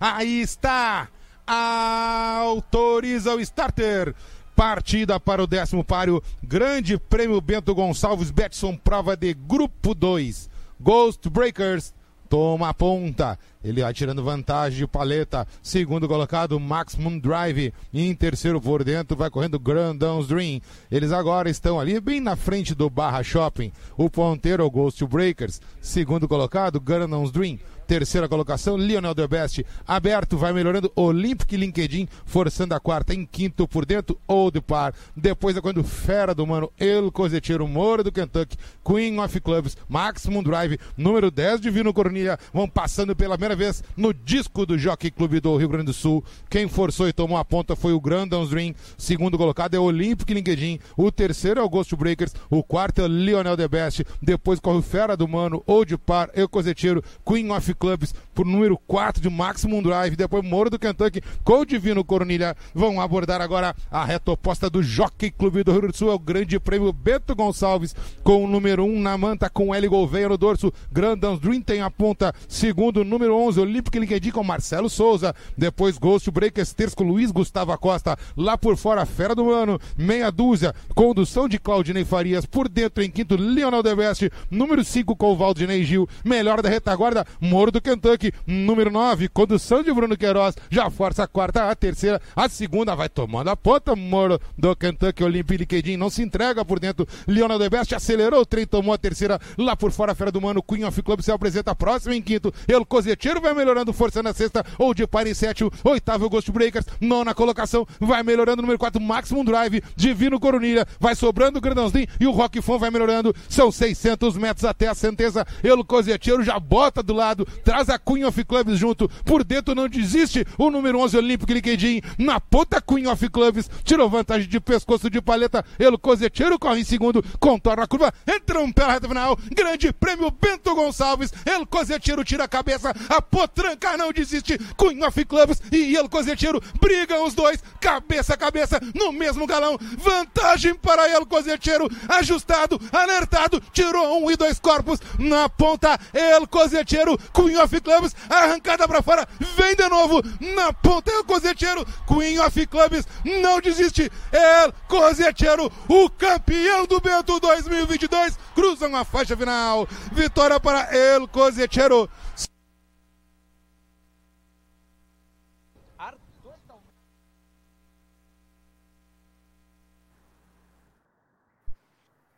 Aí 0.00 0.40
está! 0.40 1.08
Autoriza 1.46 3.34
o 3.34 3.40
starter. 3.40 4.14
Partida 4.54 5.18
para 5.18 5.42
o 5.42 5.46
décimo 5.46 5.82
páreo. 5.82 6.22
Grande 6.42 6.96
Prêmio 6.96 7.40
Bento 7.40 7.74
Gonçalves 7.74 8.30
Betson, 8.30 8.76
prova 8.76 9.16
de 9.16 9.34
Grupo 9.34 9.94
2. 9.94 10.48
Ghost 10.80 11.28
Breakers 11.28 11.92
toma 12.28 12.68
a 12.68 12.74
ponta. 12.74 13.38
Ele 13.62 13.82
vai 13.82 13.92
tirando 13.92 14.22
vantagem 14.22 14.78
de 14.78 14.86
paleta. 14.86 15.46
Segundo 15.62 16.06
colocado, 16.06 16.58
Maximum 16.60 17.18
Drive. 17.18 17.72
E 17.92 18.08
em 18.08 18.14
terceiro 18.14 18.60
por 18.60 18.84
dentro 18.84 19.16
vai 19.16 19.28
correndo 19.28 19.58
Grandão's 19.58 20.28
Dream. 20.28 20.60
Eles 20.90 21.10
agora 21.10 21.50
estão 21.50 21.80
ali 21.80 22.00
bem 22.00 22.20
na 22.20 22.36
frente 22.36 22.74
do 22.74 22.88
Barra 22.88 23.22
Shopping. 23.22 23.72
O 23.96 24.08
ponteiro, 24.08 24.70
Ghost 24.70 25.04
Breakers. 25.06 25.60
Segundo 25.80 26.28
colocado, 26.28 26.80
Grandão's 26.80 27.32
Dream 27.32 27.58
terceira 27.86 28.28
colocação, 28.28 28.76
Lionel 28.76 29.14
The 29.14 29.26
Best, 29.26 29.66
aberto, 29.86 30.36
vai 30.36 30.52
melhorando, 30.52 30.90
Olympic 30.96 31.52
LinkedIn, 31.52 32.08
forçando 32.24 32.74
a 32.74 32.80
quarta, 32.80 33.14
em 33.14 33.24
quinto 33.24 33.68
por 33.68 33.84
dentro, 33.84 34.18
Old 34.26 34.60
Par, 34.62 34.94
depois 35.16 35.56
é 35.56 35.60
quando 35.60 35.84
Fera 35.84 36.34
do 36.34 36.46
Mano, 36.46 36.72
El 36.78 37.12
Coseteiro, 37.12 37.68
Moro 37.68 38.02
do 38.02 38.10
Kentucky, 38.10 38.56
Queen 38.84 39.18
of 39.20 39.40
Clubs, 39.40 39.76
Maximum 39.88 40.42
Drive, 40.42 40.78
número 40.96 41.30
10, 41.30 41.60
Divino 41.60 41.92
Cornilha, 41.92 42.38
vão 42.52 42.68
passando 42.68 43.14
pela 43.14 43.36
primeira 43.36 43.54
vez 43.54 43.84
no 43.96 44.12
disco 44.12 44.64
do 44.64 44.78
Jockey 44.78 45.10
Clube 45.10 45.40
do 45.40 45.56
Rio 45.56 45.68
Grande 45.68 45.86
do 45.86 45.92
Sul, 45.92 46.24
quem 46.48 46.68
forçou 46.68 47.08
e 47.08 47.12
tomou 47.12 47.36
a 47.36 47.44
ponta 47.44 47.76
foi 47.76 47.92
o 47.92 48.00
Grandon's 48.00 48.50
Dream, 48.50 48.74
segundo 48.96 49.36
colocado 49.36 49.74
é 49.74 49.78
Olympic 49.78 50.30
LinkedIn, 50.30 50.78
o 50.96 51.12
terceiro 51.12 51.60
é 51.60 51.62
o 51.62 51.68
Ghost 51.68 51.94
Breakers, 51.94 52.34
o 52.48 52.62
quarto 52.62 53.00
é 53.00 53.04
o 53.04 53.06
Lionel 53.06 53.56
The 53.56 53.68
Best, 53.68 54.04
depois 54.22 54.58
corre 54.58 54.78
o 54.78 54.82
Fera 54.82 55.16
do 55.16 55.28
Mano, 55.28 55.62
Old 55.66 55.96
Par, 55.98 56.30
El 56.34 56.48
Coseteiro, 56.48 57.02
Queen 57.26 57.50
of 57.50 57.73
Clubs 57.74 58.14
por 58.34 58.46
número 58.46 58.78
4 58.86 59.22
de 59.22 59.30
Maximum 59.30 59.82
Drive, 59.82 60.16
depois 60.16 60.44
Moro 60.44 60.70
do 60.70 60.78
Kentucky 60.78 61.22
com 61.42 61.60
o 61.60 61.66
Divino 61.66 62.04
Coronilha. 62.04 62.56
Vão 62.74 63.00
abordar 63.00 63.40
agora 63.40 63.74
a 63.90 64.04
reta 64.04 64.32
oposta 64.32 64.70
do 64.70 64.82
Jockey 64.82 65.30
Clube 65.30 65.62
do 65.62 65.72
Rio 65.72 65.88
do 65.88 65.96
Sul, 65.96 66.10
é 66.10 66.14
o 66.14 66.18
Grande 66.18 66.58
Prêmio 66.58 66.92
Bento 66.92 67.34
Gonçalves 67.34 67.94
com 68.22 68.44
o 68.44 68.48
número 68.48 68.84
1 68.84 69.00
na 69.00 69.16
manta 69.18 69.50
com 69.50 69.74
L 69.74 69.88
Gouveia 69.88 70.28
no 70.28 70.36
dorso. 70.38 70.72
Grandãos 70.90 71.40
Dream 71.40 71.60
tem 71.60 71.80
a 71.80 71.90
ponta, 71.90 72.34
segundo 72.48 73.04
número 73.04 73.36
11, 73.36 73.60
Olímpico 73.60 73.98
LinkedIn 73.98 74.30
com 74.30 74.44
Marcelo 74.44 74.88
Souza. 74.88 75.34
Depois 75.56 75.98
Ghost 75.98 76.30
Breakers 76.30 76.72
terço 76.72 76.96
com 76.96 77.04
Luiz 77.04 77.30
Gustavo 77.30 77.76
Costa. 77.78 78.16
Lá 78.36 78.56
por 78.56 78.76
fora, 78.76 79.06
Fera 79.06 79.34
do 79.34 79.50
Ano. 79.50 79.80
Meia 79.96 80.30
dúzia, 80.30 80.74
condução 80.94 81.48
de 81.48 81.58
Claudinei 81.58 82.04
Farias. 82.04 82.46
Por 82.46 82.68
dentro, 82.68 83.02
em 83.02 83.10
quinto, 83.10 83.36
Leonel 83.36 83.82
Deveste. 83.82 84.30
Número 84.50 84.84
5 84.84 85.16
com 85.16 85.32
o 85.32 85.36
Valdinei 85.36 85.84
Gil. 85.84 86.08
Melhor 86.24 86.62
da 86.62 86.68
retaguarda, 86.68 87.26
Moro 87.40 87.63
do 87.70 87.80
Kentucky. 87.80 88.32
Número 88.46 88.90
9, 88.90 89.28
condução 89.28 89.82
de 89.82 89.92
Bruno 89.92 90.16
Queiroz. 90.16 90.54
Já 90.70 90.90
força 90.90 91.24
a 91.24 91.26
quarta, 91.26 91.70
a 91.70 91.74
terceira, 91.74 92.20
a 92.36 92.48
segunda 92.48 92.94
vai 92.94 93.08
tomando 93.08 93.48
a 93.48 93.56
ponta. 93.56 93.96
Moro 93.96 94.40
do 94.56 94.74
Kentucky, 94.76 95.24
Olímpico 95.24 95.64
LinkedIn 95.64 95.96
não 95.96 96.10
se 96.10 96.22
entrega 96.22 96.64
por 96.64 96.78
dentro. 96.78 97.06
Leonel 97.26 97.58
Deveste 97.58 97.94
acelerou 97.94 98.40
o 98.40 98.46
trem, 98.46 98.66
tomou 98.66 98.94
a 98.94 98.98
terceira. 98.98 99.40
Lá 99.56 99.76
por 99.76 99.90
fora, 99.90 100.14
Fera 100.14 100.30
do 100.30 100.40
Mano. 100.40 100.62
Queen 100.62 100.84
of 100.84 101.02
Club 101.02 101.20
se 101.20 101.32
apresenta 101.32 101.74
próximo 101.74 102.12
em 102.12 102.22
quinto. 102.22 102.52
El 102.68 102.84
Cozeteiro 102.84 103.40
vai 103.40 103.54
melhorando 103.54 103.92
força 103.92 104.22
na 104.22 104.32
sexta. 104.32 104.64
Ou 104.78 104.94
de 104.94 105.06
par 105.06 105.26
em 105.26 105.34
sétimo. 105.34 105.70
Oitavo, 105.82 106.28
Ghost 106.28 106.50
Breakers. 106.50 106.86
Nona 107.00 107.34
colocação. 107.34 107.86
Vai 108.00 108.22
melhorando. 108.22 108.62
Número 108.62 108.78
4, 108.78 109.00
Maximum 109.00 109.44
Drive. 109.44 109.82
Divino 109.96 110.38
Coronilha. 110.38 110.86
Vai 111.00 111.14
sobrando 111.14 111.58
o 111.58 111.60
Grandãozinho. 111.60 112.06
E 112.20 112.26
o 112.26 112.30
Rock 112.30 112.60
Fon 112.60 112.78
vai 112.78 112.90
melhorando. 112.90 113.34
São 113.48 113.70
600 113.70 114.36
metros 114.36 114.64
até 114.64 114.88
a 114.88 114.94
sentença. 114.94 115.46
El 115.62 115.84
Cozeteiro 115.84 116.42
já 116.42 116.58
bota 116.58 117.02
do 117.02 117.12
lado. 117.12 117.46
Traz 117.62 117.88
a 117.88 117.98
Queen 117.98 118.24
of 118.24 118.44
Clubs 118.44 118.78
junto. 118.78 119.08
Por 119.24 119.44
dentro 119.44 119.74
não 119.74 119.88
desiste. 119.88 120.44
O 120.58 120.70
número 120.70 120.98
11, 120.98 121.16
Olímpico 121.16 121.52
Liquidinho. 121.52 122.02
Na 122.18 122.40
ponta, 122.40 122.80
Queen 122.80 123.06
of 123.06 123.28
Clubs. 123.28 123.70
Tirou 123.84 124.08
vantagem 124.08 124.48
de 124.48 124.60
pescoço 124.60 125.08
de 125.08 125.20
paleta. 125.20 125.64
El 125.78 125.98
Cozeteiro 125.98 126.58
corre 126.58 126.80
em 126.80 126.84
segundo. 126.84 127.24
Contorna 127.38 127.84
a 127.84 127.86
curva. 127.86 128.12
Entrou 128.26 128.72
pela 128.72 128.92
reta 128.92 129.08
final. 129.08 129.38
Grande 129.52 129.92
prêmio 129.92 130.30
Bento 130.30 130.74
Gonçalves. 130.74 131.32
El 131.44 131.66
Cozeteiro 131.66 132.24
tira 132.24 132.44
a 132.44 132.48
cabeça. 132.48 132.94
A 133.08 133.20
potranca 133.20 133.96
não 133.96 134.12
desiste. 134.12 134.58
Queen 134.76 135.04
of 135.04 135.24
Clubs 135.24 135.60
e 135.70 135.96
El 135.96 136.08
Cozeteiro 136.08 136.60
brigam 136.80 137.26
os 137.26 137.34
dois. 137.34 137.62
Cabeça 137.80 138.34
a 138.34 138.36
cabeça 138.36 138.80
no 138.94 139.12
mesmo 139.12 139.46
galão. 139.46 139.78
Vantagem 139.98 140.74
para 140.74 141.08
El 141.08 141.26
Cozeteiro. 141.26 141.88
Ajustado, 142.08 142.80
alertado. 142.92 143.62
Tirou 143.72 144.22
um 144.22 144.30
e 144.30 144.36
dois 144.36 144.58
corpos. 144.58 145.00
Na 145.18 145.48
ponta, 145.48 145.98
El 146.12 146.46
Cozeteiro. 146.46 147.18
Queen 147.44 147.58
of 147.58 147.80
Clubs. 147.80 148.16
Arrancada 148.30 148.88
para 148.88 149.02
fora. 149.02 149.28
Vem 149.38 149.76
de 149.76 149.88
novo. 149.88 150.22
Na 150.40 150.72
ponta, 150.72 151.10
El 151.10 151.24
Cozeteiro. 151.24 151.84
Queen 152.06 152.38
of 152.40 152.66
Clubs. 152.66 153.06
Não 153.24 153.60
desiste. 153.60 154.10
El 154.32 154.72
Cozeteiro. 154.88 155.70
O 155.88 156.08
campeão 156.08 156.86
do 156.86 157.00
Bento 157.00 157.38
2022. 157.38 158.38
Cruzam 158.54 158.96
a 158.96 159.04
faixa 159.04 159.36
final. 159.36 159.86
Vitória 160.12 160.58
para 160.58 160.94
El 160.96 161.28
Cozeteiro. 161.28 162.08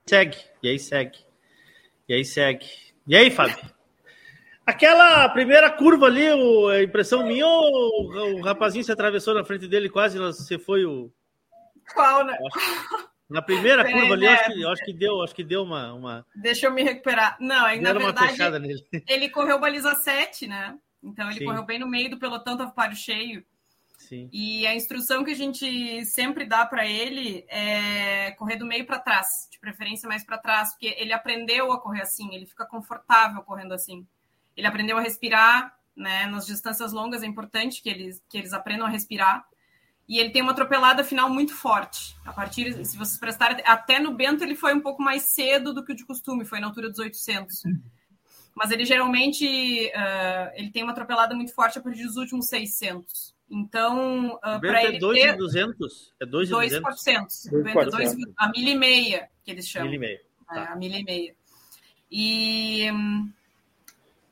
Segue. 0.09 0.39
E 0.62 0.69
aí 0.69 0.78
segue. 0.78 1.19
E 2.09 2.15
aí 2.15 2.24
segue. 2.24 2.66
E 3.09 3.16
aí, 3.16 3.31
Fábio? 3.31 3.76
Aquela 4.66 5.28
primeira 5.28 5.70
curva 5.70 6.06
ali, 6.06 6.28
o, 6.32 6.66
a 6.66 6.82
impressão 6.82 7.24
minha, 7.24 7.47
o, 7.47 8.38
o 8.38 8.40
rapazinho 8.43 8.84
se 8.84 8.90
atravessou 8.90 9.32
na 9.32 9.44
frente 9.44 9.68
dele 9.68 9.88
quase, 9.88 10.18
você 10.18 10.59
foi 10.59 10.84
o. 10.84 11.09
Qual, 11.94 12.24
né? 12.24 12.36
Na 13.30 13.40
primeira 13.40 13.84
curva 13.84 14.14
ali, 14.14 14.26
né? 14.26 14.34
acho, 14.34 14.52
que, 14.52 14.62
eu 14.62 14.70
acho 14.70 14.84
que 14.84 14.93
deu, 14.93 15.22
acho 15.22 15.34
que 15.34 15.44
deu 15.44 15.62
uma. 15.62 15.93
uma... 15.94 16.26
Deixa 16.34 16.66
eu 16.66 16.72
me 16.72 16.82
recuperar. 16.82 17.36
Não, 17.38 17.64
aí, 17.64 17.80
na 17.80 17.93
verdade, 17.93 18.36
ele 19.06 19.28
correu 19.28 19.60
baliza 19.60 19.94
7, 19.94 20.48
né? 20.48 20.76
Então 21.02 21.30
ele 21.30 21.38
Sim. 21.38 21.44
correu 21.44 21.64
bem 21.64 21.78
no 21.78 21.88
meio 21.88 22.10
do 22.10 22.18
pelotão, 22.18 22.56
tava 22.56 22.72
páreo 22.72 22.97
cheio. 22.97 23.44
Sim. 23.98 24.28
E 24.32 24.66
a 24.66 24.74
instrução 24.74 25.24
que 25.24 25.30
a 25.30 25.36
gente 25.36 26.05
sempre 26.05 26.44
dá 26.44 26.66
para 26.66 26.86
ele 26.86 27.44
é 27.48 28.32
correr 28.32 28.56
do 28.56 28.66
meio 28.66 28.84
para 28.84 28.98
trás, 28.98 29.48
de 29.51 29.59
preferência 29.59 30.09
mais 30.09 30.24
para 30.24 30.38
trás, 30.38 30.70
porque 30.70 30.94
ele 30.98 31.12
aprendeu 31.12 31.72
a 31.72 31.80
correr 31.80 32.02
assim, 32.02 32.34
ele 32.34 32.47
fica 32.47 32.66
confortável 32.66 33.43
correndo 33.43 33.72
assim. 33.72 34.06
Ele 34.57 34.66
aprendeu 34.66 34.97
a 34.97 35.01
respirar, 35.01 35.77
né? 35.95 36.27
Nas 36.27 36.47
distâncias 36.47 36.93
longas 36.93 37.23
é 37.23 37.27
importante 37.27 37.83
que 37.83 37.89
eles, 37.89 38.23
que 38.28 38.39
eles 38.39 38.53
aprendam 38.53 38.87
a 38.87 38.91
respirar. 38.91 39.45
E 40.09 40.19
ele 40.20 40.31
tem 40.31 40.41
uma 40.41 40.53
atropelada 40.53 41.03
final 41.03 41.28
muito 41.28 41.53
forte. 41.55 42.16
A 42.24 42.33
partir, 42.33 42.73
se 42.85 42.97
vocês 42.97 43.19
prestarem, 43.19 43.61
até 43.66 43.99
no 43.99 44.12
Bento 44.15 44.45
ele 44.45 44.55
foi 44.55 44.73
um 44.73 44.81
pouco 44.81 45.03
mais 45.03 45.24
cedo 45.24 45.74
do 45.74 45.85
que 45.85 45.93
o 45.93 45.97
de 45.97 46.07
costume, 46.07 46.45
foi 46.45 46.61
na 46.61 46.69
altura 46.69 46.89
dos 46.89 46.99
800. 47.01 47.62
Mas 48.55 48.70
ele 48.70 48.85
geralmente 48.85 49.91
ah, 49.95 50.53
ele 50.55 50.70
tem 50.70 50.83
uma 50.85 50.93
atropelada 50.93 51.35
muito 51.35 51.53
forte 51.55 51.78
a 51.78 51.83
partir 51.83 52.05
dos 52.05 52.16
últimos 52.16 52.47
600. 52.49 53.35
Então, 53.51 54.35
O 54.37 54.39
para 54.41 54.59
Bento 54.61 54.77
ele 54.77 54.87
é 54.87 54.93
ter 54.93 54.99
2,200? 55.37 56.15
É 56.20 56.27
2,200? 56.27 56.81
2,400. 56.83 57.45
O 57.47 57.62
Bento 57.62 57.69
é 57.69 57.85
dois- 57.85 57.93
2,400. 58.15 58.35
a 58.39 58.49
milha 58.51 58.70
e 58.70 58.78
meia, 58.78 59.28
que 59.45 59.51
eles 59.51 59.69
chamam. 59.69 59.89
Milha 59.91 59.97
e 59.97 60.01
meia. 60.01 60.20
É, 60.51 60.55
Tá. 60.55 60.73
a 60.73 60.77
milha 60.77 60.99
e 60.99 61.05
meia. 61.05 61.35
E 62.11 62.91
hum, 62.93 63.33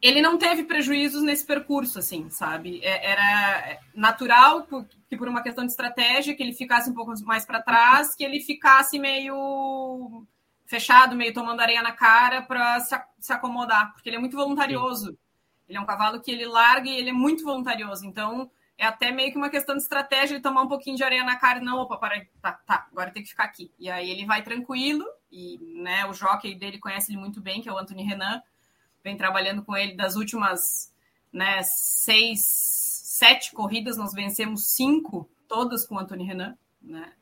ele 0.05 0.20
não 0.20 0.36
teve 0.36 0.64
prejuízos 0.64 1.22
nesse 1.22 1.47
percurso, 1.47 1.98
assim, 1.98 2.28
sabe? 2.28 2.78
É- 2.85 3.10
Era 3.12 3.81
natural 3.94 4.66
que 5.09 5.16
por 5.16 5.26
uma 5.28 5.43
questão 5.43 5.64
de 5.64 5.70
estratégia 5.70 6.36
que 6.36 6.43
ele 6.43 6.52
ficasse 6.52 6.90
um 6.90 6.94
pouco 6.94 7.14
mais 7.24 7.47
para 7.47 7.62
trás, 7.62 8.14
que 8.14 8.22
ele 8.22 8.39
ficasse 8.40 8.98
meio 8.98 10.26
fechado, 10.66 11.16
meio 11.16 11.32
tomando 11.32 11.60
areia 11.60 11.82
na 11.82 11.93
cara 11.93 12.43
para 12.43 12.81
se, 12.81 13.32
acomodar, 13.32 13.94
porque 13.94 14.10
ele 14.10 14.16
é 14.16 14.20
muito 14.20 14.36
voluntarioso. 14.36 15.16
Ele 15.66 15.78
é 15.78 15.81
um 15.81 15.86
cavalo 15.86 16.20
que 16.20 16.31
ele 16.31 16.44
larga 16.44 16.86
e 16.90 16.97
ele 16.97 17.09
é 17.09 17.12
muito 17.12 17.43
voluntarioso. 17.43 18.05
Então, 18.05 18.51
é 18.76 18.85
até 18.86 19.10
meio 19.10 19.32
que 19.32 19.39
uma 19.39 19.48
questão 19.48 19.74
de 19.74 19.82
estratégia 19.82 20.35
ele 20.35 20.43
tomar 20.43 20.62
um 20.62 20.68
pouquinho 20.68 20.97
de 20.98 21.02
areia 21.05 21.24
na 21.24 21.36
cara 21.36 21.60
e 21.60 21.64
não, 21.64 21.78
opa, 21.78 21.97
para 21.97 22.16
aí, 22.16 22.28
tá, 22.43 22.52
tá, 22.66 22.86
agora 22.93 23.10
tem 23.10 23.22
que 23.22 23.31
ficar 23.31 23.44
aqui. 23.44 23.72
E 23.78 23.89
aí 23.90 24.10
ele 24.10 24.26
vai 24.26 24.43
tranquilo, 24.43 25.06
e 25.32 25.59
né, 25.82 26.05
o 26.06 26.12
jockey 26.12 26.55
dele 26.55 26.78
conhece 26.78 27.10
ele 27.10 27.20
muito 27.20 27.40
bem, 27.40 27.62
que 27.62 27.68
é 27.70 27.72
o 27.72 27.78
Anthony 27.78 28.02
Renan, 28.02 28.43
vem 29.05 29.16
trabalhando 29.16 29.62
com 29.62 29.76
ele 29.76 29.94
das 29.94 30.16
últimas 30.16 30.90
né, 31.31 31.62
seis, 31.62 32.40
sete 32.40 33.52
corridas, 33.52 33.98
nós 33.98 34.14
vencemos 34.14 34.72
cinco, 34.72 35.28
todas 35.47 35.86
com 35.86 35.97
o 35.97 35.98
Anthony 35.98 36.24
Renan, 36.24 36.56
né? 36.81 37.12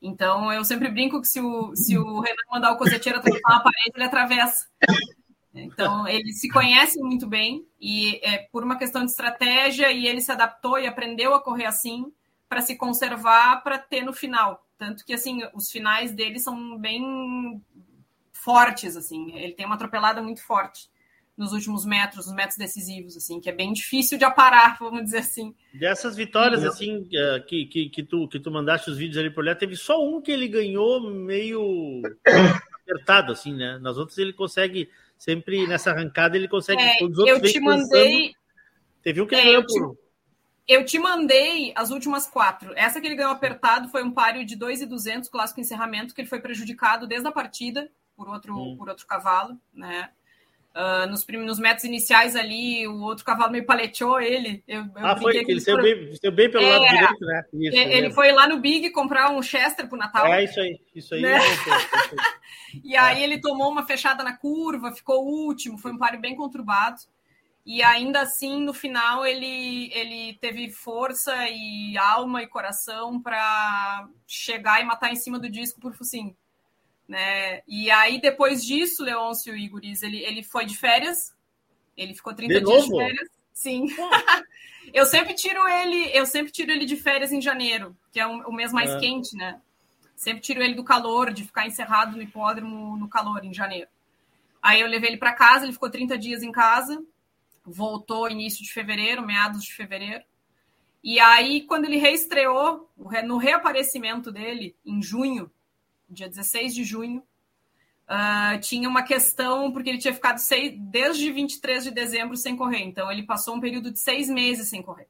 Então 0.00 0.52
eu 0.52 0.64
sempre 0.64 0.88
brinco 0.88 1.20
que 1.20 1.28
se 1.28 1.40
o, 1.40 1.74
se 1.76 1.98
o 1.98 2.20
Renan 2.20 2.42
mandar 2.50 2.72
o 2.72 2.76
coseteiro 2.76 3.18
atravessar 3.18 3.50
uma 3.50 3.62
parede, 3.62 3.92
ele 3.94 4.04
atravessa. 4.04 4.68
Então, 5.54 6.08
eles 6.08 6.40
se 6.40 6.48
conhecem 6.48 7.02
muito 7.02 7.26
bem 7.26 7.66
e 7.78 8.18
é 8.22 8.38
por 8.50 8.64
uma 8.64 8.78
questão 8.78 9.04
de 9.04 9.10
estratégia 9.10 9.92
e 9.92 10.06
ele 10.06 10.22
se 10.22 10.32
adaptou 10.32 10.78
e 10.78 10.86
aprendeu 10.86 11.34
a 11.34 11.42
correr 11.42 11.66
assim 11.66 12.10
para 12.48 12.62
se 12.62 12.74
conservar 12.74 13.62
para 13.62 13.78
ter 13.78 14.02
no 14.02 14.14
final. 14.14 14.66
Tanto 14.78 15.04
que 15.04 15.12
assim, 15.12 15.40
os 15.52 15.70
finais 15.70 16.10
dele 16.12 16.38
são 16.38 16.78
bem 16.78 17.62
fortes 18.32 18.96
assim. 18.96 19.36
Ele 19.36 19.52
tem 19.52 19.66
uma 19.66 19.74
atropelada 19.74 20.22
muito 20.22 20.42
forte 20.42 20.90
nos 21.36 21.52
últimos 21.52 21.84
metros, 21.86 22.26
nos 22.26 22.34
metros 22.34 22.56
decisivos 22.58 23.16
assim, 23.16 23.40
que 23.40 23.48
é 23.48 23.52
bem 23.52 23.72
difícil 23.72 24.18
de 24.18 24.24
aparar, 24.24 24.76
vamos 24.80 25.04
dizer 25.04 25.18
assim. 25.18 25.54
Dessas 25.72 26.14
vitórias, 26.16 26.62
Não. 26.62 26.68
assim, 26.68 27.08
eh, 27.12 27.40
que, 27.46 27.66
que, 27.66 27.88
que, 27.88 28.02
tu, 28.02 28.28
que 28.28 28.38
tu 28.38 28.50
mandaste 28.50 28.90
os 28.90 28.98
vídeos 28.98 29.18
ali 29.18 29.30
por 29.30 29.44
lá, 29.44 29.54
teve 29.54 29.74
só 29.76 30.02
um 30.04 30.20
que 30.20 30.30
ele 30.30 30.46
ganhou 30.48 31.00
meio 31.10 32.02
apertado, 32.82 33.32
assim, 33.32 33.54
né? 33.54 33.78
Nas 33.78 33.96
outras 33.96 34.18
ele 34.18 34.32
consegue, 34.32 34.90
sempre 35.16 35.66
nessa 35.66 35.90
arrancada, 35.90 36.36
ele 36.36 36.48
consegue. 36.48 36.82
É, 36.82 36.96
os 37.04 37.18
outros 37.18 37.38
eu 37.38 37.40
te 37.52 37.60
mandei 37.60 38.34
Teve 39.02 39.20
um 39.20 39.26
que 39.26 39.34
ele 39.34 39.40
É, 39.42 39.44
ganhou 39.46 39.62
eu 39.62 39.66
te- 39.66 39.78
por. 39.80 40.02
Eu 40.68 40.84
te 40.84 40.96
mandei 40.96 41.72
as 41.74 41.90
últimas 41.90 42.28
quatro. 42.28 42.72
Essa 42.76 43.00
que 43.00 43.06
ele 43.06 43.16
ganhou 43.16 43.32
apertado 43.32 43.88
foi 43.88 44.02
um 44.04 44.12
páreo 44.12 44.46
de 44.46 44.54
2,200, 44.54 45.28
clássico 45.28 45.60
encerramento, 45.60 46.14
que 46.14 46.20
ele 46.20 46.28
foi 46.28 46.40
prejudicado 46.40 47.04
desde 47.06 47.26
a 47.26 47.32
partida 47.32 47.90
por 48.16 48.28
outro, 48.28 48.56
Hum. 48.56 48.76
por 48.76 48.88
outro 48.88 49.04
cavalo, 49.06 49.58
né? 49.74 50.10
Ah, 50.74 51.06
nos, 51.06 51.22
prim- 51.22 51.44
nos 51.44 51.58
metros 51.58 51.84
iniciais 51.84 52.34
ali, 52.34 52.86
o 52.88 53.02
outro 53.02 53.24
cavalo 53.26 53.52
meio 53.52 53.66
paleteou 53.66 54.18
ele. 54.20 54.64
Eu, 54.66 54.80
eu 54.84 55.06
Ah, 55.06 55.14
foi, 55.16 55.36
ele 55.36 55.60
saiu 55.60 55.76
por- 55.76 55.82
bem, 55.82 56.16
saiu 56.16 56.32
bem 56.32 56.50
pelo 56.50 56.64
É, 56.64 56.78
lado 56.78 56.88
direito, 56.88 57.24
né? 57.26 57.44
Isso, 57.52 57.76
ele 57.76 57.94
lembro. 58.00 58.14
foi 58.14 58.32
lá 58.32 58.48
no 58.48 58.58
Big 58.58 58.90
comprar 58.90 59.30
um 59.30 59.42
Chester 59.42 59.86
pro 59.86 59.98
Natal. 59.98 60.26
É 60.26 60.44
isso 60.44 60.58
aí, 60.58 60.80
isso 60.94 61.14
aí. 61.14 61.20
Né? 61.22 61.38
voltei. 61.38 62.18
E 62.84 62.96
aí 62.96 63.22
ele 63.22 63.38
tomou 63.38 63.70
uma 63.70 63.86
fechada 63.86 64.24
na 64.24 64.34
curva, 64.34 64.92
ficou 64.92 65.26
último, 65.26 65.76
foi 65.76 65.92
um 65.92 65.98
páreo 65.98 66.18
bem 66.20 66.34
conturbado. 66.34 66.96
E 67.66 67.82
ainda 67.82 68.22
assim, 68.22 68.60
no 68.62 68.72
final, 68.72 69.26
ele, 69.26 69.90
ele 69.92 70.38
teve 70.40 70.70
força 70.70 71.32
e 71.50 71.96
alma 71.98 72.42
e 72.42 72.46
coração 72.46 73.20
para 73.20 74.08
chegar 74.26 74.80
e 74.80 74.84
matar 74.84 75.12
em 75.12 75.16
cima 75.16 75.38
do 75.38 75.50
disco 75.50 75.78
por 75.80 75.94
focinho. 75.94 76.34
Né? 77.12 77.60
E 77.68 77.90
aí, 77.90 78.18
depois 78.22 78.64
disso, 78.64 79.04
Leôncio 79.04 79.54
e 79.54 79.68
Guris, 79.68 80.02
ele, 80.02 80.24
ele 80.24 80.42
foi 80.42 80.64
de 80.64 80.74
férias. 80.78 81.34
Ele 81.94 82.14
ficou 82.14 82.32
30 82.32 82.54
De 82.54 82.64
dias 82.64 82.88
novo? 82.88 82.96
de 82.96 83.04
férias. 83.04 83.28
Sim. 83.52 83.84
eu 84.94 85.04
sempre 85.04 85.34
tiro 85.34 85.60
ele, 85.68 86.10
eu 86.16 86.24
sempre 86.24 86.50
tiro 86.50 86.72
ele 86.72 86.86
de 86.86 86.96
férias 86.96 87.30
em 87.30 87.38
janeiro, 87.42 87.94
que 88.10 88.18
é 88.18 88.26
um- 88.26 88.40
o 88.48 88.52
mês 88.52 88.72
mais 88.72 88.88
É. 88.92 88.98
quente, 88.98 89.36
né? 89.36 89.60
Sempre 90.16 90.40
tiro 90.40 90.62
ele 90.62 90.72
do 90.72 90.82
calor, 90.82 91.30
de 91.34 91.44
ficar 91.44 91.66
encerrado 91.66 92.16
no 92.16 92.22
hipódromo 92.22 92.96
no 92.96 93.06
calor, 93.10 93.44
em 93.44 93.52
janeiro. 93.52 93.90
Aí 94.62 94.80
eu 94.80 94.86
levei 94.86 95.10
ele 95.10 95.18
para 95.18 95.34
casa, 95.34 95.66
ele 95.66 95.74
ficou 95.74 95.90
30 95.90 96.16
dias 96.16 96.42
em 96.42 96.50
casa. 96.50 97.04
voltou 97.64 98.28
início 98.30 98.64
de 98.64 98.72
fevereiro, 98.72 99.20
meados 99.24 99.62
de 99.62 99.72
fevereiro. 99.74 100.24
E 101.04 101.20
aí, 101.20 101.60
quando 101.60 101.84
ele 101.84 101.96
reestreou, 101.96 102.90
no 103.24 103.36
reaparecimento 103.36 104.32
dele, 104.32 104.74
em 104.84 105.00
junho, 105.02 105.48
dia 106.12 106.28
16 106.28 106.74
de 106.74 106.84
junho, 106.84 107.22
uh, 108.08 108.60
tinha 108.60 108.88
uma 108.88 109.02
questão, 109.02 109.72
porque 109.72 109.90
ele 109.90 109.98
tinha 109.98 110.14
ficado 110.14 110.38
seis, 110.38 110.74
desde 110.78 111.30
23 111.30 111.84
de 111.84 111.90
dezembro 111.90 112.36
sem 112.36 112.56
correr. 112.56 112.82
Então, 112.82 113.10
ele 113.10 113.22
passou 113.22 113.54
um 113.54 113.60
período 113.60 113.90
de 113.90 113.98
seis 113.98 114.28
meses 114.28 114.68
sem 114.68 114.82
correr. 114.82 115.08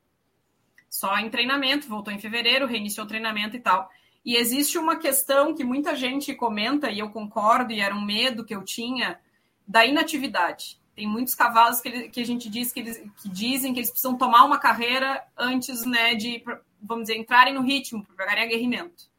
Só 0.89 1.17
em 1.19 1.31
treinamento, 1.31 1.89
voltou 1.89 2.13
em 2.13 2.19
fevereiro, 2.19 2.67
reiniciou 2.67 3.07
o 3.07 3.09
treinamento 3.09 3.57
e 3.57 3.61
tal. 3.61 3.91
E 4.25 4.37
existe 4.37 4.79
uma 4.79 4.97
questão 4.97 5.55
que 5.55 5.65
muita 5.65 5.97
gente 5.97 6.35
comenta, 6.35 6.91
e 6.91 7.01
eu 7.01 7.11
concordo, 7.11 7.73
e 7.73 7.81
era 7.81 7.95
um 7.95 8.05
medo 8.05 8.45
que 8.45 8.55
eu 8.55 8.63
tinha, 8.63 9.19
da 9.67 9.85
inatividade. 9.85 10.81
Tem 10.95 11.07
muitos 11.07 11.35
cavalos 11.35 11.81
que, 11.81 11.89
ele, 11.89 12.09
que 12.09 12.21
a 12.21 12.27
gente 12.27 12.49
diz 12.51 12.71
que, 12.71 12.81
eles, 12.81 13.03
que 13.21 13.29
dizem 13.29 13.73
que 13.73 13.81
eles 13.81 13.91
precisam 13.91 14.17
tomar 14.17 14.45
uma 14.45 14.59
carreira 14.59 15.25
antes 15.37 15.85
né, 15.87 16.15
de, 16.15 16.45
vamos 16.81 17.05
dizer, 17.05 17.19
entrarem 17.19 17.55
no 17.55 17.63
ritmo, 17.63 18.05
para 18.05 18.15
pegarem 18.15 18.45
aguerrimento. 18.45 19.11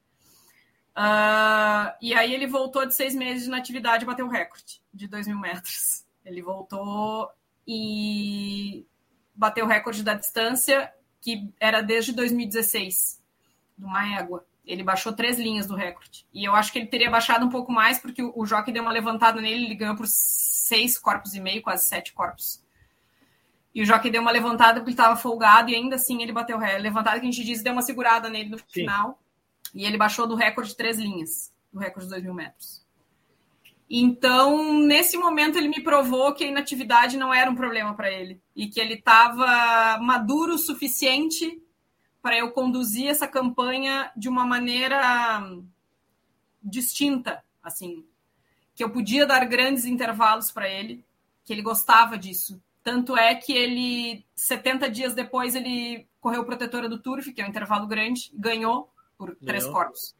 Uh, 0.95 1.89
e 1.99 2.13
aí 2.13 2.33
ele 2.33 2.45
voltou 2.45 2.85
de 2.85 2.93
seis 2.93 3.15
meses 3.15 3.43
de 3.43 3.49
inatividade 3.49 4.03
e 4.03 4.07
bateu 4.07 4.27
o 4.27 4.29
recorde 4.29 4.81
de 4.93 5.07
dois 5.07 5.27
mil 5.27 5.39
metros. 5.39 6.05
Ele 6.23 6.41
voltou 6.41 7.29
e 7.67 8.85
bateu 9.33 9.65
o 9.65 9.67
recorde 9.67 10.03
da 10.03 10.13
distância, 10.13 10.93
que 11.19 11.51
era 11.59 11.81
desde 11.81 12.11
2016, 12.13 13.21
de 13.77 13.85
uma 13.85 14.17
égua. 14.17 14.45
Ele 14.65 14.83
baixou 14.83 15.11
três 15.11 15.37
linhas 15.37 15.65
do 15.65 15.75
recorde. 15.75 16.25
E 16.33 16.45
eu 16.45 16.55
acho 16.55 16.71
que 16.71 16.79
ele 16.79 16.87
teria 16.87 17.09
baixado 17.09 17.45
um 17.45 17.49
pouco 17.49 17.71
mais, 17.71 17.99
porque 17.99 18.21
o, 18.21 18.31
o 18.35 18.45
Jockey 18.45 18.71
deu 18.71 18.83
uma 18.83 18.91
levantada 18.91 19.41
nele, 19.41 19.65
ele 19.65 19.75
ganhou 19.75 19.95
por 19.95 20.07
seis 20.07 20.97
corpos 20.97 21.33
e 21.33 21.41
meio, 21.41 21.61
quase 21.61 21.85
sete 21.85 22.13
corpos. 22.13 22.63
E 23.73 23.81
o 23.81 23.85
Jockey 23.85 24.11
deu 24.11 24.21
uma 24.21 24.31
levantada 24.31 24.75
porque 24.75 24.91
ele 24.91 24.93
estava 24.93 25.15
folgado 25.15 25.71
e 25.71 25.75
ainda 25.75 25.95
assim 25.95 26.21
ele 26.21 26.31
bateu 26.31 26.59
ré. 26.59 26.77
Levantada 26.77 27.19
que 27.19 27.25
a 27.25 27.31
gente 27.31 27.43
disse 27.43 27.63
deu 27.63 27.73
uma 27.73 27.81
segurada 27.81 28.29
nele 28.29 28.49
no 28.49 28.59
Sim. 28.59 28.65
final. 28.69 29.19
E 29.73 29.85
ele 29.85 29.97
baixou 29.97 30.27
do 30.27 30.35
recorde 30.35 30.71
de 30.71 30.77
três 30.77 30.97
linhas, 30.97 31.51
do 31.71 31.79
recorde 31.79 32.05
de 32.05 32.11
dois 32.11 32.23
mil 32.23 32.33
metros. 32.33 32.83
Então, 33.89 34.73
nesse 34.81 35.17
momento, 35.17 35.57
ele 35.57 35.67
me 35.67 35.81
provou 35.83 36.33
que 36.33 36.43
a 36.43 36.47
inatividade 36.47 37.17
não 37.17 37.33
era 37.33 37.49
um 37.49 37.55
problema 37.55 37.93
para 37.93 38.11
ele 38.11 38.41
e 38.55 38.67
que 38.67 38.79
ele 38.79 38.95
estava 38.95 39.99
maduro 40.01 40.53
o 40.53 40.57
suficiente 40.57 41.61
para 42.21 42.37
eu 42.37 42.51
conduzir 42.51 43.07
essa 43.07 43.27
campanha 43.27 44.11
de 44.15 44.29
uma 44.29 44.45
maneira 44.45 45.41
distinta, 46.63 47.43
assim, 47.61 48.05
que 48.73 48.83
eu 48.83 48.89
podia 48.89 49.25
dar 49.25 49.45
grandes 49.45 49.85
intervalos 49.85 50.49
para 50.49 50.69
ele, 50.69 51.03
que 51.43 51.51
ele 51.51 51.61
gostava 51.61 52.17
disso. 52.17 52.61
Tanto 52.81 53.17
é 53.17 53.35
que 53.35 53.51
ele, 53.53 54.25
70 54.35 54.89
dias 54.89 55.13
depois, 55.13 55.53
ele 55.53 56.07
correu 56.21 56.45
protetora 56.45 56.87
do 56.87 56.99
Turf, 56.99 57.33
que 57.33 57.41
é 57.41 57.45
um 57.45 57.49
intervalo 57.49 57.87
grande, 57.87 58.31
ganhou 58.33 58.92
por 59.17 59.27
ganhou. 59.27 59.45
três 59.45 59.65
corpos. 59.65 60.15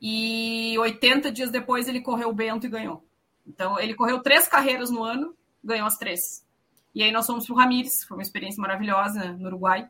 E 0.00 0.76
80 0.78 1.32
dias 1.32 1.50
depois 1.50 1.88
ele 1.88 2.00
correu 2.00 2.28
o 2.28 2.34
Bento 2.34 2.66
e 2.66 2.70
ganhou. 2.70 3.04
Então, 3.46 3.78
ele 3.78 3.94
correu 3.94 4.20
três 4.20 4.46
carreiras 4.46 4.90
no 4.90 5.02
ano, 5.02 5.34
ganhou 5.64 5.86
as 5.86 5.96
três. 5.96 6.46
E 6.94 7.02
aí 7.02 7.10
nós 7.10 7.26
fomos 7.26 7.46
para 7.46 7.54
o 7.54 7.56
Ramires, 7.56 8.04
foi 8.04 8.16
uma 8.16 8.22
experiência 8.22 8.60
maravilhosa 8.60 9.32
no 9.32 9.46
Uruguai. 9.46 9.88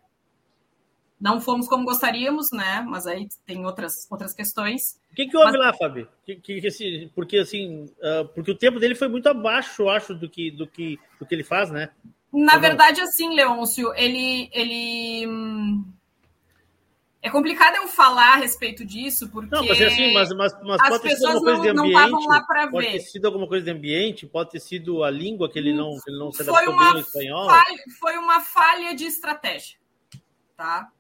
Não 1.21 1.41
fomos 1.41 1.67
como 1.67 1.85
gostaríamos, 1.85 2.51
né? 2.53 2.81
Mas 2.89 3.07
aí 3.07 3.27
tem 3.45 3.65
outras, 3.65 4.07
outras 4.09 4.33
questões. 4.33 5.01
O 5.11 5.17
que, 5.17 5.27
que 5.27 5.37
houve 5.37 5.59
Mas... 5.59 5.61
lá, 5.61 5.75
Fábio? 5.75 6.09
Que, 6.25 6.37
que, 6.37 6.61
que, 6.61 7.11
porque 7.15 7.39
assim, 7.39 7.85
uh, 7.85 8.29
porque 8.35 8.53
o 8.53 8.57
tempo 8.57 8.79
dele 8.79 8.95
foi 8.95 9.09
muito 9.09 9.29
abaixo, 9.29 9.83
eu 9.83 9.89
acho, 9.89 10.15
do 10.15 10.29
que, 10.29 10.51
do 10.53 10.67
que, 10.67 10.99
do 11.19 11.27
que 11.27 11.35
ele 11.35 11.43
faz, 11.43 11.71
né? 11.71 11.91
Na 12.33 12.55
Ou 12.55 12.61
verdade, 12.61 13.01
não? 13.01 13.09
assim, 13.09 13.35
Leôncio, 13.35 13.93
ele, 13.95 14.49
ele 14.53 15.27
hum, 15.27 15.85
é 17.21 17.29
complicado 17.29 17.77
eu 17.77 17.89
falar 17.89 18.35
a 18.35 18.37
respeito 18.37 18.85
disso, 18.85 19.29
porque. 19.31 19.53
Não, 19.53 19.67
mas 19.67 19.81
é 19.81 19.87
assim, 19.87 20.13
mas, 20.13 20.29
mas, 20.31 20.53
mas 20.63 20.81
as 20.81 20.89
pode 20.89 21.03
pessoas 21.03 21.43
não, 21.43 21.75
não 21.75 21.87
estavam 21.87 22.27
lá 22.27 22.43
para 22.43 22.67
ver. 22.67 22.71
Pode 22.71 22.93
ter 22.93 23.01
sido 23.01 23.27
alguma 23.27 23.49
coisa 23.49 23.65
de 23.65 23.71
ambiente, 23.73 24.27
pode 24.27 24.51
ter 24.51 24.61
sido 24.61 25.03
a 25.03 25.11
língua 25.11 25.51
que 25.51 25.59
ele 25.59 25.73
não, 25.73 25.99
que 25.99 26.11
ele 26.11 26.19
não 26.19 26.31
se 26.31 26.43
adaptou 26.43 26.77
bem 26.77 26.87
ao 26.87 26.99
espanhol. 26.99 27.47
Falha, 27.49 27.85
foi 27.99 28.19
uma 28.19 28.41
falha 28.41 28.95
de 28.95 29.05
estratégia. 29.05 29.79
Tá? 30.57 30.91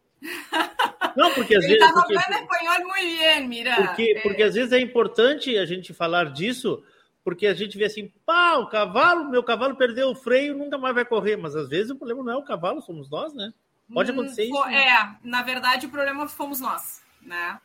Não, 1.16 1.32
porque 1.34 1.54
às 1.54 1.64
ele 1.64 1.78
vezes. 1.78 1.92
Porque, 1.92 2.14
espanhol 2.14 2.80
muito 2.80 3.18
bem, 3.18 3.48
mira. 3.48 3.76
Porque, 3.76 4.14
é. 4.16 4.20
porque 4.20 4.42
às 4.42 4.54
vezes 4.54 4.72
é 4.72 4.80
importante 4.80 5.56
a 5.56 5.64
gente 5.64 5.94
falar 5.94 6.32
disso, 6.32 6.82
porque 7.22 7.46
a 7.46 7.54
gente 7.54 7.78
vê 7.78 7.84
assim, 7.84 8.12
pá, 8.26 8.56
o 8.56 8.68
cavalo, 8.68 9.30
meu 9.30 9.44
cavalo 9.44 9.76
perdeu 9.76 10.10
o 10.10 10.16
freio, 10.16 10.56
nunca 10.56 10.76
mais 10.76 10.96
vai 10.96 11.04
correr. 11.04 11.36
Mas 11.36 11.54
às 11.54 11.68
vezes 11.68 11.90
o 11.92 11.96
problema 11.96 12.24
não 12.24 12.32
é 12.32 12.36
o 12.36 12.44
cavalo, 12.44 12.82
somos 12.82 13.08
nós, 13.08 13.32
né? 13.32 13.52
Pode 13.92 14.10
acontecer 14.10 14.42
hum, 14.42 14.54
isso. 14.54 14.64
É, 14.68 15.16
na 15.22 15.42
verdade, 15.42 15.86
o 15.86 15.90
problema 15.90 16.28
fomos 16.28 16.60
nós, 16.60 17.02
né? 17.22 17.58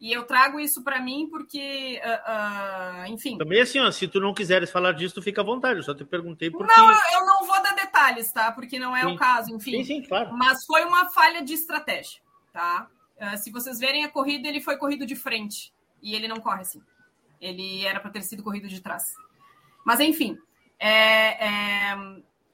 E 0.00 0.12
eu 0.12 0.24
trago 0.24 0.58
isso 0.58 0.82
para 0.82 1.00
mim 1.00 1.28
porque, 1.30 2.00
uh, 2.04 3.04
uh, 3.04 3.06
enfim. 3.06 3.38
Também 3.38 3.60
assim, 3.60 3.78
ó, 3.78 3.88
se 3.92 4.08
tu 4.08 4.18
não 4.18 4.34
quiseres 4.34 4.68
falar 4.68 4.92
disso, 4.92 5.14
tu 5.14 5.22
fica 5.22 5.40
à 5.40 5.44
vontade. 5.44 5.78
Eu 5.78 5.84
só 5.84 5.94
te 5.94 6.04
perguntei 6.04 6.50
por 6.50 6.66
Não, 6.66 6.90
eu 6.90 7.24
não 7.24 7.46
vou 7.46 7.62
dar 7.62 7.72
detalhes, 7.76 8.32
tá? 8.32 8.50
Porque 8.50 8.80
não 8.80 8.96
é 8.96 9.02
sim. 9.02 9.12
o 9.14 9.16
caso, 9.16 9.54
enfim. 9.54 9.76
Sim, 9.76 9.84
sim, 9.84 10.02
claro. 10.02 10.36
Mas 10.36 10.64
foi 10.66 10.84
uma 10.84 11.08
falha 11.10 11.40
de 11.40 11.54
estratégia, 11.54 12.20
tá? 12.52 12.88
Uh, 13.16 13.36
se 13.38 13.52
vocês 13.52 13.78
verem 13.78 14.04
a 14.04 14.08
corrida, 14.08 14.48
ele 14.48 14.60
foi 14.60 14.76
corrido 14.76 15.06
de 15.06 15.14
frente. 15.14 15.72
E 16.02 16.16
ele 16.16 16.26
não 16.26 16.40
corre 16.40 16.62
assim. 16.62 16.82
Ele 17.40 17.84
era 17.86 18.00
para 18.00 18.10
ter 18.10 18.22
sido 18.22 18.42
corrido 18.42 18.66
de 18.66 18.80
trás. 18.80 19.14
Mas, 19.84 20.00
enfim, 20.00 20.36
é, 20.80 21.46
é, 21.46 21.96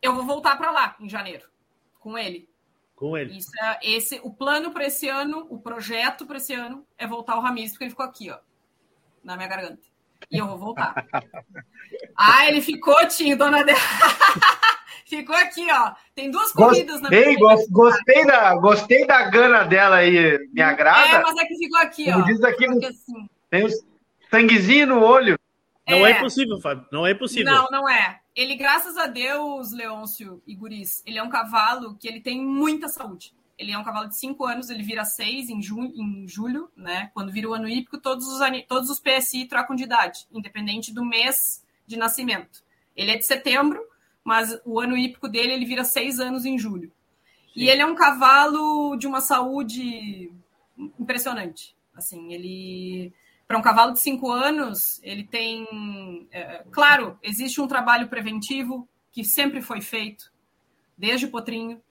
eu 0.02 0.14
vou 0.14 0.26
voltar 0.26 0.56
para 0.56 0.70
lá 0.70 0.96
em 1.00 1.08
janeiro 1.08 1.48
com 1.98 2.18
ele. 2.18 2.46
Com 2.98 3.16
ele. 3.16 3.38
Isso 3.38 3.52
é, 3.62 3.78
esse, 3.80 4.20
o 4.24 4.30
plano 4.32 4.72
para 4.72 4.84
esse 4.84 5.08
ano, 5.08 5.46
o 5.48 5.60
projeto 5.60 6.26
para 6.26 6.38
esse 6.38 6.52
ano 6.52 6.84
é 6.98 7.06
voltar 7.06 7.36
o 7.36 7.40
Ramires, 7.40 7.70
porque 7.70 7.84
ele 7.84 7.90
ficou 7.90 8.04
aqui, 8.04 8.28
ó, 8.28 8.38
na 9.22 9.36
minha 9.36 9.48
garganta. 9.48 9.78
E 10.28 10.36
eu 10.36 10.48
vou 10.48 10.58
voltar. 10.58 11.06
ah, 12.18 12.46
ele 12.48 12.60
ficou, 12.60 12.96
Tinho, 13.06 13.38
dona 13.38 13.62
dela. 13.62 13.78
ficou 15.06 15.36
aqui, 15.36 15.64
ó. 15.70 15.92
Tem 16.12 16.28
duas 16.28 16.50
corridas 16.50 17.00
gostei, 17.00 17.34
na 17.34 17.38
gost, 17.38 17.70
Gostei 17.70 18.26
da, 18.26 18.54
gostei 18.56 19.06
da 19.06 19.30
gana 19.30 19.62
dela 19.62 19.98
aí, 19.98 20.36
me 20.52 20.60
agrada. 20.60 21.18
É, 21.18 21.22
mas 21.22 21.36
é 21.36 21.44
que 21.44 21.56
ficou 21.56 21.78
aqui, 21.78 22.10
Como 22.10 22.24
ó. 22.24 22.26
Diz 22.26 22.42
aqui, 22.42 22.66
porque, 22.66 22.86
assim, 22.86 23.28
tem 23.48 23.64
o 23.64 23.68
sanguezinho 24.28 24.88
no 24.88 25.04
olho. 25.04 25.38
Não 25.88 26.04
é, 26.04 26.10
é 26.10 26.16
impossível, 26.18 26.60
Fábio. 26.60 26.84
Não 26.90 27.06
é 27.06 27.12
impossível. 27.12 27.52
Não, 27.52 27.68
não 27.70 27.88
é. 27.88 28.18
Ele, 28.38 28.54
graças 28.54 28.96
a 28.96 29.08
Deus, 29.08 29.72
Leôncio 29.72 30.40
e 30.46 30.54
Guris, 30.54 31.02
ele 31.04 31.18
é 31.18 31.22
um 31.24 31.28
cavalo 31.28 31.96
que 31.96 32.06
ele 32.06 32.20
tem 32.20 32.40
muita 32.40 32.86
saúde. 32.86 33.34
Ele 33.58 33.72
é 33.72 33.76
um 33.76 33.82
cavalo 33.82 34.06
de 34.06 34.16
cinco 34.16 34.46
anos, 34.46 34.70
ele 34.70 34.84
vira 34.84 35.04
seis 35.04 35.48
em, 35.48 35.60
junho, 35.60 35.92
em 35.96 36.28
julho, 36.28 36.70
né? 36.76 37.10
Quando 37.14 37.32
vira 37.32 37.48
o 37.48 37.52
ano 37.52 37.68
hípico, 37.68 37.98
todos 37.98 38.28
os, 38.28 38.38
todos 38.68 38.90
os 38.90 39.00
PSI 39.00 39.46
trocam 39.46 39.74
de 39.74 39.82
idade, 39.82 40.20
independente 40.30 40.94
do 40.94 41.04
mês 41.04 41.64
de 41.84 41.96
nascimento. 41.96 42.62
Ele 42.94 43.10
é 43.10 43.16
de 43.16 43.26
setembro, 43.26 43.84
mas 44.22 44.56
o 44.64 44.78
ano 44.78 44.96
hípico 44.96 45.28
dele, 45.28 45.54
ele 45.54 45.66
vira 45.66 45.82
seis 45.82 46.20
anos 46.20 46.44
em 46.44 46.56
julho. 46.56 46.92
Sim. 47.52 47.62
E 47.62 47.68
ele 47.68 47.82
é 47.82 47.86
um 47.86 47.96
cavalo 47.96 48.94
de 48.94 49.08
uma 49.08 49.20
saúde 49.20 50.30
impressionante. 50.96 51.74
Assim, 51.92 52.32
ele 52.32 53.12
para 53.48 53.56
um 53.56 53.62
cavalo 53.62 53.94
de 53.94 54.00
cinco 54.00 54.30
anos, 54.30 55.00
ele 55.02 55.24
tem. 55.24 56.28
É, 56.30 56.64
claro, 56.70 57.18
existe 57.22 57.62
um 57.62 57.66
trabalho 57.66 58.08
preventivo 58.08 58.86
que 59.10 59.24
sempre 59.24 59.62
foi 59.62 59.80
feito, 59.80 60.30
desde 60.96 61.24
o 61.24 61.30
potrinho. 61.30 61.82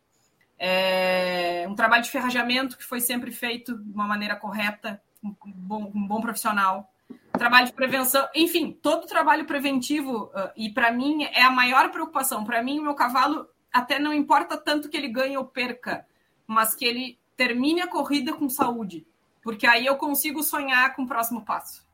É, 0.60 1.66
um 1.68 1.74
trabalho 1.74 2.04
de 2.04 2.12
ferrajamento 2.12 2.78
que 2.78 2.84
foi 2.84 3.02
sempre 3.02 3.32
feito 3.32 3.76
de 3.76 3.92
uma 3.92 4.06
maneira 4.06 4.36
correta, 4.36 5.02
um 5.24 5.34
bom, 5.44 5.92
um 5.96 6.08
bom 6.08 6.22
profissional. 6.22 6.94
Trabalho 7.32 7.66
de 7.66 7.74
prevenção, 7.74 8.28
enfim, 8.36 8.72
todo 8.72 9.08
trabalho 9.08 9.46
preventivo, 9.46 10.32
e 10.56 10.70
para 10.70 10.92
mim 10.92 11.24
é 11.24 11.42
a 11.42 11.52
maior 11.52 11.90
preocupação. 11.90 12.44
Para 12.44 12.62
mim, 12.62 12.80
o 12.80 12.84
meu 12.84 12.96
cavalo 12.96 13.48
até 13.72 13.98
não 14.00 14.14
importa 14.14 14.58
tanto 14.58 14.90
que 14.90 14.98
ele 14.98 15.08
ganhe 15.08 15.38
ou 15.38 15.46
perca, 15.46 16.06
mas 16.46 16.76
que 16.76 16.86
ele 16.86 17.18
termine 17.36 17.82
a 17.82 17.88
corrida 17.88 18.34
com 18.34 18.50
saúde 18.50 19.06
porque 19.48 19.66
aí 19.66 19.86
eu 19.86 19.96
consigo 19.96 20.44
sonhar 20.44 20.94
com 20.94 21.04
o 21.04 21.08
próximo 21.08 21.42
passo. 21.42 21.88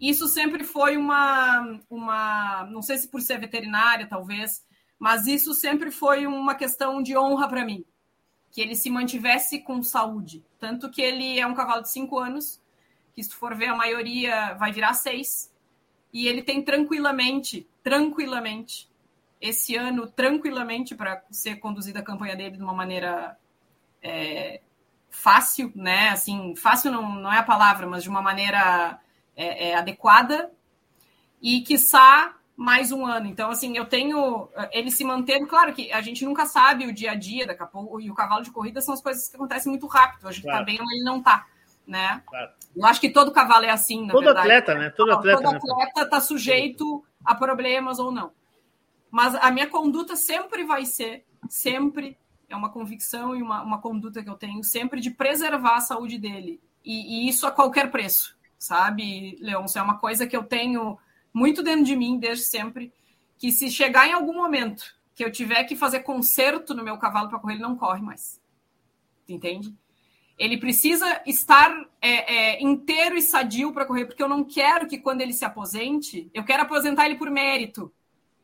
Isso 0.00 0.26
sempre 0.26 0.64
foi 0.64 0.96
uma, 0.96 1.78
uma, 1.90 2.64
não 2.70 2.80
sei 2.80 2.96
se 2.96 3.06
por 3.06 3.20
ser 3.20 3.38
veterinária, 3.38 4.06
talvez, 4.06 4.64
mas 4.98 5.26
isso 5.26 5.52
sempre 5.52 5.90
foi 5.90 6.26
uma 6.26 6.54
questão 6.54 7.02
de 7.02 7.14
honra 7.14 7.46
para 7.46 7.62
mim, 7.62 7.84
que 8.50 8.62
ele 8.62 8.74
se 8.74 8.88
mantivesse 8.88 9.58
com 9.58 9.82
saúde. 9.82 10.42
Tanto 10.58 10.88
que 10.88 11.02
ele 11.02 11.38
é 11.38 11.46
um 11.46 11.52
cavalo 11.52 11.82
de 11.82 11.90
cinco 11.90 12.18
anos, 12.18 12.58
que 13.12 13.22
se 13.22 13.34
for 13.34 13.54
ver 13.54 13.66
a 13.66 13.76
maioria 13.76 14.54
vai 14.54 14.72
virar 14.72 14.94
seis, 14.94 15.54
e 16.10 16.26
ele 16.26 16.40
tem 16.40 16.62
tranquilamente, 16.62 17.68
tranquilamente, 17.82 18.90
esse 19.38 19.76
ano 19.76 20.06
tranquilamente 20.06 20.94
para 20.94 21.22
ser 21.30 21.56
conduzida 21.56 21.98
a 21.98 22.02
campanha 22.02 22.34
dele 22.34 22.56
de 22.56 22.62
uma 22.62 22.72
maneira 22.72 23.38
é, 24.02 24.62
fácil, 25.10 25.72
né? 25.74 26.10
Assim, 26.10 26.54
fácil 26.56 26.90
não, 26.92 27.14
não 27.14 27.32
é 27.32 27.38
a 27.38 27.42
palavra, 27.42 27.86
mas 27.86 28.02
de 28.02 28.08
uma 28.08 28.22
maneira 28.22 28.98
é, 29.36 29.70
é, 29.70 29.74
adequada. 29.76 30.50
E, 31.40 31.60
quiçá, 31.62 32.34
mais 32.56 32.90
um 32.90 33.06
ano. 33.06 33.26
Então, 33.26 33.50
assim, 33.50 33.76
eu 33.76 33.86
tenho. 33.86 34.48
Ele 34.72 34.90
se 34.90 35.04
manteve. 35.04 35.46
Claro 35.46 35.72
que 35.72 35.92
a 35.92 36.00
gente 36.00 36.24
nunca 36.24 36.44
sabe 36.44 36.86
o 36.86 36.92
dia 36.92 37.12
a 37.12 37.14
dia, 37.14 37.46
daqui 37.46 37.62
a 37.62 37.66
pouco. 37.66 38.00
E 38.00 38.10
o 38.10 38.14
cavalo 38.14 38.42
de 38.42 38.50
corrida 38.50 38.80
são 38.80 38.94
as 38.94 39.00
coisas 39.00 39.28
que 39.28 39.36
acontecem 39.36 39.70
muito 39.70 39.86
rápido. 39.86 40.26
Hoje 40.26 40.42
claro. 40.42 40.58
tá 40.58 40.64
bem 40.64 40.80
ou 40.80 40.90
ele 40.90 41.04
não 41.04 41.22
tá. 41.22 41.46
Né? 41.86 42.20
Claro. 42.26 42.50
Eu 42.76 42.84
acho 42.84 43.00
que 43.00 43.10
todo 43.10 43.32
cavalo 43.32 43.64
é 43.64 43.70
assim, 43.70 44.04
na 44.04 44.12
todo 44.12 44.24
verdade. 44.24 44.46
atleta, 44.46 44.74
né? 44.74 44.90
Todo 44.90 45.12
atleta. 45.12 45.40
Todo 45.40 45.56
atleta 45.56 46.02
está 46.02 46.20
sujeito 46.20 47.04
a 47.24 47.34
problemas 47.34 47.98
ou 47.98 48.10
não. 48.10 48.32
Mas 49.10 49.34
a 49.36 49.50
minha 49.50 49.68
conduta 49.68 50.16
sempre 50.16 50.64
vai 50.64 50.84
ser, 50.84 51.24
sempre, 51.48 52.18
é 52.48 52.56
uma 52.56 52.70
convicção 52.70 53.36
e 53.36 53.42
uma, 53.42 53.62
uma 53.62 53.80
conduta 53.80 54.22
que 54.22 54.30
eu 54.30 54.36
tenho, 54.36 54.64
sempre 54.64 55.00
de 55.00 55.10
preservar 55.10 55.76
a 55.76 55.80
saúde 55.80 56.18
dele. 56.18 56.60
E, 56.84 57.26
e 57.26 57.28
isso 57.28 57.46
a 57.46 57.50
qualquer 57.50 57.90
preço, 57.90 58.36
sabe, 58.58 59.36
Leôncio? 59.40 59.78
É 59.78 59.82
uma 59.82 59.98
coisa 59.98 60.26
que 60.26 60.36
eu 60.36 60.42
tenho 60.42 60.98
muito 61.32 61.62
dentro 61.62 61.84
de 61.84 61.94
mim 61.94 62.18
desde 62.18 62.44
sempre, 62.44 62.92
que 63.36 63.52
se 63.52 63.70
chegar 63.70 64.08
em 64.08 64.12
algum 64.12 64.34
momento 64.34 64.96
que 65.14 65.24
eu 65.24 65.30
tiver 65.30 65.64
que 65.64 65.76
fazer 65.76 66.00
conserto 66.00 66.74
no 66.74 66.84
meu 66.84 66.96
cavalo 66.96 67.28
para 67.28 67.38
correr, 67.38 67.54
ele 67.54 67.62
não 67.62 67.76
corre 67.76 68.00
mais. 68.00 68.40
Entende? 69.28 69.74
Ele 70.38 70.56
precisa 70.56 71.20
estar 71.26 71.70
é, 72.00 72.54
é, 72.54 72.62
inteiro 72.62 73.16
e 73.16 73.22
sadio 73.22 73.72
para 73.72 73.84
correr, 73.84 74.06
porque 74.06 74.22
eu 74.22 74.28
não 74.28 74.44
quero 74.44 74.86
que 74.86 74.98
quando 74.98 75.20
ele 75.20 75.32
se 75.32 75.44
aposente, 75.44 76.30
eu 76.32 76.44
quero 76.44 76.62
aposentar 76.62 77.06
ele 77.06 77.16
por 77.16 77.30
mérito, 77.30 77.92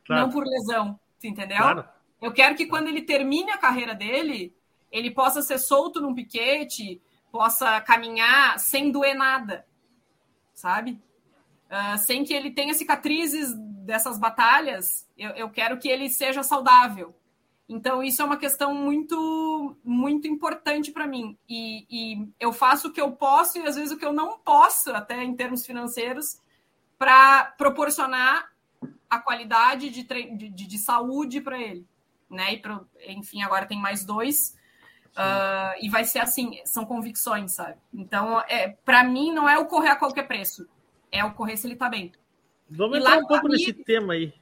claro. 0.05 0.23
não 0.23 0.31
por 0.31 0.45
lesão, 0.45 0.99
entendeu? 1.23 1.59
Claro. 1.59 1.85
Eu 2.21 2.33
quero 2.33 2.55
que 2.55 2.67
quando 2.67 2.89
ele 2.89 3.03
termine 3.03 3.51
a 3.51 3.59
carreira 3.59 3.95
dele, 3.95 4.55
ele 4.91 5.11
possa 5.11 5.43
ser 5.43 5.59
solto 5.59 6.01
num 6.01 6.15
piquete, 6.15 7.03
possa 7.31 7.81
caminhar 7.81 8.59
sem 8.59 8.91
doer 8.91 9.15
nada, 9.15 9.67
sabe? 10.55 11.01
Uh, 11.67 11.99
sem 11.99 12.25
que 12.25 12.33
ele 12.33 12.51
tenha 12.51 12.73
cicatrizes 12.75 13.53
dessas 13.85 14.19
batalhas, 14.19 15.09
eu, 15.19 15.31
eu 15.31 15.51
quero 15.51 15.79
que 15.79 15.89
ele 15.89 16.09
seja 16.09 16.43
saudável. 16.43 17.15
Então, 17.69 18.03
isso 18.03 18.21
é 18.21 18.25
uma 18.25 18.37
questão 18.37 18.75
muito, 18.75 19.77
muito 19.83 20.29
importante 20.29 20.93
para 20.93 21.07
mim. 21.07 21.37
E, 21.49 21.87
e, 21.91 22.29
eu 22.39 22.53
faço 22.53 22.89
o 22.89 22.93
que 22.93 23.01
eu 23.01 23.13
posso 23.13 23.59
e 23.59 23.67
às 23.67 23.75
vezes 23.75 23.91
o 23.91 23.97
que 23.97 24.05
eu 24.05 24.13
não 24.13 24.39
posso, 24.39 24.91
até 24.93 25.23
em 25.25 25.35
termos 25.35 25.65
financeiros, 25.65 26.41
para 26.99 27.45
proporcionar 27.57 28.53
a 29.09 29.19
qualidade 29.19 29.89
de, 29.91 30.03
de, 30.03 30.51
de 30.51 30.79
saúde 30.79 31.41
para 31.41 31.59
ele. 31.59 31.87
Né? 32.35 32.55
E 32.55 32.59
pro, 32.59 32.87
enfim, 33.07 33.43
agora 33.43 33.67
tem 33.67 33.81
mais 33.81 34.05
dois. 34.05 34.57
Uh, 35.13 35.79
e 35.81 35.89
vai 35.89 36.05
ser 36.05 36.19
assim, 36.19 36.61
são 36.65 36.85
convicções, 36.85 37.55
sabe? 37.55 37.77
Então, 37.93 38.41
é, 38.49 38.71
para 38.85 39.05
mim, 39.05 39.33
não 39.33 39.49
é 39.49 39.57
o 39.57 39.67
correr 39.67 39.91
a 39.91 39.97
qualquer 39.97 40.27
preço, 40.27 40.69
é 41.11 41.25
o 41.25 41.33
correr 41.33 41.57
se 41.57 41.69
ele 41.69 41.77
tá 41.77 41.89
bem. 41.89 42.11
Vamos 42.69 42.99
entrar 42.99 43.19
um 43.19 43.27
pouco 43.27 43.47
nesse 43.47 43.73
tema 43.73 44.15
aí. 44.15 44.35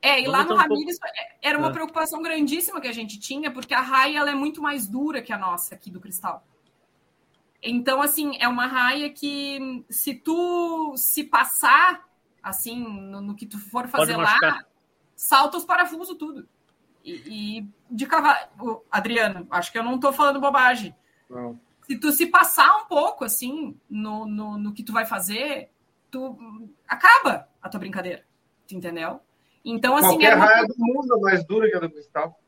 É, 0.00 0.20
e 0.20 0.26
lá 0.26 0.44
no 0.44 0.56
um 0.56 0.86
era 1.40 1.58
uma 1.58 1.68
é. 1.68 1.72
preocupação 1.72 2.20
grandíssima 2.22 2.80
que 2.80 2.88
a 2.88 2.92
gente 2.92 3.20
tinha, 3.20 3.52
porque 3.52 3.72
a 3.72 3.80
raia 3.80 4.18
ela 4.18 4.30
é 4.30 4.34
muito 4.34 4.60
mais 4.60 4.86
dura 4.86 5.22
que 5.22 5.32
a 5.32 5.38
nossa 5.38 5.74
aqui 5.74 5.90
do 5.90 6.00
cristal. 6.00 6.44
Então, 7.62 8.02
assim, 8.02 8.36
é 8.40 8.48
uma 8.48 8.66
raia 8.66 9.10
que 9.10 9.84
se 9.88 10.14
tu 10.14 10.94
se 10.96 11.22
passar, 11.22 12.04
assim, 12.42 12.80
no, 12.80 13.20
no 13.20 13.36
que 13.36 13.46
tu 13.46 13.58
for 13.58 13.86
fazer 13.86 14.16
lá, 14.16 14.64
salta 15.14 15.56
os 15.56 15.64
parafusos 15.64 16.16
tudo. 16.16 16.48
E, 17.04 17.58
e 17.58 17.68
de 17.90 18.06
cavalo... 18.06 18.84
Adriano, 18.90 19.46
acho 19.50 19.72
que 19.72 19.78
eu 19.78 19.82
não 19.82 19.96
estou 19.96 20.12
falando 20.12 20.40
bobagem. 20.40 20.94
Não. 21.28 21.58
Se 21.86 21.98
tu 21.98 22.12
se 22.12 22.26
passar 22.26 22.76
um 22.76 22.86
pouco, 22.86 23.24
assim, 23.24 23.76
no, 23.90 24.26
no, 24.26 24.56
no 24.56 24.72
que 24.72 24.82
tu 24.82 24.92
vai 24.92 25.04
fazer, 25.04 25.70
tu 26.10 26.38
acaba 26.86 27.48
a 27.60 27.68
tua 27.68 27.80
brincadeira. 27.80 28.24
Entendeu? 28.70 29.20
Então, 29.64 29.96
assim. 29.96 30.08
Qualquer 30.08 30.32
é 30.32 30.36
uma... 30.36 30.44
raia 30.44 30.66
do 30.66 30.74
mundo 30.78 31.16
é 31.16 31.20
mais 31.20 31.44
dura 31.44 31.68
que 31.68 31.76
a 31.76 31.80
do 31.80 31.90
cristal. 31.90 32.38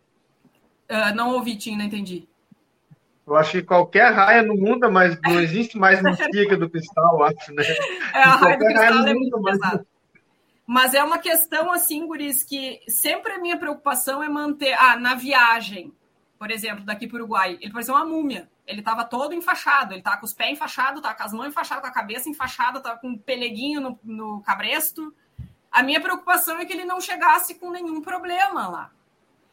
Uh, 0.91 1.15
não 1.15 1.35
ouvi, 1.35 1.57
Tim, 1.57 1.77
não 1.77 1.85
entendi. 1.85 2.29
Eu 3.27 3.37
acho 3.37 3.53
que 3.53 3.63
qualquer 3.63 4.13
raia 4.13 4.43
no 4.43 4.55
mundo, 4.55 4.87
é 4.87 4.91
mas 4.91 5.19
não 5.23 5.41
existe 5.41 5.79
mais 5.79 6.01
macia 6.03 6.29
que 6.31 6.55
a 6.55 6.57
do 6.57 6.69
cristal, 6.69 7.23
acho, 7.25 7.53
né? 7.55 7.65
É, 8.15 8.23
a 8.23 8.37
raia 8.37 8.59
do 8.59 8.65
cristal 8.65 8.93
raia 8.93 9.11
é 9.11 9.15
muito 9.15 9.43
pesada. 9.43 9.87
Mas 10.67 10.95
é 10.95 11.03
uma 11.03 11.19
questão, 11.19 11.71
assim, 11.71 12.07
Guris, 12.07 12.43
que 12.43 12.81
sempre 12.89 13.33
a 13.33 13.39
minha 13.39 13.59
preocupação 13.59 14.23
é 14.23 14.29
manter. 14.29 14.73
Ah, 14.75 14.97
na 14.97 15.15
viagem, 15.15 15.93
por 16.39 16.51
exemplo, 16.51 16.85
daqui 16.85 17.07
para 17.07 17.17
o 17.17 17.21
Uruguai, 17.21 17.59
ele 17.61 17.73
parecia 17.73 17.95
uma 17.95 18.05
múmia. 18.05 18.49
Ele 18.67 18.81
estava 18.81 19.05
todo 19.05 19.35
enfaixado, 19.35 19.93
ele 19.93 20.01
estava 20.01 20.17
com 20.17 20.25
os 20.25 20.33
pés 20.33 20.53
enfaixados, 20.53 20.97
estava 20.97 21.15
com 21.15 21.23
as 21.23 21.33
mãos 21.35 21.49
enfaixadas, 21.49 21.83
com 21.83 21.89
a 21.89 21.93
cabeça 21.93 22.31
enfaixada, 22.31 22.79
estava 22.79 22.99
com 22.99 23.09
um 23.09 23.19
peleguinho 23.19 23.81
no, 23.81 23.99
no 24.03 24.41
cabresto. 24.41 25.15
A 25.71 25.83
minha 25.83 26.01
preocupação 26.01 26.59
é 26.59 26.65
que 26.65 26.73
ele 26.73 26.85
não 26.85 27.01
chegasse 27.01 27.57
com 27.57 27.71
nenhum 27.71 28.01
problema 28.01 28.69
lá. 28.69 28.91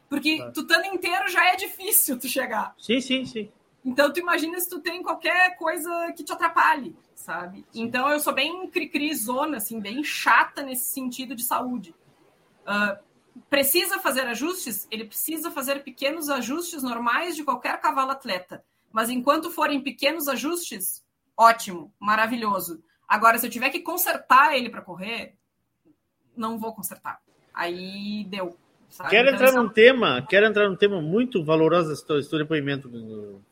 Porque 0.07 0.37
claro. 0.37 0.53
tu 0.53 0.61
estando 0.61 0.85
inteiro 0.85 1.27
já 1.27 1.51
é 1.51 1.55
difícil 1.57 2.17
tu 2.17 2.27
chegar. 2.27 2.73
Sim, 2.77 3.01
sim, 3.01 3.25
sim. 3.25 3.49
Então 3.83 4.11
tu 4.13 4.19
imagina 4.19 4.59
se 4.59 4.69
tu 4.69 4.79
tem 4.79 5.01
qualquer 5.01 5.57
coisa 5.57 6.13
que 6.15 6.23
te 6.23 6.31
atrapalhe, 6.31 6.95
sabe? 7.21 7.65
Então 7.73 8.09
eu 8.09 8.19
sou 8.19 8.33
bem 8.33 8.67
cri-cri 8.69 9.13
zona, 9.15 9.57
assim, 9.57 9.79
bem 9.79 10.03
chata 10.03 10.61
nesse 10.61 10.91
sentido 10.91 11.35
de 11.35 11.43
saúde. 11.43 11.95
Uh, 12.61 12.97
precisa 13.49 13.99
fazer 13.99 14.21
ajustes? 14.27 14.87
Ele 14.91 15.05
precisa 15.05 15.51
fazer 15.51 15.83
pequenos 15.83 16.29
ajustes 16.29 16.83
normais 16.83 17.35
de 17.35 17.43
qualquer 17.43 17.79
cavalo 17.79 18.11
atleta. 18.11 18.63
Mas 18.91 19.09
enquanto 19.09 19.51
forem 19.51 19.81
pequenos 19.81 20.27
ajustes, 20.27 21.03
ótimo, 21.37 21.93
maravilhoso. 21.99 22.83
Agora, 23.07 23.37
se 23.37 23.45
eu 23.45 23.51
tiver 23.51 23.69
que 23.69 23.79
consertar 23.79 24.55
ele 24.55 24.69
para 24.69 24.81
correr, 24.81 25.35
não 26.35 26.57
vou 26.57 26.73
consertar. 26.73 27.21
Aí 27.53 28.25
deu. 28.25 28.57
Sabe? 28.91 29.09
Quero 29.09 29.29
então, 29.29 29.47
entrar 29.47 29.61
num 29.61 29.69
é... 29.69 29.73
tema, 29.73 30.27
quero 30.29 30.45
entrar 30.45 30.69
num 30.69 30.75
tema 30.75 31.01
muito 31.01 31.41
valoroso 31.45 31.93
esse 31.93 32.05
teu 32.05 32.39
depoimento, 32.39 32.91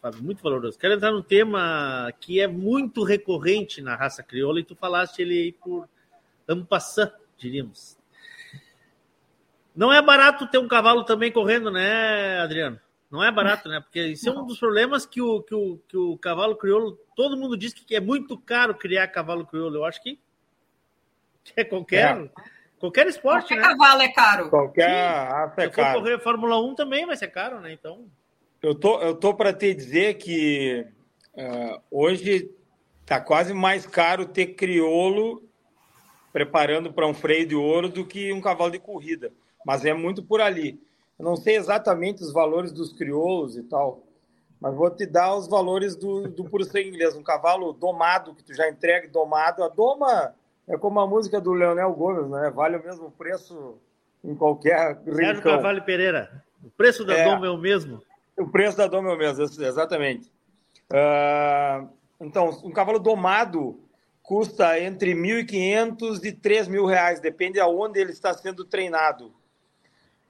Fábio, 0.02 0.22
muito 0.22 0.44
valoroso. 0.44 0.78
Quero 0.78 0.96
entrar 0.96 1.12
num 1.12 1.22
tema 1.22 2.12
que 2.20 2.42
é 2.42 2.48
muito 2.48 3.04
recorrente 3.04 3.82
na 3.82 3.96
raça 3.96 4.22
crioula 4.22 4.60
e 4.60 4.66
tu 4.66 4.76
falaste 4.76 5.20
ele 5.20 5.34
aí 5.34 5.52
por 5.54 5.88
ampassant, 6.46 7.14
diríamos. 7.38 7.98
Não 9.74 9.94
é 9.94 10.02
barato 10.02 10.46
ter 10.46 10.58
um 10.58 10.68
cavalo 10.68 11.06
também 11.06 11.32
correndo, 11.32 11.72
né, 11.72 12.42
Adriano? 12.42 12.78
Não 13.10 13.24
é 13.24 13.32
barato, 13.32 13.70
né? 13.70 13.80
Porque 13.80 14.08
isso 14.08 14.28
é 14.28 14.32
um 14.34 14.46
dos 14.46 14.60
problemas 14.60 15.06
que 15.06 15.22
o, 15.22 15.42
que 15.42 15.56
o, 15.56 15.80
que 15.88 15.96
o 15.96 16.18
cavalo 16.18 16.58
crioulo, 16.58 17.00
todo 17.16 17.38
mundo 17.38 17.56
diz 17.56 17.74
que 17.74 17.96
é 17.96 18.02
muito 18.02 18.38
caro 18.38 18.76
criar 18.76 19.08
cavalo 19.08 19.48
crioulo. 19.48 19.78
Eu 19.78 19.86
acho 19.86 20.04
que 20.04 20.20
é 21.56 21.64
qualquer. 21.64 22.18
É 22.18 22.30
Qualquer 22.80 23.08
esporte, 23.08 23.54
Qualquer 23.54 23.68
né? 23.68 23.76
cavalo 23.76 24.02
é 24.02 24.08
caro. 24.08 24.50
Qualquer 24.50 25.28
raça 25.28 25.64
é 25.64 25.70
Se 25.70 25.76
for 25.76 25.94
correr 25.94 26.20
Fórmula 26.20 26.62
1 26.62 26.76
também 26.76 27.06
vai 27.06 27.18
ser 27.18 27.28
caro, 27.28 27.60
né? 27.60 27.74
Então. 27.74 28.06
Eu 28.62 28.74
tô, 28.74 29.02
eu 29.02 29.16
tô 29.16 29.34
para 29.34 29.54
te 29.54 29.74
dizer 29.74 30.16
que 30.16 30.86
uh, 31.34 31.82
hoje 31.92 32.50
tá 33.06 33.20
quase 33.20 33.54
mais 33.54 33.86
caro 33.86 34.26
ter 34.26 34.48
crioulo 34.48 35.44
preparando 36.32 36.94
para 36.94 37.08
um 37.08 37.14
freio 37.14 37.46
de 37.46 37.56
ouro 37.56 37.90
do 37.90 38.06
que 38.06 38.32
um 38.32 38.42
cavalo 38.42 38.72
de 38.72 38.80
corrida. 38.80 39.32
Mas 39.66 39.84
é 39.84 39.94
muito 39.94 40.24
por 40.24 40.40
ali. 40.40 40.80
Eu 41.18 41.26
não 41.26 41.36
sei 41.36 41.58
exatamente 41.58 42.24
os 42.24 42.32
valores 42.32 42.72
dos 42.72 42.94
crioulos 42.94 43.58
e 43.58 43.64
tal, 43.64 44.04
mas 44.60 44.74
vou 44.74 44.90
te 44.90 45.06
dar 45.06 45.36
os 45.36 45.48
valores 45.48 45.96
do, 45.96 46.30
do 46.30 46.46
puro 46.46 46.64
sangue 46.64 46.90
inglês. 46.90 47.16
Um 47.16 47.24
cavalo 47.24 47.74
domado, 47.74 48.36
que 48.36 48.44
tu 48.44 48.54
já 48.54 48.70
entrega 48.70 49.08
domado. 49.08 49.64
A 49.64 49.68
doma 49.68 50.34
é 50.70 50.78
como 50.78 51.00
a 51.00 51.08
música 51.08 51.42
do 51.42 51.52
Leonel 51.52 51.92
Gomes, 51.94 52.30
né? 52.30 52.52
Vale 52.52 52.78
o 52.78 52.84
mesmo 52.84 53.12
preço 53.12 53.80
em 54.24 54.36
qualquer 54.36 55.02
Sérgio 55.04 55.44
Carvalho 55.44 55.84
Pereira. 55.84 56.44
O 56.64 56.70
preço 56.70 57.04
da 57.04 57.16
é, 57.16 57.26
doma 57.26 57.48
é 57.48 57.50
o 57.50 57.58
mesmo? 57.58 58.04
O 58.38 58.48
preço 58.48 58.78
da 58.78 58.86
doma 58.86 59.10
é 59.10 59.16
o 59.16 59.18
mesmo, 59.18 59.44
exatamente. 59.44 60.32
Uh, 60.92 61.90
então, 62.22 62.50
um 62.64 62.72
cavalo 62.72 63.00
domado 63.00 63.80
custa 64.22 64.80
entre 64.80 65.16
1.500 65.16 66.24
e 66.24 66.32
3 66.32 66.68
mil 66.68 66.86
reais, 66.86 67.20
depende 67.20 67.60
aonde 67.60 68.00
ele 68.00 68.12
está 68.12 68.32
sendo 68.34 68.64
treinado. 68.64 69.34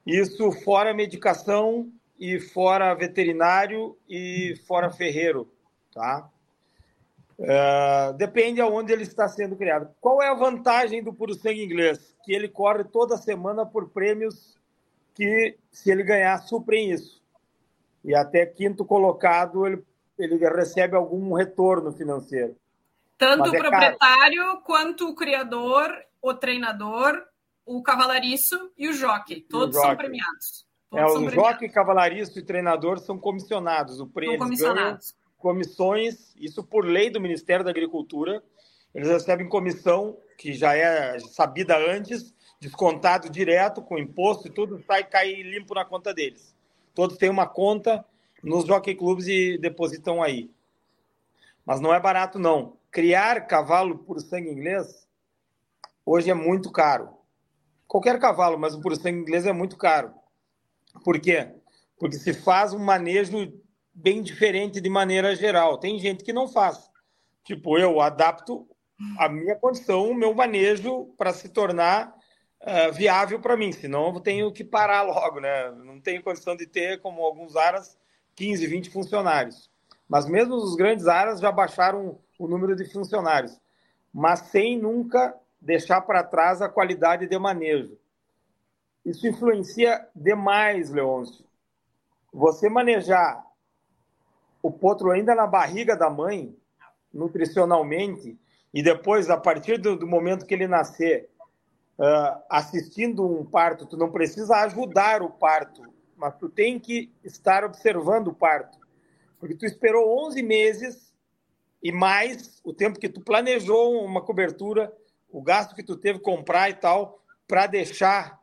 Isso 0.07 0.52
fora 0.64 0.94
medicação 0.94 1.91
e 2.18 2.40
fora 2.40 2.94
veterinário 2.94 3.98
e 4.07 4.56
fora 4.66 4.90
ferreiro, 4.90 5.52
tá? 5.94 6.30
Uh, 7.40 8.11
depende 8.18 8.60
aonde 8.60 8.91
ele 8.91 9.03
está 9.03 9.26
sendo 9.30 9.56
criado. 9.56 9.90
Qual 10.02 10.22
é 10.22 10.28
a 10.28 10.34
vantagem 10.34 11.02
do 11.02 11.14
puro 11.14 11.34
sangue 11.34 11.64
inglês? 11.64 12.14
Que 12.26 12.34
ele 12.34 12.49
corre 12.49 12.84
toda 12.84 13.16
semana 13.16 13.66
por 13.66 13.90
prêmios 13.90 14.57
que, 15.16 15.57
se 15.72 15.90
ele 15.90 16.03
ganhar, 16.03 16.38
suprem 16.40 16.91
isso. 16.91 17.24
E 18.03 18.14
até 18.14 18.45
quinto 18.45 18.84
colocado, 18.84 19.66
ele, 19.66 19.82
ele 20.18 20.38
recebe 20.49 20.98
algum 20.98 21.34
retorno 21.34 21.94
financeiro. 21.94 22.57
Tanto 23.18 23.45
é 23.45 23.49
o 23.49 23.52
proprietário 23.52 24.45
caro. 24.45 24.61
quanto 24.66 25.07
o 25.07 25.16
criador, 25.16 25.90
o 26.22 26.34
treinador, 26.34 27.24
o 27.66 27.82
cavalariço 27.82 28.70
e 28.78 28.90
o 28.90 28.94
jockey. 28.94 29.41
Todos 29.41 29.78
o 29.78 29.80
jockey. 29.80 29.88
são 29.88 29.98
premiados. 29.98 30.68
Todos 30.90 31.16
é, 31.16 31.18
o 31.20 31.30
jockey, 31.30 31.70
cavalariço 31.70 32.38
e 32.38 32.44
treinador 32.44 32.99
são 32.99 33.18
comissionados. 33.18 34.02
O 34.02 34.07
prêmio 34.07 34.38
são 34.38 34.45
comissionados 34.45 35.18
comissões, 35.40 36.36
isso 36.36 36.64
por 36.64 36.86
lei 36.86 37.10
do 37.10 37.20
Ministério 37.20 37.66
da 37.66 37.72
Agricultura, 37.72 38.44
eles 38.94 39.07
recebem 39.07 39.48
comissão, 39.48 40.18
que 40.38 40.53
já 40.53 40.76
é 40.76 41.20
sabida 41.20 41.78
antes, 41.78 42.34
descontado 42.60 43.30
direto, 43.30 43.82
com 43.82 43.98
imposto 43.98 44.48
e 44.48 44.52
tudo, 44.52 44.84
sai 44.86 45.03
cai 45.03 45.34
limpo 45.41 45.74
na 45.74 45.86
conta 45.86 46.14
deles. 46.14 46.53
Todos 46.94 47.18
têm 47.18 47.30
uma 47.30 47.48
conta 47.48 48.06
nos 48.44 48.66
jockey 48.66 48.95
clubes 48.95 49.28
e 49.28 49.57
depositam 49.57 50.22
aí. 50.22 50.52
Mas 51.66 51.80
não 51.80 51.94
é 51.94 51.99
barato, 51.99 52.38
não. 52.38 52.78
Criar 52.91 53.48
cavalo 53.48 53.99
por 53.99 54.20
sangue 54.20 54.49
inglês 54.49 55.07
hoje 56.06 56.30
é 56.30 56.34
muito 56.34 56.72
caro. 56.72 57.10
Qualquer 57.88 58.20
cavalo, 58.20 58.57
mas 58.57 58.74
o 58.74 58.82
por 58.82 58.95
sangue 58.95 59.20
inglês 59.20 59.45
é 59.45 59.53
muito 59.53 59.78
caro. 59.78 60.14
Por 61.03 61.20
quê? 61.20 61.53
Porque 61.98 62.18
se 62.18 62.34
faz 62.34 62.74
um 62.74 62.80
manejo 62.80 63.53
bem 64.01 64.21
diferente 64.21 64.80
de 64.80 64.89
maneira 64.89 65.35
geral. 65.35 65.77
Tem 65.77 65.99
gente 65.99 66.23
que 66.23 66.31
não 66.31 66.47
faz. 66.47 66.89
Tipo, 67.43 67.77
eu 67.77 67.99
adapto 67.99 68.67
a 69.17 69.27
minha 69.27 69.55
condição, 69.55 70.09
o 70.09 70.15
meu 70.15 70.34
manejo 70.34 71.07
para 71.17 71.34
se 71.34 71.49
tornar 71.49 72.15
uh, 72.61 72.93
viável 72.93 73.39
para 73.39 73.57
mim. 73.57 73.71
Senão 73.71 74.13
eu 74.13 74.19
tenho 74.21 74.51
que 74.51 74.63
parar 74.63 75.01
logo, 75.01 75.39
né? 75.39 75.71
Não 75.71 75.99
tenho 75.99 76.23
condição 76.23 76.55
de 76.55 76.65
ter, 76.65 77.01
como 77.01 77.21
alguns 77.23 77.55
aras, 77.55 77.97
15, 78.35 78.67
20 78.67 78.89
funcionários. 78.89 79.69
Mas 80.07 80.26
mesmo 80.26 80.55
os 80.55 80.76
grandes 80.76 81.07
aras 81.07 81.39
já 81.39 81.51
baixaram 81.51 82.17
o 82.38 82.47
número 82.47 82.76
de 82.76 82.85
funcionários, 82.85 83.59
mas 84.13 84.39
sem 84.39 84.80
nunca 84.80 85.35
deixar 85.61 86.01
para 86.01 86.23
trás 86.23 86.61
a 86.61 86.69
qualidade 86.69 87.27
de 87.27 87.38
manejo. 87.38 87.97
Isso 89.05 89.27
influencia 89.27 90.07
demais, 90.15 90.89
Leôncio. 90.89 91.45
Você 92.34 92.69
manejar 92.69 93.43
o 94.61 94.72
potro 94.72 95.11
ainda 95.11 95.34
na 95.34 95.48
barriga 95.48 95.95
da 95.95 96.10
mãe, 96.10 96.56
nutricionalmente, 97.14 98.38
e 98.73 98.84
depois, 98.84 99.30
a 99.30 99.38
partir 99.38 99.80
do, 99.80 99.95
do 99.95 100.07
momento 100.07 100.45
que 100.45 100.53
ele 100.53 100.68
nascer, 100.68 101.30
uh, 101.98 102.41
assistindo 102.49 103.26
um 103.26 103.44
parto, 103.44 103.86
tu 103.86 103.98
não 103.98 104.11
precisa 104.11 104.57
ajudar 104.57 105.22
o 105.22 105.30
parto, 105.30 105.81
mas 106.15 106.36
tu 106.36 106.49
tem 106.49 106.80
que 106.80 107.11
estar 107.23 107.64
observando 107.64 108.27
o 108.27 108.34
parto. 108.34 108.77
Porque 109.40 109.56
tu 109.56 109.65
esperou 109.65 110.27
11 110.27 110.44
meses 110.44 111.14
e 111.81 111.91
mais 111.91 112.61
o 112.64 112.73
tempo 112.73 112.99
que 112.99 113.10
tu 113.10 113.22
planejou 113.22 114.03
uma 114.03 114.22
cobertura, 114.22 114.94
o 115.31 115.41
gasto 115.41 115.73
que 115.73 115.84
tu 115.84 115.95
teve 115.95 116.19
comprar 116.19 116.69
e 116.69 116.73
tal, 116.73 117.23
para 117.48 117.65
deixar 117.65 118.39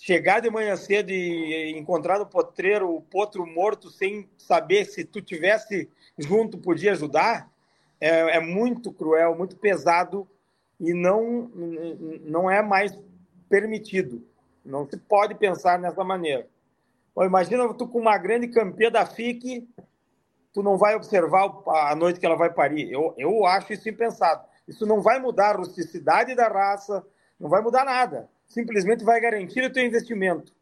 chegar 0.00 0.40
de 0.40 0.50
manhã 0.50 0.76
cedo 0.76 1.10
e 1.10 1.78
encontrar 1.78 2.18
no 2.18 2.26
potreiro 2.26 2.94
o 2.94 3.02
potro 3.02 3.46
morto 3.46 3.90
sem 3.90 4.28
saber 4.38 4.86
se 4.86 5.04
tu 5.04 5.20
tivesse 5.20 5.90
junto 6.18 6.56
podia 6.56 6.92
ajudar, 6.92 7.50
é, 8.00 8.36
é 8.36 8.40
muito 8.40 8.92
cruel, 8.92 9.36
muito 9.36 9.56
pesado 9.56 10.26
e 10.80 10.94
não, 10.94 11.50
não 12.22 12.50
é 12.50 12.62
mais 12.62 12.98
permitido. 13.48 14.26
Não 14.64 14.88
se 14.88 14.96
pode 14.96 15.34
pensar 15.34 15.78
nessa 15.78 16.02
maneira. 16.02 16.48
Bom, 17.14 17.24
imagina 17.24 17.72
tu 17.74 17.86
com 17.86 17.98
uma 17.98 18.16
grande 18.16 18.48
campeã 18.48 18.90
da 18.90 19.04
FIC, 19.04 19.68
tu 20.52 20.62
não 20.62 20.78
vai 20.78 20.94
observar 20.94 21.52
a 21.66 21.94
noite 21.94 22.18
que 22.18 22.24
ela 22.24 22.36
vai 22.36 22.50
parir. 22.50 22.90
Eu, 22.90 23.14
eu 23.18 23.44
acho 23.44 23.74
isso 23.74 23.88
impensado. 23.88 24.46
Isso 24.66 24.86
não 24.86 25.02
vai 25.02 25.18
mudar 25.18 25.50
a 25.50 25.58
rusticidade 25.58 26.34
da 26.34 26.48
raça, 26.48 27.04
não 27.38 27.50
vai 27.50 27.60
mudar 27.60 27.84
nada 27.84 28.30
simplesmente 28.50 29.04
vai 29.04 29.20
garantir 29.20 29.64
o 29.64 29.72
teu 29.72 29.84
investimento 29.84 30.52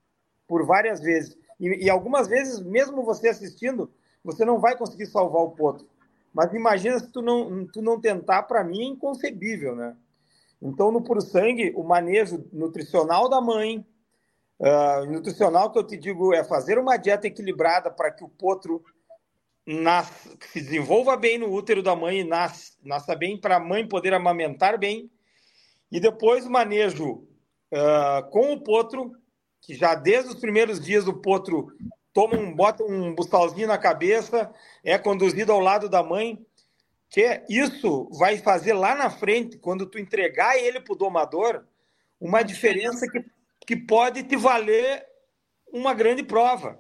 por 0.47 0.65
várias 0.65 1.01
vezes. 1.01 1.37
E, 1.59 1.87
e, 1.87 1.91
algumas 1.91 2.29
vezes, 2.29 2.61
mesmo 2.61 3.03
você 3.03 3.29
assistindo, 3.29 3.91
você 4.23 4.45
não 4.45 4.61
vai 4.61 4.77
conseguir 4.77 5.07
salvar 5.07 5.43
o 5.43 5.51
potro. 5.51 5.89
Mas 6.33 6.53
imagina 6.55 6.99
se 7.01 7.11
tu 7.11 7.21
não, 7.21 7.67
tu 7.67 7.83
não 7.83 8.01
tentar, 8.01 8.45
para 8.45 8.63
mim 8.63 8.83
é 8.83 8.85
inconcebível, 8.85 9.75
né? 9.75 9.97
Então, 10.61 10.93
no 10.93 11.03
Puro 11.03 11.21
Sangue, 11.21 11.73
o 11.75 11.83
manejo 11.83 12.45
nutricional 12.53 13.29
da 13.29 13.41
mãe, 13.41 13.85
uh, 14.59 15.07
nutricional 15.11 15.71
que 15.73 15.79
eu 15.79 15.87
te 15.87 15.97
digo 15.97 16.35
é 16.35 16.45
fazer 16.45 16.79
uma 16.79 16.97
dieta 16.97 17.27
equilibrada 17.27 17.91
para 17.91 18.11
que 18.11 18.25
o 18.25 18.29
potro 18.29 18.85
nasça, 19.67 20.37
se 20.53 20.61
desenvolva 20.61 21.17
bem 21.17 21.39
no 21.39 21.53
útero 21.53 21.83
da 21.83 21.95
mãe 21.95 22.21
e 22.21 22.25
nasça, 22.25 22.73
nasça 22.83 23.15
bem 23.15 23.41
para 23.41 23.57
a 23.57 23.61
mãe 23.61 23.87
poder 23.87 24.13
amamentar 24.13 24.79
bem. 24.79 25.11
E 25.91 26.01
depois 26.01 26.45
o 26.45 26.51
manejo 26.51 27.28
uh, 27.73 28.31
com 28.31 28.53
o 28.53 28.61
potro, 28.61 29.13
que 29.61 29.75
já 29.75 29.95
desde 29.95 30.31
os 30.31 30.41
primeiros 30.41 30.81
dias 30.81 31.07
o 31.07 31.15
potro 31.15 31.69
toma 32.13 32.37
um, 32.37 32.55
bota 32.55 32.83
um 32.85 33.15
bustalzinho 33.15 33.69
na 33.69 33.79
cabeça, 33.79 34.53
é 34.83 34.99
conduzido 34.99 35.53
ao 35.53 35.61
lado 35.61 35.89
da 35.89 36.03
mãe, 36.03 36.45
que 37.11 37.43
isso 37.49 38.09
vai 38.19 38.39
fazer 38.39 38.73
lá 38.73 38.95
na 38.95 39.11
frente, 39.11 39.59
quando 39.59 39.87
tu 39.87 39.99
entregar 39.99 40.59
ele 40.59 40.81
para 40.81 40.93
o 40.93 40.97
domador, 40.97 41.65
uma 42.21 42.43
diferença 42.43 43.07
que, 43.09 43.25
que 43.67 43.77
pode 43.77 44.23
te 44.25 44.37
valer 44.37 45.07
uma 45.73 45.95
grande 45.95 46.23
prova. 46.23 46.79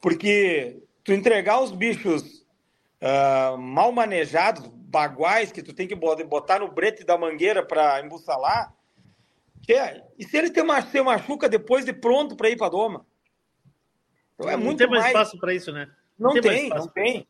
Porque 0.00 0.82
tu 1.02 1.12
entregar 1.12 1.60
os 1.60 1.72
bichos 1.72 2.46
uh, 3.02 3.58
mal 3.58 3.90
manejados, 3.92 4.66
baguais, 4.66 5.52
que 5.52 5.62
tu 5.62 5.74
tem 5.74 5.86
que 5.86 5.94
botar 5.94 6.60
no 6.60 6.70
brete 6.70 7.04
da 7.04 7.18
mangueira 7.18 7.64
para 7.64 8.00
embussalar, 8.00 8.72
é, 9.68 10.02
e 10.18 10.24
se 10.24 10.36
ele 10.36 10.50
tem 10.50 10.64
se 10.90 11.02
machuca 11.02 11.48
depois 11.48 11.84
de 11.84 11.92
pronto 11.92 12.36
para 12.36 12.50
ir 12.50 12.56
para 12.56 12.66
a 12.66 12.70
doma? 12.70 13.06
Então 14.34 14.50
é 14.50 14.56
não 14.56 14.64
muito 14.64 14.78
tem 14.78 14.88
mais, 14.88 15.02
mais... 15.02 15.14
espaço 15.14 15.38
para 15.38 15.54
isso, 15.54 15.72
né? 15.72 15.88
Não, 16.18 16.34
não 16.34 16.40
tem, 16.40 16.42
tem 16.42 16.68
não 16.70 16.88
tem. 16.88 17.28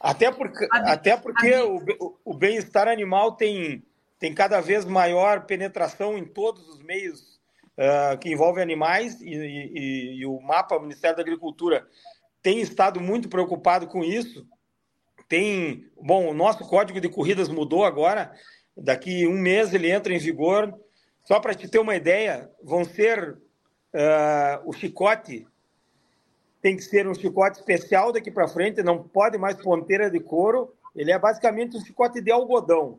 Até 0.00 0.30
porque, 0.30 0.68
a 0.70 0.92
até 0.92 1.16
porque 1.16 1.54
o, 1.56 2.18
o 2.24 2.34
bem-estar 2.34 2.86
animal 2.86 3.32
tem, 3.32 3.82
tem 4.18 4.34
cada 4.34 4.60
vez 4.60 4.84
maior 4.84 5.46
penetração 5.46 6.16
em 6.16 6.24
todos 6.24 6.68
os 6.68 6.82
meios 6.82 7.40
uh, 7.76 8.18
que 8.18 8.30
envolvem 8.30 8.62
animais 8.62 9.20
e, 9.20 9.34
e, 9.34 10.20
e, 10.20 10.26
o 10.26 10.40
mapa 10.40 10.76
o 10.76 10.82
Ministério 10.82 11.16
da 11.16 11.22
Agricultura 11.22 11.86
tem 12.42 12.60
estado 12.60 13.00
muito 13.00 13.28
preocupado 13.28 13.88
com 13.88 14.04
isso. 14.04 14.46
Tem, 15.28 15.86
bom, 16.00 16.30
o 16.30 16.34
nosso 16.34 16.66
código 16.68 17.00
de 17.00 17.08
corridas 17.08 17.48
mudou 17.48 17.84
agora. 17.84 18.32
Daqui 18.76 19.26
um 19.26 19.36
mês 19.36 19.74
ele 19.74 19.90
entra 19.90 20.14
em 20.14 20.18
vigor 20.18 20.72
só 21.28 21.38
para 21.38 21.54
te 21.54 21.68
ter 21.68 21.78
uma 21.78 21.94
ideia, 21.94 22.50
vão 22.62 22.86
ser 22.86 23.32
uh, 23.32 24.62
o 24.64 24.72
chicote 24.72 25.46
tem 26.62 26.74
que 26.74 26.82
ser 26.82 27.06
um 27.06 27.14
chicote 27.14 27.58
especial 27.58 28.10
daqui 28.10 28.30
para 28.30 28.48
frente, 28.48 28.82
não 28.82 29.06
pode 29.06 29.36
mais 29.36 29.54
ponteira 29.56 30.10
de 30.10 30.20
couro. 30.20 30.74
Ele 30.96 31.12
é 31.12 31.18
basicamente 31.18 31.76
um 31.76 31.84
chicote 31.84 32.22
de 32.22 32.30
algodão. 32.30 32.98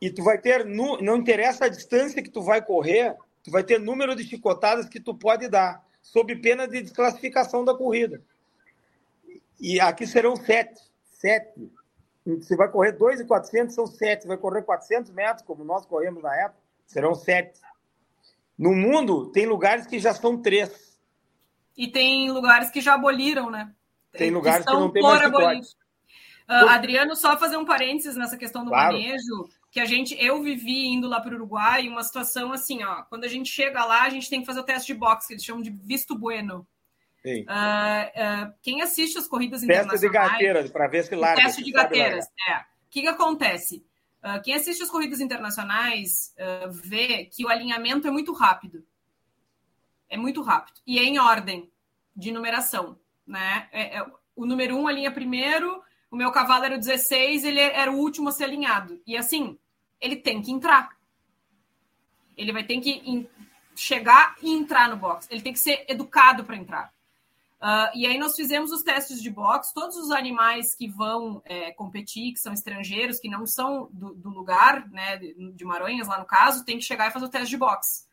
E 0.00 0.10
tu 0.10 0.24
vai 0.24 0.38
ter, 0.38 0.64
não 0.64 1.16
interessa 1.16 1.66
a 1.66 1.68
distância 1.68 2.20
que 2.20 2.30
tu 2.30 2.42
vai 2.42 2.60
correr, 2.60 3.16
tu 3.44 3.52
vai 3.52 3.62
ter 3.62 3.78
número 3.78 4.16
de 4.16 4.24
chicotadas 4.24 4.88
que 4.88 4.98
tu 4.98 5.14
pode 5.14 5.46
dar, 5.46 5.86
sob 6.02 6.34
pena 6.34 6.66
de 6.66 6.82
desclassificação 6.82 7.64
da 7.64 7.76
corrida. 7.76 8.20
E 9.60 9.78
aqui 9.78 10.04
serão 10.04 10.34
sete. 10.34 10.80
Sete. 11.04 11.70
Você 12.26 12.56
vai 12.56 12.68
correr 12.68 12.90
2,400, 12.90 13.72
são 13.72 13.86
sete. 13.86 14.26
Vai 14.26 14.36
correr 14.36 14.62
400 14.62 15.12
metros, 15.12 15.46
como 15.46 15.62
nós 15.62 15.86
corremos 15.86 16.24
na 16.24 16.34
época 16.34 16.59
serão 16.90 17.14
sete. 17.14 17.60
No 18.58 18.74
mundo, 18.74 19.30
tem 19.30 19.46
lugares 19.46 19.86
que 19.86 19.98
já 19.98 20.12
são 20.12 20.40
três. 20.40 20.98
E 21.76 21.88
tem 21.88 22.30
lugares 22.30 22.70
que 22.70 22.80
já 22.80 22.94
aboliram, 22.94 23.48
né? 23.48 23.72
Tem 24.12 24.30
lugares 24.30 24.66
que, 24.66 24.72
que 24.72 24.78
não 24.78 24.90
tem 24.90 25.02
mais 25.02 25.22
abolir. 25.22 25.60
Uh, 26.48 26.68
Adriano, 26.68 27.14
só 27.14 27.38
fazer 27.38 27.56
um 27.56 27.64
parênteses 27.64 28.16
nessa 28.16 28.36
questão 28.36 28.64
do 28.64 28.70
claro. 28.70 28.94
manejo, 28.94 29.48
que 29.70 29.78
a 29.78 29.84
gente, 29.84 30.16
eu 30.18 30.42
vivi 30.42 30.88
indo 30.88 31.08
lá 31.08 31.20
para 31.20 31.32
o 31.32 31.36
Uruguai, 31.36 31.86
uma 31.86 32.02
situação 32.02 32.52
assim, 32.52 32.82
ó, 32.82 33.02
quando 33.04 33.24
a 33.24 33.28
gente 33.28 33.48
chega 33.48 33.84
lá, 33.84 34.02
a 34.02 34.10
gente 34.10 34.28
tem 34.28 34.40
que 34.40 34.46
fazer 34.46 34.58
o 34.58 34.64
teste 34.64 34.92
de 34.92 34.98
boxe, 34.98 35.28
que 35.28 35.34
eles 35.34 35.44
chamam 35.44 35.62
de 35.62 35.70
visto 35.70 36.18
bueno. 36.18 36.66
Uh, 37.24 37.40
uh, 37.40 38.52
quem 38.62 38.82
assiste 38.82 39.16
as 39.16 39.28
corridas 39.28 39.60
teste 39.60 39.72
internacionais... 39.72 40.00
Teste 40.00 40.06
de 40.06 40.12
gateiras, 40.12 40.70
para 40.72 40.88
ver 40.88 41.04
se 41.04 41.14
larga. 41.14 41.42
Teste 41.42 41.62
de 41.62 41.70
gateiras, 41.70 42.26
é. 42.48 42.56
O 42.56 42.64
que, 42.90 43.02
que 43.02 43.08
acontece? 43.08 43.86
Uh, 44.22 44.42
quem 44.42 44.54
assiste 44.54 44.82
as 44.82 44.90
corridas 44.90 45.20
internacionais 45.20 46.34
uh, 46.36 46.70
vê 46.70 47.24
que 47.24 47.44
o 47.44 47.48
alinhamento 47.48 48.06
é 48.06 48.10
muito 48.10 48.32
rápido. 48.32 48.86
É 50.08 50.16
muito 50.16 50.42
rápido. 50.42 50.80
E 50.86 50.98
é 50.98 51.04
em 51.04 51.18
ordem 51.18 51.70
de 52.14 52.30
numeração. 52.30 52.98
Né? 53.26 53.68
É, 53.72 53.98
é, 53.98 54.06
o 54.36 54.44
número 54.44 54.76
1 54.76 54.80
um 54.80 54.88
alinha 54.88 55.10
primeiro, 55.10 55.82
o 56.10 56.16
meu 56.16 56.30
cavalo 56.32 56.64
era 56.64 56.74
o 56.74 56.78
16, 56.78 57.44
ele 57.44 57.60
era 57.60 57.90
o 57.90 57.96
último 57.96 58.28
a 58.28 58.32
ser 58.32 58.44
alinhado. 58.44 59.00
E 59.06 59.16
assim, 59.16 59.58
ele 60.00 60.16
tem 60.16 60.42
que 60.42 60.50
entrar. 60.50 60.90
Ele 62.36 62.52
vai 62.52 62.64
ter 62.64 62.80
que 62.80 63.28
chegar 63.74 64.36
e 64.42 64.50
entrar 64.52 64.88
no 64.88 64.96
box. 64.96 65.28
Ele 65.30 65.40
tem 65.40 65.52
que 65.52 65.58
ser 65.58 65.84
educado 65.88 66.44
para 66.44 66.56
entrar. 66.56 66.92
Uh, 67.60 67.92
e 67.94 68.06
aí 68.06 68.18
nós 68.18 68.34
fizemos 68.34 68.72
os 68.72 68.82
testes 68.82 69.20
de 69.20 69.28
boxe, 69.28 69.74
todos 69.74 69.94
os 69.96 70.10
animais 70.10 70.74
que 70.74 70.88
vão 70.88 71.42
é, 71.44 71.70
competir, 71.72 72.32
que 72.32 72.40
são 72.40 72.54
estrangeiros, 72.54 73.18
que 73.18 73.28
não 73.28 73.46
são 73.46 73.90
do, 73.92 74.14
do, 74.14 74.30
lugar, 74.30 74.88
né, 74.88 75.18
de 75.18 75.62
Maranhas 75.62 76.08
lá 76.08 76.18
no 76.18 76.24
caso, 76.24 76.64
tem 76.64 76.78
que 76.78 76.84
chegar 76.84 77.08
e 77.08 77.12
fazer 77.12 77.26
o 77.26 77.28
teste 77.28 77.50
de 77.50 77.58
boxe. 77.58 78.08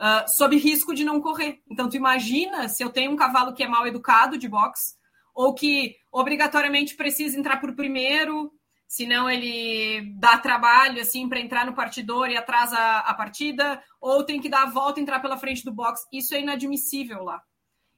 Uh, 0.00 0.28
sob 0.28 0.56
risco 0.56 0.94
de 0.94 1.04
não 1.04 1.20
correr. 1.20 1.62
Então, 1.70 1.88
tu 1.88 1.96
imagina 1.96 2.68
se 2.68 2.82
eu 2.82 2.90
tenho 2.90 3.12
um 3.12 3.16
cavalo 3.16 3.54
que 3.54 3.62
é 3.62 3.68
mal 3.68 3.86
educado 3.86 4.36
de 4.36 4.48
boxe, 4.48 4.96
ou 5.32 5.54
que 5.54 5.94
obrigatoriamente 6.10 6.96
precisa 6.96 7.38
entrar 7.38 7.60
por 7.60 7.76
primeiro, 7.76 8.52
senão 8.88 9.30
ele 9.30 10.12
dá 10.18 10.38
trabalho 10.38 11.00
assim 11.00 11.28
para 11.28 11.38
entrar 11.38 11.64
no 11.64 11.74
partidor 11.74 12.30
e 12.30 12.36
atrasa 12.36 12.76
a 12.78 13.14
partida, 13.14 13.80
ou 14.00 14.24
tem 14.24 14.40
que 14.40 14.48
dar 14.48 14.64
a 14.64 14.70
volta 14.70 14.98
e 14.98 15.02
entrar 15.04 15.20
pela 15.20 15.36
frente 15.36 15.64
do 15.64 15.72
box. 15.72 16.04
Isso 16.12 16.34
é 16.34 16.40
inadmissível 16.40 17.22
lá. 17.22 17.40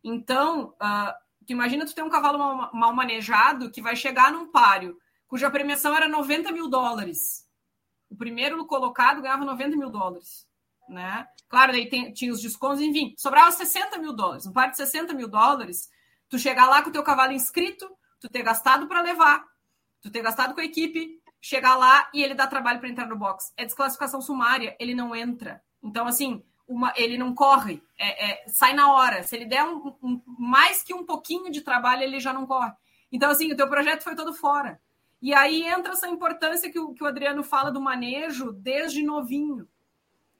Então, 0.03 0.75
uh, 0.81 1.13
tu 1.47 1.53
imagina 1.53 1.85
tu 1.85 1.95
ter 1.95 2.03
um 2.03 2.09
cavalo 2.09 2.39
mal, 2.39 2.71
mal, 2.73 2.95
manejado 2.95 3.71
que 3.71 3.83
vai 3.83 3.95
chegar 3.95 4.33
num 4.33 4.51
páreo, 4.51 4.97
cuja 5.27 5.51
premiação 5.51 5.95
era 5.95 6.09
90 6.09 6.51
mil 6.53 6.69
dólares. 6.69 7.47
O 8.09 8.17
primeiro 8.17 8.65
colocado 8.67 9.23
ganhava 9.23 9.45
90 9.45 9.77
mil 9.77 9.91
dólares. 9.91 10.47
Né? 10.89 11.27
Claro, 11.49 11.73
daí 11.73 11.89
tem, 11.89 12.13
tinha 12.13 12.33
os 12.33 12.41
descontos, 12.41 12.81
enfim, 12.81 13.15
sobrava 13.17 13.53
60 13.53 13.99
mil 13.99 14.13
dólares. 14.13 14.47
Um 14.47 14.53
par 14.53 14.71
de 14.71 14.77
60 14.77 15.15
mil 15.15 15.29
dólares, 15.29 15.89
tu 16.29 16.39
chegar 16.39 16.67
lá 16.67 16.83
com 16.83 16.91
o 16.91 16.93
teu 16.93 17.03
cavalo 17.03 17.33
inscrito, 17.33 17.89
tu 18.19 18.29
ter 18.29 18.43
gastado 18.43 18.89
para 18.89 19.01
levar, 19.01 19.45
tu 20.01 20.11
ter 20.11 20.23
gastado 20.23 20.55
com 20.55 20.61
a 20.61 20.65
equipe, 20.65 21.21
chegar 21.41 21.77
lá 21.77 22.09
e 22.13 22.23
ele 22.23 22.35
dá 22.35 22.47
trabalho 22.47 22.81
para 22.81 22.89
entrar 22.89 23.07
no 23.07 23.17
box. 23.17 23.53
É 23.57 23.65
desclassificação 23.65 24.21
sumária, 24.21 24.77
ele 24.79 24.95
não 24.95 25.15
entra. 25.15 25.63
Então, 25.83 26.07
assim, 26.07 26.45
uma, 26.71 26.93
ele 26.97 27.19
não 27.19 27.35
corre, 27.35 27.83
é, 27.99 28.31
é, 28.31 28.45
sai 28.49 28.73
na 28.73 28.93
hora. 28.93 29.23
Se 29.23 29.35
ele 29.35 29.45
der 29.45 29.65
um, 29.65 29.95
um, 30.03 30.23
mais 30.27 30.83
que 30.83 30.95
um 30.95 31.05
pouquinho 31.05 31.51
de 31.51 31.61
trabalho, 31.61 32.03
ele 32.03 32.21
já 32.21 32.33
não 32.33 32.47
corre. 32.47 32.73
Então, 33.11 33.31
assim, 33.31 33.53
o 33.53 33.57
teu 33.57 33.69
projeto 33.69 34.03
foi 34.03 34.15
todo 34.15 34.33
fora. 34.33 34.81
E 35.21 35.35
aí 35.35 35.67
entra 35.67 35.93
essa 35.93 36.09
importância 36.09 36.71
que 36.71 36.79
o, 36.79 36.95
que 36.95 37.03
o 37.03 37.07
Adriano 37.07 37.43
fala 37.43 37.71
do 37.71 37.81
manejo 37.81 38.53
desde 38.53 39.03
novinho. 39.03 39.69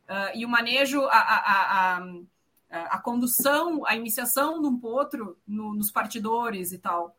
Uh, 0.09 0.37
e 0.37 0.47
o 0.47 0.49
manejo, 0.49 1.03
a, 1.03 1.19
a, 1.19 1.99
a, 1.99 2.83
a, 2.97 2.99
condução, 2.99 3.85
a 3.87 3.95
iniciação 3.97 4.61
de 4.61 4.69
um 4.69 4.79
potro 4.79 5.37
no, 5.47 5.75
nos 5.75 5.91
partidores 5.91 6.73
e 6.73 6.79
tal 6.79 7.15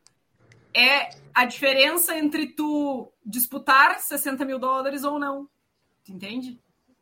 é 0.73 1.09
a 1.33 1.45
diferença 1.45 2.17
entre 2.17 2.47
tu 2.47 3.11
disputar 3.25 3.99
60 3.99 4.45
mil 4.45 4.57
dólares 4.57 5.03
ou 5.03 5.19
não. 5.19 5.49
Entende? 6.07 6.59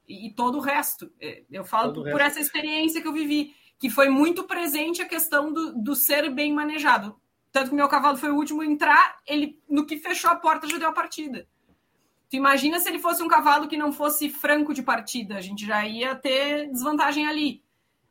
E, 0.10 0.28
e 0.28 0.34
todo 0.34 0.58
o 0.58 0.62
resto. 0.62 1.12
É, 1.22 1.44
eu 1.52 1.64
falo 1.64 1.94
por, 1.94 2.10
por, 2.10 2.20
essa 2.20 2.40
experiência 2.40 3.02
que 3.02 3.08
eu 3.08 3.14
vivi, 3.14 3.56
que 3.78 3.90
foi 3.90 4.10
muito 4.10 4.44
presente 4.44 5.02
a 5.02 5.08
questão 5.08 5.54
do, 5.54 5.74
do 5.74 5.96
ser 5.96 6.30
bem 6.32 6.52
manejado. 6.52 7.16
Tanto 7.52 7.68
que 7.68 7.74
o 7.74 7.78
meu 7.78 7.88
cavalo 7.88 8.18
foi 8.18 8.32
o 8.32 8.36
último 8.36 8.62
a 8.62 8.66
entrar, 8.66 9.20
ele, 9.26 9.60
no 9.70 9.86
que 9.86 9.98
fechou 9.98 10.30
a 10.30 10.36
porta, 10.36 10.68
já 10.68 10.78
deu 10.78 10.90
a 10.90 10.94
partida. 10.94 11.48
Tu 12.30 12.36
imagina 12.36 12.80
se 12.80 12.88
ele 12.90 13.00
fosse 13.00 13.24
um 13.24 13.28
cavalo 13.28 13.68
que 13.68 13.78
não 13.78 13.92
fosse 13.92 14.30
franco 14.30 14.74
de 14.74 14.84
partida, 14.84 15.36
a 15.36 15.42
gente 15.42 15.66
já 15.66 15.86
ia 15.86 16.14
ter 16.16 16.70
desvantagem 16.70 17.28
ali. 17.28 17.64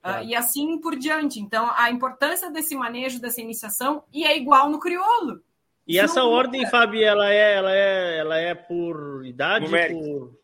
Uh, 0.05 0.25
e 0.25 0.35
assim 0.35 0.79
por 0.81 0.97
diante. 0.97 1.41
Então, 1.41 1.70
a 1.77 1.91
importância 1.91 2.51
desse 2.51 2.75
manejo, 2.75 3.20
dessa 3.20 3.41
iniciação, 3.41 4.05
e 4.12 4.25
é 4.25 4.37
igual 4.37 4.70
no 4.70 4.79
crioulo. 4.79 5.43
E 5.87 5.99
essa 5.99 6.20
não... 6.20 6.31
ordem, 6.31 6.66
Fábio, 6.69 7.03
ela 7.03 7.31
é, 7.33 7.55
ela 7.55 7.75
é, 7.75 8.19
ela 8.19 8.39
é 8.39 8.55
por 8.55 9.25
idade? 9.25 9.65
Numérico. 9.65 10.37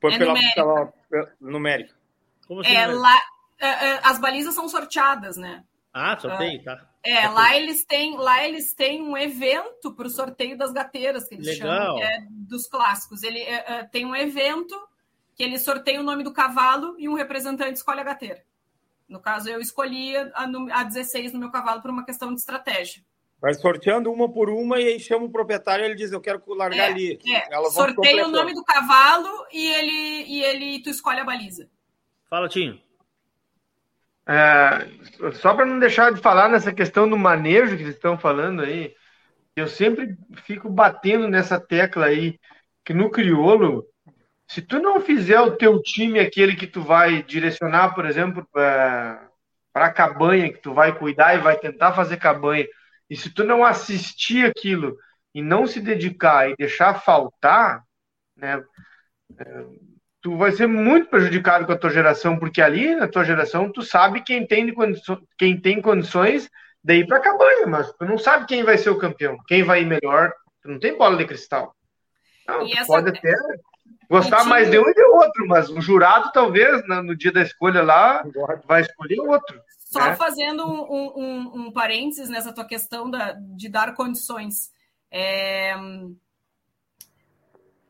Por, 0.00 0.12
é 0.12 0.18
pela, 0.18 0.32
numérica. 0.32 0.54
Pela, 0.54 0.92
numérica. 1.40 1.94
Como 2.46 2.60
assim, 2.60 2.74
é, 2.74 2.86
lá, 2.86 3.18
é, 3.58 3.66
é, 3.66 4.00
as 4.02 4.18
balizas 4.18 4.54
são 4.54 4.68
sorteadas, 4.68 5.36
né? 5.36 5.64
Ah, 5.92 6.18
sorteio, 6.18 6.60
uh, 6.60 6.64
tá. 6.64 6.88
É, 7.04 7.28
lá 7.28 7.56
eles 7.56 7.84
têm, 7.84 8.16
lá 8.16 8.46
eles 8.46 8.72
têm 8.74 9.02
um 9.02 9.16
evento 9.16 9.92
para 9.94 10.06
o 10.06 10.10
sorteio 10.10 10.56
das 10.56 10.72
gateiras, 10.72 11.28
que 11.28 11.34
eles 11.34 11.46
Legal. 11.46 11.98
chamam, 11.98 12.02
é 12.02 12.26
dos 12.30 12.68
clássicos. 12.68 13.22
Ele 13.22 13.40
é, 13.40 13.84
tem 13.84 14.06
um 14.06 14.14
evento 14.14 14.74
que 15.34 15.42
ele 15.42 15.58
sorteia 15.58 16.00
o 16.00 16.04
nome 16.04 16.22
do 16.22 16.32
cavalo 16.32 16.94
e 16.98 17.08
um 17.08 17.14
representante 17.14 17.74
escolhe 17.74 18.00
a 18.00 18.04
gateira. 18.04 18.42
No 19.08 19.20
caso, 19.20 19.48
eu 19.48 19.60
escolhi 19.60 20.16
a, 20.16 20.48
a 20.72 20.84
16 20.84 21.32
no 21.32 21.40
meu 21.40 21.50
cavalo 21.50 21.82
por 21.82 21.90
uma 21.90 22.04
questão 22.04 22.32
de 22.32 22.40
estratégia. 22.40 23.02
Vai 23.42 23.54
sorteando 23.54 24.12
uma 24.12 24.32
por 24.32 24.48
uma 24.48 24.78
e 24.78 24.86
aí 24.86 25.00
chama 25.00 25.24
o 25.24 25.32
proprietário 25.32 25.82
e 25.82 25.86
ele 25.86 25.96
diz: 25.96 26.12
Eu 26.12 26.20
quero 26.20 26.40
largar 26.54 26.90
é, 26.90 26.92
ali. 26.92 27.18
É. 27.28 27.70
Sorteia 27.70 28.24
o 28.24 28.30
nome 28.30 28.54
do 28.54 28.62
cavalo 28.62 29.28
e 29.52 29.66
ele, 29.66 30.24
e 30.28 30.44
ele 30.44 30.80
tu 30.80 30.88
escolhe 30.88 31.18
a 31.18 31.24
baliza. 31.24 31.68
Fala, 32.30 32.48
Tinho. 32.48 32.80
É, 34.24 35.32
só 35.32 35.54
para 35.54 35.66
não 35.66 35.80
deixar 35.80 36.12
de 36.12 36.20
falar 36.20 36.48
nessa 36.48 36.72
questão 36.72 37.08
do 37.08 37.18
manejo 37.18 37.76
que 37.76 37.82
vocês 37.82 37.96
estão 37.96 38.16
falando 38.16 38.62
aí, 38.62 38.94
eu 39.56 39.66
sempre 39.66 40.16
fico 40.44 40.70
batendo 40.70 41.26
nessa 41.26 41.58
tecla 41.58 42.06
aí, 42.06 42.38
que 42.84 42.94
no 42.94 43.10
crioulo, 43.10 43.84
se 44.46 44.62
tu 44.62 44.78
não 44.78 45.00
fizer 45.00 45.40
o 45.40 45.56
teu 45.56 45.82
time 45.82 46.20
aquele 46.20 46.54
que 46.54 46.68
tu 46.68 46.80
vai 46.80 47.24
direcionar, 47.24 47.92
por 47.92 48.06
exemplo, 48.06 48.46
para 48.52 49.28
a 49.74 49.90
cabanha, 49.90 50.52
que 50.52 50.60
tu 50.60 50.72
vai 50.72 50.96
cuidar 50.96 51.34
e 51.34 51.40
vai 51.40 51.58
tentar 51.58 51.92
fazer 51.92 52.18
cabanha, 52.18 52.68
e 53.08 53.16
se 53.16 53.32
tu 53.32 53.44
não 53.44 53.64
assistir 53.64 54.46
aquilo 54.46 54.96
e 55.34 55.42
não 55.42 55.66
se 55.66 55.80
dedicar 55.80 56.48
e 56.48 56.56
deixar 56.56 57.00
faltar, 57.00 57.82
né, 58.36 58.62
é, 59.38 59.64
tu 60.20 60.36
vai 60.36 60.52
ser 60.52 60.66
muito 60.66 61.08
prejudicado 61.08 61.66
com 61.66 61.72
a 61.72 61.78
tua 61.78 61.90
geração, 61.90 62.38
porque 62.38 62.62
ali 62.62 62.94
na 62.94 63.08
tua 63.08 63.24
geração 63.24 63.70
tu 63.70 63.82
sabe 63.82 64.22
quem 64.22 64.46
tem, 64.46 64.72
quem 65.38 65.60
tem 65.60 65.82
condições 65.82 66.48
de 66.82 66.94
ir 66.94 67.06
para 67.06 67.18
a 67.18 67.22
cabanha, 67.22 67.66
mas 67.66 67.92
tu 67.92 68.04
não 68.04 68.18
sabe 68.18 68.46
quem 68.46 68.64
vai 68.64 68.78
ser 68.78 68.90
o 68.90 68.98
campeão, 68.98 69.36
quem 69.46 69.62
vai 69.62 69.82
ir 69.82 69.86
melhor, 69.86 70.32
tu 70.62 70.68
não 70.68 70.78
tem 70.78 70.96
bola 70.96 71.16
de 71.16 71.26
cristal. 71.26 71.74
Não, 72.46 72.62
essa... 72.62 72.86
pode 72.86 73.10
até 73.10 73.34
gostar 74.08 74.44
mais 74.44 74.70
de 74.70 74.78
um 74.78 74.88
e 74.88 74.94
de 74.94 75.02
outro, 75.02 75.46
mas 75.46 75.70
o 75.70 75.80
jurado 75.80 76.30
talvez 76.32 76.86
no 76.86 77.16
dia 77.16 77.32
da 77.32 77.42
escolha 77.42 77.82
lá 77.82 78.22
vai 78.66 78.82
escolher 78.82 79.20
outro. 79.20 79.60
Só 79.92 80.00
né? 80.00 80.16
fazendo 80.16 80.64
um, 80.66 81.12
um, 81.14 81.66
um, 81.66 81.70
parênteses 81.70 82.30
nessa 82.30 82.50
tua 82.50 82.64
questão 82.64 83.10
da, 83.10 83.32
de 83.32 83.68
dar 83.68 83.94
condições. 83.94 84.72
É... 85.10 85.74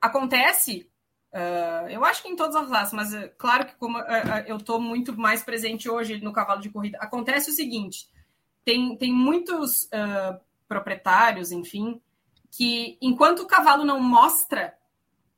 Acontece, 0.01 0.91
uh, 1.33 1.89
eu 1.89 2.05
acho 2.05 2.23
que 2.23 2.29
em 2.29 2.35
todas 2.35 2.57
as 2.57 2.69
raças, 2.69 2.93
mas 2.93 3.15
uh, 3.15 3.31
claro 3.39 3.66
que 3.66 3.77
como 3.77 4.01
uh, 4.01 4.43
eu 4.49 4.57
estou 4.57 4.81
muito 4.81 5.16
mais 5.16 5.45
presente 5.45 5.89
hoje 5.89 6.20
no 6.20 6.33
cavalo 6.33 6.61
de 6.61 6.70
corrida, 6.70 6.99
acontece 7.01 7.51
o 7.51 7.55
seguinte: 7.55 8.11
tem, 8.65 8.97
tem 8.97 9.12
muitos 9.12 9.89
proprietários, 10.66 11.53
enfim, 11.53 12.03
que 12.51 12.99
enquanto 13.01 13.41
o 13.41 13.47
cavalo 13.47 13.85
não 13.85 14.01
mostra, 14.01 14.77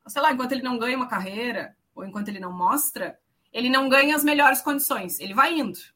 sei 0.06 0.22
lá, 0.22 0.32
enquanto 0.32 0.52
ele 0.52 0.62
não 0.62 0.78
ganha 0.78 0.96
uma 0.96 1.08
carreira, 1.08 1.76
ou 1.94 2.06
enquanto 2.06 2.28
ele 2.28 2.40
não 2.40 2.54
mostra, 2.54 3.18
ele 3.52 3.68
não 3.68 3.86
ganha 3.86 4.16
as 4.16 4.24
melhores 4.24 4.62
condições, 4.62 5.20
ele 5.20 5.34
vai 5.34 5.58
indo 5.58 5.93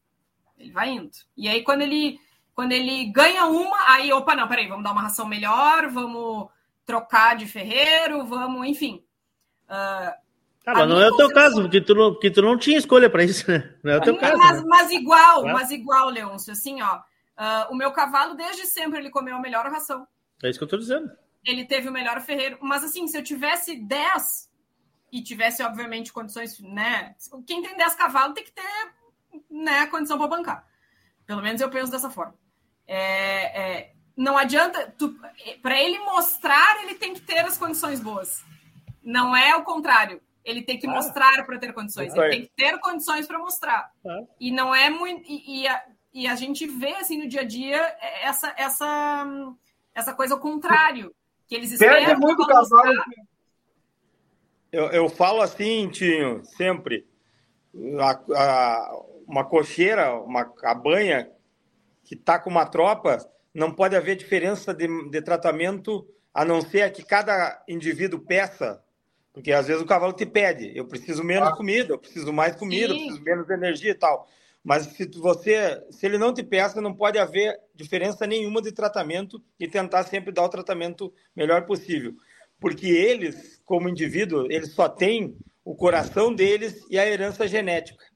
ele 0.59 0.73
vai 0.73 0.91
indo. 0.91 1.11
E 1.37 1.49
aí, 1.49 1.63
quando 1.63 1.83
ele, 1.83 2.19
quando 2.55 2.73
ele 2.73 3.07
ganha 3.07 3.47
uma, 3.47 3.77
aí, 3.91 4.13
opa, 4.13 4.35
não, 4.35 4.49
peraí, 4.49 4.67
vamos 4.67 4.85
dar 4.85 4.93
uma 4.93 5.03
ração 5.03 5.27
melhor, 5.27 5.89
vamos 5.89 6.49
trocar 6.85 7.37
de 7.37 7.47
ferreiro, 7.47 8.25
vamos, 8.27 8.67
enfim. 8.67 9.05
Uh, 9.69 10.13
ah, 10.69 10.75
mas 10.75 10.89
não 10.89 11.01
é 11.01 11.09
o 11.09 11.17
teu 11.17 11.31
caso, 11.31 11.63
porque 11.63 11.81
tu 11.81 11.95
não, 11.95 12.13
porque 12.13 12.31
tu 12.31 12.43
não 12.43 12.59
tinha 12.59 12.77
escolha 12.77 13.09
para 13.09 13.25
isso, 13.25 13.51
né? 13.51 13.75
Não 13.83 13.93
é 13.93 13.97
o 13.97 14.01
teu 14.03 14.17
caso. 14.19 14.37
Mas, 14.37 14.57
né? 14.59 14.65
mas 14.67 14.91
igual, 14.91 15.49
é? 15.49 15.53
mas 15.53 15.71
igual, 15.71 16.11
Leôncio, 16.11 16.53
assim, 16.53 16.83
ó. 16.83 16.97
Uh, 16.97 17.73
o 17.73 17.75
meu 17.75 17.91
cavalo, 17.93 18.35
desde 18.35 18.67
sempre, 18.67 18.99
ele 18.99 19.11
comeu 19.11 19.37
a 19.37 19.41
melhor 19.41 19.65
ração. 19.67 20.07
É 20.43 20.51
isso 20.51 20.59
que 20.59 20.65
eu 20.65 20.69
tô 20.69 20.77
dizendo. 20.77 21.11
Ele 21.47 21.65
teve 21.65 21.89
o 21.89 21.93
melhor 21.93 22.21
ferreiro. 22.21 22.59
Mas, 22.61 22.85
assim, 22.85 23.07
se 23.07 23.17
eu 23.17 23.23
tivesse 23.23 23.77
10 23.77 24.51
e 25.11 25.23
tivesse, 25.23 25.63
obviamente, 25.63 26.13
condições, 26.13 26.59
né? 26.61 27.15
Quem 27.47 27.63
tem 27.63 27.77
10 27.77 27.95
cavalos 27.95 28.35
tem 28.35 28.45
que 28.45 28.53
ter 28.53 28.63
né, 29.51 29.87
condição 29.87 30.19
para 30.19 30.27
bancar. 30.29 30.67
Pelo 31.27 31.43
menos 31.43 31.61
eu 31.61 31.71
penso 31.71 31.91
dessa 31.91 32.11
forma. 32.11 32.35
É, 32.87 33.61
é, 33.61 33.93
não 34.17 34.37
adianta. 34.37 34.95
Para 35.63 35.81
ele 35.81 35.99
mostrar, 36.01 36.83
ele 36.83 36.95
tem 36.95 37.15
que 37.15 37.21
ter 37.21 37.41
as 37.41 37.59
condições 37.59 38.01
boas. 38.01 38.43
Não 39.03 39.37
é 39.37 39.55
o 39.55 39.63
contrário. 39.63 40.21
Ele 40.45 40.63
tem 40.63 40.79
que 40.79 40.87
ah, 40.87 40.91
mostrar 40.91 41.45
para 41.45 41.59
ter 41.59 41.73
condições. 41.73 42.15
Ele 42.15 42.31
tem 42.31 42.43
que 42.43 42.51
ter 42.57 42.79
condições 42.81 43.27
para 43.27 43.39
mostrar. 43.39 43.93
Ah. 44.07 44.23
E 44.41 44.51
não 44.51 44.75
é 44.75 44.89
muito. 44.89 45.23
E, 45.31 45.63
e, 45.63 45.69
a, 45.69 45.85
e, 46.15 46.27
a, 46.27 46.35
gente 46.35 46.67
vê 46.67 46.95
assim 46.95 47.19
no 47.19 47.29
dia 47.29 47.43
a 47.43 47.45
dia 47.45 47.97
essa 48.23 48.55
essa 48.57 49.27
essa 49.95 50.15
coisa 50.15 50.35
ao 50.35 50.41
contrário 50.41 51.15
que 51.47 51.55
eles 51.55 51.73
esperam. 51.73 52.19
muito 52.19 52.47
cavalo. 52.47 53.05
Eu, 54.73 54.87
eu 54.87 55.09
falo 55.09 55.43
assim, 55.43 55.89
Tinho, 55.91 56.45
sempre. 56.45 57.07
A, 58.01 58.21
a, 58.35 59.03
uma 59.29 59.45
cocheira, 59.45 60.15
uma 60.15 60.45
cabanha 60.45 61.31
que 62.03 62.15
está 62.15 62.39
com 62.39 62.51
uma 62.51 62.67
tropa, 62.67 63.19
não 63.55 63.73
pode 63.73 63.95
haver 63.95 64.17
diferença 64.17 64.75
de, 64.75 64.89
de 65.11 65.23
tratamento 65.23 66.09
a 66.33 66.45
não 66.45 66.61
ser 66.61 66.91
que 66.93 67.05
cada 67.05 67.63
indivíduo 67.69 68.21
peça 68.21 68.83
porque 69.39 69.53
às 69.53 69.69
vezes 69.69 69.81
o 69.81 69.87
cavalo 69.87 70.13
te 70.13 70.27
pede, 70.27 70.77
eu 70.77 70.85
preciso 70.85 71.23
menos 71.23 71.51
ah. 71.51 71.53
comida, 71.53 71.93
eu 71.93 71.99
preciso 71.99 72.33
mais 72.33 72.57
comida, 72.57 72.93
eu 72.93 72.97
preciso 72.97 73.23
menos 73.23 73.49
energia 73.49 73.93
e 73.93 73.95
tal. 73.95 74.27
Mas 74.65 74.87
se 74.87 75.09
você, 75.15 75.81
se 75.93 76.05
ele 76.07 76.19
não 76.19 76.35
te 76.35 76.43
peça, 76.43 76.81
não 76.81 76.93
pode 76.93 77.21
haver 77.21 77.57
diferença 77.73 78.27
nenhuma 78.27 78.61
de 78.61 78.73
tratamento 78.73 79.41
e 79.57 79.69
tentar 79.69 80.03
sempre 80.03 80.33
dar 80.33 80.43
o 80.43 80.49
tratamento 80.49 81.13
melhor 81.37 81.67
possível. 81.67 82.15
Porque 82.59 82.89
eles, 82.89 83.63
como 83.65 83.89
indivíduo, 83.89 84.51
eles 84.51 84.73
só 84.73 84.89
têm 84.89 85.37
o 85.65 85.77
coração 85.77 86.35
deles 86.35 86.85
e 86.91 86.99
a 86.99 87.07
herança 87.07 87.47
genética 87.47 88.08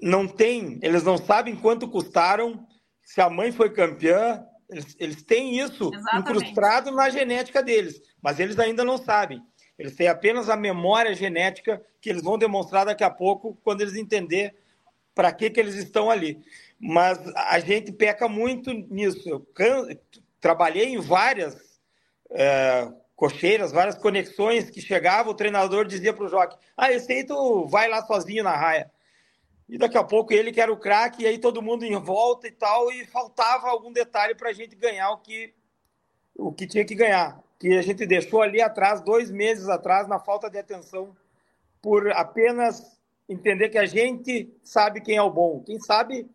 não 0.00 0.26
tem, 0.26 0.78
eles 0.82 1.02
não 1.02 1.16
sabem 1.18 1.56
quanto 1.56 1.88
custaram, 1.88 2.66
se 3.02 3.20
a 3.20 3.28
mãe 3.28 3.50
foi 3.52 3.70
campeã, 3.70 4.44
Eles, 4.70 4.96
eles 4.98 5.22
têm 5.22 5.58
isso 5.58 5.90
Exatamente. 5.92 6.30
incrustado 6.30 6.90
na 6.90 7.08
genética 7.08 7.62
deles, 7.62 8.00
mas 8.22 8.38
eles 8.38 8.58
ainda 8.58 8.84
não 8.84 8.98
sabem. 8.98 9.40
Eles 9.78 9.94
têm 9.96 10.08
apenas 10.08 10.50
a 10.50 10.56
memória 10.56 11.14
genética 11.14 11.80
que 12.00 12.10
eles 12.10 12.22
vão 12.22 12.36
demonstrar 12.36 12.84
daqui 12.84 13.04
a 13.04 13.10
pouco 13.10 13.58
quando 13.62 13.80
eles 13.80 13.94
entender 13.94 14.54
para 15.14 15.32
que, 15.32 15.50
que 15.50 15.58
eles 15.58 15.74
estão 15.74 16.10
ali. 16.10 16.38
Mas 16.78 17.18
a 17.34 17.58
gente 17.60 17.92
peca 17.92 18.28
muito 18.28 18.72
nisso. 18.72 19.28
Eu 19.28 19.40
can... 19.54 19.88
trabalhei 20.40 20.88
em 20.88 21.00
várias 21.00 21.80
é, 22.30 22.92
cocheiras, 23.16 23.72
várias 23.72 23.96
conexões 23.96 24.70
que 24.70 24.80
chegava, 24.80 25.30
o 25.30 25.34
treinador 25.34 25.84
dizia 25.84 26.12
para 26.12 26.24
o 26.24 26.28
jockey, 26.28 26.56
ah, 26.76 26.92
esse 26.92 27.12
aí 27.12 27.24
tu 27.24 27.66
vai 27.66 27.88
lá 27.88 28.04
sozinho 28.04 28.44
na 28.44 28.54
raia. 28.54 28.90
E 29.68 29.76
daqui 29.76 29.98
a 29.98 30.04
pouco 30.04 30.32
ele 30.32 30.50
que 30.50 30.60
era 30.60 30.72
o 30.72 30.76
craque, 30.78 31.22
e 31.22 31.26
aí 31.26 31.38
todo 31.38 31.60
mundo 31.62 31.84
em 31.84 31.94
volta 31.96 32.48
e 32.48 32.50
tal, 32.52 32.90
e 32.90 33.04
faltava 33.06 33.68
algum 33.68 33.92
detalhe 33.92 34.34
para 34.34 34.48
a 34.48 34.52
gente 34.52 34.74
ganhar 34.74 35.10
o 35.10 35.18
que, 35.18 35.52
o 36.34 36.52
que 36.52 36.66
tinha 36.66 36.84
que 36.84 36.94
ganhar. 36.94 37.38
Que 37.58 37.76
a 37.76 37.82
gente 37.82 38.06
deixou 38.06 38.40
ali 38.40 38.62
atrás, 38.62 39.00
dois 39.02 39.30
meses 39.30 39.68
atrás, 39.68 40.08
na 40.08 40.18
falta 40.18 40.48
de 40.48 40.58
atenção, 40.58 41.14
por 41.82 42.10
apenas 42.12 42.98
entender 43.28 43.68
que 43.68 43.76
a 43.78 43.84
gente 43.84 44.50
sabe 44.62 45.00
quem 45.02 45.16
é 45.16 45.22
o 45.22 45.28
bom. 45.30 45.62
Quem 45.66 45.78
sabe, 45.80 46.26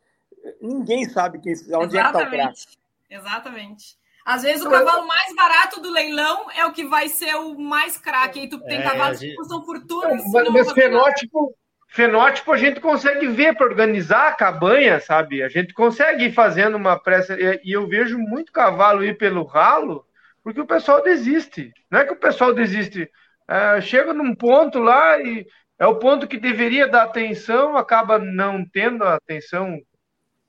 ninguém 0.62 1.10
sabe 1.10 1.40
quem, 1.40 1.54
onde 1.76 1.98
é 1.98 2.02
que 2.02 2.08
está 2.08 2.20
o 2.28 2.30
craque. 2.30 2.64
Exatamente. 3.10 3.98
Às 4.26 4.44
vezes 4.44 4.64
o 4.64 4.70
cavalo 4.70 5.06
mais 5.08 5.36
barato 5.36 5.82
do 5.82 5.90
leilão 5.90 6.50
é 6.52 6.66
o 6.66 6.72
que 6.72 6.86
vai 6.86 7.10
ser 7.10 7.36
o 7.36 7.58
mais 7.60 7.98
craque. 7.98 8.40
Aí 8.42 8.48
tu 8.48 8.60
tem 8.62 8.80
É, 8.80 8.84
cavalos 8.84 9.20
gente- 9.20 9.32
que 9.32 9.36
custam 9.38 9.66
fortuna. 9.66 10.18
se 10.20 10.32
Mas, 10.32 10.50
mas 10.50 10.72
fenótipo, 10.72 11.54
fenótipo 11.94 12.52
a 12.52 12.58
gente 12.58 12.80
consegue 12.80 13.28
ver 13.28 13.56
para 13.56 13.68
organizar 13.68 14.30
a 14.30 14.34
cabanha, 14.34 15.00
sabe? 15.00 15.44
A 15.44 15.48
gente 15.48 15.76
consegue 15.76 16.26
ir 16.26 16.34
fazendo 16.34 16.76
uma 16.76 16.98
pressa. 16.98 17.38
E 17.64 17.72
eu 17.72 17.88
vejo 17.88 18.18
muito 18.18 18.52
cavalo 18.52 19.06
ir 19.06 19.16
pelo 19.16 19.44
ralo, 19.44 20.04
porque 20.44 20.60
o 20.60 20.66
pessoal 20.66 21.04
desiste. 21.04 21.72
Não 21.92 22.00
é 22.00 22.04
que 22.04 22.14
o 22.14 22.20
pessoal 22.20 22.52
desiste. 22.52 23.08
É, 23.48 23.80
chega 23.80 24.12
num 24.12 24.34
ponto 24.34 24.80
lá 24.80 25.20
e 25.20 25.46
é 25.78 25.86
o 25.86 26.00
ponto 26.00 26.28
que 26.28 26.40
deveria 26.40 26.88
dar 26.88 27.04
atenção, 27.04 27.78
acaba 27.78 28.18
não 28.18 28.66
tendo 28.66 29.04
a 29.04 29.14
atenção 29.14 29.78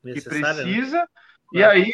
que 0.03 0.15
né? 0.15 0.21
precisa. 0.23 1.07
E 1.53 1.63
aí, 1.63 1.93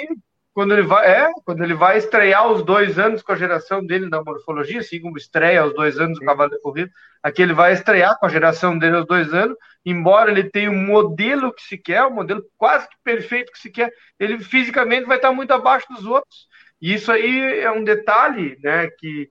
quando 0.53 0.73
ele 0.73 0.83
vai, 0.83 1.07
é, 1.07 1.31
quando 1.45 1.63
ele 1.63 1.75
vai 1.75 1.99
estrear 1.99 2.51
os 2.51 2.65
dois 2.65 2.99
anos 2.99 3.23
com 3.23 3.33
a 3.33 3.37
geração 3.37 3.85
dele 3.85 4.09
na 4.09 4.23
morfologia, 4.23 4.81
assim 4.81 5.01
como 5.01 5.17
estreia 5.17 5.61
aos 5.61 5.75
dois 5.75 5.99
anos 5.99 6.19
o 6.19 6.25
cavalo 6.25 6.51
de 6.51 6.61
corrida, 6.61 6.91
aqui 7.23 7.43
ele 7.43 7.55
vai 7.55 7.73
estrear 7.73 8.19
com 8.19 8.27
a 8.27 8.29
geração 8.29 8.77
dele 8.77 8.97
aos 8.97 9.07
dois 9.07 9.33
anos, 9.33 9.57
embora 9.85 10.31
ele 10.31 10.51
tenha 10.51 10.71
um 10.71 10.87
modelo 10.87 11.53
que 11.53 11.63
se 11.63 11.79
quer, 11.79 12.05
um 12.05 12.15
modelo 12.15 12.43
quase 12.59 12.89
que 12.89 12.97
perfeito 13.05 13.53
que 13.53 13.59
se 13.59 13.71
quer, 13.71 13.93
ele 14.19 14.39
fisicamente 14.41 15.07
vai 15.07 15.17
estar 15.17 15.33
muito 15.33 15.53
abaixo 15.53 15.87
dos 15.93 16.05
outros. 16.05 16.49
E 16.83 16.95
isso 16.95 17.13
aí 17.13 17.61
é 17.61 17.71
um 17.71 17.85
detalhe, 17.85 18.59
né, 18.63 18.89
que, 18.99 19.31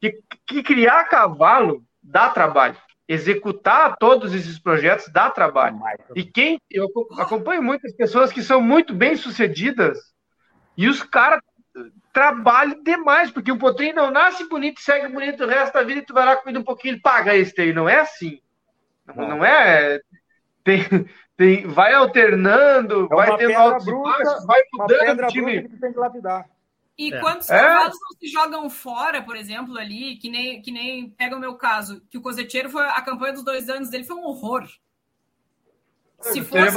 que, 0.00 0.18
que 0.46 0.62
criar 0.62 1.04
cavalo 1.04 1.84
dá 2.02 2.28
trabalho. 2.28 2.76
Executar 3.08 3.96
todos 3.98 4.34
esses 4.34 4.58
projetos 4.58 5.08
dá 5.12 5.30
trabalho. 5.30 5.78
E 6.16 6.24
quem 6.24 6.60
eu 6.68 6.86
aco- 6.86 7.08
acompanho 7.20 7.62
muitas 7.62 7.94
pessoas 7.94 8.32
que 8.32 8.42
são 8.42 8.60
muito 8.60 8.92
bem 8.92 9.14
sucedidas 9.14 10.15
e 10.76 10.88
os 10.88 11.02
caras 11.02 11.40
trabalham 12.12 12.82
demais, 12.82 13.30
porque 13.30 13.52
o 13.52 13.58
potrinho 13.58 13.94
não 13.94 14.10
nasce 14.10 14.48
bonito, 14.48 14.80
segue 14.80 15.08
bonito 15.08 15.44
o 15.44 15.48
resto 15.48 15.74
da 15.74 15.82
vida 15.82 16.00
e 16.00 16.04
tu 16.04 16.14
vai 16.14 16.24
lá 16.24 16.36
comendo 16.36 16.60
um 16.60 16.64
pouquinho, 16.64 16.94
ele 16.94 17.00
paga 17.00 17.36
esse 17.36 17.60
aí. 17.60 17.72
Não 17.72 17.88
é 17.88 18.00
assim. 18.00 18.40
Não, 19.06 19.28
não 19.28 19.44
é. 19.44 20.00
Tem, 20.64 20.80
tem, 21.36 21.66
vai 21.66 21.92
alternando, 21.92 23.08
É 23.12 23.14
vai 23.14 23.36
tendo 23.36 23.52
altos 23.56 23.86
e 23.86 23.90
bruta, 23.90 24.08
baixos, 24.10 24.46
vai 24.46 24.62
mudando 24.72 25.22
o 25.24 25.26
time. 25.28 25.60
bruta 25.60 25.68
que 25.68 25.74
tu 25.76 25.80
tem 25.80 25.92
que 25.92 25.98
lapidar. 25.98 26.48
E 26.98 27.12
É. 27.12 27.20
quantos 27.20 27.50
É. 27.50 27.60
cavalos 27.60 27.98
não 28.00 28.18
se 28.18 28.26
jogam 28.28 28.70
fora, 28.70 29.22
por 29.22 29.36
exemplo, 29.36 29.76
ali, 29.78 30.16
que 30.16 30.30
nem, 30.30 30.62
que 30.62 30.70
nem 30.72 31.10
pega 31.10 31.36
o 31.36 31.40
meu 31.40 31.56
caso, 31.56 32.00
que 32.10 32.16
o 32.16 32.22
coseteiro 32.22 32.70
foi 32.70 32.82
a 32.84 33.02
campanha 33.02 33.34
dos 33.34 33.44
dois 33.44 33.68
anos 33.68 33.90
dele 33.90 34.04
foi 34.04 34.16
um 34.16 34.24
horror. 34.24 34.66
Se 36.22 36.42
fosse. 36.42 36.72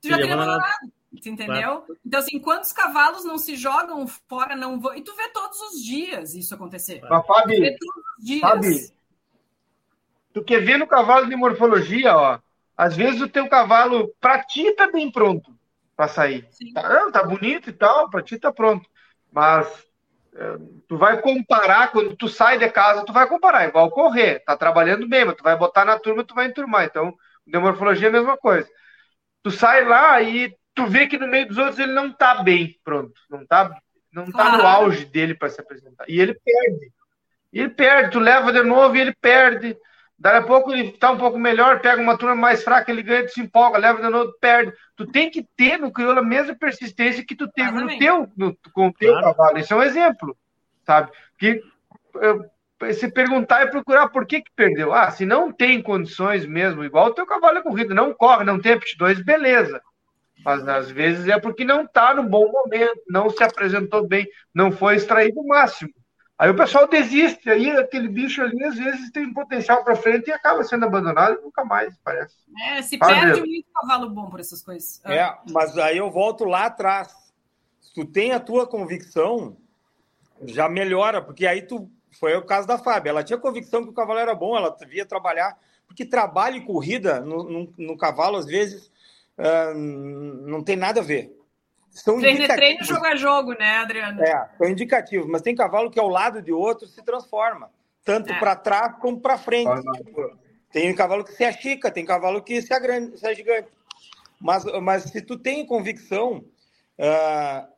Tu 0.00 0.08
já 0.08 0.18
Teria 0.18 0.18
teria 0.18 0.34
abandonado. 0.34 0.92
Tu 1.20 1.28
Entendeu? 1.28 1.84
Então, 2.04 2.20
assim, 2.20 2.38
quantos 2.38 2.72
cavalos 2.72 3.24
não 3.24 3.38
se 3.38 3.56
jogam 3.56 4.06
fora, 4.06 4.56
não 4.56 4.80
vão. 4.80 4.94
E 4.94 5.02
tu 5.02 5.14
vê 5.14 5.28
todos 5.28 5.60
os 5.60 5.82
dias 5.82 6.34
isso 6.34 6.54
acontecer. 6.54 7.00
Mas, 7.08 7.26
Fabi, 7.26 7.56
Tu 7.56 7.60
vê 7.60 7.76
todos 7.78 8.04
os 8.18 8.24
dias. 8.24 8.40
Fabi, 8.40 8.94
tu 10.32 10.44
quer 10.44 10.60
ver 10.60 10.78
no 10.78 10.86
cavalo 10.86 11.26
de 11.28 11.36
morfologia, 11.36 12.16
ó. 12.16 12.38
Às 12.76 12.96
vezes 12.96 13.20
o 13.20 13.28
teu 13.28 13.48
cavalo, 13.48 14.12
pra 14.20 14.42
ti, 14.42 14.72
tá 14.72 14.90
bem 14.90 15.10
pronto 15.10 15.54
pra 15.96 16.08
sair. 16.08 16.48
Tá, 16.74 17.10
tá 17.12 17.22
bonito 17.22 17.70
e 17.70 17.72
tal, 17.72 18.10
pra 18.10 18.22
ti 18.22 18.38
tá 18.38 18.52
pronto. 18.52 18.88
Mas 19.32 19.66
é, 20.34 20.58
tu 20.88 20.98
vai 20.98 21.20
comparar, 21.20 21.92
quando 21.92 22.16
tu 22.16 22.28
sai 22.28 22.58
de 22.58 22.68
casa, 22.68 23.04
tu 23.04 23.12
vai 23.12 23.28
comparar, 23.28 23.68
igual 23.68 23.90
correr. 23.90 24.40
Tá 24.40 24.56
trabalhando 24.56 25.08
bem, 25.08 25.24
mas 25.24 25.36
tu 25.36 25.44
vai 25.44 25.56
botar 25.56 25.84
na 25.84 25.98
turma, 25.98 26.24
tu 26.24 26.34
vai 26.34 26.46
enturmar. 26.46 26.84
Então, 26.84 27.14
de 27.46 27.58
morfologia 27.58 28.08
é 28.08 28.10
a 28.10 28.12
mesma 28.12 28.36
coisa. 28.36 28.68
Tu 29.42 29.50
sai 29.50 29.84
lá 29.84 30.20
e 30.20 30.54
tu 30.74 30.86
vê 30.86 31.06
que 31.06 31.18
no 31.18 31.26
meio 31.28 31.46
dos 31.46 31.58
outros 31.58 31.78
ele 31.78 31.92
não 31.92 32.10
tá 32.10 32.42
bem 32.42 32.78
pronto. 32.84 33.12
Não 33.30 33.46
tá, 33.46 33.76
não 34.12 34.30
tá 34.30 34.56
no 34.56 34.66
auge 34.66 35.04
dele 35.04 35.34
para 35.34 35.48
se 35.48 35.60
apresentar. 35.60 36.04
E 36.08 36.20
ele 36.20 36.34
perde. 36.34 36.92
E 37.52 37.60
ele 37.60 37.70
perde, 37.70 38.10
tu 38.10 38.18
leva 38.18 38.52
de 38.52 38.62
novo 38.62 38.96
e 38.96 39.00
ele 39.00 39.14
perde. 39.20 39.76
Daí 40.18 40.36
a 40.36 40.42
pouco 40.42 40.72
ele 40.72 40.92
tá 40.92 41.10
um 41.10 41.18
pouco 41.18 41.38
melhor, 41.38 41.80
pega 41.80 42.00
uma 42.00 42.16
turma 42.16 42.34
mais 42.36 42.62
fraca, 42.62 42.90
ele 42.90 43.02
ganha, 43.02 43.26
tu 43.26 43.32
se 43.32 43.40
empolga, 43.40 43.78
leva 43.78 44.00
de 44.00 44.08
novo, 44.08 44.32
perde. 44.40 44.72
Tu 44.96 45.06
tem 45.06 45.28
que 45.30 45.44
ter 45.56 45.76
no 45.76 45.92
crioulo 45.92 46.20
a 46.20 46.24
mesma 46.24 46.54
persistência 46.54 47.24
que 47.26 47.34
tu 47.36 47.48
teve 47.48 47.72
no 47.72 47.98
teu, 47.98 48.28
no- 48.36 48.56
com 48.72 48.88
o 48.88 48.92
teu 48.92 49.12
Claro. 49.12 49.34
cavalo. 49.34 49.58
Esse 49.58 49.72
é 49.72 49.76
um 49.76 49.82
exemplo, 49.82 50.36
sabe? 50.84 51.10
Que 51.38 51.60
eu- 52.14 52.44
se 52.92 53.10
perguntar 53.10 53.62
e 53.62 53.70
procurar 53.70 54.08
por 54.08 54.26
que 54.26 54.40
que 54.42 54.50
perdeu. 54.54 54.92
Ah, 54.92 55.10
se 55.10 55.24
não 55.26 55.50
tem 55.52 55.80
condições 55.82 56.44
mesmo, 56.46 56.84
igual 56.84 57.06
o 57.08 57.14
teu 57.14 57.26
cavalo 57.26 57.58
é 57.58 57.62
corrido, 57.62 57.94
não 57.94 58.12
corre, 58.12 58.44
não 58.44 58.60
tem 58.60 58.72
aptidões, 58.72 59.20
beleza. 59.24 59.80
Mas 60.44 60.66
às 60.68 60.90
vezes 60.90 61.26
é 61.28 61.38
porque 61.40 61.64
não 61.64 61.86
tá 61.86 62.12
no 62.14 62.22
bom 62.22 62.50
momento, 62.50 63.00
não 63.08 63.30
se 63.30 63.42
apresentou 63.42 64.06
bem, 64.06 64.28
não 64.54 64.70
foi 64.70 64.96
extraído 64.96 65.40
o 65.40 65.46
máximo. 65.46 65.92
Aí 66.36 66.50
o 66.50 66.56
pessoal 66.56 66.88
desiste, 66.88 67.48
aí 67.48 67.70
aquele 67.70 68.08
bicho 68.08 68.42
ali 68.42 68.62
às 68.64 68.76
vezes 68.76 69.10
tem 69.12 69.32
potencial 69.32 69.84
para 69.84 69.94
frente 69.94 70.28
e 70.28 70.32
acaba 70.32 70.64
sendo 70.64 70.84
abandonado 70.84 71.38
e 71.38 71.42
nunca 71.42 71.64
mais, 71.64 71.96
parece. 72.04 72.34
É, 72.68 72.82
se 72.82 72.96
Ah, 73.00 73.06
perde 73.06 73.40
meu. 73.40 73.46
muito 73.46 73.66
cavalo 73.72 74.10
bom 74.10 74.28
por 74.28 74.40
essas 74.40 74.60
coisas. 74.60 75.00
É, 75.04 75.32
mas 75.50 75.78
aí 75.78 75.96
eu 75.98 76.10
volto 76.10 76.44
lá 76.44 76.66
atrás. 76.66 77.14
Se 77.80 77.94
tu 77.94 78.04
tem 78.04 78.32
a 78.32 78.40
tua 78.40 78.66
convicção, 78.66 79.56
já 80.44 80.68
melhora, 80.68 81.22
porque 81.22 81.46
aí 81.46 81.62
tu. 81.62 81.88
Foi 82.18 82.34
o 82.36 82.44
caso 82.44 82.66
da 82.68 82.78
Fábio. 82.78 83.10
Ela 83.10 83.24
tinha 83.24 83.38
convicção 83.38 83.82
que 83.82 83.90
o 83.90 83.94
cavalo 83.94 84.20
era 84.20 84.34
bom, 84.36 84.56
ela 84.56 84.76
via 84.88 85.04
trabalhar. 85.04 85.56
Porque 85.86 86.04
trabalho 86.04 86.56
e 86.56 86.64
corrida 86.64 87.20
no, 87.20 87.42
no, 87.42 87.74
no 87.76 87.96
cavalo, 87.96 88.36
às 88.36 88.46
vezes, 88.46 88.90
ah, 89.38 89.72
não 89.74 90.62
tem 90.62 90.76
nada 90.76 91.00
a 91.00 91.04
ver. 91.04 91.34
São 91.90 92.18
Treino 92.18 92.42
é 92.42 92.48
treino, 92.48 92.84
jogo 92.84 93.06
é 93.06 93.16
jogo, 93.16 93.52
né, 93.52 93.76
Adriano? 93.76 94.20
É, 94.20 94.48
são 94.58 94.68
indicativos, 94.68 95.28
mas 95.28 95.42
tem 95.42 95.54
cavalo 95.54 95.90
que 95.90 96.00
ao 96.00 96.08
lado 96.08 96.42
de 96.42 96.52
outro 96.52 96.88
se 96.88 97.00
transforma, 97.04 97.70
tanto 98.04 98.32
É. 98.32 98.38
para 98.40 98.56
trás 98.56 98.96
como 98.98 99.20
para 99.20 99.38
frente. 99.38 99.80
Tipo, 100.04 100.36
tem 100.72 100.92
cavalo 100.92 101.24
que 101.24 101.32
se 101.32 101.44
achica, 101.44 101.92
tem 101.92 102.04
cavalo 102.04 102.42
que 102.42 102.60
se, 102.60 102.74
agrande, 102.74 103.16
se 103.16 103.26
é 103.26 103.34
gigante. 103.34 103.68
Mas, 104.40 104.64
mas 104.82 105.04
se 105.04 105.22
tu 105.22 105.38
tem 105.38 105.64
convicção, 105.64 106.44
ah, 106.98 107.68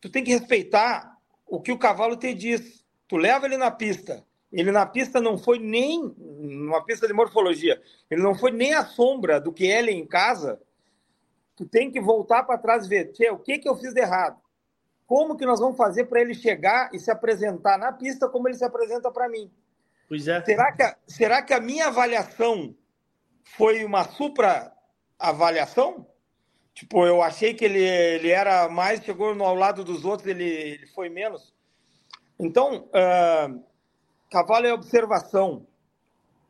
tu 0.00 0.08
tem 0.08 0.24
que 0.24 0.32
respeitar 0.32 1.16
o 1.46 1.60
que 1.60 1.70
o 1.70 1.78
cavalo 1.78 2.16
te 2.16 2.32
diz. 2.32 2.82
Tu 3.06 3.16
leva 3.18 3.44
ele 3.44 3.58
na 3.58 3.70
pista. 3.70 4.24
Ele 4.50 4.72
na 4.72 4.86
pista 4.86 5.20
não 5.20 5.36
foi 5.36 5.58
nem 5.58 6.14
numa 6.18 6.82
pista 6.82 7.06
de 7.06 7.12
morfologia. 7.12 7.80
Ele 8.10 8.22
não 8.22 8.34
foi 8.34 8.50
nem 8.50 8.72
a 8.72 8.84
sombra 8.86 9.38
do 9.38 9.52
que 9.52 9.70
é 9.70 9.80
ele 9.80 9.90
em 9.90 10.06
casa. 10.06 10.58
Tu 11.56 11.66
tem 11.66 11.90
que 11.90 12.00
voltar 12.00 12.44
para 12.44 12.58
trás 12.58 12.86
e 12.86 12.88
ver, 12.88 13.12
"Tchê, 13.12 13.30
o 13.30 13.38
que 13.38 13.58
que 13.58 13.68
eu 13.68 13.76
fiz 13.76 13.94
de 13.94 14.00
errado? 14.00 14.38
Como 15.06 15.36
que 15.36 15.46
nós 15.46 15.60
vamos 15.60 15.76
fazer 15.76 16.04
para 16.04 16.20
ele 16.20 16.34
chegar 16.34 16.90
e 16.92 16.98
se 16.98 17.10
apresentar 17.10 17.78
na 17.78 17.92
pista 17.92 18.28
como 18.28 18.48
ele 18.48 18.56
se 18.56 18.64
apresenta 18.64 19.10
para 19.10 19.28
mim? 19.28 19.50
Pois 20.08 20.26
é. 20.28 20.44
Será 20.44 20.72
que, 20.72 20.82
a, 20.82 20.96
será 21.06 21.42
que 21.42 21.54
a 21.54 21.60
minha 21.60 21.86
avaliação 21.86 22.74
foi 23.56 23.84
uma 23.84 24.04
supra 24.04 24.72
avaliação? 25.18 26.06
Tipo, 26.74 27.06
eu 27.06 27.22
achei 27.22 27.54
que 27.54 27.64
ele, 27.64 27.82
ele 27.82 28.28
era 28.28 28.68
mais, 28.68 29.02
chegou 29.02 29.34
no, 29.34 29.44
ao 29.44 29.54
lado 29.54 29.82
dos 29.82 30.04
outros, 30.04 30.28
ele, 30.28 30.44
ele 30.44 30.86
foi 30.88 31.08
menos. 31.08 31.54
Então, 32.38 32.88
ah, 32.92 33.48
cavalo 34.30 34.66
é 34.66 34.74
observação, 34.74 35.66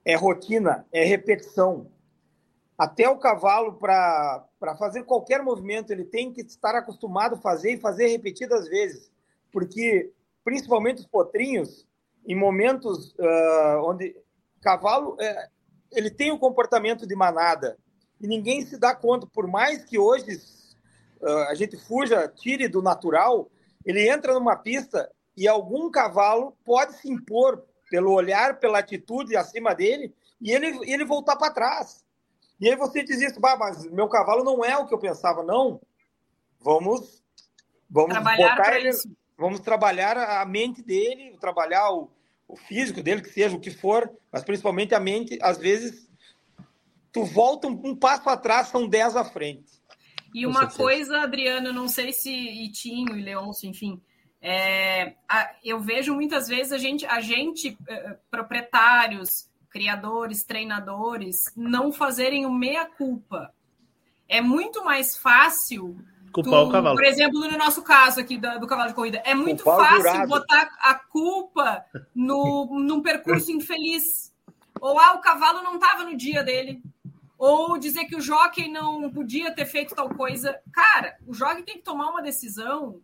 é 0.05 0.17
rotina, 0.17 0.85
é 0.91 1.05
repetição. 1.05 1.91
Até 2.79 3.09
o 3.09 3.19
cavalo, 3.19 3.75
para 3.75 4.77
fazer 4.79 5.05
qualquer 5.05 5.43
movimento, 5.43 5.91
ele 5.91 6.05
tem 6.05 6.33
que 6.33 6.43
estar 6.43 6.75
acostumado 6.75 7.37
a 7.37 7.41
fazer 7.41 7.75
e 7.75 7.81
fazer 7.81 8.09
repetidas 8.09 8.69
vezes. 8.69 9.11
Porque, 9.51 10.13
principalmente 10.45 11.01
os 11.01 11.07
potrinhos, 11.07 11.87
em 12.27 12.35
momentos 12.35 13.15
ah, 13.19 13.81
onde 13.85 14.15
cavalo 14.61 15.17
é, 15.21 15.49
ele 15.93 16.11
tem 16.11 16.33
o 16.33 16.39
comportamento 16.39 17.07
de 17.07 17.15
manada 17.15 17.79
e 18.21 18.27
ninguém 18.27 18.65
se 18.65 18.79
dá 18.79 18.95
conta, 18.95 19.27
por 19.27 19.47
mais 19.47 19.85
que 19.85 19.99
hoje 19.99 20.39
a 21.49 21.55
gente 21.55 21.77
fuja, 21.77 22.29
tire 22.29 22.69
do 22.69 22.83
natural, 22.83 23.51
ele 23.85 24.09
entra 24.09 24.35
numa 24.35 24.57
pista 24.57 25.11
e 25.37 25.47
algum 25.47 25.91
cavalo 25.91 26.57
pode 26.65 26.95
se 26.95 27.11
impor 27.11 27.65
pelo 27.91 28.13
olhar, 28.13 28.59
pela 28.59 28.79
atitude 28.79 29.37
acima 29.37 29.75
dele 29.75 30.15
e 30.41 30.51
ele, 30.51 30.79
ele 30.91 31.05
voltar 31.05 31.37
para 31.37 31.53
trás. 31.53 32.05
E 32.61 32.69
aí 32.69 32.77
você 32.77 33.03
diz 33.03 33.21
isso, 33.21 33.39
bah, 33.41 33.57
mas 33.57 33.85
meu 33.91 34.09
cavalo 34.09 34.43
não 34.45 34.65
é 34.65 34.77
o 34.77 34.87
que 34.87 34.95
eu 34.95 34.99
pensava, 34.99 35.43
não. 35.43 35.81
Vamos, 36.61 37.23
vamos 37.89 38.11
Trabalhar 38.13 38.57
botar 38.57 38.77
ele, 38.79 38.89
isso. 38.89 39.09
vamos 39.37 39.61
trabalhar 39.61 40.17
a 40.17 40.45
mente 40.47 40.83
dele, 40.83 41.37
trabalhar 41.39 41.91
o, 41.93 42.11
o 42.49 42.57
físico 42.57 43.03
dele, 43.03 43.21
que 43.23 43.29
seja 43.31 43.55
o 43.57 43.61
que 43.61 43.71
for, 43.71 44.11
mas 44.33 44.43
principalmente 44.43 44.95
a 44.95 45.01
mente, 45.01 45.39
às 45.43 45.59
vezes 45.59 46.09
tu 47.13 47.25
volta 47.25 47.69
um, 47.69 47.81
um 47.85 47.95
passo 47.97 48.29
atrás, 48.29 48.69
são 48.69 48.89
dez 48.89 49.15
à 49.17 49.25
frente. 49.25 49.81
E 50.35 50.47
uma 50.47 50.67
coisa, 50.67 51.21
Adriano, 51.21 51.73
não 51.73 51.89
sei 51.89 52.13
se 52.13 52.31
Itinho 52.31 53.17
e 53.17 53.23
Leôncio, 53.23 53.69
enfim, 53.69 54.01
é, 54.43 55.15
a- 55.29 55.55
eu 55.65 55.81
vejo 55.81 56.15
muitas 56.15 56.47
vezes 56.49 56.73
a 56.73 56.79
gente, 56.79 57.07
a 57.07 57.21
gente 57.21 57.77
eh, 57.89 58.17
proprietários, 58.31 59.49
criadores, 59.77 60.43
treinadores, 60.43 61.53
não 61.55 61.93
fazerem 61.93 62.47
o 62.47 62.51
meia-culpa. 62.51 63.53
É 64.27 64.41
muito 64.41 64.83
mais 64.83 65.19
fácil. 65.19 65.99
Culpar 66.33 66.63
tu- 66.63 66.69
o 66.69 66.73
cavalo. 66.73 66.97
Por 66.97 67.05
exemplo, 67.05 67.41
no 67.41 67.59
nosso 67.59 67.83
caso 67.83 68.19
aqui 68.21 68.39
da- 68.39 68.57
do 68.57 68.67
cavalo 68.67 68.89
de 68.89 68.95
corrida, 68.95 69.21
é 69.23 69.35
muito 69.35 69.63
Culpar 69.63 70.01
fácil 70.03 70.29
botar 70.29 70.71
a 70.81 70.95
culpa 70.95 71.85
no, 72.15 72.67
num 72.81 73.03
percurso 73.03 73.53
infeliz. 73.53 74.35
Ou 74.81 74.99
ah, 74.99 75.13
o 75.13 75.21
cavalo 75.21 75.63
não 75.63 75.75
estava 75.75 76.05
no 76.05 76.17
dia 76.17 76.43
dele. 76.43 76.83
Ou 77.39 77.77
dizer 77.77 78.07
que 78.07 78.17
o 78.17 78.21
jockey 78.21 78.69
não 78.71 79.11
podia 79.11 79.55
ter 79.55 79.67
feito 79.67 79.95
tal 79.95 80.09
coisa. 80.09 80.59
Cara, 80.73 81.17
o 81.27 81.35
jockey 81.35 81.63
tem 81.65 81.75
que 81.77 81.83
tomar 81.85 82.09
uma 82.09 82.23
decisão 82.23 82.99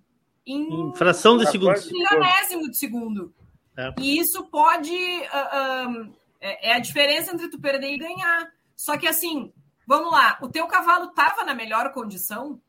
em, 0.47 0.89
Em 0.89 0.95
fração 0.95 1.37
de 1.37 1.51
segundos. 1.51 1.93
milionésimo 1.93 2.71
de 2.71 2.77
segundo. 2.79 3.35
É. 3.77 3.93
E 3.99 4.19
isso 4.19 4.45
pode. 4.47 4.95
ah, 5.31 6.07
é, 6.43 6.71
é 6.71 6.73
a 6.75 6.81
diferença 6.81 7.33
entre 7.33 7.49
tu 7.49 7.61
perder 7.61 7.93
e 7.93 7.99
ganhar. 7.99 8.53
Só 8.77 8.99
que 8.99 9.07
assim, 9.07 9.53
vamos 9.87 10.11
lá, 10.11 10.39
o 10.43 10.49
teu 10.49 10.67
cavalo 10.67 11.07
estava 11.07 11.45
na 11.45 11.55
melhor 11.55 11.93
condição 11.93 12.61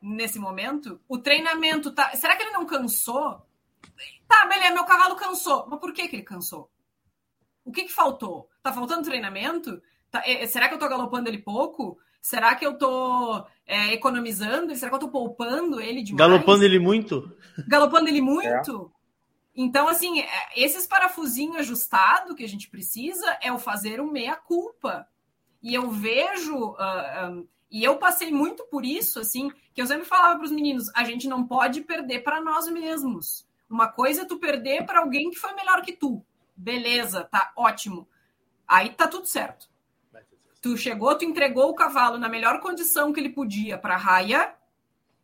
nesse 0.00 0.38
momento? 0.38 1.00
O 1.08 1.18
treinamento 1.18 1.90
tá. 1.92 2.14
Será 2.14 2.36
que 2.36 2.42
ele 2.42 2.52
não 2.52 2.66
cansou? 2.66 3.46
Tá, 4.28 4.46
beleza, 4.46 4.74
meu 4.74 4.84
cavalo 4.84 5.16
cansou. 5.16 5.66
Mas 5.68 5.80
por 5.80 5.92
que, 5.92 6.06
que 6.08 6.16
ele 6.16 6.22
cansou? 6.22 6.70
O 7.64 7.72
que, 7.72 7.84
que 7.84 7.92
faltou? 7.92 8.48
Tá 8.62 8.72
faltando 8.72 9.02
treinamento? 9.02 9.80
Tá- 10.10 10.22
é- 10.26 10.46
será 10.46 10.68
que 10.68 10.74
eu 10.74 10.78
tô 10.78 10.88
galopando 10.88 11.28
ele 11.28 11.38
pouco? 11.38 11.98
Será 12.20 12.54
que 12.54 12.66
eu 12.66 12.76
tô 12.76 13.46
é, 13.66 13.94
economizando? 13.94 14.74
Será 14.76 14.90
que 14.90 14.96
eu 14.96 15.00
tô 15.00 15.08
poupando 15.08 15.80
ele 15.80 16.02
demais? 16.02 16.30
Galopando 16.30 16.64
ele 16.64 16.78
muito. 16.78 17.36
galopando 17.66 18.08
ele 18.08 18.20
muito. 18.20 18.92
Então, 19.62 19.88
assim, 19.88 20.20
é, 20.20 20.28
esses 20.56 20.86
parafusinhos 20.86 21.56
ajustados 21.56 22.34
que 22.34 22.42
a 22.42 22.48
gente 22.48 22.70
precisa 22.70 23.36
é 23.42 23.52
o 23.52 23.58
fazer 23.58 24.00
o 24.00 24.10
meia-culpa. 24.10 25.06
E 25.62 25.74
eu 25.74 25.90
vejo, 25.90 26.74
ah, 26.78 27.28
ah, 27.28 27.42
e 27.70 27.84
eu 27.84 27.98
passei 27.98 28.32
muito 28.32 28.64
por 28.68 28.86
isso, 28.86 29.20
assim, 29.20 29.52
que 29.74 29.82
eu 29.82 29.86
sempre 29.86 30.06
falava 30.06 30.36
para 30.36 30.46
os 30.46 30.50
meninos: 30.50 30.90
a 30.94 31.04
gente 31.04 31.28
não 31.28 31.46
pode 31.46 31.82
perder 31.82 32.20
para 32.20 32.40
nós 32.40 32.68
mesmos. 32.68 33.46
Uma 33.68 33.86
coisa 33.86 34.22
é 34.22 34.24
tu 34.24 34.38
perder 34.38 34.86
para 34.86 35.00
alguém 35.00 35.30
que 35.30 35.38
foi 35.38 35.52
melhor 35.52 35.82
que 35.82 35.92
tu. 35.92 36.24
Beleza, 36.56 37.24
tá 37.24 37.52
ótimo. 37.54 38.08
Aí 38.66 38.88
tá 38.88 39.06
tudo 39.08 39.26
certo. 39.26 39.68
Tu 40.62 40.74
chegou, 40.78 41.18
tu 41.18 41.26
entregou 41.26 41.68
o 41.68 41.74
cavalo 41.74 42.16
na 42.16 42.30
melhor 42.30 42.60
condição 42.60 43.12
que 43.12 43.20
ele 43.20 43.28
podia 43.28 43.76
para 43.76 43.92
a 43.96 43.98
raia, 43.98 44.54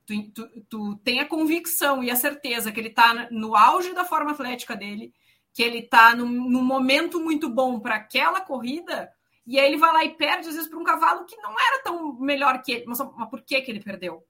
tu, 0.07 0.31
tu, 0.33 0.49
tu 0.69 0.97
tem 0.99 1.21
a 1.21 1.27
convicção 1.27 2.03
e 2.03 2.11
a 2.11 2.17
certeza 2.17 2.71
que 2.71 2.81
ele 2.81 2.89
está 2.89 3.29
no 3.31 3.57
auge 3.57 3.93
da 3.93 4.05
forma 4.05 4.31
atlética 4.31 4.77
dele, 4.77 5.13
que 5.53 5.63
ele 5.63 5.79
está 5.79 6.15
num, 6.15 6.29
num 6.29 6.63
momento 6.63 7.21
muito 7.21 7.49
bom 7.49 7.81
para 7.81 7.97
aquela 7.97 8.41
corrida, 8.41 9.13
e 9.47 9.61
aí 9.61 9.67
ele 9.67 9.77
vai 9.77 9.93
lá 9.93 10.05
e 10.05 10.15
perde, 10.15 10.49
às 10.49 10.55
vezes, 10.55 10.69
para 10.69 10.79
um 10.79 10.85
cavalo 10.85 11.25
que 11.25 11.37
não 11.37 11.53
era 11.53 11.83
tão 11.83 12.15
melhor 12.15 12.61
que 12.63 12.73
ele. 12.73 12.85
Mas, 12.87 12.99
mas 12.99 13.31
por 13.31 13.43
que, 13.43 13.61
que 13.61 13.71
ele 13.71 13.81
perdeu? 13.81 14.25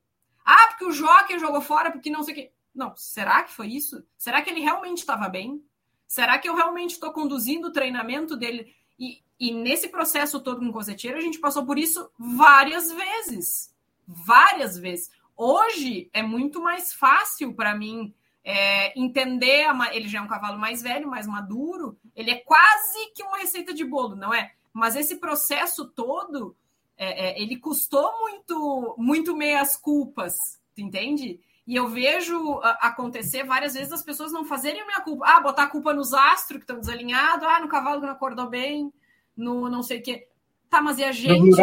Ah, 0.44 0.68
porque 0.68 0.84
o 0.84 0.92
jockey 0.92 1.38
jogou 1.38 1.60
fora, 1.62 1.90
porque 1.90 2.10
não 2.10 2.22
sei 2.22 2.34
o 2.34 2.36
quê. 2.36 2.52
Não, 2.74 2.94
será 2.96 3.42
que 3.42 3.52
foi 3.52 3.68
isso? 3.68 4.04
Será 4.18 4.42
que 4.42 4.50
ele 4.50 4.60
realmente 4.60 4.98
estava 4.98 5.28
bem? 5.28 5.64
Será 6.06 6.38
que 6.38 6.48
eu 6.48 6.54
realmente 6.54 6.92
estou 6.92 7.12
conduzindo 7.12 7.68
o 7.68 7.72
treinamento 7.72 8.36
dele? 8.36 8.74
E, 8.98 9.22
e 9.40 9.52
nesse 9.52 9.88
processo 9.88 10.38
todo 10.38 10.60
com 10.60 10.68
o 10.68 10.72
coseteiro, 10.72 11.16
a 11.16 11.22
gente 11.22 11.40
passou 11.40 11.64
por 11.64 11.78
isso 11.78 12.10
várias 12.18 12.92
vezes. 12.92 13.74
Várias 14.06 14.78
vezes. 14.78 15.10
Hoje 15.36 16.08
é 16.12 16.22
muito 16.22 16.62
mais 16.62 16.92
fácil 16.92 17.52
para 17.54 17.74
mim 17.74 18.14
é, 18.42 18.98
entender. 18.98 19.64
a 19.64 19.94
ele 19.94 20.08
já 20.08 20.18
é 20.18 20.22
um 20.22 20.28
cavalo 20.28 20.58
mais 20.58 20.80
velho, 20.80 21.08
mais 21.08 21.26
maduro. 21.26 21.98
Ele 22.14 22.30
é 22.30 22.36
quase 22.36 23.12
que 23.14 23.22
uma 23.22 23.38
receita 23.38 23.74
de 23.74 23.84
bolo, 23.84 24.16
não 24.16 24.32
é? 24.32 24.52
Mas 24.72 24.96
esse 24.96 25.16
processo 25.16 25.86
todo, 25.88 26.56
é, 26.96 27.28
é, 27.28 27.42
ele 27.42 27.56
custou 27.56 28.10
muito, 28.20 28.94
muito 28.96 29.36
meias 29.36 29.76
culpas, 29.76 30.34
tu 30.74 30.80
entende? 30.80 31.40
E 31.66 31.74
eu 31.74 31.88
vejo 31.88 32.60
acontecer 32.80 33.42
várias 33.42 33.74
vezes 33.74 33.92
as 33.92 34.02
pessoas 34.02 34.30
não 34.30 34.44
fazerem 34.44 34.80
a 34.80 34.86
minha 34.86 35.00
culpa. 35.00 35.24
Ah, 35.26 35.40
botar 35.40 35.64
a 35.64 35.70
culpa 35.70 35.92
nos 35.92 36.14
astros 36.14 36.58
que 36.58 36.62
estão 36.62 36.78
desalinhados, 36.78 37.46
ah, 37.48 37.58
no 37.58 37.68
cavalo 37.68 38.00
que 38.00 38.06
não 38.06 38.12
acordou 38.12 38.48
bem, 38.48 38.92
no 39.36 39.68
não 39.68 39.82
sei 39.82 39.98
o 39.98 40.02
quê. 40.02 40.28
Tá, 40.70 40.80
mas 40.80 40.98
e 40.98 41.04
a 41.04 41.10
gente? 41.10 41.60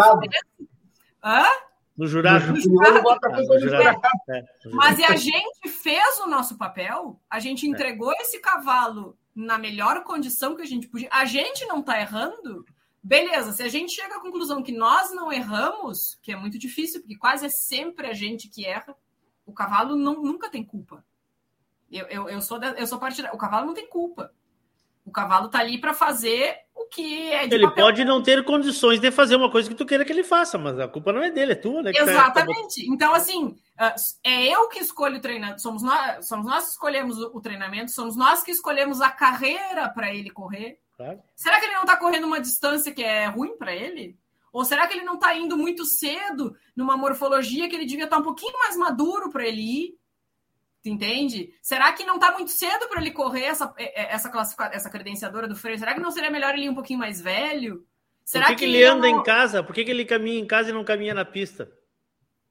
Hã? 1.23 1.45
No 1.95 2.07
jurado. 2.07 2.47
No 2.47 2.59
jurado. 2.59 3.09
Ah, 3.09 3.29
no 3.29 3.59
jurado. 3.59 4.01
É, 4.29 4.43
Mas 4.71 4.97
e 4.97 5.03
a 5.03 5.15
gente 5.15 5.69
fez 5.69 6.19
o 6.19 6.27
nosso 6.27 6.57
papel, 6.57 7.19
a 7.29 7.39
gente 7.39 7.67
entregou 7.67 8.11
esse 8.13 8.39
cavalo 8.39 9.17
na 9.35 9.57
melhor 9.57 10.03
condição 10.03 10.55
que 10.55 10.61
a 10.61 10.65
gente 10.65 10.87
podia. 10.87 11.09
A 11.11 11.25
gente 11.25 11.65
não 11.65 11.81
tá 11.81 11.99
errando. 11.99 12.65
Beleza, 13.01 13.51
se 13.51 13.61
a 13.61 13.67
gente 13.67 13.93
chega 13.93 14.15
à 14.15 14.21
conclusão 14.21 14.63
que 14.63 14.71
nós 14.71 15.13
não 15.13 15.31
erramos, 15.31 16.17
que 16.21 16.31
é 16.31 16.35
muito 16.35 16.57
difícil, 16.57 17.01
porque 17.01 17.17
quase 17.17 17.45
é 17.45 17.49
sempre 17.49 18.07
a 18.07 18.13
gente 18.13 18.47
que 18.47 18.65
erra, 18.65 18.95
o 19.45 19.53
cavalo 19.53 19.95
não, 19.95 20.21
nunca 20.23 20.49
tem 20.49 20.63
culpa. 20.63 21.05
Eu, 21.91 22.07
eu, 22.07 22.29
eu 22.29 22.41
sou, 22.41 22.57
da, 22.57 22.71
eu 22.71 22.87
sou 22.87 22.97
partidária. 22.97 23.35
O 23.35 23.37
cavalo 23.37 23.67
não 23.67 23.73
tem 23.73 23.87
culpa. 23.87 24.33
O 25.05 25.11
cavalo 25.11 25.49
tá 25.49 25.59
ali 25.59 25.79
para 25.79 25.93
fazer 25.93 26.57
o 26.75 26.85
que 26.85 27.31
é 27.31 27.47
de 27.47 27.55
Ele 27.55 27.65
papel 27.65 27.85
pode 27.85 28.05
não 28.05 28.21
ter 28.21 28.43
condições 28.43 28.99
de 28.99 29.11
fazer 29.11 29.35
uma 29.35 29.49
coisa 29.49 29.69
que 29.69 29.75
tu 29.75 29.85
queira 29.85 30.03
que 30.03 30.11
ele 30.11 30.23
faça, 30.23 30.57
mas 30.57 30.79
a 30.79 30.87
culpa 30.87 31.13
não 31.13 31.21
é 31.21 31.29
dele, 31.29 31.53
é 31.53 31.55
tua, 31.55 31.83
né? 31.83 31.91
que 31.91 31.97
tá- 31.97 32.11
Exatamente. 32.11 32.89
Então, 32.89 33.13
assim, 33.13 33.55
ah, 33.77 33.95
é 34.23 34.47
eu 34.47 34.67
que 34.69 34.79
escolho 34.79 35.17
o 35.17 35.21
treinamento, 35.21 35.61
somos 35.61 35.83
nós, 35.83 36.27
somos 36.27 36.45
nós 36.45 36.65
que 36.65 36.71
escolhemos 36.71 37.17
o 37.17 37.39
treinamento, 37.41 37.91
somos 37.91 38.15
nós 38.15 38.43
que 38.43 38.51
escolhemos 38.51 39.01
a 39.01 39.09
carreira 39.09 39.89
para 39.89 40.13
ele 40.13 40.29
correr. 40.29 40.79
Claro. 40.97 41.19
Será 41.35 41.59
que 41.59 41.65
ele 41.65 41.75
não 41.75 41.83
está 41.83 41.97
correndo 41.97 42.27
uma 42.27 42.39
distância 42.39 42.91
que 42.91 43.03
é 43.03 43.25
ruim 43.27 43.57
para 43.57 43.75
ele? 43.75 44.17
Ou 44.51 44.63
será 44.63 44.85
que 44.87 44.93
ele 44.93 45.03
não 45.03 45.15
está 45.15 45.35
indo 45.35 45.57
muito 45.57 45.83
cedo 45.83 46.55
numa 46.75 46.95
morfologia 46.95 47.67
que 47.67 47.75
ele 47.75 47.85
devia 47.87 48.05
estar 48.05 48.17
um 48.19 48.23
pouquinho 48.23 48.57
mais 48.59 48.77
maduro 48.77 49.31
para 49.31 49.47
ele 49.47 49.61
ir? 49.61 49.97
Tu 50.83 50.89
entende? 50.89 51.53
Será 51.61 51.93
que 51.93 52.03
não 52.03 52.15
está 52.15 52.33
muito 52.33 52.51
cedo 52.51 52.89
para 52.89 52.99
ele 52.99 53.11
correr 53.11 53.45
essa, 53.45 53.73
é, 53.77 54.13
essa, 54.13 54.29
classifica- 54.29 54.69
essa 54.73 54.89
credenciadora 54.89 55.47
do 55.47 55.55
freio? 55.55 55.79
Será 55.79 55.93
que 55.93 56.01
não 56.01 56.11
seria 56.11 56.29
melhor 56.29 56.53
ele 56.53 56.65
ir 56.65 56.69
um 56.69 56.75
pouquinho 56.75 56.99
mais 56.99 57.21
velho? 57.21 57.87
Será 58.25 58.47
Por 58.47 58.55
que, 58.55 58.59
que 58.59 58.65
ele 58.65 58.83
anda 58.83 59.07
em 59.07 59.23
casa? 59.23 59.63
Por 59.63 59.73
que, 59.73 59.85
que 59.85 59.91
ele 59.91 60.05
caminha 60.05 60.39
em 60.39 60.45
casa 60.45 60.69
e 60.69 60.73
não 60.73 60.83
caminha 60.83 61.13
na 61.13 61.23
pista? 61.25 61.71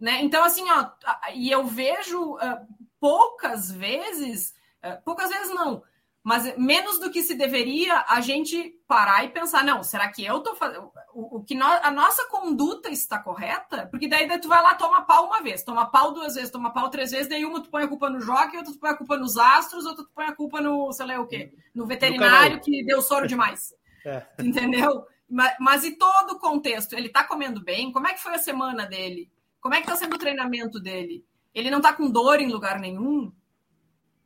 né? 0.01 0.21
Então, 0.23 0.43
assim, 0.43 0.65
ó, 0.69 0.91
e 1.33 1.49
eu 1.49 1.65
vejo 1.65 2.37
ah, 2.39 2.61
poucas 2.99 3.71
vezes, 3.71 4.53
ah, 4.83 4.99
poucas 5.05 5.31
vezes 5.31 5.55
não, 5.55 5.83
mas 6.23 6.57
menos 6.57 7.01
do 7.01 7.11
que 7.11 7.23
se 7.23 7.35
deveria 7.35 8.05
a 8.09 8.20
gente 8.20 8.78
parar 8.86 9.24
e 9.24 9.31
pensar, 9.31 9.65
não, 9.65 9.82
será 9.82 10.09
que 10.09 10.24
eu 10.24 10.40
tô 10.40 10.55
fazendo 10.55 10.90
o, 11.12 11.39
o 11.39 11.44
que 11.44 11.55
nó- 11.55 11.81
a 11.82 11.90
nossa 11.90 12.28
conduta 12.28 12.89
está 12.90 13.19
correta? 13.19 13.86
Porque 13.90 14.07
daí, 14.07 14.28
daí 14.28 14.40
tu 14.40 14.49
vai 14.49 14.62
lá 14.62 14.74
toma 14.74 15.03
pau 15.03 15.27
uma 15.27 15.43
vez, 15.43 15.65
toma 15.65 15.86
pau 15.86 16.12
duas 16.12 16.35
vezes, 16.35 16.51
toma 16.51 16.73
pau 16.73 16.89
três 16.90 17.11
vezes, 17.11 17.28
daí 17.28 17.44
uma 17.44 17.61
tu 17.61 17.70
põe 17.70 17.82
a 17.85 17.89
culpa 17.89 18.09
no 18.09 18.20
jockey, 18.20 18.57
outra 18.57 18.73
tu 18.73 18.78
põe 18.78 18.90
a 18.90 18.97
culpa 18.97 19.16
nos 19.16 19.36
astros, 19.36 19.85
outra 19.85 20.05
tu 20.05 20.11
põe 20.15 20.27
a 20.27 20.35
culpa 20.35 20.61
no, 20.61 20.93
sei 20.93 21.07
lá 21.07 21.20
o 21.20 21.27
quê, 21.27 21.53
no 21.74 21.86
veterinário 21.86 22.61
que 22.61 22.85
deu 22.85 23.03
soro 23.03 23.27
demais. 23.27 23.74
É. 24.05 24.27
Entendeu? 24.43 25.07
Mas, 25.31 25.55
mas 25.61 25.85
e 25.85 25.93
todo 25.93 26.32
o 26.32 26.39
contexto? 26.40 26.94
Ele 26.94 27.09
tá 27.09 27.23
comendo 27.23 27.62
bem? 27.62 27.93
Como 27.93 28.09
é 28.09 28.12
que 28.12 28.20
foi 28.20 28.35
a 28.35 28.39
semana 28.39 28.85
dele? 28.85 29.31
Como 29.61 29.77
é 29.77 29.81
que 29.81 29.86
tá 29.86 29.94
sendo 29.94 30.16
o 30.16 30.19
treinamento 30.19 30.81
dele? 30.81 31.24
Ele 31.55 31.70
não 31.70 31.81
tá 31.81 31.93
com 31.93 32.11
dor 32.11 32.40
em 32.40 32.51
lugar 32.51 32.81
nenhum? 32.81 33.32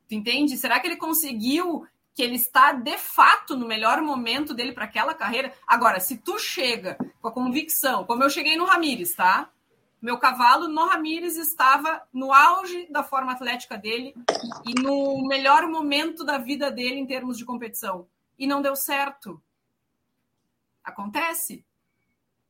Tu 0.08 0.14
entende? 0.14 0.56
Será 0.56 0.78
que 0.78 0.86
ele 0.86 0.96
conseguiu 0.96 1.86
que 2.14 2.22
ele 2.22 2.36
está 2.36 2.72
de 2.72 2.96
fato 2.96 3.56
no 3.56 3.66
melhor 3.66 4.00
momento 4.00 4.54
dele 4.54 4.72
para 4.72 4.84
aquela 4.84 5.14
carreira? 5.14 5.52
Agora, 5.66 6.00
se 6.00 6.16
tu 6.16 6.38
chega 6.38 6.96
com 7.20 7.28
a 7.28 7.32
convicção, 7.32 8.04
como 8.04 8.22
eu 8.22 8.30
cheguei 8.30 8.56
no 8.56 8.64
Ramires, 8.64 9.14
tá? 9.14 9.50
Meu 10.00 10.18
cavalo 10.18 10.68
no 10.68 10.86
Ramires 10.86 11.36
estava 11.36 12.02
no 12.12 12.32
auge 12.32 12.86
da 12.90 13.02
forma 13.02 13.32
atlética 13.32 13.76
dele 13.76 14.14
e 14.64 14.80
no 14.80 15.26
melhor 15.26 15.66
momento 15.68 16.24
da 16.24 16.38
vida 16.38 16.70
dele 16.70 16.96
em 16.96 17.06
termos 17.06 17.36
de 17.36 17.44
competição. 17.44 18.06
E 18.38 18.46
não 18.46 18.62
deu 18.62 18.76
certo. 18.76 19.42
Acontece. 20.84 21.64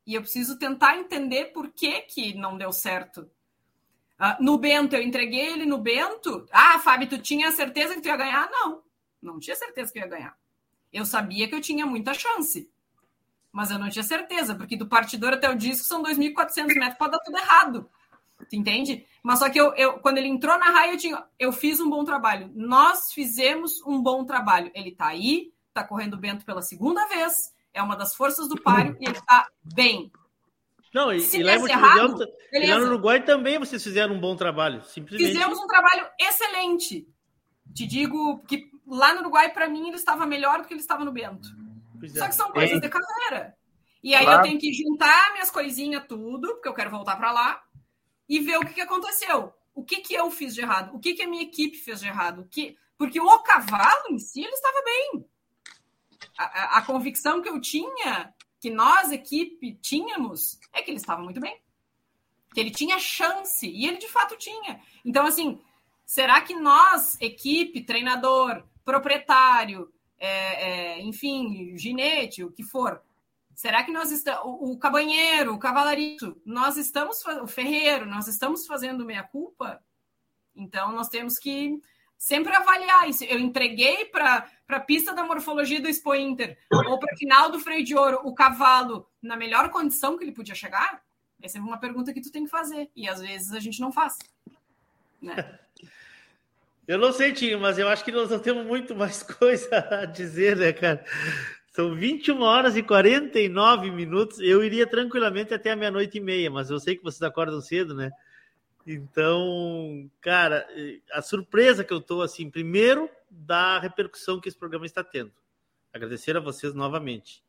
E 0.07 0.15
eu 0.15 0.21
preciso 0.21 0.59
tentar 0.59 0.99
entender 0.99 1.47
por 1.47 1.71
que, 1.71 2.03
que 2.03 2.35
não 2.35 2.59
deu 2.59 2.73
certo. 2.73 3.31
Uh, 4.19 4.43
no 4.43 4.57
Bento, 4.59 4.97
eu 4.97 5.03
entreguei 5.03 5.53
ele 5.53 5.67
no 5.67 5.79
Bento. 5.79 6.47
Ah, 6.51 6.79
Fábio, 6.79 7.09
tu 7.09 7.19
tinha 7.19 7.51
certeza 7.53 7.95
que 7.95 8.01
tu 8.01 8.09
ia 8.09 8.17
ganhar? 8.17 8.51
Não, 8.51 8.83
não 9.23 9.39
tinha 9.39 9.57
certeza 9.57 9.93
que 9.93 9.99
eu 9.99 10.03
ia 10.03 10.09
ganhar. 10.09 10.37
Eu 10.93 11.05
sabia 11.05 11.47
que 11.47 11.55
eu 11.55 11.61
tinha 11.61 11.85
muita 11.85 12.15
chance, 12.15 12.71
mas 13.53 13.71
eu 13.71 13.79
não 13.79 13.91
tinha 13.91 14.03
certeza, 14.03 14.55
porque 14.55 14.77
do 14.77 14.87
partidor 14.87 15.35
até 15.35 15.51
o 15.51 15.55
disco 15.55 15.87
são 15.87 16.03
2.400 16.03 16.75
metros, 16.75 16.99
pode 16.99 17.13
dar 17.13 17.19
tudo 17.19 17.37
errado. 17.37 17.91
Tu 18.49 18.57
entende? 18.57 19.07
Mas 19.23 19.39
só 19.39 19.49
que 19.51 19.59
eu, 19.59 19.75
eu 19.75 19.95
quando 19.99 20.19
ele 20.19 20.29
entrou 20.29 20.59
na 20.59 20.71
raia, 20.71 20.93
eu, 20.93 20.99
tinha, 20.99 21.25
eu 21.39 21.53
fiz 21.53 21.81
um 21.81 21.91
bom 21.91 22.05
trabalho. 22.05 22.51
Nós 22.55 23.13
fizemos 23.13 23.83
um 23.87 24.01
bom 24.03 24.25
trabalho. 24.25 24.71
Ele 24.75 24.93
tá 24.93 25.09
aí, 25.09 25.53
tá 25.73 25.83
correndo 25.83 26.15
o 26.15 26.19
Bento 26.19 26.45
pela 26.45 26.63
segunda 26.63 27.07
vez, 27.07 27.55
é 27.73 27.83
uma 27.83 27.97
das 27.97 28.15
forças 28.15 28.49
do 28.49 28.61
páreo 28.61 28.97
e 29.01 29.05
ele 29.05 29.21
tá 29.23 29.49
bem. 29.63 30.11
Não, 30.97 31.13
e, 31.13 31.19
e 31.19 31.43
lá, 31.43 31.53
errado, 31.53 32.27
e 32.51 32.67
lá 32.67 32.79
no 32.79 32.87
Uruguai 32.87 33.23
também 33.23 33.59
vocês 33.59 33.85
fizeram 33.85 34.15
um 34.15 34.19
bom 34.19 34.35
trabalho. 34.35 34.83
Simplesmente... 34.83 35.35
Fizemos 35.35 35.59
um 35.59 35.67
trabalho 35.67 36.09
excelente. 36.19 37.07
Te 37.75 37.87
digo 37.87 38.43
que 38.47 38.71
lá 38.87 39.13
no 39.13 39.21
Uruguai, 39.21 39.53
para 39.53 39.69
mim, 39.69 39.89
ele 39.89 39.97
estava 39.97 40.25
melhor 40.25 40.63
do 40.63 40.67
que 40.67 40.73
ele 40.73 40.81
estava 40.81 41.05
no 41.05 41.13
Bento. 41.13 41.51
É. 42.03 42.09
Só 42.09 42.27
que 42.27 42.35
são 42.35 42.51
coisas 42.51 42.81
de 42.81 42.89
carreira. 42.89 43.55
E 44.03 44.15
aí 44.15 44.25
claro. 44.25 44.41
eu 44.41 44.45
tenho 44.45 44.59
que 44.59 44.73
juntar 44.73 45.35
minhas 45.35 45.51
coisinhas 45.51 46.03
tudo, 46.09 46.49
porque 46.55 46.69
eu 46.69 46.75
quero 46.75 46.91
voltar 46.91 47.17
para 47.17 47.31
lá, 47.31 47.63
e 48.27 48.41
ver 48.41 48.57
o 48.57 48.65
que, 48.65 48.73
que 48.73 48.81
aconteceu. 48.81 49.53
O 49.75 49.85
que, 49.85 49.97
que 49.97 50.15
eu 50.15 50.31
fiz 50.31 50.55
de 50.55 50.63
errado? 50.63 50.97
O 50.97 50.99
que, 50.99 51.13
que 51.13 51.25
a 51.25 51.29
minha 51.29 51.43
equipe 51.43 51.77
fez 51.77 52.01
de 52.01 52.09
errado? 52.09 52.41
O 52.41 52.49
que... 52.49 52.75
Porque 52.97 53.21
o 53.21 53.39
cavalo 53.41 54.07
em 54.13 54.19
si, 54.19 54.41
ele 54.41 54.49
estava 54.49 54.83
bem. 54.83 55.29
A, 56.39 56.45
a, 56.45 56.79
a 56.79 56.83
convicção 56.87 57.43
que 57.43 57.51
eu 57.51 57.61
tinha, 57.61 58.33
que 58.61 58.71
nós, 58.71 59.13
equipe, 59.13 59.75
tínhamos, 59.81 60.59
é 60.73 60.83
que 60.83 60.91
ele 60.91 60.99
estava 60.99 61.23
muito 61.23 61.41
bem. 61.41 61.61
Que 62.53 62.61
ele 62.61 62.71
tinha 62.71 62.99
chance, 62.99 63.67
e 63.67 63.87
ele 63.87 63.99
de 63.99 64.09
fato 64.09 64.37
tinha. 64.37 64.81
Então, 65.05 65.27
assim, 65.27 65.61
será 66.05 66.41
que 66.41 66.55
nós, 66.55 67.21
equipe, 67.21 67.83
treinador, 67.83 68.65
proprietário, 68.85 69.93
é, 70.19 70.29
é, 70.29 71.03
enfim, 71.03 71.77
ginete, 71.77 72.43
o 72.43 72.51
que 72.51 72.63
for, 72.63 73.03
Será 73.57 73.83
que 73.83 73.91
nós 73.91 74.11
estamos. 74.11 74.45
O, 74.45 74.73
o 74.73 74.79
cabanheiro, 74.79 75.55
o 75.55 75.59
cavalarito, 75.59 76.39
nós 76.45 76.77
estamos. 76.77 77.25
O 77.25 77.47
ferreiro, 77.47 78.05
nós 78.05 78.29
estamos 78.29 78.67
fazendo 78.67 79.05
meia-culpa? 79.05 79.83
Então, 80.55 80.93
nós 80.93 81.09
temos 81.09 81.39
que 81.39 81.81
sempre 82.19 82.55
avaliar 82.55 83.09
isso. 83.09 83.25
Eu 83.25 83.41
entreguei 83.41 84.05
para 84.05 84.47
a 84.69 84.81
pista 84.81 85.15
da 85.15 85.25
morfologia 85.25 85.81
do 85.81 85.89
Expo 85.89 86.15
Inter 86.15 86.59
ou 86.71 86.99
para 86.99 87.15
a 87.15 87.17
final 87.17 87.51
do 87.51 87.61
freio 87.61 87.85
de 87.85 87.95
ouro 87.95 88.21
o 88.25 88.35
cavalo 88.35 89.09
na 89.23 89.37
melhor 89.37 89.71
condição 89.71 90.19
que 90.19 90.25
ele 90.25 90.33
podia 90.33 90.55
chegar? 90.55 91.03
Essa 91.41 91.59
é 91.59 91.61
uma 91.61 91.79
pergunta 91.79 92.13
que 92.13 92.21
tu 92.21 92.33
tem 92.33 92.45
que 92.45 92.51
fazer. 92.51 92.91
E 92.97 93.09
às 93.09 93.21
vezes 93.21 93.53
a 93.53 93.61
gente 93.61 93.81
não 93.81 93.93
faz. 93.93 94.17
Né? 95.23 95.37
Eu 96.89 96.99
não 96.99 97.13
sei, 97.13 97.33
Tinho, 97.33 97.59
mas 97.59 97.79
eu 97.79 97.89
acho 97.89 98.05
que 98.05 98.13
nós 98.13 98.31
não 98.31 98.39
temos 98.39 98.65
muito 98.65 98.95
mais 98.95 99.21
coisa 99.35 99.69
a 99.91 100.05
dizer, 100.05 100.57
né, 100.57 100.73
cara? 100.73 101.05
São 101.73 101.97
21 101.97 102.41
horas 102.41 102.77
e 102.77 102.83
49 102.83 103.91
minutos. 103.91 104.39
Eu 104.39 104.63
iria 104.63 104.87
tranquilamente 104.87 105.53
até 105.53 105.73
a 105.73 105.77
meia-noite 105.77 106.19
e 106.19 106.21
meia, 106.21 106.49
mas 106.49 106.71
eu 106.71 106.79
sei 106.79 106.95
que 106.95 107.03
vocês 107.03 107.23
acordam 107.23 107.61
cedo, 107.61 107.93
né? 107.93 108.13
Então, 108.87 110.09
cara, 110.21 110.65
a 111.13 111.21
surpresa 111.21 111.83
que 111.83 111.93
eu 111.93 112.01
tô, 112.01 112.23
assim, 112.23 112.49
primeiro, 112.49 113.11
da 113.37 113.79
repercussão 113.79 114.41
que 114.41 114.49
esse 114.49 114.59
programa 114.59 114.87
está 114.87 115.05
tendo. 115.05 115.33
Agradecer 115.93 116.37
a 116.37 116.41
vocês 116.41 116.75
novamente. 116.75 117.43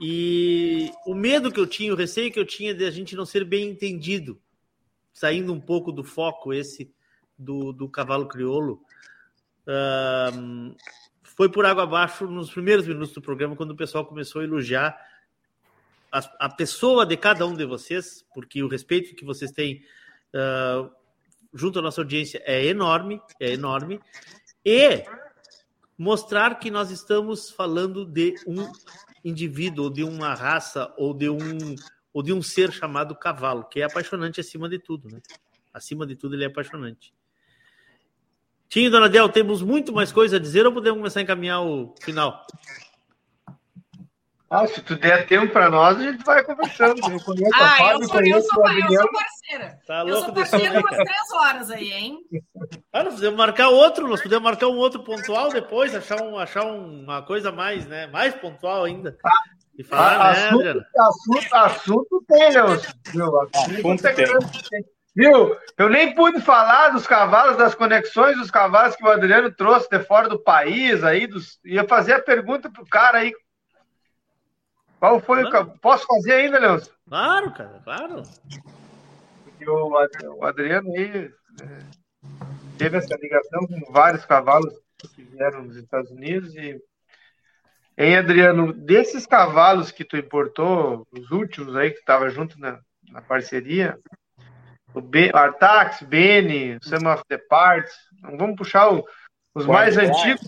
E 0.00 0.92
o 1.04 1.14
medo 1.14 1.50
que 1.50 1.58
eu 1.58 1.66
tinha, 1.66 1.92
o 1.92 1.96
receio 1.96 2.32
que 2.32 2.38
eu 2.38 2.46
tinha 2.46 2.72
de 2.72 2.84
a 2.84 2.90
gente 2.90 3.16
não 3.16 3.26
ser 3.26 3.44
bem 3.44 3.68
entendido, 3.68 4.40
saindo 5.12 5.52
um 5.52 5.60
pouco 5.60 5.90
do 5.90 6.04
foco 6.04 6.52
esse 6.52 6.92
do, 7.36 7.72
do 7.72 7.88
cavalo 7.88 8.28
crioulo, 8.28 8.80
uh, 9.66 10.76
foi 11.22 11.48
por 11.48 11.66
água 11.66 11.82
abaixo 11.82 12.26
nos 12.26 12.50
primeiros 12.50 12.86
minutos 12.86 13.12
do 13.12 13.20
programa, 13.20 13.56
quando 13.56 13.72
o 13.72 13.76
pessoal 13.76 14.04
começou 14.04 14.40
a 14.40 14.44
elogiar 14.44 14.96
a, 16.12 16.46
a 16.46 16.48
pessoa 16.48 17.04
de 17.04 17.16
cada 17.16 17.46
um 17.46 17.54
de 17.54 17.64
vocês, 17.64 18.24
porque 18.32 18.62
o 18.62 18.68
respeito 18.68 19.14
que 19.14 19.24
vocês 19.24 19.50
têm 19.50 19.82
uh, 20.34 20.90
junto 21.52 21.78
à 21.78 21.82
nossa 21.82 22.00
audiência 22.00 22.42
é 22.44 22.64
enorme, 22.64 23.20
é 23.40 23.52
enorme, 23.52 24.00
e 24.64 25.04
mostrar 25.96 26.58
que 26.58 26.70
nós 26.70 26.90
estamos 26.90 27.50
falando 27.50 28.04
de 28.04 28.34
um 28.46 28.70
indivíduo, 29.24 29.86
ou 29.86 29.90
de 29.90 30.04
uma 30.04 30.34
raça, 30.34 30.92
ou 30.96 31.12
de 31.12 31.28
um, 31.28 31.74
ou 32.12 32.22
de 32.22 32.32
um 32.32 32.40
ser 32.40 32.72
chamado 32.72 33.14
cavalo, 33.16 33.64
que 33.64 33.80
é 33.80 33.84
apaixonante 33.84 34.40
acima 34.40 34.68
de 34.68 34.78
tudo, 34.78 35.08
né? 35.08 35.20
Acima 35.72 36.06
de 36.06 36.16
tudo, 36.16 36.34
ele 36.34 36.44
é 36.44 36.46
apaixonante. 36.46 37.12
Tinho, 38.68 38.90
Dona 38.90 39.08
Del, 39.08 39.28
temos 39.28 39.62
muito 39.62 39.92
mais 39.92 40.12
coisa 40.12 40.36
a 40.36 40.40
dizer 40.40 40.66
ou 40.66 40.72
podemos 40.72 40.98
começar 40.98 41.20
a 41.20 41.22
encaminhar 41.22 41.62
o 41.62 41.94
final? 42.00 42.46
Ah, 44.50 44.66
se 44.66 44.80
tu 44.80 44.96
der 44.96 45.26
tempo 45.26 45.52
para 45.52 45.68
nós, 45.68 45.98
a 45.98 46.02
gente 46.02 46.24
vai 46.24 46.42
conversando. 46.42 46.98
Eu 46.98 47.20
conheço 47.20 47.50
ah, 47.54 47.64
a 47.64 47.76
Fábio, 47.76 48.02
eu, 48.02 48.08
sou, 48.08 48.20
eu, 48.22 48.42
sou, 48.42 48.68
eu 48.68 49.00
sou 49.00 49.12
parceira. 49.12 49.78
Tá 49.86 50.04
eu 50.06 50.20
sou 50.22 50.32
parceira 50.32 50.80
umas 50.80 50.96
três 50.96 51.32
horas 51.34 51.70
aí, 51.70 51.92
hein? 51.92 52.18
Ah, 52.90 53.04
nós 53.04 53.14
podemos 53.14 53.36
marcar 53.36 53.68
outro, 53.68 54.08
nós 54.08 54.22
podemos 54.22 54.44
marcar 54.44 54.68
um 54.68 54.76
outro 54.76 55.04
pontual 55.04 55.50
depois, 55.50 55.94
achar, 55.94 56.22
um, 56.22 56.38
achar 56.38 56.64
uma 56.64 57.20
coisa 57.20 57.52
mais, 57.52 57.86
né? 57.86 58.06
Mais 58.06 58.34
pontual 58.34 58.84
ainda. 58.84 59.18
Ah, 59.22 59.30
e 59.78 59.84
falar, 59.84 60.30
ah, 60.30 60.32
né, 60.32 60.40
assunto, 60.40 60.86
assunto, 60.98 61.54
assunto 61.54 62.24
tem, 62.26 62.50
Leandro. 62.50 62.74
Assunto 62.74 64.02
tem. 64.70 64.84
Viu? 65.14 65.56
Eu 65.76 65.88
nem 65.88 66.14
pude 66.14 66.40
falar 66.40 66.90
dos 66.90 67.06
cavalos, 67.06 67.56
das 67.56 67.74
conexões 67.74 68.36
dos 68.36 68.50
cavalos 68.50 68.94
que 68.94 69.04
o 69.04 69.10
Adriano 69.10 69.50
trouxe 69.50 69.88
de 69.90 69.98
fora 70.04 70.28
do 70.28 70.38
país 70.38 71.02
aí. 71.02 71.26
Dos... 71.26 71.58
Ia 71.64 71.86
fazer 71.86 72.12
a 72.14 72.22
pergunta 72.22 72.70
pro 72.70 72.86
cara 72.86 73.18
aí. 73.18 73.32
Qual 74.98 75.20
foi 75.20 75.48
claro. 75.48 75.72
o. 75.74 75.78
Posso 75.78 76.06
fazer 76.06 76.32
ainda, 76.32 76.58
Leandro? 76.58 76.90
Claro, 77.08 77.52
cara, 77.52 77.80
claro. 77.84 78.22
Porque 79.44 79.68
o 79.68 80.44
Adriano 80.44 80.90
aí 80.92 81.32
é, 81.62 81.78
teve 82.76 82.98
essa 82.98 83.16
ligação 83.16 83.66
com 83.66 83.92
vários 83.92 84.24
cavalos 84.24 84.74
que 85.14 85.22
vieram 85.22 85.66
dos 85.66 85.76
Estados 85.76 86.10
Unidos 86.10 86.54
e. 86.54 86.80
Hein, 87.96 88.16
Adriano, 88.16 88.72
desses 88.72 89.26
cavalos 89.26 89.90
que 89.90 90.04
tu 90.04 90.16
importou, 90.16 91.04
os 91.10 91.32
últimos 91.32 91.74
aí 91.74 91.90
que 91.90 91.98
estavam 91.98 92.30
junto 92.30 92.58
na, 92.60 92.78
na 93.10 93.20
parceria, 93.20 93.98
o 94.94 95.00
B, 95.00 95.30
Artax, 95.34 96.02
Beni, 96.02 96.78
Some 96.80 97.08
of 97.08 97.24
the 97.28 97.38
Parts. 97.38 97.92
Vamos 98.22 98.56
puxar 98.56 98.92
o, 98.92 99.04
os 99.54 99.66
mais 99.66 99.96
antigos. 99.96 100.46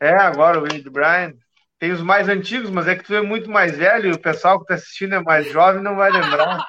É, 0.00 0.14
agora 0.14 0.58
o 0.58 0.62
Wade 0.62 0.90
Bryan. 0.90 1.34
Tem 1.80 1.92
os 1.92 2.02
mais 2.02 2.28
antigos, 2.28 2.68
mas 2.68 2.86
é 2.86 2.94
que 2.94 3.02
tu 3.02 3.14
é 3.14 3.22
muito 3.22 3.50
mais 3.50 3.74
velho 3.74 4.10
e 4.10 4.12
o 4.12 4.20
pessoal 4.20 4.58
que 4.58 4.64
está 4.64 4.74
assistindo 4.74 5.14
é 5.14 5.22
mais 5.22 5.50
jovem 5.50 5.82
não 5.82 5.96
vai 5.96 6.10
lembrar. 6.10 6.62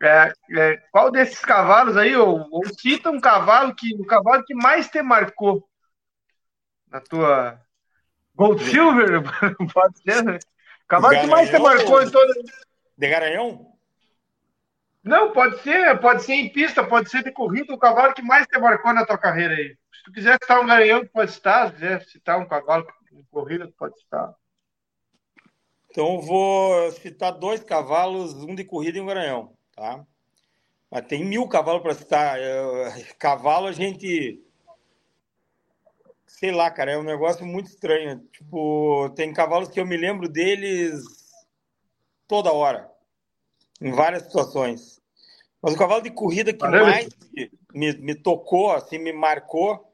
é, 0.00 0.32
é, 0.56 0.76
qual 0.92 1.10
desses 1.10 1.40
cavalos 1.40 1.96
aí, 1.96 2.14
ou, 2.14 2.46
ou, 2.48 2.62
cita 2.78 3.10
um 3.10 3.20
cavalo 3.20 3.74
que 3.74 3.92
o 3.96 4.06
cavalo 4.06 4.44
que 4.44 4.54
mais 4.54 4.88
te 4.88 5.02
marcou 5.02 5.68
na 6.86 7.00
tua 7.00 7.60
Gold 8.36 8.62
Silver, 8.62 9.22
pode 9.74 10.00
ser, 10.02 10.22
né? 10.22 10.38
O 10.84 10.86
cavalo 10.86 11.20
que 11.20 11.26
mais 11.26 11.50
te 11.50 11.58
marcou 11.58 12.02
em 12.02 12.08
toda. 12.08 12.32
De 12.96 13.08
Garanhão? 13.08 13.66
Não, 15.02 15.32
pode 15.32 15.60
ser, 15.62 15.98
pode 15.98 16.22
ser 16.22 16.34
em 16.34 16.52
pista, 16.52 16.84
pode 16.84 17.10
ser 17.10 17.24
de 17.24 17.32
corrida, 17.32 17.74
o 17.74 17.78
cavalo 17.78 18.14
que 18.14 18.22
mais 18.22 18.46
te 18.46 18.60
marcou 18.60 18.92
na 18.92 19.04
tua 19.04 19.18
carreira 19.18 19.54
aí. 19.54 19.76
Se 20.02 20.06
tu 20.06 20.12
quiser 20.12 20.36
citar 20.42 20.60
um 20.60 20.66
garanhão, 20.66 21.06
pode 21.06 21.30
citar, 21.30 21.68
se 21.68 21.74
quiser 21.74 22.04
citar 22.04 22.38
um 22.40 22.48
cavalo 22.48 22.84
em 23.12 23.22
corrida, 23.30 23.72
pode 23.78 23.96
citar. 24.00 24.34
Então 25.88 26.20
vou 26.20 26.90
citar 26.90 27.30
dois 27.30 27.62
cavalos, 27.62 28.34
um 28.34 28.52
de 28.52 28.64
corrida 28.64 28.98
e 28.98 29.00
um 29.00 29.06
garanhão, 29.06 29.56
tá? 29.76 30.04
Mas 30.90 31.06
tem 31.06 31.24
mil 31.24 31.46
cavalos 31.46 31.82
para 31.82 31.94
citar. 31.94 32.36
Cavalo 33.16 33.68
a 33.68 33.72
gente. 33.72 34.44
Sei 36.26 36.50
lá, 36.50 36.68
cara, 36.68 36.92
é 36.92 36.98
um 36.98 37.04
negócio 37.04 37.46
muito 37.46 37.68
estranho. 37.68 38.18
Tipo, 38.32 39.08
tem 39.14 39.32
cavalos 39.32 39.68
que 39.68 39.78
eu 39.78 39.86
me 39.86 39.96
lembro 39.96 40.28
deles 40.28 41.04
toda 42.26 42.52
hora 42.52 42.90
em 43.80 43.92
várias 43.92 44.24
situações. 44.24 45.00
Mas 45.62 45.74
o 45.74 45.78
cavalo 45.78 46.02
de 46.02 46.10
corrida 46.10 46.52
que 46.52 46.58
Caramba. 46.58 46.90
mais 46.90 47.08
me, 47.72 47.92
me 47.98 48.14
tocou, 48.16 48.72
assim, 48.72 48.98
me 48.98 49.12
marcou, 49.12 49.91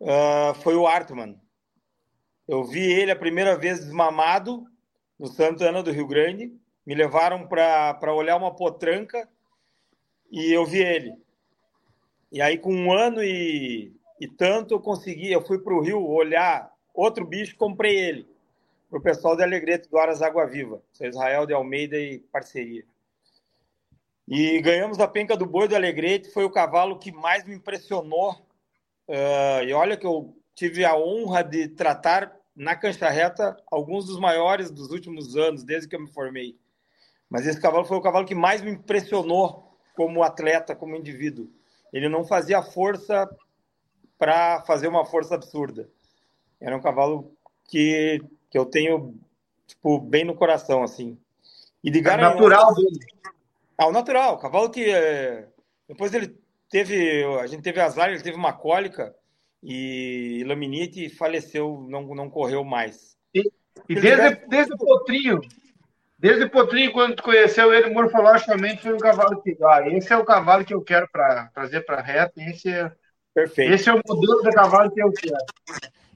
uh, 0.00 0.54
foi 0.62 0.74
o 0.74 0.86
Artman. 0.86 1.40
Eu 2.46 2.64
vi 2.64 2.92
ele 2.92 3.10
a 3.10 3.16
primeira 3.16 3.56
vez 3.56 3.80
desmamado 3.80 4.64
no 5.18 5.26
Santana 5.26 5.82
do 5.82 5.90
Rio 5.90 6.06
Grande. 6.06 6.52
Me 6.84 6.94
levaram 6.94 7.46
para 7.46 8.14
olhar 8.14 8.36
uma 8.36 8.54
potranca 8.54 9.28
e 10.30 10.52
eu 10.52 10.64
vi 10.64 10.78
ele. 10.78 11.12
E 12.30 12.40
aí, 12.40 12.58
com 12.58 12.72
um 12.72 12.92
ano 12.92 13.22
e, 13.22 13.92
e 14.20 14.28
tanto, 14.28 14.74
eu 14.74 14.80
consegui. 14.80 15.32
Eu 15.32 15.44
fui 15.44 15.58
para 15.58 15.74
o 15.74 15.80
Rio 15.80 16.04
olhar 16.06 16.72
outro 16.94 17.26
bicho, 17.26 17.56
comprei 17.56 17.96
ele 17.96 18.36
para 18.88 18.98
o 18.98 19.02
pessoal 19.02 19.36
de 19.36 19.42
Alegrete 19.42 19.88
do 19.88 19.98
Aras 19.98 20.22
Água 20.22 20.46
Viva, 20.46 20.80
Israel 21.00 21.46
de 21.46 21.52
Almeida 21.52 21.98
e 21.98 22.18
parceria. 22.18 22.84
E 24.28 24.60
ganhamos 24.60 24.98
a 24.98 25.06
penca 25.06 25.36
do 25.36 25.46
boi 25.46 25.68
do 25.68 25.76
Alegrete, 25.76 26.32
foi 26.32 26.44
o 26.44 26.50
cavalo 26.50 26.98
que 26.98 27.12
mais 27.12 27.44
me 27.44 27.54
impressionou. 27.54 28.45
Uh, 29.08 29.62
e 29.64 29.72
olha 29.72 29.96
que 29.96 30.06
eu 30.06 30.36
tive 30.54 30.84
a 30.84 30.96
honra 30.96 31.42
de 31.42 31.68
tratar 31.68 32.34
na 32.54 32.74
cancha 32.74 33.08
reta 33.10 33.56
alguns 33.70 34.06
dos 34.06 34.18
maiores 34.18 34.70
dos 34.70 34.90
últimos 34.90 35.36
anos, 35.36 35.62
desde 35.62 35.88
que 35.88 35.94
eu 35.94 36.00
me 36.00 36.10
formei. 36.10 36.56
Mas 37.28 37.46
esse 37.46 37.60
cavalo 37.60 37.84
foi 37.84 37.96
o 37.98 38.02
cavalo 38.02 38.26
que 38.26 38.34
mais 38.34 38.62
me 38.62 38.70
impressionou 38.70 39.76
como 39.94 40.22
atleta, 40.22 40.74
como 40.74 40.96
indivíduo. 40.96 41.50
Ele 41.92 42.08
não 42.08 42.24
fazia 42.24 42.62
força 42.62 43.28
para 44.18 44.62
fazer 44.62 44.88
uma 44.88 45.04
força 45.04 45.34
absurda. 45.34 45.88
Era 46.60 46.76
um 46.76 46.80
cavalo 46.80 47.32
que, 47.68 48.20
que 48.50 48.58
eu 48.58 48.64
tenho 48.64 49.14
tipo, 49.66 49.98
bem 49.98 50.24
no 50.24 50.34
coração, 50.34 50.82
assim. 50.82 51.18
E 51.84 51.90
de 51.90 51.98
é 51.98 52.16
natural 52.16 52.74
dele. 52.74 52.98
Ah, 53.76 53.86
o 53.86 53.92
natural. 53.92 54.34
O 54.34 54.38
cavalo 54.38 54.70
que... 54.70 54.90
É... 54.90 55.48
Depois 55.86 56.12
ele 56.14 56.36
teve... 56.70 57.24
A 57.40 57.46
gente 57.46 57.62
teve 57.62 57.80
azar, 57.80 58.08
ele 58.08 58.22
teve 58.22 58.36
uma 58.36 58.52
cólica 58.52 59.14
e 59.62 60.44
laminite 60.46 61.06
e 61.06 61.10
faleceu, 61.10 61.86
não, 61.88 62.02
não 62.14 62.30
correu 62.30 62.64
mais. 62.64 63.16
E, 63.34 63.42
e 63.88 63.94
desde, 63.94 64.46
desde 64.48 64.74
o 64.74 64.78
Potrinho, 64.78 65.40
desde 66.18 66.44
o 66.44 66.50
Potrinho, 66.50 66.92
quando 66.92 67.16
tu 67.16 67.22
conheceu 67.22 67.72
ele 67.74 67.90
morfologicamente, 67.90 68.82
foi 68.82 68.94
um 68.94 68.98
cavalo 68.98 69.42
que... 69.42 69.56
Ah, 69.62 69.88
esse 69.88 70.12
é 70.12 70.16
o 70.16 70.24
cavalo 70.24 70.64
que 70.64 70.74
eu 70.74 70.82
quero 70.82 71.08
para 71.10 71.46
trazer 71.54 71.80
para 71.82 72.00
reta, 72.00 72.40
esse 72.42 72.68
é... 72.68 72.92
Perfeito. 73.34 73.74
Esse 73.74 73.90
é 73.90 73.92
o 73.92 74.00
modelo 74.08 74.42
de 74.42 74.50
cavalo 74.50 74.90
que 74.90 75.02
eu 75.02 75.12
quero. 75.12 75.36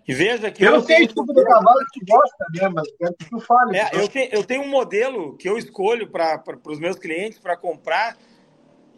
E 0.09 0.15
veja 0.15 0.51
que 0.51 0.65
eu, 0.65 0.69
eu 0.69 0.79
não 0.79 0.83
sei 0.83 1.07
tipo 1.07 1.23
de 1.23 1.45
cavalo 1.45 1.79
que 1.93 2.01
gosta, 2.05 2.47
né? 2.55 2.69
Mas 2.71 2.91
quero 2.97 3.15
que 3.15 3.29
tu 3.29 3.39
fale. 3.41 3.77
É, 3.77 3.91
eu, 3.93 4.09
te, 4.09 4.31
eu 4.33 4.43
tenho 4.43 4.63
um 4.63 4.69
modelo 4.69 5.37
que 5.37 5.47
eu 5.47 5.59
escolho 5.59 6.11
para 6.11 6.43
os 6.67 6.81
meus 6.81 6.99
clientes 6.99 7.39
para 7.39 7.59
comprar 7.59 8.17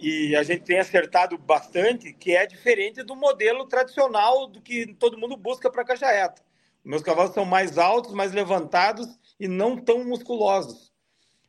e 0.03 0.35
a 0.35 0.43
gente 0.43 0.65
tem 0.65 0.81
acertado 0.81 1.39
bastante, 1.39 2.13
que 2.13 2.35
é 2.35 2.45
diferente 2.45 3.05
do 3.05 3.15
modelo 3.15 3.67
tradicional 3.67 4.49
do 4.49 4.61
que 4.61 4.93
todo 4.95 5.17
mundo 5.17 5.37
busca 5.37 5.71
para 5.71 5.85
caixa 5.85 6.11
reta. 6.11 6.43
Meus 6.85 7.03
cavalos 7.03 7.33
são 7.33 7.45
mais 7.45 7.79
altos, 7.79 8.13
mais 8.13 8.33
levantados 8.33 9.07
e 9.39 9.47
não 9.47 9.77
tão 9.77 10.05
musculosos. 10.05 10.93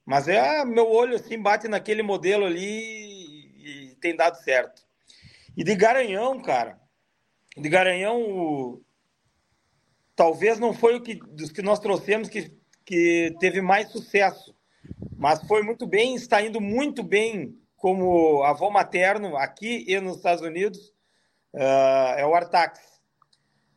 Mas 0.06 0.28
é 0.28 0.64
meu 0.64 0.88
olho 0.88 1.16
assim 1.16 1.42
bate 1.42 1.68
naquele 1.68 2.04
modelo 2.04 2.46
ali 2.46 3.90
e 3.90 3.96
tem 3.96 4.16
dado 4.16 4.36
certo. 4.36 4.84
E 5.58 5.64
de 5.64 5.76
Garanhão, 5.76 6.40
cara, 6.40 6.80
de 7.58 7.68
Garanhão 7.68 8.80
talvez 10.16 10.60
não 10.60 10.74
foi 10.74 10.96
o 10.96 11.02
que 11.02 11.16
dos 11.16 11.52
que 11.52 11.64
nós 11.64 11.80
trouxemos 11.80 12.30
que, 12.30 12.56
que 12.86 13.36
teve 13.40 13.64
mais 13.64 13.90
sucesso, 13.90 14.56
mas 15.18 15.42
foi 15.48 15.64
muito 15.64 15.88
bem, 15.88 16.14
está 16.14 16.40
indo 16.40 16.62
muito 16.62 17.02
bem 17.02 17.58
como 17.84 18.42
avô 18.44 18.70
materno 18.70 19.36
aqui 19.36 19.84
e 19.86 20.00
nos 20.00 20.16
Estados 20.16 20.42
Unidos, 20.42 20.94
uh, 21.54 22.16
é 22.16 22.26
o 22.26 22.34
Artax. 22.34 22.80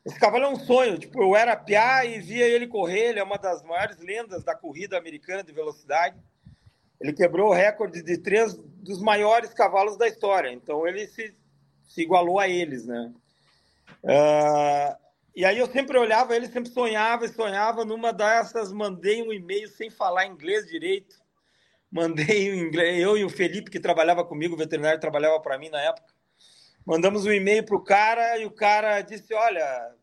Esse 0.04 0.16
cavalo 0.16 0.44
é 0.44 0.48
um 0.48 0.60
sonho, 0.60 0.96
tipo, 0.96 1.20
eu 1.20 1.34
era 1.34 1.56
piá 1.56 2.04
e 2.04 2.20
via 2.20 2.46
ele 2.46 2.68
correr, 2.68 3.08
ele 3.08 3.18
é 3.18 3.24
uma 3.24 3.36
das 3.36 3.64
maiores 3.64 3.98
lendas 3.98 4.44
da 4.44 4.54
corrida 4.54 4.96
americana 4.96 5.42
de 5.42 5.52
velocidade. 5.52 6.16
Ele 7.00 7.12
quebrou 7.12 7.48
o 7.48 7.52
recorde 7.52 8.00
de 8.00 8.16
três 8.16 8.54
dos 8.54 9.02
maiores 9.02 9.52
cavalos 9.52 9.96
da 9.96 10.06
história, 10.06 10.52
então 10.52 10.86
ele 10.86 11.08
se, 11.08 11.34
se 11.82 12.02
igualou 12.02 12.38
a 12.38 12.48
eles, 12.48 12.86
né? 12.86 13.12
Uh, 14.04 14.96
e 15.34 15.44
aí 15.44 15.58
eu 15.58 15.66
sempre 15.66 15.98
olhava 15.98 16.36
ele, 16.36 16.46
sempre 16.46 16.70
sonhava 16.70 17.24
e 17.24 17.28
sonhava. 17.28 17.84
Numa 17.84 18.12
dessas, 18.12 18.70
mandei 18.70 19.20
um 19.20 19.32
e-mail 19.32 19.68
sem 19.68 19.90
falar 19.90 20.26
inglês 20.26 20.64
direito. 20.68 21.25
Mandei 21.96 22.54
inglês, 22.54 23.00
eu 23.00 23.16
e 23.16 23.24
o 23.24 23.30
Felipe, 23.30 23.70
que 23.70 23.80
trabalhava 23.80 24.22
comigo, 24.22 24.54
o 24.54 24.58
veterinário 24.58 25.00
trabalhava 25.00 25.40
para 25.40 25.56
mim 25.56 25.70
na 25.70 25.80
época. 25.80 26.12
Mandamos 26.84 27.24
um 27.24 27.32
e-mail 27.32 27.64
para 27.64 27.74
o 27.74 27.82
cara 27.82 28.36
e 28.36 28.44
o 28.44 28.50
cara 28.50 29.00
disse: 29.00 29.32
Olha, 29.32 29.94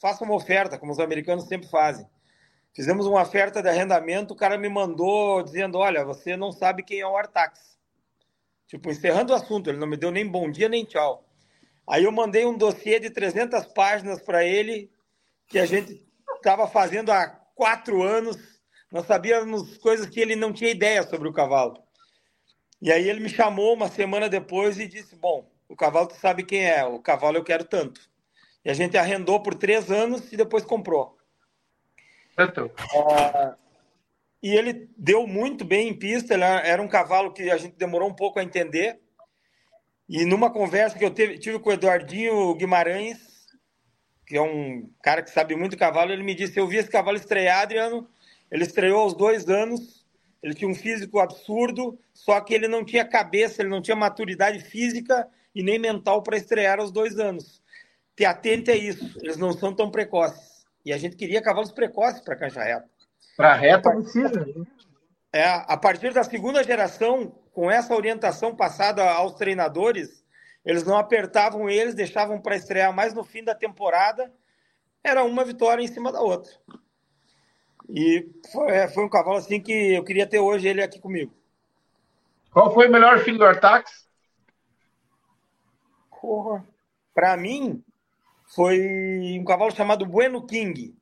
faça 0.00 0.24
uma 0.24 0.34
oferta, 0.34 0.78
como 0.78 0.90
os 0.90 0.98
americanos 0.98 1.46
sempre 1.46 1.68
fazem. 1.68 2.06
Fizemos 2.74 3.06
uma 3.06 3.20
oferta 3.20 3.62
de 3.62 3.68
arrendamento, 3.68 4.32
o 4.32 4.36
cara 4.36 4.56
me 4.56 4.70
mandou 4.70 5.42
dizendo: 5.42 5.76
Olha, 5.76 6.02
você 6.02 6.34
não 6.34 6.50
sabe 6.50 6.82
quem 6.82 7.00
é 7.00 7.06
o 7.06 7.14
Artax. 7.14 7.78
Tipo, 8.66 8.90
encerrando 8.90 9.34
o 9.34 9.36
assunto, 9.36 9.68
ele 9.68 9.78
não 9.78 9.86
me 9.86 9.98
deu 9.98 10.10
nem 10.10 10.26
bom 10.26 10.50
dia 10.50 10.70
nem 10.70 10.82
tchau. 10.82 11.28
Aí 11.86 12.04
eu 12.04 12.10
mandei 12.10 12.46
um 12.46 12.56
dossiê 12.56 12.98
de 12.98 13.10
300 13.10 13.66
páginas 13.66 14.22
para 14.22 14.42
ele, 14.42 14.90
que 15.46 15.58
a 15.58 15.66
gente 15.66 16.02
estava 16.36 16.66
fazendo 16.66 17.12
há 17.12 17.28
quatro 17.54 18.02
anos. 18.02 18.53
Nós 18.90 19.06
sabíamos 19.06 19.76
coisas 19.78 20.06
que 20.08 20.20
ele 20.20 20.36
não 20.36 20.52
tinha 20.52 20.70
ideia 20.70 21.02
sobre 21.02 21.28
o 21.28 21.32
cavalo. 21.32 21.82
E 22.80 22.92
aí 22.92 23.08
ele 23.08 23.20
me 23.20 23.28
chamou 23.28 23.74
uma 23.74 23.88
semana 23.88 24.28
depois 24.28 24.78
e 24.78 24.86
disse: 24.86 25.16
Bom, 25.16 25.50
o 25.68 25.76
cavalo 25.76 26.08
tu 26.08 26.16
sabe 26.16 26.44
quem 26.44 26.64
é, 26.64 26.84
o 26.84 26.98
cavalo 26.98 27.36
eu 27.36 27.44
quero 27.44 27.64
tanto. 27.64 28.00
E 28.64 28.70
a 28.70 28.74
gente 28.74 28.96
arrendou 28.96 29.42
por 29.42 29.54
três 29.54 29.90
anos 29.90 30.32
e 30.32 30.36
depois 30.36 30.64
comprou. 30.64 31.16
Então. 32.38 32.70
e 34.42 34.54
ele 34.54 34.90
deu 34.96 35.26
muito 35.26 35.64
bem 35.64 35.88
em 35.88 35.98
pista, 35.98 36.34
ele 36.34 36.44
era 36.44 36.82
um 36.82 36.88
cavalo 36.88 37.32
que 37.32 37.50
a 37.50 37.56
gente 37.56 37.76
demorou 37.76 38.08
um 38.08 38.14
pouco 38.14 38.38
a 38.38 38.42
entender, 38.42 39.00
e 40.08 40.24
numa 40.26 40.50
conversa 40.50 40.98
que 40.98 41.04
eu 41.04 41.10
teve, 41.10 41.38
tive 41.38 41.58
com 41.58 41.70
o 41.70 41.72
Eduardinho 41.72 42.54
Guimarães, 42.54 43.18
que 44.26 44.36
é 44.36 44.42
um 44.42 44.90
cara 45.02 45.22
que 45.22 45.30
sabe 45.30 45.56
muito 45.56 45.76
cavalo, 45.76 46.12
ele 46.12 46.22
me 46.22 46.34
disse: 46.34 46.58
Eu 46.58 46.68
vi 46.68 46.76
esse 46.76 46.90
cavalo 46.90 47.16
estrear, 47.16 47.62
Adriano. 47.62 48.08
Ele 48.50 48.62
estreou 48.62 49.00
aos 49.00 49.14
dois 49.14 49.48
anos, 49.48 50.04
ele 50.42 50.54
tinha 50.54 50.70
um 50.70 50.74
físico 50.74 51.18
absurdo, 51.18 51.98
só 52.12 52.40
que 52.40 52.54
ele 52.54 52.68
não 52.68 52.84
tinha 52.84 53.04
cabeça, 53.04 53.62
ele 53.62 53.70
não 53.70 53.80
tinha 53.80 53.96
maturidade 53.96 54.60
física 54.60 55.26
e 55.54 55.62
nem 55.62 55.78
mental 55.78 56.22
para 56.22 56.36
estrear 56.36 56.80
aos 56.80 56.92
dois 56.92 57.18
anos. 57.18 57.62
Te 58.16 58.24
atente 58.24 58.70
a 58.70 58.76
isso, 58.76 59.18
eles 59.22 59.36
não 59.36 59.52
são 59.52 59.74
tão 59.74 59.90
precoces. 59.90 60.64
E 60.84 60.92
a 60.92 60.98
gente 60.98 61.16
queria 61.16 61.42
cavalos 61.42 61.72
precoces 61.72 62.20
para 62.20 62.36
cancha 62.36 62.62
reta. 62.62 62.88
Para 63.36 63.54
reta 63.54 63.90
precisa. 63.90 64.44
Né? 64.44 64.66
É, 65.32 65.44
a 65.46 65.76
partir 65.76 66.12
da 66.12 66.22
segunda 66.22 66.62
geração, 66.62 67.34
com 67.52 67.70
essa 67.70 67.94
orientação 67.94 68.54
passada 68.54 69.02
aos 69.10 69.34
treinadores, 69.34 70.24
eles 70.64 70.84
não 70.84 70.96
apertavam 70.96 71.68
eles, 71.68 71.94
deixavam 71.94 72.40
para 72.40 72.56
estrear 72.56 72.92
mais 72.94 73.14
no 73.14 73.24
fim 73.24 73.42
da 73.42 73.54
temporada. 73.54 74.32
Era 75.02 75.24
uma 75.24 75.44
vitória 75.44 75.82
em 75.82 75.88
cima 75.88 76.12
da 76.12 76.20
outra. 76.20 76.52
E 77.88 78.28
foi, 78.52 78.70
é, 78.70 78.88
foi 78.88 79.04
um 79.04 79.08
cavalo 79.08 79.36
assim 79.36 79.60
que 79.60 79.94
eu 79.94 80.04
queria 80.04 80.26
ter 80.26 80.38
hoje 80.38 80.68
ele 80.68 80.82
aqui 80.82 80.98
comigo. 80.98 81.32
Qual 82.50 82.72
foi 82.72 82.88
o 82.88 82.92
melhor 82.92 83.18
filho 83.20 83.38
do 83.38 83.44
Artax? 83.44 84.08
Para 87.12 87.36
mim, 87.36 87.84
foi 88.46 89.38
um 89.38 89.44
cavalo 89.44 89.70
chamado 89.70 90.06
Bueno 90.06 90.46
King. 90.46 90.96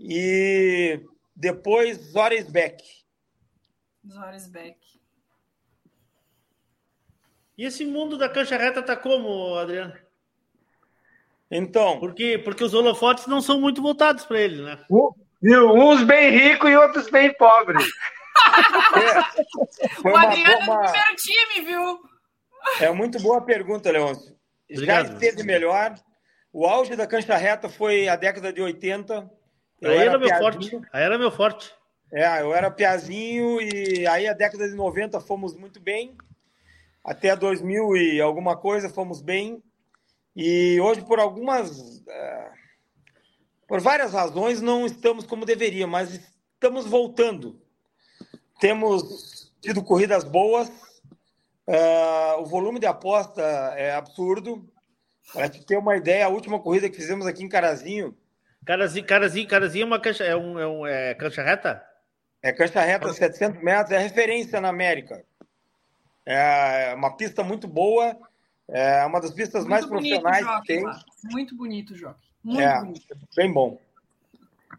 E 0.00 1.00
depois 1.36 1.98
Zoresbeck. 1.98 2.82
Zoresbeck. 4.06 4.78
E 7.56 7.64
esse 7.64 7.84
mundo 7.84 8.18
da 8.18 8.28
cancha 8.28 8.56
reta 8.56 8.82
tá 8.82 8.96
como, 8.96 9.54
Adriano? 9.54 9.94
Então. 11.50 12.00
Porque, 12.00 12.38
porque 12.38 12.64
os 12.64 12.74
holofotes 12.74 13.26
não 13.26 13.40
são 13.40 13.60
muito 13.60 13.82
voltados 13.82 14.24
para 14.24 14.40
ele, 14.40 14.62
né? 14.62 14.84
Uns 15.42 16.02
bem 16.04 16.30
ricos 16.30 16.70
e 16.70 16.76
outros 16.76 17.10
bem 17.10 17.32
pobres. 17.34 17.84
é, 20.04 20.08
o 20.08 20.16
Adriano 20.16 20.66
boa, 20.66 20.84
é 20.84 20.86
do 20.86 20.92
primeiro 20.92 21.16
time, 21.16 21.66
viu? 21.66 22.00
É 22.80 22.90
muito 22.92 23.20
boa 23.20 23.40
pergunta, 23.42 23.90
Leôncio. 23.90 24.36
Já 24.70 25.02
esteve 25.02 25.42
melhor. 25.42 25.94
O 26.52 26.66
auge 26.66 26.94
da 26.96 27.06
cancha 27.06 27.36
reta 27.36 27.68
foi 27.68 28.08
a 28.08 28.16
década 28.16 28.52
de 28.52 28.60
80. 28.60 29.30
Eu 29.80 29.90
aí 29.90 29.98
era, 29.98 30.10
era 30.10 30.18
meu 30.18 30.28
forte. 30.38 30.80
Aí 30.92 31.02
era 31.02 31.18
meu 31.18 31.30
forte. 31.30 31.74
É, 32.12 32.42
eu 32.42 32.54
era 32.54 32.70
piazinho 32.70 33.60
e 33.60 34.06
aí 34.06 34.28
a 34.28 34.34
década 34.34 34.68
de 34.68 34.74
90 34.74 35.20
fomos 35.20 35.54
muito 35.54 35.80
bem. 35.80 36.16
Até 37.04 37.34
2000 37.34 37.96
e 37.96 38.20
alguma 38.20 38.56
coisa 38.56 38.88
fomos 38.88 39.20
bem. 39.20 39.62
E 40.36 40.80
hoje, 40.80 41.02
por 41.02 41.18
algumas. 41.18 42.00
Uh, 42.00 42.61
por 43.72 43.80
várias 43.80 44.12
razões, 44.12 44.60
não 44.60 44.84
estamos 44.84 45.24
como 45.24 45.46
deveria, 45.46 45.86
mas 45.86 46.20
estamos 46.52 46.84
voltando. 46.84 47.58
Temos 48.60 49.50
tido 49.62 49.82
corridas 49.82 50.24
boas. 50.24 50.68
Uh, 51.66 52.42
o 52.42 52.44
volume 52.44 52.78
de 52.78 52.84
aposta 52.84 53.40
é 53.74 53.94
absurdo. 53.94 54.70
Para 55.32 55.48
te 55.48 55.64
ter 55.64 55.78
uma 55.78 55.96
ideia, 55.96 56.26
a 56.26 56.28
última 56.28 56.60
corrida 56.60 56.90
que 56.90 56.96
fizemos 56.96 57.26
aqui 57.26 57.42
em 57.42 57.48
Carazinho. 57.48 58.14
Carazinho, 58.62 59.06
Carazinho, 59.06 59.48
Carazinho 59.48 59.84
é 59.84 59.86
uma 59.86 60.00
cancha, 60.00 60.22
é 60.22 60.36
um, 60.36 60.58
é 60.58 60.66
um 60.68 60.86
é 60.86 61.14
cancha 61.14 61.42
reta? 61.42 61.82
É 62.42 62.52
cancha 62.52 62.82
reta, 62.82 63.10
700 63.10 63.62
metros, 63.62 63.90
é 63.90 63.98
referência 63.98 64.60
na 64.60 64.68
América. 64.68 65.24
É 66.26 66.92
uma 66.94 67.16
pista 67.16 67.42
muito 67.42 67.66
boa, 67.66 68.18
é 68.68 69.02
uma 69.06 69.18
das 69.18 69.30
pistas 69.30 69.64
muito 69.64 69.70
mais 69.70 69.86
profissionais 69.86 70.60
que 70.60 70.66
tem. 70.66 70.84
Muito 71.30 71.56
bonito 71.56 71.96
jogo. 71.96 72.18
Muito 72.44 72.60
é, 72.60 72.80
bonito. 72.80 73.18
Bem 73.36 73.52
bom. 73.52 73.80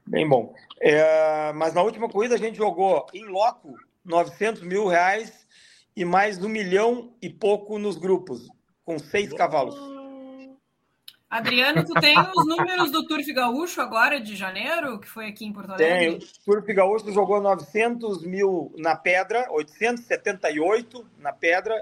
Bem 0.06 0.28
bom. 0.28 0.54
É, 0.82 1.54
mas 1.54 1.74
na 1.74 1.82
última 1.82 2.10
corrida 2.10 2.36
a 2.36 2.38
gente 2.38 2.58
jogou 2.58 3.06
em 3.14 3.26
loco 3.26 3.76
900 4.04 4.62
mil 4.64 4.88
reais 4.88 5.48
e 5.96 6.04
mais 6.04 6.44
um 6.44 6.50
milhão 6.50 7.14
e 7.22 7.30
pouco 7.30 7.78
nos 7.80 7.98
grupos, 7.98 8.48
com 8.84 9.00
seis 9.00 9.32
cavalos. 9.32 9.94
Adriano, 11.30 11.84
tu 11.84 11.94
tem 12.00 12.16
os 12.20 12.46
números 12.46 12.92
do 12.92 13.08
Turf 13.08 13.26
Gaúcho 13.34 13.82
agora 13.82 14.20
de 14.20 14.36
janeiro, 14.36 15.00
que 15.00 15.08
foi 15.08 15.26
aqui 15.30 15.46
em 15.46 15.52
Porto 15.52 15.72
Alegre? 15.72 16.20
Tem. 16.20 16.30
O 16.30 16.46
Turf 16.46 16.68
Gaúcho 16.68 17.12
jogou 17.12 17.42
900 17.42 18.24
mil 18.24 18.72
na 18.78 18.96
pedra, 18.96 19.48
878 19.50 21.04
na 21.18 21.34
pedra, 21.34 21.74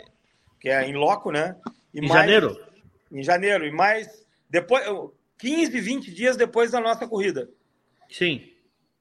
que 0.58 0.70
é 0.70 0.88
em 0.88 0.94
loco, 0.94 1.32
né? 1.32 1.58
E 1.94 2.00
em 2.00 2.08
mais, 2.08 2.22
janeiro? 2.22 2.66
Em 3.12 3.22
janeiro. 3.22 3.66
E 3.66 3.72
mais, 3.72 4.26
depois, 4.50 4.86
15, 5.42 5.80
20 5.80 6.14
dias 6.14 6.38
depois 6.38 6.72
da 6.72 6.80
nossa 6.80 7.08
corrida. 7.08 7.50
Sim. 8.10 8.48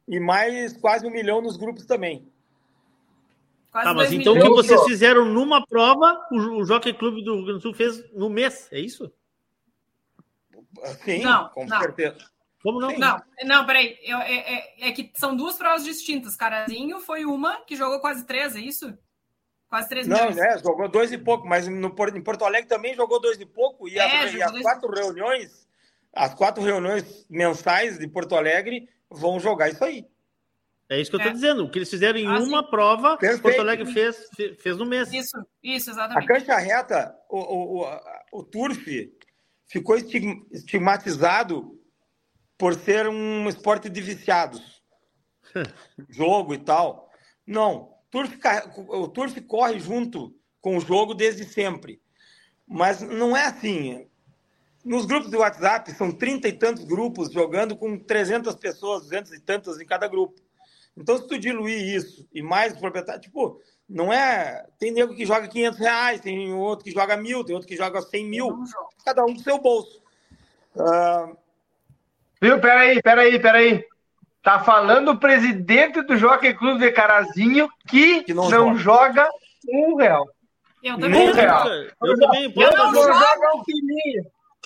E 0.09 0.19
mais 0.19 0.77
quase 0.77 1.07
um 1.07 1.11
milhão 1.11 1.41
nos 1.41 1.57
grupos 1.57 1.85
também. 1.87 2.29
Quase 3.71 3.87
tá, 3.87 3.95
mas 3.95 4.13
então 4.13 4.35
o 4.35 4.41
que 4.41 4.49
vocês 4.49 4.83
fizeram 4.85 5.25
numa 5.25 5.65
prova, 5.65 6.27
o, 6.33 6.37
o 6.61 6.65
Jockey 6.65 6.93
Clube 6.93 7.23
do 7.23 7.37
Rio 7.37 7.45
Grande 7.45 7.59
do 7.59 7.63
Sul 7.63 7.75
fez 7.75 8.11
no 8.13 8.29
mês, 8.29 8.69
é 8.73 8.81
isso? 8.81 9.13
Sim, 11.05 11.23
não, 11.23 11.49
com 11.51 11.67
não. 11.67 11.79
certeza. 11.79 12.19
Como 12.63 12.81
não? 12.81 12.97
Não, 12.99 13.23
não, 13.45 13.67
peraí. 13.67 13.99
Eu, 14.03 14.19
é, 14.19 14.35
é, 14.35 14.89
é, 14.89 14.93
que 14.93 15.11
são 15.15 15.35
duas 15.35 15.57
provas 15.57 15.85
distintas. 15.85 16.37
Carazinho 16.37 17.01
foi 17.01 17.25
uma 17.25 17.61
que 17.65 17.77
jogou 17.77 18.01
quase 18.01 18.27
três, 18.27 18.55
é 18.55 18.61
isso? 18.61 18.93
Quase 19.69 19.89
três 19.89 20.07
Não, 20.07 20.17
milhões. 20.17 20.37
é, 20.37 20.59
jogou 20.59 20.89
dois 20.89 21.13
e 21.13 21.17
pouco, 21.17 21.47
mas 21.47 21.69
no, 21.69 21.95
em 22.15 22.23
Porto 22.23 22.45
Alegre 22.45 22.69
também 22.69 22.95
jogou 22.95 23.21
dois 23.21 23.41
e 23.41 23.47
pouco. 23.47 23.89
E, 23.89 23.97
É, 23.97 24.25
as, 24.25 24.35
e 24.35 24.43
as 24.43 24.51
dois 24.51 24.63
quatro 24.63 24.91
reuniões, 24.91 25.60
as 26.13 26.35
quatro 26.35 26.63
reuniões 26.63 27.27
mensais 27.29 27.99
de 27.99 28.07
Porto 28.09 28.35
Alegre 28.35 28.89
vão 29.11 29.39
jogar 29.41 29.69
isso 29.71 29.85
aí. 29.85 30.07
É 30.89 31.01
isso 31.01 31.09
que 31.11 31.17
eu 31.17 31.21
estou 31.21 31.31
É. 31.31 31.35
dizendo. 31.35 31.65
O 31.65 31.71
que 31.71 31.79
eles 31.79 31.89
fizeram 31.91 32.19
em 32.19 32.27
Ah, 32.27 32.41
uma 32.41 32.63
sim. 32.65 32.71
prova, 32.71 33.17
Perfeito. 33.17 33.43
Porto 33.43 33.61
Alegre 33.61 33.93
fez, 33.93 34.29
fe- 34.35 34.55
fez 34.55 34.77
no 34.77 34.85
mês. 34.85 35.13
Isso, 35.13 35.37
isso, 35.63 35.91
A 35.91 35.93
exatamente. 35.93 36.27
cancha 36.27 36.57
reta, 36.59 37.15
o, 37.29 37.39
o, 37.39 37.79
o, 37.79 37.85
a- 37.85 38.23
o 38.33 38.43
turf 38.43 38.85
ficou 39.69 39.97
estig- 39.97 40.45
estigmatizado 40.51 41.79
por 42.59 42.75
ser 42.75 43.07
um 43.09 43.49
esporte 43.49 43.89
de 43.89 44.01
viciados. 44.01 44.83
jogo 46.09 46.55
e 46.55 46.59
tal. 46.59 47.09
Não. 47.47 47.95
Turf, 48.11 48.37
o 48.89 49.07
turf 49.09 49.41
corre 49.43 49.79
junto 49.79 50.35
com 50.61 50.77
o 50.77 50.81
jogo 50.81 51.15
desde 51.15 51.45
sempre. 51.45 52.03
Mas 52.67 53.01
não 53.01 53.37
é 53.37 53.45
assim. 53.47 54.09
Nos 54.85 55.05
grupos 55.05 55.31
de 55.31 55.37
WhatsApp, 55.37 55.93
são 55.93 56.11
30 56.11 56.49
e 56.49 56.53
tantos 56.53 56.85
grupos 56.85 57.31
jogando 57.31 57.77
com 57.77 57.99
300 57.99 58.55
pessoas, 58.55 59.03
200 59.03 59.33
e 59.35 59.41
tantas 59.41 59.79
em 59.81 59.87
cada 59.87 60.09
grupo. 60.09 60.41
Então, 60.97 61.17
se 61.19 61.27
tu 61.27 61.39
diluir 61.39 61.79
isso 61.95 62.27
e 62.33 62.43
mais 62.43 62.73
os 62.73 62.81
proprietários, 62.81 63.23
tipo, 63.25 63.61
não 63.89 64.13
é. 64.13 64.65
Tem 64.79 64.91
nego 64.91 65.15
que 65.15 65.27
joga 65.27 65.47
500 65.49 65.79
reais, 65.79 66.21
tem 66.21 66.53
outro 66.55 66.85
que 66.85 66.91
joga 66.93 67.17
mil, 67.17 67.45
tem 67.45 67.55
outro 67.55 67.69
que 67.69 67.77
joga 67.77 68.01
100 68.01 68.25
mil, 68.27 68.59
cada 69.05 69.25
um 69.25 69.35
do 69.35 69.41
seu 69.41 69.59
bolso. 69.59 70.01
Ah, 70.79 71.29
Viu? 72.41 72.59
Peraí, 72.59 73.03
peraí, 73.03 73.39
peraí. 73.39 73.85
Tá 74.43 74.61
falando 74.61 75.11
o 75.11 75.19
presidente 75.19 76.01
do 76.03 76.17
Jockey 76.17 76.55
Clube 76.55 76.81
de 76.81 76.91
Carazinho 76.93 77.69
que, 77.87 78.23
Que 78.23 78.33
não 78.33 78.49
não, 78.49 78.75
joga 78.79 79.29
um 79.69 79.95
real. 79.97 80.27
Eu 80.83 80.95
Um 80.95 81.01
também. 81.01 81.33
real. 81.35 81.69
Eu 82.03 82.19
também 82.19 82.53
Eu 82.57 82.71
não 82.71 82.95
jogo. 82.95 83.13
joga 83.13 83.57
um. 83.57 83.63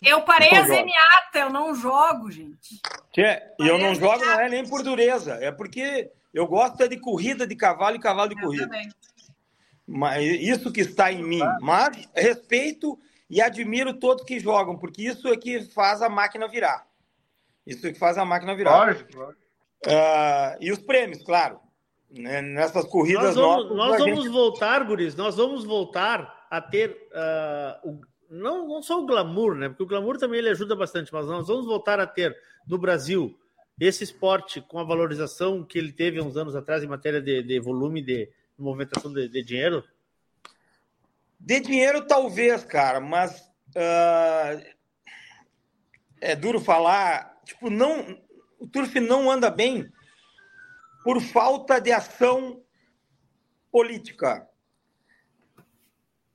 Eu 0.05 0.23
parei 0.23 0.51
Não 0.51 0.59
a 0.59 0.63
joga. 0.63 0.75
zenhata, 0.75 1.39
eu 1.39 1.51
não 1.51 1.75
jogo, 1.75 2.31
gente. 2.31 2.81
Tchê, 3.13 3.43
e 3.61 3.67
eu 3.69 3.79
não 3.79 3.95
jogo, 3.95 4.25
não 4.25 4.41
é 4.41 4.49
nem 4.49 4.69
por 4.69 4.83
dureza, 4.83 5.35
é 5.41 5.51
porque 5.53 6.11
eu 6.33 6.47
gosto 6.47 6.83
é 6.83 6.89
de 6.89 6.99
corrida 6.99 7.47
de 7.47 7.55
cavalo 7.57 7.97
e 7.97 8.01
cavalo 8.01 8.29
de 8.29 8.35
Eu 8.37 8.41
corrida. 8.47 8.65
também. 8.67 8.89
Mas 9.87 10.25
isso 10.25 10.73
que 10.73 10.81
está 10.81 11.13
em 11.13 11.23
mim. 11.23 11.43
Mas 11.61 12.09
respeito 12.15 12.99
e 13.29 13.41
admiro 13.41 13.95
todos 13.95 14.25
que 14.25 14.41
jogam, 14.41 14.77
porque 14.79 15.03
isso 15.03 15.29
é 15.29 15.37
que 15.37 15.63
faz 15.73 16.01
a 16.03 16.09
máquina 16.09 16.49
virar. 16.49 16.87
Isso 17.67 17.87
é 17.87 17.93
que 17.93 17.99
faz 17.99 18.17
a 18.19 18.25
máquina 18.25 18.55
virar. 18.55 18.87
Lógico, 18.87 19.17
lógico. 19.19 19.43
Ah, 19.87 20.57
e 20.61 20.73
os 20.73 20.79
prêmios, 20.79 21.23
claro. 21.23 21.61
Né, 22.11 22.41
Nessas 22.41 22.85
corridas 22.87 23.25
Nós 23.25 23.35
vamos, 23.37 23.65
nossas, 23.65 23.77
nós 23.77 23.99
vamos 24.01 24.25
gente- 24.25 24.33
voltar, 24.33 24.85
Guris, 24.85 25.15
nós 25.17 25.37
vamos 25.37 25.65
voltar 25.65 26.47
a 26.51 26.61
ter 26.61 26.97
ah, 27.15 27.81
o- 27.85 28.01
não, 28.35 28.67
não 28.67 28.83
só 28.83 29.01
o 29.01 29.07
glamour, 29.07 29.55
né? 29.55 29.69
Porque 29.69 29.85
o 29.85 29.87
glamour 29.87 30.19
também 30.19 30.39
ele 30.39 30.51
ajuda 30.51 30.75
bastante, 30.75 31.13
mas 31.13 31.27
nós 31.27 31.47
vamos 31.47 31.67
voltar 31.67 32.01
a 32.01 32.07
ter 32.07 32.37
no 32.67 32.77
Brasil 32.77 33.39
esse 33.81 34.05
esporte 34.05 34.61
com 34.61 34.79
a 34.79 34.85
valorização 34.85 35.65
que 35.65 35.79
ele 35.79 35.93
teve 35.93 36.21
uns 36.21 36.37
anos 36.37 36.55
atrás 36.55 36.83
em 36.83 36.89
matéria 36.89 37.21
de, 37.21 37.43
de 37.43 37.61
volume 37.61 38.03
de 38.03 38.31
movimentação 38.59 39.13
de, 39.13 39.29
de 39.29 39.43
dinheiro. 39.43 39.85
De 41.39 41.61
dinheiro, 41.61 42.07
talvez, 42.07 42.65
cara, 42.65 43.01
mas 43.01 43.51
ah, 43.77 44.61
é 46.21 46.35
duro 46.35 46.61
falar. 46.61 47.41
Tipo, 47.45 47.69
não, 47.69 48.19
o 48.59 48.67
Turf 48.67 48.95
não 49.01 49.31
anda 49.31 49.51
bem 49.51 49.93
por 51.03 51.21
falta 51.21 51.81
de 51.81 51.93
ação 51.93 52.63
política. 53.71 54.49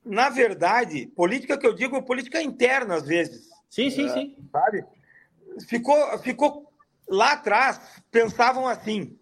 Na 0.04 0.28
verdade, 0.28 1.06
política 1.08 1.58
que 1.58 1.66
eu 1.66 1.74
digo 1.74 1.96
é 1.96 2.00
política 2.02 2.40
interna, 2.42 2.96
às 2.96 3.06
vezes. 3.06 3.48
Sim, 3.68 3.90
sim, 3.90 4.08
sim. 4.08 4.36
Sabe? 4.50 4.84
Ficou, 5.68 6.18
ficou 6.18 6.72
lá 7.08 7.32
atrás, 7.32 7.80
pensavam 8.10 8.66
assim: 8.66 9.18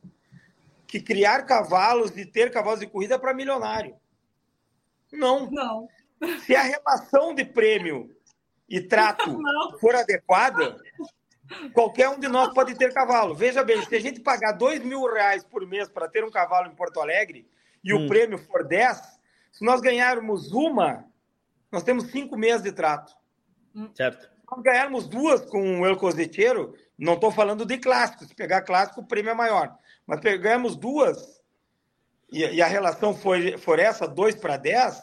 que 0.86 1.00
criar 1.00 1.42
cavalos 1.44 2.16
e 2.16 2.24
ter 2.24 2.50
cavalos 2.50 2.80
de 2.80 2.86
corrida 2.86 3.16
é 3.16 3.18
para 3.18 3.34
milionário. 3.34 3.96
Não. 5.12 5.50
Não. 5.50 5.88
Se 6.44 6.54
a 6.54 6.62
relação 6.62 7.34
de 7.34 7.44
prêmio 7.44 8.14
e 8.68 8.80
trato 8.80 9.30
Não. 9.40 9.78
for 9.78 9.94
adequada, 9.94 10.76
qualquer 11.72 12.08
um 12.08 12.18
de 12.18 12.28
nós 12.28 12.52
pode 12.54 12.74
ter 12.76 12.92
cavalo. 12.92 13.34
Veja 13.34 13.64
bem, 13.64 13.82
se 13.84 13.94
a 13.96 14.00
gente 14.00 14.20
pagar 14.20 14.52
dois 14.52 14.82
mil 14.82 15.04
reais 15.12 15.42
por 15.44 15.66
mês 15.66 15.88
para 15.88 16.08
ter 16.08 16.24
um 16.24 16.30
cavalo 16.30 16.68
em 16.68 16.74
Porto 16.74 17.00
Alegre 17.00 17.48
e 17.82 17.92
Hum. 17.94 18.04
o 18.04 18.08
prêmio 18.08 18.38
for 18.38 18.64
10, 18.66 19.17
se 19.58 19.64
nós 19.64 19.80
ganharmos 19.80 20.52
uma, 20.52 21.04
nós 21.72 21.82
temos 21.82 22.12
cinco 22.12 22.36
meses 22.36 22.62
de 22.62 22.70
trato. 22.70 23.12
Certo. 23.92 24.22
Se 24.22 24.46
nós 24.48 24.62
ganharmos 24.62 25.08
duas 25.08 25.40
com 25.46 25.80
o 25.80 25.84
El 25.84 25.96
Coseteiro, 25.96 26.76
não 26.96 27.14
estou 27.14 27.32
falando 27.32 27.66
de 27.66 27.76
clássico, 27.76 28.24
se 28.24 28.36
pegar 28.36 28.62
clássico, 28.62 29.00
o 29.00 29.04
prêmio 29.04 29.32
é 29.32 29.34
maior. 29.34 29.76
Mas 30.06 30.20
pegamos 30.20 30.76
duas 30.76 31.42
e, 32.30 32.44
e 32.44 32.62
a 32.62 32.68
relação 32.68 33.12
for, 33.12 33.36
for 33.58 33.80
essa, 33.80 34.06
2 34.06 34.36
para 34.36 34.56
10, 34.56 35.02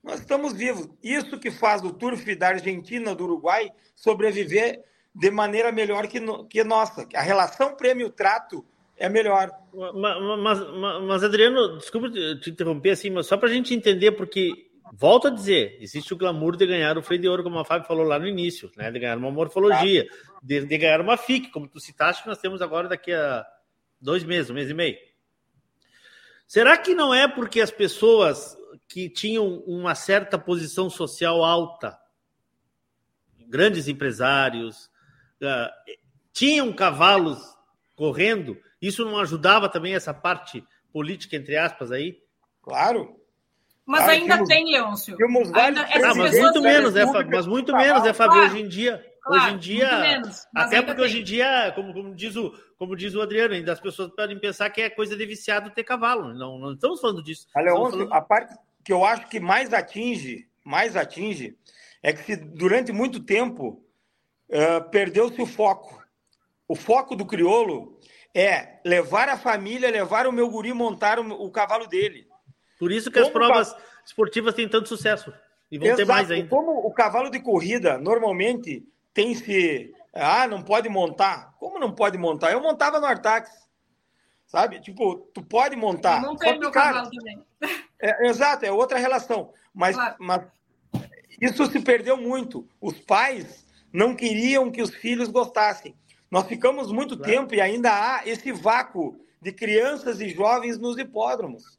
nós 0.00 0.20
estamos 0.20 0.52
vivos. 0.52 0.88
Isso 1.02 1.40
que 1.40 1.50
faz 1.50 1.82
o 1.82 1.92
Turf 1.92 2.24
da 2.36 2.50
Argentina, 2.50 3.16
do 3.16 3.24
Uruguai, 3.24 3.72
sobreviver 3.96 4.84
de 5.12 5.28
maneira 5.28 5.72
melhor 5.72 6.06
que, 6.06 6.20
no, 6.20 6.46
que 6.46 6.62
nossa. 6.62 7.04
A 7.16 7.20
relação 7.20 7.74
prêmio-trato 7.74 8.64
é 9.04 9.08
melhor. 9.08 9.50
Ma- 9.94 10.36
Mas, 10.36 10.60
mas, 10.60 11.02
mas, 11.02 11.24
Adriano, 11.24 11.76
desculpa 11.78 12.10
te 12.10 12.40
te 12.40 12.50
interromper 12.50 12.90
assim, 12.90 13.10
mas 13.10 13.26
só 13.26 13.36
para 13.36 13.48
a 13.48 13.52
gente 13.52 13.74
entender, 13.74 14.12
porque, 14.12 14.70
volto 14.92 15.28
a 15.28 15.30
dizer, 15.30 15.76
existe 15.80 16.12
o 16.12 16.16
glamour 16.16 16.56
de 16.56 16.66
ganhar 16.66 16.96
o 16.96 17.02
freio 17.02 17.20
de 17.22 17.28
ouro, 17.28 17.42
como 17.42 17.58
a 17.58 17.64
Fábio 17.64 17.86
falou 17.86 18.04
lá 18.04 18.18
no 18.18 18.26
início, 18.26 18.70
né? 18.76 18.90
de 18.90 18.98
ganhar 18.98 19.18
uma 19.18 19.30
morfologia, 19.30 20.06
de, 20.42 20.64
de 20.64 20.78
ganhar 20.78 21.00
uma 21.00 21.16
FIC, 21.16 21.50
como 21.50 21.68
tu 21.68 21.80
citaste, 21.80 22.22
que 22.22 22.28
nós 22.28 22.38
temos 22.38 22.60
agora 22.62 22.88
daqui 22.88 23.12
a 23.12 23.44
dois 24.00 24.22
meses, 24.24 24.50
um 24.50 24.54
mês 24.54 24.68
e 24.70 24.74
meio. 24.74 24.96
Será 26.46 26.76
que 26.76 26.94
não 26.94 27.14
é 27.14 27.26
porque 27.26 27.60
as 27.60 27.70
pessoas 27.70 28.56
que 28.88 29.08
tinham 29.08 29.60
uma 29.66 29.94
certa 29.94 30.38
posição 30.38 30.90
social 30.90 31.42
alta, 31.42 31.98
grandes 33.48 33.88
empresários, 33.88 34.90
ah, 35.42 35.70
tinham 36.32 36.72
cavalos 36.72 37.38
correndo, 37.94 38.56
isso 38.82 39.04
não 39.04 39.18
ajudava 39.18 39.68
também 39.68 39.94
essa 39.94 40.12
parte 40.12 40.62
política, 40.92 41.36
entre 41.36 41.56
aspas, 41.56 41.90
aí? 41.90 42.20
Claro. 42.60 43.16
Mas 43.86 44.02
Ah, 44.02 44.10
ainda 44.10 44.24
tínhamos- 44.26 44.48
tem, 44.48 44.64
Leôncio. 44.70 45.16
vários 45.50 45.80
Ainda, 45.80 45.80
Ah, 46.10 46.14
mas 46.14 46.38
muito 46.38 46.60
menos, 46.62 46.94
né, 46.94 47.00
Fábio? 47.00 47.12
República 47.18 47.36
Mas 47.36 47.46
muito 47.46 47.72
menos, 47.76 48.02
né, 48.04 48.12
Fábio? 48.12 48.34
Claro. 48.34 48.52
Hoje 48.52 48.62
em 48.62 48.68
dia, 48.68 49.06
Claro, 49.22 49.42
hoje 49.44 49.54
em 49.54 49.58
dia, 49.58 49.88
muito 49.90 50.00
menos, 50.02 50.46
até 50.54 50.76
porque 50.82 50.96
tem. 50.96 51.04
hoje 51.04 51.20
em 51.20 51.24
dia, 51.24 51.72
como, 51.74 51.92
como 51.92 52.14
diz 52.14 52.36
o, 52.36 52.52
como 52.78 52.96
diz 52.96 53.14
o 53.14 53.20
Adriano, 53.22 53.54
ainda 53.54 53.72
as 53.72 53.80
pessoas 53.80 54.10
podem 54.14 54.38
pensar 54.38 54.70
que 54.70 54.80
é 54.82 54.90
coisa 54.90 55.16
de 55.16 55.26
viciado 55.26 55.70
ter 55.70 55.82
cavalo. 55.84 56.32
Não, 56.34 56.58
não 56.58 56.72
estamos 56.74 57.00
falando 57.00 57.22
disso. 57.22 57.46
A 57.56 57.60
Leôncio, 57.60 57.90
falando- 57.98 58.12
a 58.14 58.20
parte 58.20 58.54
que 58.84 58.92
eu 58.92 59.04
acho 59.04 59.26
que 59.28 59.40
mais 59.40 59.72
atinge, 59.72 60.48
mais 60.64 60.96
atinge, 60.96 61.56
é 62.02 62.12
que 62.12 62.22
se 62.22 62.36
durante 62.36 62.92
muito 62.92 63.20
tempo 63.20 63.84
eh, 64.48 64.80
perdeu-se 64.80 65.40
o 65.40 65.46
foco. 65.46 66.02
O 66.68 66.74
foco 66.76 67.16
do 67.16 67.24
crioulo 67.26 67.98
é 68.34 68.78
levar 68.84 69.28
a 69.28 69.36
família, 69.36 69.90
levar 69.90 70.26
o 70.26 70.32
meu 70.32 70.48
guri 70.50 70.72
montar 70.72 71.18
o, 71.18 71.28
o 71.44 71.50
cavalo 71.50 71.86
dele. 71.86 72.26
Por 72.78 72.90
isso 72.90 73.10
que 73.10 73.18
as 73.18 73.28
Como 73.28 73.34
provas 73.46 73.74
esportivas 74.04 74.54
têm 74.54 74.68
tanto 74.68 74.88
sucesso. 74.88 75.32
E 75.70 75.78
vão 75.78 75.88
ter 75.96 76.02
Exato. 76.02 76.08
mais 76.08 76.30
ainda. 76.30 76.48
Como 76.48 76.70
o 76.86 76.92
cavalo 76.92 77.30
de 77.30 77.40
corrida 77.40 77.96
normalmente 77.98 78.86
tem 79.14 79.34
se. 79.34 79.94
Ah, 80.12 80.46
não 80.46 80.62
pode 80.62 80.88
montar. 80.88 81.54
Como 81.58 81.78
não 81.78 81.92
pode 81.94 82.18
montar? 82.18 82.52
Eu 82.52 82.60
montava 82.60 83.00
no 83.00 83.06
Artax. 83.06 83.50
sabe? 84.46 84.80
Tipo, 84.80 85.16
tu 85.32 85.42
pode 85.42 85.74
montar. 85.76 86.22
Eu 86.22 86.28
montei 86.30 86.52
só 86.52 86.58
meu 86.58 86.70
cara, 86.70 86.92
cavalo 86.92 87.10
também. 87.10 87.42
é, 87.98 88.26
exato, 88.28 88.66
é 88.66 88.70
outra 88.72 88.98
relação. 88.98 89.50
Mas, 89.72 89.96
Claro. 89.96 90.16
mas 90.18 90.42
isso 91.40 91.64
se 91.66 91.80
perdeu 91.80 92.16
muito. 92.18 92.68
Os 92.80 92.98
pais 93.00 93.66
não 93.90 94.14
queriam 94.14 94.70
que 94.70 94.82
os 94.82 94.90
filhos 94.94 95.28
gostassem. 95.30 95.94
Nós 96.32 96.46
ficamos 96.46 96.90
muito 96.90 97.14
tempo 97.14 97.54
e 97.54 97.60
ainda 97.60 97.90
há 97.92 98.26
esse 98.26 98.50
vácuo 98.52 99.20
de 99.38 99.52
crianças 99.52 100.18
e 100.18 100.30
jovens 100.30 100.78
nos 100.78 100.96
hipódromos. 100.96 101.78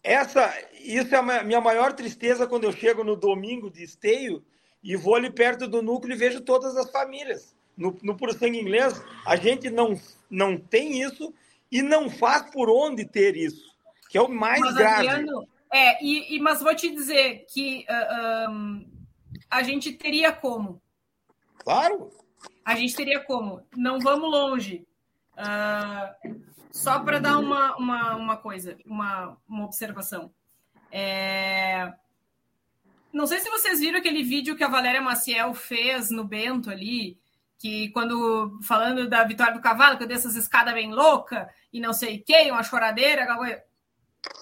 Essa, 0.00 0.48
isso 0.78 1.12
é 1.12 1.18
a 1.18 1.42
minha 1.42 1.60
maior 1.60 1.92
tristeza 1.92 2.46
quando 2.46 2.62
eu 2.64 2.72
chego 2.72 3.02
no 3.02 3.16
domingo 3.16 3.68
de 3.68 3.82
esteio 3.82 4.44
e 4.80 4.94
vou 4.94 5.16
ali 5.16 5.28
perto 5.28 5.66
do 5.66 5.82
núcleo 5.82 6.14
e 6.14 6.18
vejo 6.18 6.40
todas 6.40 6.76
as 6.76 6.88
famílias. 6.92 7.56
No, 7.76 7.98
no 8.00 8.16
Puro 8.16 8.32
Sangue 8.32 8.60
Inglês, 8.60 9.02
a 9.26 9.34
gente 9.34 9.68
não, 9.70 10.00
não 10.30 10.56
tem 10.56 11.02
isso 11.02 11.34
e 11.68 11.82
não 11.82 12.08
faz 12.08 12.48
por 12.48 12.70
onde 12.70 13.04
ter 13.04 13.36
isso, 13.36 13.74
que 14.08 14.16
é 14.16 14.22
o 14.22 14.28
mais 14.28 14.60
Mas, 14.60 14.74
grave. 14.76 15.08
Adriano, 15.08 15.48
é, 15.72 16.04
e, 16.04 16.36
e- 16.36 16.40
mas 16.40 16.60
vou 16.60 16.76
te 16.76 16.94
dizer 16.94 17.44
que 17.52 17.84
ah, 17.88 18.46
ahn, 18.46 18.84
a 19.50 19.64
gente 19.64 19.92
teria 19.94 20.30
como. 20.30 20.80
Claro. 21.58 22.21
A 22.64 22.74
gente 22.76 22.94
teria 22.94 23.20
como. 23.20 23.62
Não 23.76 23.98
vamos 23.98 24.30
longe. 24.30 24.86
Ah, 25.36 26.14
só 26.70 27.00
para 27.00 27.18
dar 27.18 27.38
uma, 27.38 27.76
uma, 27.76 28.16
uma 28.16 28.36
coisa, 28.36 28.76
uma, 28.86 29.36
uma 29.48 29.64
observação. 29.64 30.32
É, 30.90 31.92
Não 33.12 33.26
sei 33.26 33.40
se 33.40 33.50
vocês 33.50 33.80
viram 33.80 33.98
aquele 33.98 34.22
vídeo 34.22 34.56
que 34.56 34.64
a 34.64 34.68
Valéria 34.68 35.00
Maciel 35.00 35.54
fez 35.54 36.10
no 36.10 36.24
Bento 36.24 36.70
ali, 36.70 37.18
que 37.58 37.90
quando 37.90 38.58
falando 38.62 39.08
da 39.08 39.24
vitória 39.24 39.54
do 39.54 39.60
cavalo, 39.60 39.96
que 39.96 40.04
eu 40.04 40.08
dei 40.08 40.16
essas 40.16 40.36
escadas 40.36 40.74
bem 40.74 40.92
louca 40.92 41.48
e 41.72 41.80
não 41.80 41.92
sei 41.92 42.18
o 42.18 42.24
que, 42.24 42.50
uma 42.50 42.62
choradeira. 42.62 43.26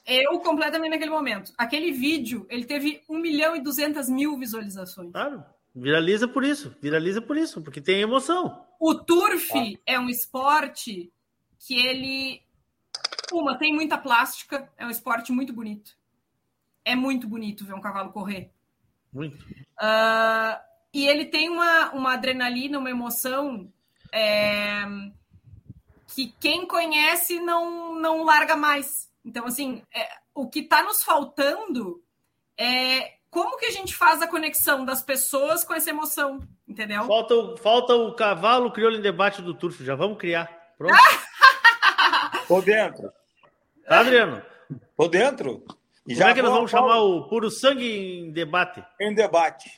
Eu 0.07 0.41
completamente 0.41 0.91
naquele 0.91 1.11
momento. 1.11 1.53
Aquele 1.57 1.91
vídeo, 1.93 2.47
ele 2.49 2.65
teve 2.65 3.03
1 3.09 3.19
milhão 3.19 3.57
e 3.57 3.61
200 3.61 4.09
mil 4.09 4.37
visualizações. 4.39 5.11
Claro. 5.13 5.45
Viraliza 5.75 6.27
por 6.27 6.45
isso. 6.45 6.75
Viraliza 6.81 7.23
por 7.23 7.37
isso, 7.37 7.63
porque 7.63 7.81
tem 7.81 8.01
emoção. 8.01 8.65
O 8.79 8.95
turf 8.95 9.79
é 9.87 9.99
um 9.99 10.09
esporte 10.09 11.13
que 11.59 11.75
ele. 11.75 12.43
Uma, 13.33 13.57
tem 13.57 13.73
muita 13.73 13.97
plástica, 13.97 14.71
é 14.77 14.85
um 14.85 14.91
esporte 14.91 15.31
muito 15.31 15.53
bonito. 15.53 15.97
É 16.85 16.97
muito 16.97 17.29
bonito 17.29 17.65
ver 17.65 17.75
um 17.75 17.81
cavalo 17.81 18.13
correr. 18.13 18.51
Muito. 19.13 19.39
Ah, 19.79 20.61
e 20.93 21.07
ele 21.07 21.27
tem 21.27 21.49
uma, 21.49 21.93
uma 21.93 22.15
adrenalina, 22.15 22.79
uma 22.79 22.91
emoção 22.91 23.73
é, 24.13 24.85
que 26.09 26.35
quem 26.41 26.67
conhece 26.67 27.39
não, 27.39 27.95
não 27.95 28.25
larga 28.25 28.57
mais. 28.57 29.09
Então, 29.25 29.47
assim, 29.47 29.83
é, 29.95 30.09
o 30.35 30.49
que 30.49 30.61
está 30.61 30.83
nos 30.83 31.05
faltando 31.05 32.03
é 32.57 33.20
como 33.31 33.57
que 33.57 33.67
a 33.67 33.71
gente 33.71 33.95
faz 33.95 34.21
a 34.21 34.27
conexão 34.27 34.85
das 34.85 35.03
pessoas 35.03 35.63
com 35.65 35.73
essa 35.75 35.91
emoção, 35.91 36.41
entendeu? 36.67 37.05
Falta, 37.07 37.35
o- 37.35 37.57
falta 37.57 37.95
o 37.95 38.13
cavalo 38.15 38.71
crioulo 38.73 38.97
em 38.97 39.01
debate 39.03 39.41
do 39.41 39.55
Turf. 39.55 39.83
Já 39.85 39.95
vamos 39.95 40.19
criar. 40.19 40.51
Pronto. 40.77 40.95
Tô 42.49 42.61
dentro. 42.61 43.13
Tá, 43.87 44.01
Adriano? 44.01 44.43
Tô 44.97 45.09
dentro. 45.09 45.65
E 46.07 46.15
Como 46.15 46.29
é 46.29 46.35
que 46.35 46.43
nós 46.43 46.53
vamos 46.53 46.71
chamar 46.71 46.99
o 46.99 47.29
Puro 47.29 47.51
Sangue 47.51 47.87
em 47.87 48.33
debate? 48.33 48.83
Em 49.01 49.15
debate. 49.15 49.71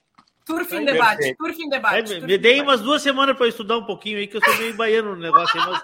Turf 0.45 0.73
em 0.75 0.85
debate, 0.85 1.37
turf 1.37 1.57
em 1.63 1.69
debate. 1.69 2.15
É, 2.15 2.21
me 2.21 2.27
dei 2.27 2.39
debate. 2.39 2.63
umas 2.63 2.81
duas 2.81 3.01
semanas 3.01 3.37
para 3.37 3.47
estudar 3.47 3.77
um 3.79 3.85
pouquinho 3.87 4.19
aí, 4.19 4.27
que 4.27 4.37
eu 4.37 4.45
sou 4.45 4.57
meio 4.57 4.75
baiano 4.77 5.15
no 5.15 5.21
negócio 5.23 5.61
aí, 5.61 5.67
mas. 5.69 5.83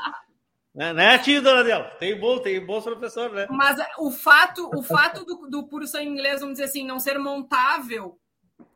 Né, 0.78 0.92
né 0.92 1.18
tio, 1.18 1.42
dona 1.42 1.60
Adel? 1.60 1.90
Tem 1.98 2.16
bom, 2.16 2.38
tem 2.38 2.64
bons 2.64 2.84
professores, 2.84 3.34
né? 3.34 3.46
Mas 3.50 3.76
o 3.98 4.12
fato, 4.12 4.70
o 4.72 4.80
fato 4.80 5.24
do, 5.24 5.48
do 5.50 5.66
puro 5.66 5.88
sangue 5.88 6.06
inglês, 6.08 6.38
vamos 6.38 6.54
dizer 6.54 6.66
assim, 6.66 6.86
não 6.86 7.00
ser 7.00 7.18
montável 7.18 8.16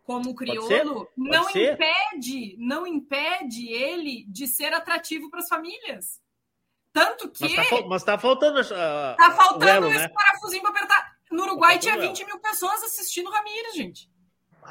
como 0.02 0.34
crioulo, 0.34 1.06
pode 1.06 1.10
não 1.16 1.44
ser. 1.44 1.74
impede, 1.74 2.56
não 2.58 2.84
impede 2.88 3.68
ele 3.72 4.24
de 4.28 4.48
ser 4.48 4.72
atrativo 4.74 5.30
para 5.30 5.38
as 5.38 5.48
famílias. 5.48 6.20
Tanto 6.92 7.30
que 7.30 7.54
Mas 7.56 7.68
tá, 7.70 7.82
mas 7.86 8.02
tá 8.02 8.18
faltando 8.18 8.58
a- 8.58 9.14
tá 9.16 9.30
faltando 9.30 9.64
elo, 9.64 9.86
esse 9.90 9.98
né? 10.00 10.08
parafusinho 10.08 10.60
para 10.62 10.70
apertar. 10.72 11.12
No 11.30 11.44
Uruguai 11.44 11.74
Tá 11.74 11.80
tinha 11.82 11.94
faltando 11.94 12.14
20 12.18 12.26
mil 12.26 12.38
pessoas 12.40 12.82
assistindo 12.82 13.28
o 13.28 13.32
Ramírez, 13.32 13.74
gente. 13.76 14.10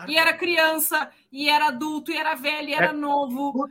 E 0.07 0.17
era 0.17 0.33
criança, 0.33 1.09
e 1.31 1.49
era 1.49 1.67
adulto, 1.67 2.11
e 2.11 2.17
era 2.17 2.35
velho, 2.35 2.67
e 2.69 2.73
era 2.73 2.87
É. 2.87 2.91
novo. 2.93 3.67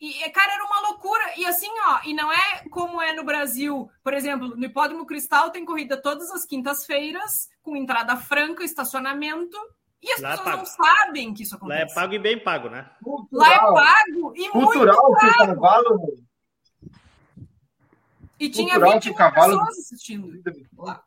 E, 0.00 0.30
cara, 0.30 0.54
era 0.54 0.64
uma 0.64 0.80
loucura. 0.88 1.22
E 1.36 1.44
assim, 1.44 1.68
ó, 1.86 2.00
e 2.04 2.14
não 2.14 2.32
é 2.32 2.64
como 2.70 3.02
é 3.02 3.12
no 3.12 3.22
Brasil. 3.22 3.90
Por 4.02 4.14
exemplo, 4.14 4.56
no 4.56 4.64
Hipódromo 4.64 5.04
Cristal 5.04 5.50
tem 5.50 5.64
corrida 5.64 5.96
todas 6.00 6.30
as 6.30 6.46
quintas-feiras, 6.46 7.50
com 7.62 7.76
entrada 7.76 8.16
franca, 8.16 8.64
estacionamento. 8.64 9.56
E 10.02 10.10
as 10.12 10.20
Lá 10.22 10.28
é 10.32 10.36
pessoas 10.38 10.56
não 10.56 10.64
pago. 10.64 10.66
sabem 10.96 11.34
que 11.34 11.42
isso 11.42 11.54
Lá 11.62 11.74
é 11.74 11.78
acontece. 11.82 11.94
pago 11.94 12.14
e 12.14 12.18
bem 12.18 12.38
pago, 12.42 12.70
né? 12.70 12.90
Lá 13.30 13.52
é 13.52 13.58
pago 13.58 14.32
e 14.34 14.48
Cultural 14.48 14.96
muito 15.12 15.18
que 15.20 15.26
o 15.26 15.36
pago. 15.36 15.60
cavalo. 15.60 16.16
E 18.38 18.48
tinha 18.48 18.70
cultural 18.70 18.92
20 18.94 19.02
que 19.02 19.08
o 19.08 19.10
mil 19.10 19.18
cavalo- 19.18 19.58
pessoas 19.58 19.78
assistindo. 19.80 20.42
Lá. 20.78 21.04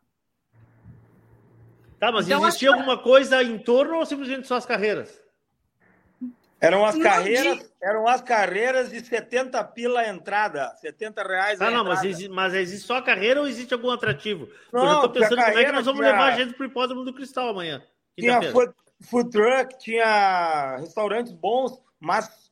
Tá, 2.00 2.12
mas 2.12 2.28
Então, 2.28 2.42
existia 2.48 2.70
alguma 2.70 3.02
coisa 3.02 3.42
em 3.42 3.58
torno 3.58 3.96
ou 3.96 4.06
simplesmente 4.06 4.48
só 4.48 4.58
as 4.58 4.66
carreiras? 4.68 5.20
Eram 6.64 6.86
as 6.86 6.98
carreiras, 6.98 7.74
eram 7.82 8.08
as 8.08 8.22
carreiras 8.22 8.90
de 8.90 9.04
70 9.06 9.62
pila 9.66 10.00
a 10.00 10.08
entrada, 10.10 10.74
70 10.80 11.22
reais 11.24 11.62
a 11.62 11.68
Ah, 11.68 11.72
não, 11.72 11.84
mas, 11.84 12.00
entrada. 12.00 12.08
exi- 12.08 12.30
mas 12.30 12.54
existe 12.54 12.88
só 12.88 12.98
a 12.98 13.02
carreira 13.02 13.42
ou 13.42 13.48
existe 13.48 13.74
algum 13.74 13.90
atrativo? 13.92 14.48
Não, 14.72 14.86
eu 14.88 15.00
tô 15.02 15.06
a 15.08 15.10
pensando 15.10 15.30
como 15.32 15.42
é 15.42 15.46
que 15.46 15.52
carreira 15.52 15.72
nós 15.74 15.86
vamos 15.86 16.00
tinha- 16.00 16.12
levar 16.14 16.34
a 16.34 16.36
gente 16.38 16.54
pro 16.54 16.66
hipódromo 16.66 17.04
do 17.04 17.14
Cristal 17.14 17.50
amanhã. 17.50 17.84
Tinha 18.18 18.42
food, 18.52 18.74
food 19.10 19.30
truck, 19.30 19.78
tinha 19.78 20.78
restaurantes 20.78 21.34
bons, 21.34 21.78
mas 22.00 22.50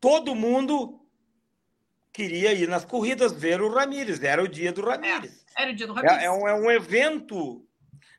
todo 0.00 0.34
mundo 0.34 1.00
queria 2.12 2.52
ir 2.52 2.68
nas 2.68 2.84
corridas 2.84 3.32
ver 3.32 3.60
o 3.62 3.68
Ramírez. 3.72 4.20
Era 4.22 4.42
o 4.42 4.48
dia 4.48 4.72
do 4.72 4.82
Ramírez. 4.84 5.44
Era 5.56 5.70
o 5.70 5.74
dia 5.74 5.86
do 5.86 5.92
Ramírez. 5.92 6.18
É, 6.22 6.24
é 6.24 6.30
um, 6.30 6.48
é 6.48 6.54
um 6.54 6.70
evento, 6.70 7.64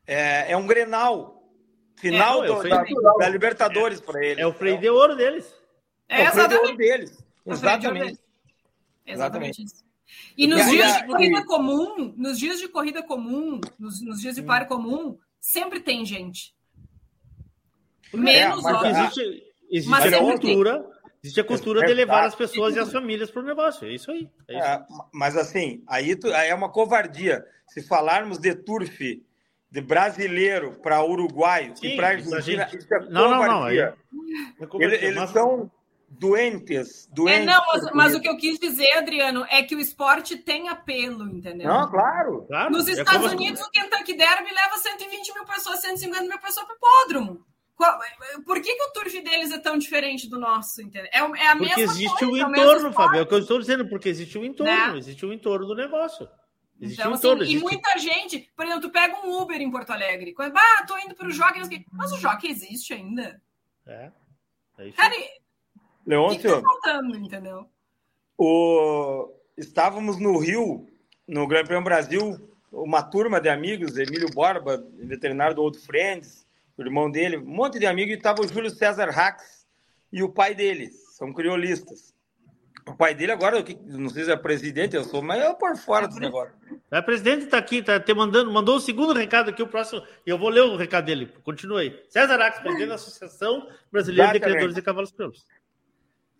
é, 0.07 0.51
é 0.53 0.55
um 0.57 0.65
Grenal. 0.65 1.38
Final 1.99 2.43
É, 2.43 2.47
do- 2.47 2.61
sei. 2.61 2.69
da, 2.69 2.83
da 3.19 3.29
Libertadores 3.29 3.99
para 4.01 4.23
eles. 4.25 4.37
É 4.39 4.47
o 4.47 4.53
freio 4.53 4.77
de 4.79 4.89
ouro 4.89 5.15
deles. 5.15 5.53
É, 6.07 6.23
É 6.23 6.29
o 6.29 6.31
freio 6.31 6.47
de 6.47 6.55
ouro 6.55 6.77
deles. 6.77 7.17
É 7.45 7.49
o 7.49 7.53
Exatamente. 7.53 8.05
deles. 8.05 8.19
Exatamente 9.05 9.61
Exatamente. 9.61 9.63
isso. 9.63 9.83
E 10.37 10.47
nos 10.47 10.59
E 10.59 10.61
aí, 10.63 10.69
dias 10.71 10.93
de 10.97 11.05
corrida 11.07 11.45
comum, 11.45 12.13
nos 12.17 12.39
dias 12.39 12.59
de 12.59 12.67
corrida 12.67 13.03
comum, 13.03 13.59
nos, 13.77 14.01
nos 14.01 14.21
dias 14.21 14.35
de 14.35 14.41
pare 14.41 14.65
comum, 14.65 15.17
sempre 15.39 15.79
tem 15.79 16.05
gente. 16.05 16.55
Menos 18.13 18.63
mas 18.63 18.73
Porque 18.77 18.87
óbvio. 18.87 19.03
existe, 19.03 19.43
existe 19.69 19.89
Mas 19.89 20.13
a 20.13 20.19
cultura, 20.19 20.85
existe 21.23 21.39
a 21.39 21.43
cultura 21.43 21.83
É 21.83 21.85
de 21.87 21.93
levar 21.93 22.23
as 22.25 22.33
pessoas 22.33 22.75
e 22.75 22.79
as 22.79 22.91
famílias 22.91 23.29
pro 23.29 23.43
negócio. 23.43 23.87
É 23.87 23.93
isso 23.93 24.09
aí. 24.11 24.27
É 24.47 24.55
isso. 24.57 24.63
É, 24.65 24.85
mas 25.13 25.37
assim, 25.37 25.83
aí, 25.87 26.15
tu- 26.15 26.33
aí 26.33 26.49
é 26.49 26.55
uma 26.55 26.69
covardia. 26.71 27.45
Se 27.67 27.83
falarmos 27.87 28.39
de 28.39 28.55
turf 28.55 29.21
de 29.71 29.81
brasileiro 29.81 30.79
para 30.81 31.03
uruguaio 31.03 31.75
Sim, 31.77 31.87
e 31.87 31.95
para 31.95 32.07
Argentina, 32.09 32.41
gente- 32.67 32.77
isso 32.77 32.93
é 32.93 32.99
Não, 33.09 33.29
não, 33.29 33.43
não. 33.45 33.67
É 33.67 33.75
é 33.77 33.79
é? 33.81 33.93
eles 35.05 35.15
Mas- 35.15 35.29
são 35.29 35.71
doentes, 36.09 37.07
É, 37.11 37.15
doentes. 37.15 37.45
não, 37.45 37.61
mas, 37.67 37.91
mas 37.93 38.15
o 38.15 38.19
que 38.19 38.27
eu 38.27 38.35
quis 38.35 38.57
dizer, 38.59 38.91
Adriano, 38.97 39.45
é 39.49 39.61
que 39.63 39.75
o 39.75 39.79
esporte 39.79 40.35
tem 40.37 40.67
apelo, 40.67 41.27
entendeu? 41.27 41.67
Não, 41.67 41.89
claro. 41.89 42.45
Claro, 42.47 42.71
Nos 42.71 42.87
é 42.87 42.93
Estados 42.93 43.13
como- 43.21 43.27
Unidos, 43.35 43.61
o 43.61 43.69
Kentucky 43.71 44.15
Derby 44.15 44.51
leva 44.51 44.77
120 44.77 45.33
mil 45.33 45.45
pessoas, 45.45 45.79
150 45.81 46.23
mil 46.27 46.39
pessoas 46.39 46.65
para 46.65 46.73
o 46.73 46.77
hipódromo. 46.77 47.45
Qual- 47.75 47.97
Por 48.45 48.59
que, 48.61 48.75
que 48.75 48.83
o 48.83 48.91
turf 48.91 49.21
deles 49.21 49.51
é 49.51 49.57
tão 49.59 49.77
diferente 49.77 50.27
do 50.29 50.37
nosso? 50.37 50.81
Entendeu? 50.81 51.09
É, 51.13 51.19
é 51.19 51.21
a 51.21 51.55
Porque 51.55 51.75
mesma 51.77 51.81
existe 51.93 52.25
coisa, 52.25 52.25
o 52.33 52.37
é 52.37 52.45
o 52.45 52.49
mesmo 52.49 52.65
entorno. 52.71 52.91
Fábio. 52.93 53.19
É 53.19 53.21
o 53.21 53.25
que 53.27 53.33
eu 53.35 53.39
estou 53.39 53.59
dizendo, 53.59 53.87
porque 53.87 54.09
existe 54.09 54.37
o 54.37 54.43
entorno, 54.43 54.73
Né? 54.93 54.97
existe 54.97 55.25
o 55.25 55.31
entorno 55.31 55.65
do 55.67 55.75
negócio. 55.75 56.27
Então, 56.81 57.13
assim, 57.13 57.27
entorno. 57.27 57.43
e 57.43 57.59
muita 57.59 57.97
gente, 57.97 58.49
por 58.55 58.65
exemplo, 58.65 58.81
tu 58.81 58.89
pega 58.89 59.17
um 59.25 59.41
Uber 59.41 59.59
em 59.59 59.69
Porto 59.69 59.91
Alegre, 59.91 60.33
ah, 60.39 60.85
tô 60.87 60.97
indo 60.97 61.13
pro 61.13 61.31
Jockey, 61.31 61.85
mas 61.91 62.11
o 62.13 62.17
Jockey 62.17 62.49
existe 62.49 62.93
ainda. 62.93 63.41
É, 63.85 64.11
é 64.77 64.87
isso. 64.87 64.97
Cara, 64.97 65.13
Leôncio, 66.05 66.49
tá 66.49 66.61
faltando, 66.61 67.17
entendeu? 67.17 67.69
o... 68.37 69.29
estávamos 69.57 70.17
no 70.17 70.37
Rio, 70.37 70.87
no 71.27 71.45
Grande 71.45 71.67
Prêmio 71.67 71.83
Brasil, 71.83 72.39
uma 72.71 73.03
turma 73.03 73.41
de 73.41 73.49
amigos, 73.49 73.97
Emílio 73.97 74.29
Borba, 74.29 74.81
veterinário 74.99 75.55
do 75.55 75.63
Old 75.63 75.77
Friends, 75.79 76.47
o 76.77 76.81
irmão 76.81 77.11
dele, 77.11 77.37
um 77.37 77.45
monte 77.45 77.77
de 77.77 77.85
amigos, 77.85 78.13
e 78.13 78.17
estava 78.17 78.41
o 78.41 78.47
Júlio 78.47 78.69
César 78.69 79.09
Rax 79.09 79.67
e 80.13 80.23
o 80.23 80.29
pai 80.29 80.55
dele, 80.55 80.89
são 80.89 81.33
criolistas. 81.33 82.13
O 82.89 82.95
pai 82.95 83.13
dele 83.13 83.31
agora, 83.31 83.63
não 83.85 84.09
sei 84.09 84.25
se 84.25 84.31
é 84.31 84.35
presidente, 84.35 84.95
eu 84.95 85.03
sou, 85.03 85.21
mas 85.21 85.43
eu 85.43 85.53
por 85.55 85.75
fora 85.77 86.07
desse 86.07 86.19
negócio. 86.19 86.53
A 86.89 87.01
presidente 87.01 87.45
está 87.45 87.57
aqui, 87.57 87.81
tá 87.83 87.99
te 87.99 88.13
mandando, 88.13 88.51
mandou 88.51 88.77
o 88.77 88.79
segundo 88.79 89.13
recado 89.13 89.49
aqui, 89.49 89.61
o 89.61 89.67
próximo, 89.67 90.01
e 90.25 90.29
eu 90.29 90.37
vou 90.37 90.49
ler 90.49 90.61
o 90.61 90.75
recado 90.75 91.05
dele. 91.05 91.31
Continua 91.43 91.81
aí. 91.81 92.03
César 92.09 92.41
Ax, 92.41 92.59
presidente 92.59 92.89
da 92.89 92.95
Associação 92.95 93.67
Brasileira 93.91 94.31
de 94.31 94.37
Exatamente. 94.37 94.41
Criadores 94.53 94.75
de 94.75 94.81
Cavalos 94.81 95.11
Crioulos. 95.11 95.45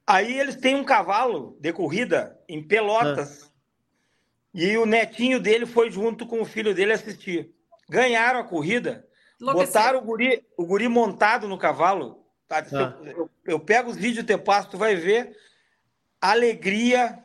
Aí 0.08 0.40
eles 0.40 0.56
têm 0.56 0.76
um 0.76 0.84
cavalo 0.84 1.56
de 1.62 1.72
corrida 1.72 2.38
em 2.48 2.62
Pelotas, 2.64 3.48
E 4.52 4.76
o 4.80 4.86
netinho 4.88 5.40
dele 5.40 5.68
foi 5.68 5.92
junto 5.92 6.26
com 6.26 6.42
o 6.42 6.46
filho 6.46 6.74
dele 6.74 6.94
assistir. 6.94 7.52
Ganharam 7.88 8.40
a 8.40 8.44
corrida, 8.44 9.06
botaram 9.40 10.00
o 10.00 10.02
guri, 10.02 10.44
o 10.58 10.66
guri 10.66 10.88
montado 10.88 11.48
no 11.48 11.56
cavalo. 11.60 12.26
Tá? 12.48 12.66
Ah. 12.74 12.98
Eu, 13.04 13.12
eu- 13.12 13.30
eu 13.46 13.60
pego 13.60 13.92
os 13.92 13.96
vídeos 13.98 14.26
te 14.26 14.36
passo, 14.40 14.72
tu 14.72 14.78
vai 14.80 14.96
ver 14.96 15.38
a 16.22 16.32
alegria, 16.32 17.18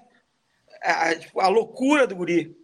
a, 0.83 1.09
a- 1.11 1.17
tipo, 1.19 1.41
a 1.41 1.49
loucura 1.49 2.07
do 2.07 2.17
guri. 2.17 2.57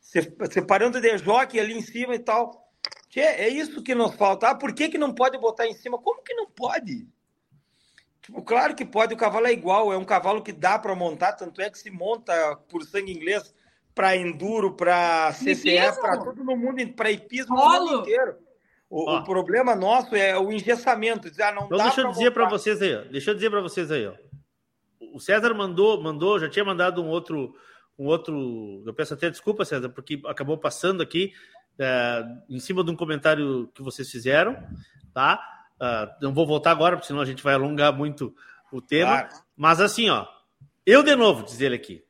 Se- 0.00 0.32
Separando 0.50 1.00
de 1.00 1.18
jockey 1.18 1.58
ali 1.60 1.74
em 1.76 1.82
cima 1.82 2.14
e 2.14 2.18
tal. 2.18 2.66
Tchê, 3.08 3.20
é 3.20 3.48
isso 3.48 3.82
que 3.82 3.94
nos 3.94 4.14
falta. 4.14 4.48
Ah, 4.50 4.54
por 4.54 4.74
que, 4.74 4.88
que 4.88 4.98
não 4.98 5.14
pode 5.14 5.38
botar 5.38 5.66
em 5.66 5.74
cima? 5.74 5.98
Como 5.98 6.22
que 6.22 6.34
não 6.34 6.46
pode? 6.46 7.06
Tipo, 8.22 8.42
claro 8.42 8.74
que 8.74 8.84
pode, 8.84 9.14
o 9.14 9.16
cavalo 9.16 9.46
é 9.46 9.52
igual, 9.52 9.90
é 9.90 9.96
um 9.96 10.04
cavalo 10.04 10.42
que 10.42 10.52
dá 10.52 10.78
para 10.78 10.94
montar, 10.94 11.32
tanto 11.32 11.62
é 11.62 11.70
que 11.70 11.78
se 11.78 11.90
monta 11.90 12.56
por 12.68 12.82
sangue 12.84 13.10
inglês 13.12 13.54
para 13.94 14.14
enduro, 14.14 14.74
para 14.74 15.32
CCE, 15.32 15.78
para 16.00 16.18
todo 16.18 16.44
mundo, 16.44 16.92
para 16.92 17.10
hipismo 17.10 17.56
no 17.56 17.62
mundo 17.80 18.00
inteiro. 18.02 18.36
O, 18.90 19.10
o 19.16 19.24
problema 19.24 19.74
nosso 19.74 20.14
é 20.14 20.38
o 20.38 20.52
engessamento, 20.52 21.30
dizer, 21.30 21.44
ah, 21.44 21.52
não 21.52 21.64
Então 21.64 21.78
dá 21.78 21.84
deixa 21.84 22.02
eu 22.02 22.10
dizer 22.10 22.30
para 22.32 22.48
vocês 22.50 22.82
aí, 22.82 22.94
ó. 22.96 23.00
Deixa 23.04 23.30
eu 23.30 23.34
dizer 23.34 23.50
para 23.50 23.60
vocês 23.62 23.90
aí, 23.90 24.06
ó. 24.06 24.12
O 25.12 25.20
César 25.20 25.52
mandou, 25.54 26.02
mandou, 26.02 26.38
já 26.38 26.48
tinha 26.48 26.64
mandado 26.64 27.02
um 27.02 27.08
outro, 27.08 27.54
um 27.98 28.06
outro. 28.06 28.82
Eu 28.86 28.94
peço 28.94 29.14
até 29.14 29.30
desculpa, 29.30 29.64
César, 29.64 29.88
porque 29.88 30.20
acabou 30.26 30.58
passando 30.58 31.02
aqui 31.02 31.32
é, 31.78 32.24
em 32.48 32.58
cima 32.58 32.82
de 32.82 32.90
um 32.90 32.96
comentário 32.96 33.70
que 33.74 33.82
vocês 33.82 34.10
fizeram, 34.10 34.56
tá? 35.14 35.40
Ah, 35.80 36.16
não 36.20 36.34
vou 36.34 36.46
voltar 36.46 36.72
agora, 36.72 36.96
porque 36.96 37.06
senão 37.06 37.20
a 37.20 37.24
gente 37.24 37.42
vai 37.42 37.54
alongar 37.54 37.92
muito 37.92 38.34
o 38.72 38.80
tema. 38.80 39.22
Claro. 39.22 39.44
Mas 39.56 39.80
assim, 39.80 40.10
ó, 40.10 40.26
eu 40.84 41.02
de 41.02 41.14
novo 41.14 41.44
dizer 41.44 41.66
ele 41.66 41.76
aqui. 41.76 42.04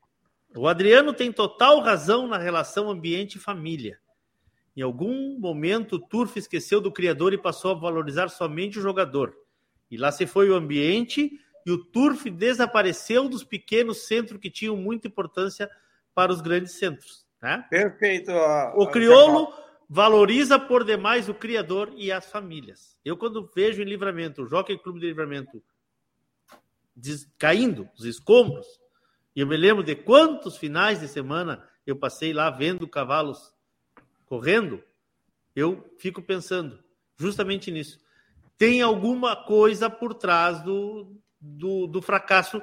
O 0.57 0.66
Adriano 0.66 1.12
tem 1.12 1.31
total 1.31 1.81
razão 1.81 2.27
na 2.27 2.39
relação 2.39 2.91
ambiente 2.91 3.37
e 3.37 3.41
família. 3.41 3.99
Em 4.75 4.81
algum 4.81 5.39
momento, 5.39 5.97
o 5.97 5.99
Turf 5.99 6.37
esqueceu 6.39 6.81
do 6.81 6.93
criador 6.93 7.33
e 7.33 7.39
passou 7.39 7.73
a 7.73 7.75
valorizar 7.75 8.29
somente 8.29 8.79
o 8.79 8.83
jogador. 8.83 9.35
E 9.91 9.97
lá 9.97 10.11
se 10.11 10.27
foi 10.27 10.49
o 10.49 10.55
ambiente 10.55 11.33
e 11.69 11.70
o 11.70 11.85
Turf 11.85 12.31
desapareceu 12.31 13.28
dos 13.28 13.45
pequenos 13.45 14.07
centros 14.07 14.40
que 14.40 14.51
tinham 14.51 14.74
muita 14.74 15.07
importância 15.07 15.70
para 16.15 16.32
os 16.32 16.40
grandes 16.40 16.73
centros. 16.73 17.27
Né? 17.43 17.62
Perfeito. 17.69 18.32
O 18.74 18.86
crioulo 18.86 19.53
valoriza 19.86 20.59
por 20.59 20.82
demais 20.82 21.28
o 21.28 21.35
criador 21.35 21.93
e 21.95 22.11
as 22.11 22.31
famílias. 22.31 22.97
Eu, 23.05 23.19
quando 23.19 23.51
vejo 23.55 23.82
em 23.82 23.85
livramento, 23.85 24.43
o 24.45 24.49
Jockey 24.49 24.78
Clube 24.78 24.99
de 24.99 25.09
Livramento 25.09 25.62
des- 26.97 27.31
caindo, 27.36 27.86
os 27.99 28.07
escombros, 28.07 28.66
e 29.36 29.40
eu 29.40 29.47
me 29.47 29.57
lembro 29.59 29.85
de 29.85 29.95
quantos 29.95 30.57
finais 30.57 31.01
de 31.01 31.07
semana 31.07 31.62
eu 31.86 31.97
passei 31.97 32.32
lá 32.32 32.49
vendo 32.49 32.89
cavalos 32.89 33.53
correndo, 34.24 34.82
eu 35.55 35.86
fico 35.99 36.23
pensando 36.23 36.82
justamente 37.19 37.70
nisso. 37.70 38.01
Tem 38.57 38.81
alguma 38.81 39.36
coisa 39.36 39.90
por 39.90 40.15
trás 40.15 40.62
do, 40.62 41.15
do, 41.40 41.86
do 41.86 42.01
fracasso 42.02 42.60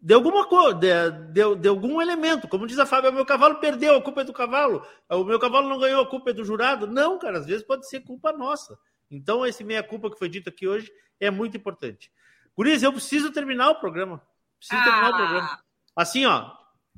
de 0.00 0.12
alguma 0.12 0.46
coisa, 0.46 0.74
de, 0.74 1.10
de, 1.32 1.56
de 1.56 1.68
algum 1.68 2.00
elemento. 2.02 2.46
Como 2.46 2.66
diz 2.66 2.78
a 2.78 2.84
Fábio, 2.84 3.10
o 3.10 3.14
meu 3.14 3.24
cavalo 3.24 3.54
perdeu, 3.56 3.96
a 3.96 4.02
culpa 4.02 4.20
é 4.20 4.24
do 4.24 4.32
cavalo. 4.34 4.86
O 5.08 5.24
meu 5.24 5.38
cavalo 5.38 5.68
não 5.68 5.78
ganhou, 5.78 6.02
a 6.02 6.06
culpa 6.08 6.28
é 6.30 6.32
do 6.34 6.44
jurado. 6.44 6.86
Não, 6.86 7.18
cara, 7.18 7.38
às 7.38 7.46
vezes 7.46 7.64
pode 7.66 7.88
ser 7.88 8.00
culpa 8.00 8.30
nossa. 8.32 8.78
Então, 9.10 9.46
esse 9.46 9.64
meia-culpa 9.64 10.10
que 10.10 10.18
foi 10.18 10.28
dito 10.28 10.50
aqui 10.50 10.68
hoje 10.68 10.92
é 11.18 11.30
muito 11.30 11.56
importante. 11.56 12.12
Guriz, 12.54 12.82
eu 12.82 12.92
preciso 12.92 13.32
terminar 13.32 13.70
o 13.70 13.80
programa. 13.80 14.20
Preciso 14.58 14.82
terminar 14.84 15.10
o 15.10 15.14
Ah. 15.14 15.16
programa. 15.16 15.58
Assim, 15.96 16.26
ó, 16.26 16.50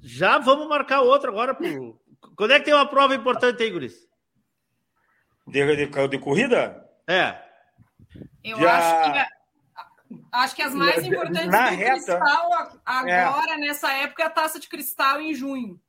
já 0.02 0.38
vamos 0.38 0.66
marcar 0.68 1.02
outro 1.02 1.30
agora. 1.30 1.54
Pro... 1.54 2.00
Quando 2.36 2.50
é 2.50 2.58
que 2.58 2.64
tem 2.64 2.74
uma 2.74 2.88
prova 2.88 3.14
importante 3.14 3.62
aí, 3.62 3.70
Guriz? 3.70 3.94
De, 5.46 5.76
de, 5.86 6.08
de 6.08 6.18
corrida? 6.18 6.84
É. 7.06 7.40
Eu 8.42 8.58
Já- 8.58 8.78
acho 8.78 9.12
que. 9.12 9.35
Acho 10.36 10.54
que 10.56 10.62
as 10.62 10.74
mais 10.74 11.04
importantes 11.04 11.46
na 11.46 11.70
do 11.70 11.76
reta. 11.76 11.92
cristal 12.18 12.50
É. 13.06 13.20
agora, 13.24 13.56
nessa 13.58 13.92
época, 13.92 14.22
é 14.22 14.26
a 14.26 14.30
taça 14.30 14.58
de 14.60 14.68
cristal 14.68 15.20
em 15.20 15.34
junho. 15.34 15.80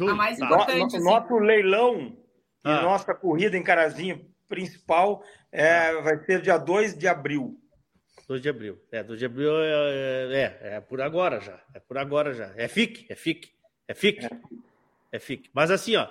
A 0.00 0.14
mais 0.14 0.38
importante. 0.38 0.78
no- 0.80 0.86
assim. 0.86 1.02
nosso 1.04 1.34
leilão 1.38 2.16
Ah. 2.64 2.78
e 2.80 2.82
nossa 2.82 3.14
corrida 3.14 3.56
em 3.56 3.62
Carazinho 3.62 4.28
principal 4.48 5.22
é, 5.50 6.00
vai 6.02 6.18
ser 6.24 6.42
dia 6.42 6.58
2 6.58 6.96
de 6.96 7.08
abril. 7.08 7.58
2 8.28 8.42
de 8.42 8.48
abril. 8.48 8.78
É, 8.92 9.02
2 9.02 9.18
de 9.18 9.24
abril 9.26 9.52
é, 9.62 10.34
é, 10.34 10.76
é 10.76 10.80
por 10.80 11.00
agora 11.00 11.40
já. 11.40 11.58
É 11.72 11.78
por 11.80 11.96
agora 11.96 12.32
já. 12.34 12.52
É 12.56 12.66
FIC, 12.68 13.06
é 13.08 13.14
FIC, 13.14 13.52
é 13.88 13.94
FIC. 13.94 14.28
É 15.12 15.18
FIC. 15.18 15.48
Mas 15.54 15.70
assim, 15.70 15.96
ó, 15.96 16.08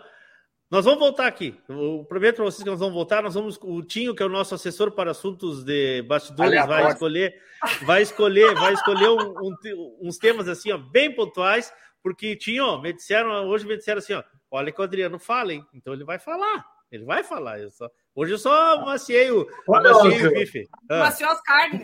nós 0.70 0.84
vamos 0.86 1.00
voltar 1.00 1.28
aqui. 1.28 1.58
Eu 1.70 2.06
prometo 2.10 2.38
para 2.38 2.46
vocês 2.46 2.64
que 2.64 2.70
nós 2.70 2.80
vamos 2.80 2.94
voltar. 2.96 3.22
Nós 3.24 3.34
vamos. 3.36 3.58
O 3.62 3.82
Tinho, 3.84 4.16
que 4.16 4.24
é 4.24 4.26
o 4.26 4.30
nosso 4.30 4.56
assessor 4.56 4.92
para 4.92 5.12
assuntos 5.12 5.64
de 5.64 6.02
bastidores, 6.04 6.52
vai 6.68 6.82
escolher, 6.94 7.42
vai 7.86 8.02
escolher, 8.02 8.54
vai 8.56 8.74
escolher 8.74 9.10
um- 9.10 9.34
um 9.50 9.56
uns 10.02 10.18
temas 10.18 10.48
assim, 10.48 10.72
ó, 10.72 10.78
bem 10.78 11.14
pontuais, 11.14 11.72
porque 12.04 12.36
Tinho, 12.36 12.82
me 12.82 12.92
disseram, 12.94 13.48
hoje 13.48 13.66
me 13.66 13.78
disseram 13.78 14.00
assim, 14.00 14.14
ó, 14.14 14.24
olha 14.52 14.72
que 14.72 14.80
o 14.82 14.84
Adriano 14.84 15.20
fala, 15.20 15.54
hein? 15.54 15.66
Então 15.74 15.94
ele 15.94 16.04
vai 16.04 16.20
falar. 16.20 16.66
Ele 16.96 17.06
vai 17.06 17.24
falar. 17.24 17.60
Eu 17.60 17.70
só, 17.70 17.90
hoje 18.16 18.34
eu 18.34 18.38
só 18.38 18.82
maciei 18.82 19.30
o, 19.32 19.48
Olha, 19.68 19.92
amaciei 19.92 20.28
o 20.28 20.32
bife. 20.32 20.70
Ah. 20.90 21.00
Maciou 21.00 21.30
as 21.30 21.42
carnes. 21.42 21.82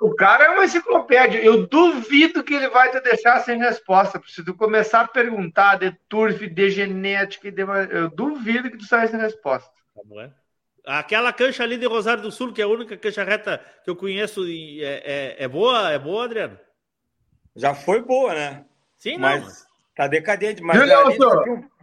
O 0.00 0.14
cara 0.14 0.44
é 0.44 0.48
uma 0.50 0.64
enciclopédia. 0.64 1.42
Eu 1.42 1.66
duvido 1.66 2.42
que 2.42 2.54
ele 2.54 2.68
vai 2.68 2.90
te 2.90 3.00
deixar 3.00 3.40
sem 3.40 3.58
resposta. 3.58 4.20
Se 4.26 4.44
tu 4.44 4.54
começar 4.54 5.02
a 5.02 5.08
perguntar 5.08 5.76
de 5.76 5.92
turf, 6.08 6.46
de 6.46 6.70
genética, 6.70 7.48
e 7.48 7.50
de... 7.50 7.62
eu 7.62 8.10
duvido 8.10 8.70
que 8.70 8.78
tu 8.78 8.84
saia 8.84 9.08
sem 9.08 9.20
resposta. 9.20 9.70
Bom, 9.94 10.20
é? 10.20 10.32
Aquela 10.84 11.32
cancha 11.32 11.62
ali 11.62 11.76
de 11.76 11.86
Rosário 11.86 12.22
do 12.22 12.32
Sul, 12.32 12.52
que 12.52 12.60
é 12.60 12.64
a 12.64 12.68
única 12.68 12.96
cancha 12.96 13.22
reta 13.22 13.64
que 13.84 13.90
eu 13.90 13.94
conheço, 13.94 14.44
e 14.48 14.82
é, 14.82 15.02
é, 15.04 15.44
é 15.44 15.48
boa? 15.48 15.90
É 15.90 15.98
boa, 15.98 16.24
Adriano? 16.24 16.58
Já 17.54 17.74
foi 17.74 18.02
boa, 18.02 18.34
né? 18.34 18.64
Sim, 18.96 19.12
não. 19.12 19.20
mas 19.20 19.64
tá 19.94 20.06
decadente. 20.06 20.62
Mas 20.62 20.76
Viu, 20.82 20.98
ali 20.98 21.18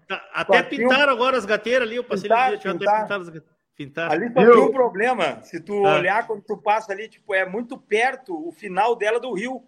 Tá- 0.09 0.27
até 0.33 0.63
pintaram 0.63 1.13
agora 1.13 1.37
as 1.37 1.45
gateiras 1.45 1.87
ali, 1.87 1.97
eu 1.97 2.03
passei 2.03 2.27
Pintar, 2.27 2.49
dia, 2.49 2.57
tinha 2.57 2.71
até 2.73 2.79
pintar. 2.79 3.01
pintado 3.03 3.21
as 3.21 3.29
gateiras. 3.29 3.59
Pintaram. 3.75 4.11
ali 4.11 4.27
só 4.33 4.33
tem 4.33 4.61
um 4.63 4.71
problema. 4.71 5.41
Se 5.43 5.59
tu 5.61 5.85
Ah. 5.85 5.93
olhar 5.99 6.25
quando 6.27 6.41
tu 6.41 6.57
passa 6.57 6.91
ali, 6.91 7.07
tipo, 7.07 7.31
é 7.33 7.45
muito 7.47 7.77
perto 7.77 8.35
o 8.47 8.51
final 8.51 8.95
dela 8.95 9.19
do 9.19 9.31
rio. 9.33 9.63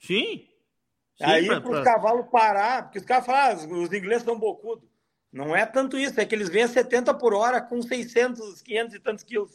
Sim. 0.00 0.48
Sim, 1.16 1.24
Aí 1.24 1.46
para 1.46 1.70
os 1.70 1.84
cavalos 1.84 2.26
parar, 2.32 2.84
porque 2.84 2.98
os 2.98 3.04
caras 3.04 3.24
falam, 3.26 3.42
ah, 3.52 3.54
os, 3.54 3.92
ingleses 3.92 4.24
são 4.24 4.36
bocudos. 4.38 4.88
Não 5.30 5.54
é 5.54 5.64
tanto 5.66 5.96
isso, 5.98 6.18
é 6.20 6.24
que 6.24 6.34
eles 6.34 6.48
vêm 6.48 6.62
a 6.64 6.68
70 6.68 7.12
por 7.14 7.34
hora 7.34 7.60
com 7.60 7.80
600, 7.82 8.62
500 8.62 8.94
e 8.96 9.00
tantos 9.00 9.22
quilos. 9.22 9.52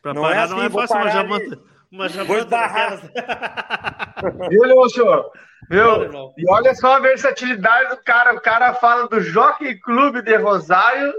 pra 0.00 0.14
não 0.14 0.22
parar 0.22 0.34
é 0.44 0.48
não 0.48 0.56
assim, 0.56 0.66
é 0.66 0.68
vou 0.68 0.80
fácil 0.86 0.96
ali. 0.96 1.10
jamanta. 1.10 1.62
Uma 1.94 2.08
Vou 2.08 2.44
daquelas. 2.44 3.02
Viu, 4.50 4.62
Lúcio? 4.64 5.04
Claro, 5.04 5.30
Viu? 5.70 6.32
E 6.36 6.50
olha 6.50 6.74
só 6.74 6.96
a 6.96 6.98
versatilidade 6.98 7.90
do 7.90 8.02
cara. 8.02 8.34
O 8.34 8.40
cara 8.40 8.74
fala 8.74 9.06
do 9.08 9.20
Jockey 9.20 9.78
Clube 9.78 10.20
de 10.20 10.34
Rosário. 10.36 11.14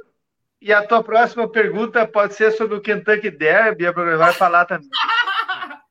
E 0.62 0.74
a 0.74 0.86
tua 0.86 1.02
próxima 1.02 1.50
pergunta 1.50 2.06
pode 2.06 2.34
ser 2.34 2.52
sobre 2.52 2.76
o 2.76 2.82
Kentucky 2.82 3.32
Derby. 3.32 3.86
Vai 4.18 4.34
falar 4.34 4.66
também. 4.66 4.90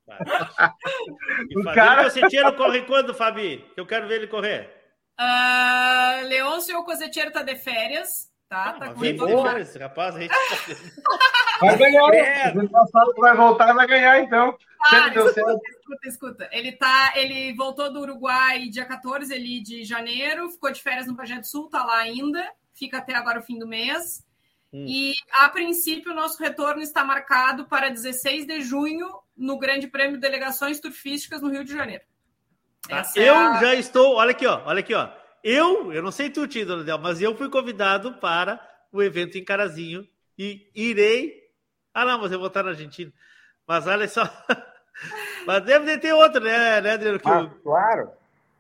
O 1.57 1.65
cara- 1.75 2.03
o 2.03 2.05
coceteiro 2.05 2.53
corre 2.55 2.83
quando, 2.83 3.13
Fabi? 3.13 3.65
Que 3.75 3.81
eu 3.81 3.87
quero 3.87 4.07
ver 4.07 4.17
ele 4.17 4.27
correr. 4.29 4.71
Ah, 5.19 6.21
Leôncio, 6.25 6.79
o 6.79 6.85
coseteiro 6.85 7.33
tá 7.33 7.43
de 7.43 7.57
férias, 7.57 8.29
tá? 8.55 8.73
Tá 8.75 8.95
Mas 8.97 9.19
com 9.19 9.29
fora 9.29 9.61
esse 9.61 9.79
rapaz, 9.79 10.17
a 10.17 10.21
gente 10.21 10.33
Vai 11.61 11.77
ganhar. 11.79 12.15
É. 12.15 12.49
O 12.51 12.69
passado 12.69 13.13
vai 13.17 13.37
voltar 13.37 13.71
e 13.71 13.75
vai 13.75 13.87
ganhar, 13.87 14.21
então. 14.21 14.57
Ah, 14.87 15.09
escuta, 15.09 15.41
escuta, 15.41 16.09
escuta. 16.09 16.49
Ele, 16.53 16.73
tá, 16.73 17.13
ele 17.17 17.55
voltou 17.55 17.93
do 17.93 18.01
Uruguai 18.01 18.69
dia 18.69 18.85
14 18.85 19.33
ali 19.33 19.61
de 19.63 19.85
janeiro, 19.85 20.51
ficou 20.51 20.71
de 20.71 20.83
férias 20.83 21.07
no 21.07 21.17
Projeto 21.17 21.45
Sul, 21.45 21.69
tá 21.71 21.85
lá 21.85 21.99
ainda, 21.99 22.45
fica 22.75 22.99
até 22.99 23.15
agora 23.15 23.39
o 23.39 23.43
fim 23.43 23.59
do 23.59 23.67
mês. 23.67 24.25
Hum. 24.73 24.85
E, 24.89 25.15
a 25.33 25.49
princípio, 25.49 26.13
o 26.13 26.15
nosso 26.15 26.43
retorno 26.43 26.83
está 26.83 27.05
marcado 27.05 27.67
para 27.67 27.89
16 27.89 28.47
de 28.47 28.61
junho 28.61 29.09
no 29.37 29.57
Grande 29.59 29.87
Prêmio 29.87 30.17
de 30.17 30.21
Delegações 30.21 30.81
Turfísticas 30.81 31.41
no 31.41 31.49
Rio 31.51 31.65
de 31.65 31.73
Janeiro. 31.73 32.03
Essa 32.89 33.19
é 33.19 33.29
Eu 33.29 33.37
a- 33.37 33.61
já 33.61 33.75
estou, 33.77 34.17
olha 34.17 34.33
aqui, 34.33 34.47
ó, 34.47 34.61
olha 34.67 34.81
aqui, 34.81 34.93
ó. 34.93 35.09
Eu, 35.45 35.93
eu 35.93 36.03
não 36.03 36.11
sei 36.11 36.31
tu, 36.31 36.47
Tio, 36.49 36.65
Dona 36.65 36.83
Del, 36.83 36.99
mas 36.99 37.21
eu 37.21 37.37
fui 37.37 37.51
convidado 37.51 38.15
para 38.15 38.59
o 38.91 39.03
evento 39.03 39.37
em 39.37 39.45
Carazinho 39.45 40.09
e 40.39 40.67
irei. 40.75 41.45
Ah, 41.93 42.07
não, 42.07 42.19
mas 42.23 42.33
eu 42.33 42.39
vou 42.39 42.49
estar 42.49 42.63
na 42.63 42.71
Argentina. 42.71 43.13
Mas 43.69 43.87
olha 43.87 44.09
só. 44.09 44.23
mas 45.47 45.63
deve 45.65 45.85
de 45.85 45.99
ter 46.01 46.15
outro, 46.15 46.43
né, 46.43 46.81
né 46.81 46.93
Adriano? 46.93 47.21
Que, 47.21 47.29
Ah, 47.29 47.43
o, 47.43 47.51
claro. 47.63 48.11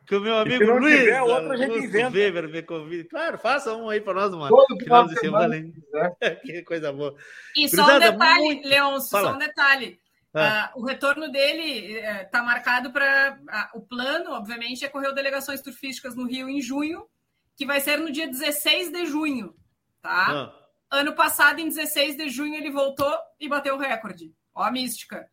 que 0.06 0.14
o 0.14 0.20
meu 0.20 0.34
se 0.34 0.40
amigo 0.42 0.64
não 0.66 0.78
Luiz. 0.78 0.98
tiver 1.00 1.22
outro, 1.22 1.52
a 1.52 1.56
gente 1.56 1.78
inventa. 1.78 2.10
Weber 2.18 2.48
me 2.50 2.62
convida. 2.62 3.08
Claro, 3.08 3.38
faça 3.38 3.74
um 3.74 3.88
aí 3.88 4.00
para 4.02 4.12
nós, 4.14 4.30
mano. 4.32 4.48
Todo 4.54 4.78
Final 4.78 5.08
de 5.08 5.18
semana, 5.18 5.56
hein? 5.56 5.72
que 6.44 6.62
coisa 6.64 6.92
boa. 6.92 7.14
E 7.56 7.66
só 7.66 7.96
um 7.96 7.98
detalhe, 7.98 8.44
muito- 8.44 8.68
Leôncio, 8.68 9.08
só 9.08 9.32
um 9.32 9.38
detalhe. 9.38 9.98
Ah. 10.34 10.64
Ah, 10.64 10.72
o 10.74 10.84
retorno 10.84 11.30
dele 11.30 11.96
está 12.22 12.42
marcado 12.42 12.90
para. 12.90 13.38
o 13.72 13.80
plano, 13.80 14.32
obviamente, 14.32 14.84
é 14.84 14.88
correr 14.88 15.08
o 15.08 15.14
delegações 15.14 15.62
turfísticas 15.62 16.16
no 16.16 16.26
Rio 16.26 16.48
em 16.48 16.60
junho. 16.60 17.08
que 17.56 17.64
vai 17.64 17.80
ser 17.80 17.98
no 17.98 18.10
dia 18.10 18.26
16 18.26 18.90
de 18.90 19.06
junho, 19.06 19.54
tá? 20.02 20.26
Ah. 20.28 20.64
Ano 20.90 21.14
passado, 21.14 21.60
em 21.60 21.68
16 21.68 22.16
de 22.16 22.28
junho, 22.28 22.54
ele 22.54 22.70
voltou 22.70 23.16
e 23.38 23.48
bateu 23.48 23.76
o 23.76 23.78
recorde. 23.78 24.32
Ó 24.52 24.62
a 24.62 24.70
mística. 24.70 25.28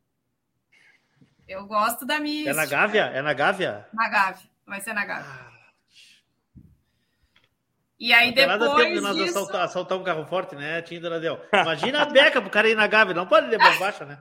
Eu 1.48 1.66
gosto 1.66 2.06
da 2.06 2.20
mística. 2.20 2.52
É 2.52 2.54
na 2.54 2.66
Gávea? 2.66 3.06
É 3.06 3.22
na 3.22 3.34
Gávea? 3.34 3.88
Na 3.94 4.08
Gávea. 4.08 4.50
Vai 4.66 4.82
ser 4.82 4.94
na 4.94 5.06
Gávea. 5.06 5.26
Ah. 5.28 5.52
E 8.00 8.14
aí 8.14 8.32
depois. 8.32 8.60
Nada 8.60 8.76
tempo 8.76 8.96
de 8.96 9.02
nós 9.02 9.16
disso... 9.16 9.30
assaltar, 9.30 9.62
assaltar, 9.64 9.98
um 9.98 10.04
carro 10.04 10.26
forte, 10.26 10.56
né, 10.56 10.82
Tinho 10.82 11.02
Donadel? 11.02 11.40
Imagina 11.54 12.02
a 12.02 12.06
beca 12.06 12.42
pro 12.42 12.50
cara 12.50 12.70
ir 12.70 12.76
na 12.76 12.88
Gávea. 12.88 13.14
Não 13.14 13.28
pode 13.28 13.48
levar 13.48 13.78
baixa, 13.80 14.06
né? 14.06 14.20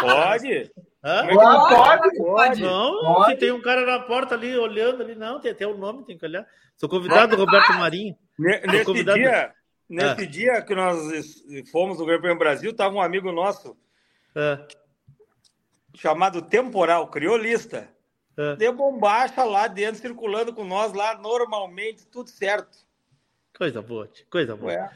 Pode. 0.00 0.70
Hã? 1.04 1.26
Pode, 1.26 1.74
pode, 1.74 2.16
pode. 2.16 2.62
Não, 2.62 3.00
pode. 3.00 3.32
se 3.32 3.38
tem 3.38 3.52
um 3.52 3.60
cara 3.60 3.84
na 3.84 4.00
porta 4.00 4.34
ali 4.34 4.56
olhando 4.56 5.02
ali, 5.02 5.14
não, 5.14 5.38
tem 5.38 5.50
até 5.52 5.66
o 5.66 5.76
nome, 5.76 6.04
tem 6.04 6.16
que 6.16 6.24
olhar. 6.24 6.46
Sou 6.76 6.88
convidado 6.88 7.36
do 7.36 7.44
Roberto 7.44 7.72
Marinho. 7.74 8.16
Nesse 8.38 8.84
convidado... 8.84 9.18
dia, 9.18 9.52
nesse 9.88 10.22
ah. 10.22 10.26
dia 10.26 10.62
que 10.62 10.74
nós 10.74 10.98
fomos 11.70 11.98
no 11.98 12.06
Grande 12.06 12.34
Brasil, 12.38 12.70
estava 12.70 12.94
um 12.94 13.02
amigo 13.02 13.30
nosso 13.30 13.76
ah. 14.34 14.66
chamado 15.94 16.42
Temporal, 16.42 17.08
criolista. 17.08 17.88
Ah. 18.36 18.54
Deu 18.56 18.72
bombacha 18.72 19.44
lá 19.44 19.68
dentro, 19.68 20.00
circulando 20.00 20.52
com 20.52 20.64
nós 20.64 20.92
lá 20.92 21.16
normalmente, 21.18 22.06
tudo 22.06 22.30
certo. 22.30 22.78
Coisa 23.56 23.80
boa, 23.80 24.10
coisa 24.30 24.56
boa. 24.56 24.72
É. 24.72 24.90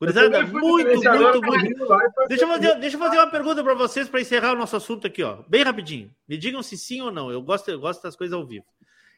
Gurizada, 0.00 0.46
muito, 0.46 0.60
muito, 0.60 1.42
muito. 1.42 2.28
Deixa 2.28 2.44
eu, 2.44 2.48
fazer, 2.48 2.74
deixa 2.76 2.96
eu 2.96 3.00
fazer 3.00 3.16
uma 3.16 3.30
pergunta 3.30 3.64
para 3.64 3.74
vocês 3.74 4.08
para 4.08 4.20
encerrar 4.20 4.52
o 4.52 4.56
nosso 4.56 4.76
assunto 4.76 5.06
aqui, 5.08 5.24
ó. 5.24 5.42
Bem 5.48 5.64
rapidinho. 5.64 6.14
Me 6.28 6.36
digam 6.36 6.62
se 6.62 6.78
sim 6.78 7.00
ou 7.00 7.10
não. 7.10 7.32
Eu 7.32 7.42
gosto, 7.42 7.68
eu 7.68 7.80
gosto 7.80 8.00
das 8.02 8.14
coisas 8.14 8.32
ao 8.32 8.46
vivo. 8.46 8.64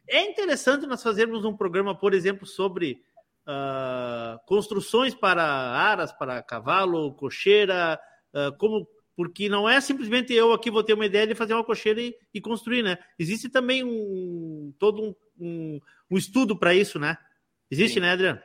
É 0.09 0.23
interessante 0.23 0.87
nós 0.87 1.03
fazermos 1.03 1.45
um 1.45 1.55
programa, 1.55 1.95
por 1.95 2.15
exemplo, 2.15 2.47
sobre 2.47 3.03
uh, 3.47 4.41
construções 4.47 5.15
para 5.15 5.45
aras, 5.45 6.13
para 6.13 6.43
cavalo, 6.43 7.13
cocheira, 7.13 8.01
uh, 8.35 8.57
como 8.57 8.89
porque 9.15 9.51
não 9.51 9.69
é 9.69 9.83
simplesmente 9.83 10.33
eu 10.33 10.51
aqui 10.51 10.71
vou 10.71 10.83
ter 10.83 10.95
uma 10.95 11.05
ideia 11.05 11.27
de 11.27 11.35
fazer 11.35 11.53
uma 11.53 11.63
cocheira 11.63 12.01
e, 12.01 12.17
e 12.33 12.41
construir, 12.41 12.83
né? 12.83 12.97
Existe 13.19 13.51
também 13.51 13.85
um 13.85 14.73
todo 14.79 15.03
um, 15.03 15.15
um, 15.39 15.81
um 16.11 16.17
estudo 16.17 16.59
para 16.59 16.75
isso, 16.75 16.99
né? 16.99 17.19
Existe, 17.71 17.95
sim. 17.95 18.01
né, 18.01 18.13
Adriano? 18.13 18.41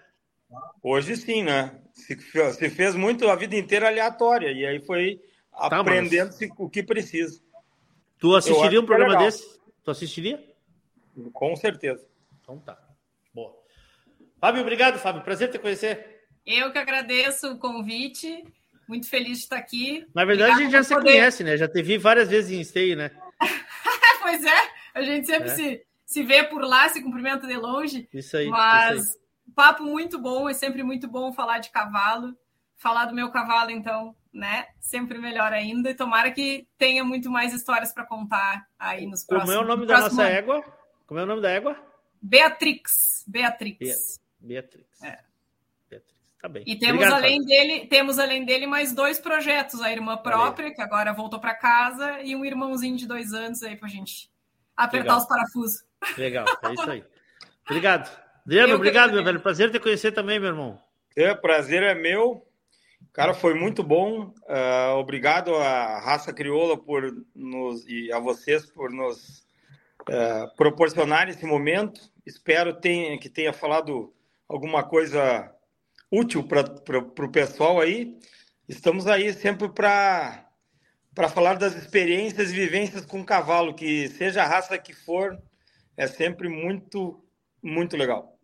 Hoje 0.82 1.16
sim, 1.18 1.44
né? 1.44 1.80
Se, 1.94 2.18
se, 2.54 2.70
fez 2.70 2.96
muito 2.96 3.30
a 3.30 3.36
vida 3.36 3.56
inteira 3.56 3.88
aleatória, 3.88 4.52
e 4.52 4.66
aí 4.66 4.80
foi 4.86 5.22
tá, 5.52 5.80
aprendendo 5.80 6.36
mas... 6.40 6.50
o 6.58 6.70
que 6.70 6.84
precisa. 6.84 7.42
Tu 8.20 8.36
assistiria 8.36 8.80
um 8.80 8.84
é 8.84 8.86
programa 8.86 9.16
é 9.16 9.26
desse? 9.26 9.60
Tu 9.84 9.92
assistiria? 9.92 10.44
Com 11.34 11.56
certeza. 11.56 12.06
Então 12.42 12.60
tá. 12.60 12.78
Boa. 13.34 13.56
Fábio, 14.40 14.62
obrigado, 14.62 15.00
Fábio. 15.00 15.24
Prazer 15.24 15.50
te 15.50 15.58
conhecer. 15.58 16.24
Eu 16.46 16.72
que 16.72 16.78
agradeço 16.78 17.54
o 17.54 17.58
convite. 17.58 18.44
Muito 18.88 19.10
feliz 19.10 19.40
de 19.40 19.44
estar 19.46 19.58
aqui. 19.58 20.06
Na 20.14 20.26
verdade, 20.26 20.52
Obrigado 20.52 20.60
a 20.60 20.64
gente 20.64 20.72
já 20.72 20.84
se 20.84 20.94
poder. 20.94 21.12
conhece, 21.12 21.44
né? 21.44 21.58
Já 21.58 21.68
te 21.68 21.82
vi 21.82 21.98
várias 21.98 22.30
vezes 22.30 22.52
em 22.52 22.62
esteio, 22.62 22.96
né? 22.96 23.10
pois 24.22 24.44
é, 24.44 24.70
a 24.94 25.02
gente 25.02 25.26
sempre 25.26 25.50
é. 25.50 25.56
se, 25.56 25.86
se 26.06 26.24
vê 26.24 26.44
por 26.44 26.62
lá, 26.62 26.88
se 26.90 27.02
cumprimenta 27.02 27.48
de 27.48 27.58
longe. 27.58 28.08
Isso 28.14 28.38
aí. 28.38 28.48
Mas 28.48 29.02
isso 29.02 29.18
aí 29.18 29.25
papo 29.54 29.84
muito 29.84 30.20
bom, 30.20 30.50
é 30.50 30.54
sempre 30.54 30.84
muito 30.84 31.08
bom 31.08 31.34
falar 31.34 31.60
de 31.60 31.70
cavalo. 31.70 32.38
Falar 32.78 33.06
do 33.06 33.16
meu 33.16 33.32
cavalo, 33.32 33.72
então, 33.72 34.14
né? 34.34 34.68
Sempre 34.82 35.18
melhor 35.18 35.54
ainda. 35.54 35.90
E 35.90 35.96
tomara 35.96 36.30
que 36.32 36.68
tenha 36.78 37.04
muito 37.06 37.32
mais 37.32 37.54
histórias 37.54 37.94
para 37.94 38.06
contar 38.06 38.68
aí 38.78 39.06
nos 39.06 39.24
próximos 39.24 39.56
Como 39.56 39.64
é 39.64 39.66
o 39.66 39.68
nome 39.68 39.88
da 39.88 40.02
nossa 40.02 40.22
ano. 40.22 40.32
égua? 40.32 40.66
Como 41.08 41.20
é 41.20 41.24
o 41.24 41.26
nome 41.26 41.42
da 41.42 41.52
égua? 41.52 41.78
Beatrix. 42.22 43.24
Beatrix. 43.28 44.20
Beatrix. 44.40 45.02
É. 45.02 45.24
Beatrix. 45.90 46.16
Tá 46.42 46.50
bem. 46.50 46.64
E 46.68 46.78
temos 46.78 46.96
Obrigado, 46.96 47.24
além 47.24 47.46
dele, 47.46 47.88
temos 47.88 48.20
além 48.20 48.46
dele 48.46 48.68
mais 48.68 48.94
dois 48.94 49.20
projetos, 49.20 49.82
a 49.82 49.92
irmã 49.92 50.18
própria, 50.18 50.74
que 50.74 50.82
agora 50.82 51.14
voltou 51.14 51.40
para 51.40 51.56
casa, 51.56 52.22
e 52.22 52.36
um 52.36 52.44
irmãozinho 52.44 52.98
de 52.98 53.08
dois 53.08 53.34
anos 53.34 53.64
aí 53.64 53.78
pra 53.78 53.88
gente 53.88 54.30
apertar 54.76 55.14
Legal. 55.14 55.18
os 55.20 55.28
parafusos. 55.28 55.86
Legal, 56.18 56.46
é 56.64 56.74
isso 56.74 56.90
aí. 56.90 57.04
Obrigado. 57.66 58.25
Adriano, 58.46 58.76
obrigado, 58.76 59.12
meu 59.12 59.24
velho. 59.24 59.40
Prazer 59.40 59.72
te 59.72 59.80
conhecer 59.80 60.12
também, 60.12 60.40
meu 60.40 60.50
irmão. 60.50 60.80
É, 61.16 61.34
prazer 61.34 61.82
é 61.82 61.96
meu. 61.96 62.46
Cara, 63.12 63.34
foi 63.34 63.56
muito 63.56 63.82
bom. 63.82 64.34
Uh, 64.48 64.98
obrigado 64.98 65.56
à 65.56 66.00
raça 66.00 66.32
crioula 66.32 66.78
por 66.78 67.26
nos 67.34 67.84
e 67.88 68.12
a 68.12 68.20
vocês 68.20 68.66
por 68.66 68.92
nos 68.92 69.40
uh, 70.02 70.56
proporcionar 70.56 71.28
esse 71.28 71.44
momento. 71.44 72.00
Espero 72.24 72.74
tenha, 72.76 73.18
que 73.18 73.30
tenha 73.30 73.52
falado 73.52 74.14
alguma 74.48 74.84
coisa 74.84 75.52
útil 76.12 76.44
para 76.44 77.26
o 77.26 77.32
pessoal 77.32 77.82
aí. 77.82 78.16
Estamos 78.70 79.08
aí 79.08 79.34
sempre 79.34 79.70
para 79.70 80.44
para 81.16 81.30
falar 81.30 81.54
das 81.54 81.74
experiências 81.78 82.52
e 82.52 82.56
vivências 82.56 83.06
com 83.06 83.24
cavalo, 83.24 83.74
que 83.74 84.10
seja 84.10 84.44
a 84.44 84.46
raça 84.46 84.78
que 84.78 84.92
for, 84.92 85.42
é 85.96 86.08
sempre 86.08 86.50
muito, 86.50 87.24
muito 87.64 87.96
legal. 87.96 88.35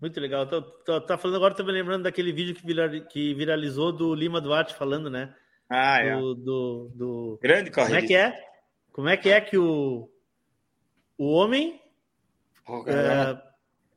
Muito 0.00 0.18
legal. 0.18 0.46
Tô, 0.46 0.62
tô, 0.62 1.00
tá 1.00 1.18
falando 1.18 1.36
agora, 1.36 1.54
tô 1.54 1.62
me 1.62 1.72
lembrando 1.72 2.04
daquele 2.04 2.32
vídeo 2.32 2.54
que, 2.54 2.64
virar, 2.64 2.88
que 2.88 3.34
viralizou 3.34 3.92
do 3.92 4.14
Lima 4.14 4.40
Duarte 4.40 4.74
falando, 4.74 5.10
né? 5.10 5.34
Ah, 5.68 5.98
é. 5.98 6.16
Do, 6.16 6.34
do, 6.34 6.90
do... 6.94 7.38
Grande 7.42 7.70
corrida. 7.70 7.94
Como 7.94 8.04
é 8.04 8.06
que 8.06 8.14
é? 8.14 8.50
Como 8.92 9.08
é 9.08 9.16
que 9.16 9.28
é 9.28 9.40
que 9.40 9.58
o, 9.58 10.08
o 11.18 11.30
homem. 11.30 11.80
Oh, 12.66 12.82
é, 12.88 13.40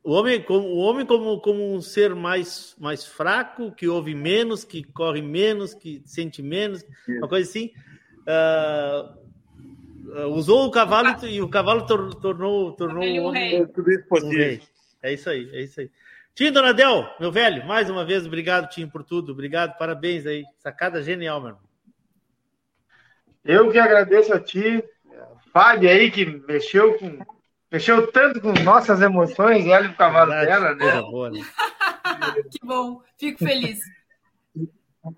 o 0.04 0.12
homem, 0.12 0.42
como, 0.42 0.68
o 0.68 0.78
homem 0.80 1.06
como, 1.06 1.40
como 1.40 1.74
um 1.74 1.82
ser 1.82 2.14
mais, 2.14 2.76
mais 2.78 3.06
fraco, 3.06 3.72
que 3.72 3.88
ouve 3.88 4.14
menos, 4.14 4.66
que 4.66 4.84
corre 4.84 5.22
menos, 5.22 5.74
que 5.74 6.02
sente 6.06 6.42
menos, 6.42 6.86
uma 7.08 7.30
coisa 7.30 7.50
assim. 7.50 7.72
Uh, 8.28 9.24
usou 10.36 10.66
o 10.66 10.72
cavalo 10.72 11.26
e 11.26 11.42
o 11.42 11.50
cavalo 11.50 11.86
tor, 11.86 12.14
tornou, 12.16 12.74
tornou 12.74 13.04
o 13.04 13.24
homem. 13.24 13.66
Tudo 13.68 13.90
isso 13.90 14.08
possível. 14.08 14.60
É 15.04 15.12
isso 15.12 15.30
aí, 15.30 15.50
é 15.54 15.62
isso 15.62 15.82
aí. 15.82 15.92
Tim 16.34 16.52
Donadel, 16.52 17.08
meu 17.20 17.32
velho, 17.32 17.66
mais 17.68 17.90
uma 17.90 18.06
vez, 18.06 18.26
obrigado, 18.26 18.70
Tim, 18.70 18.88
por 18.88 19.04
tudo. 19.04 19.34
Obrigado, 19.34 19.78
parabéns 19.78 20.26
aí. 20.26 20.46
Sacada 20.58 21.04
genial, 21.04 21.42
meu 21.42 21.50
irmão. 21.50 21.64
Eu 23.44 23.70
que 23.70 23.78
agradeço 23.78 24.34
a 24.34 24.40
ti, 24.40 24.82
Fábio 25.52 25.90
aí, 25.90 26.10
que 26.10 26.26
mexeu 26.26 26.98
com. 26.98 27.20
Mexeu 27.70 28.12
tanto 28.12 28.40
com 28.40 28.54
nossas 28.64 29.02
emoções, 29.02 29.68
olha 29.68 29.90
o 29.90 29.96
cavalo 29.96 30.32
Verdade, 30.32 30.48
dela, 30.48 30.76
né? 30.76 31.02
Boa, 31.02 31.32
né? 31.32 31.40
que 32.50 32.66
bom, 32.66 33.02
fico 33.20 33.40
feliz. 33.40 33.80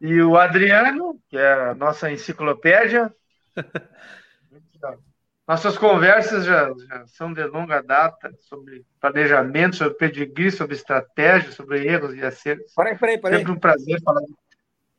E 0.02 0.22
o 0.22 0.38
Adriano, 0.38 1.20
que 1.30 1.38
é 1.38 1.54
a 1.54 1.76
nossa 1.76 2.10
enciclopédia. 2.10 3.14
Nossas 5.48 5.78
conversas 5.78 6.44
já, 6.44 6.74
já, 6.88 7.06
são 7.06 7.32
de 7.32 7.44
longa 7.46 7.80
data 7.82 8.34
sobre 8.40 8.84
planejamento, 9.00 9.76
sobre 9.76 9.94
pedigree, 9.94 10.52
sobre 10.52 10.76
estratégia, 10.76 11.52
sobre 11.52 11.86
erros 11.86 12.16
e 12.16 12.26
acertos. 12.26 12.74
Peraí, 12.74 12.98
peraí, 12.98 13.18
peraí. 13.20 13.38
Sempre 13.40 13.52
um 13.52 13.60
prazer 13.60 14.02
falar. 14.02 14.24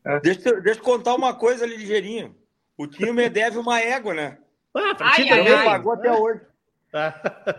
É. 0.04 0.20
Deixa, 0.20 0.60
deixa 0.60 0.78
eu 0.78 0.84
contar 0.84 1.16
uma 1.16 1.34
coisa 1.34 1.64
ali 1.64 1.76
ligeirinho. 1.76 2.36
O 2.78 2.86
Tio 2.86 3.12
me 3.12 3.28
deve 3.28 3.58
uma 3.58 3.80
égua, 3.80 4.14
né? 4.14 4.38
Ah, 4.72 4.94
pra 4.94 5.08
ai, 5.08 5.28
ai, 5.28 5.52
ai. 5.52 5.64
pagou 5.64 5.92
até 5.92 6.12
hoje. 6.12 6.40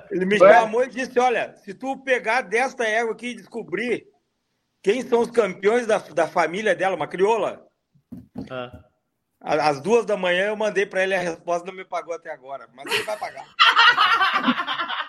Ele 0.09 0.25
me 0.25 0.37
chamou 0.37 0.83
e 0.83 0.87
disse: 0.87 1.19
Olha, 1.19 1.55
se 1.57 1.73
tu 1.73 1.97
pegar 1.97 2.41
desta 2.41 2.85
égua 2.85 3.11
aqui 3.11 3.27
e 3.27 3.35
descobrir 3.35 4.07
quem 4.81 5.01
são 5.01 5.19
os 5.19 5.29
campeões 5.29 5.85
da, 5.85 5.97
da 5.97 6.27
família 6.27 6.73
dela, 6.73 6.95
uma 6.95 7.07
crioula, 7.07 7.67
ah. 8.49 8.86
Às 9.39 9.79
duas 9.79 10.05
da 10.05 10.17
manhã 10.17 10.47
eu 10.47 10.55
mandei 10.55 10.85
para 10.85 11.03
ele 11.03 11.13
a 11.15 11.19
resposta, 11.19 11.67
não 11.67 11.73
me 11.73 11.85
pagou 11.85 12.13
até 12.13 12.31
agora, 12.31 12.67
mas 12.73 12.91
ele 12.91 13.03
vai 13.03 13.17
pagar. 13.17 13.45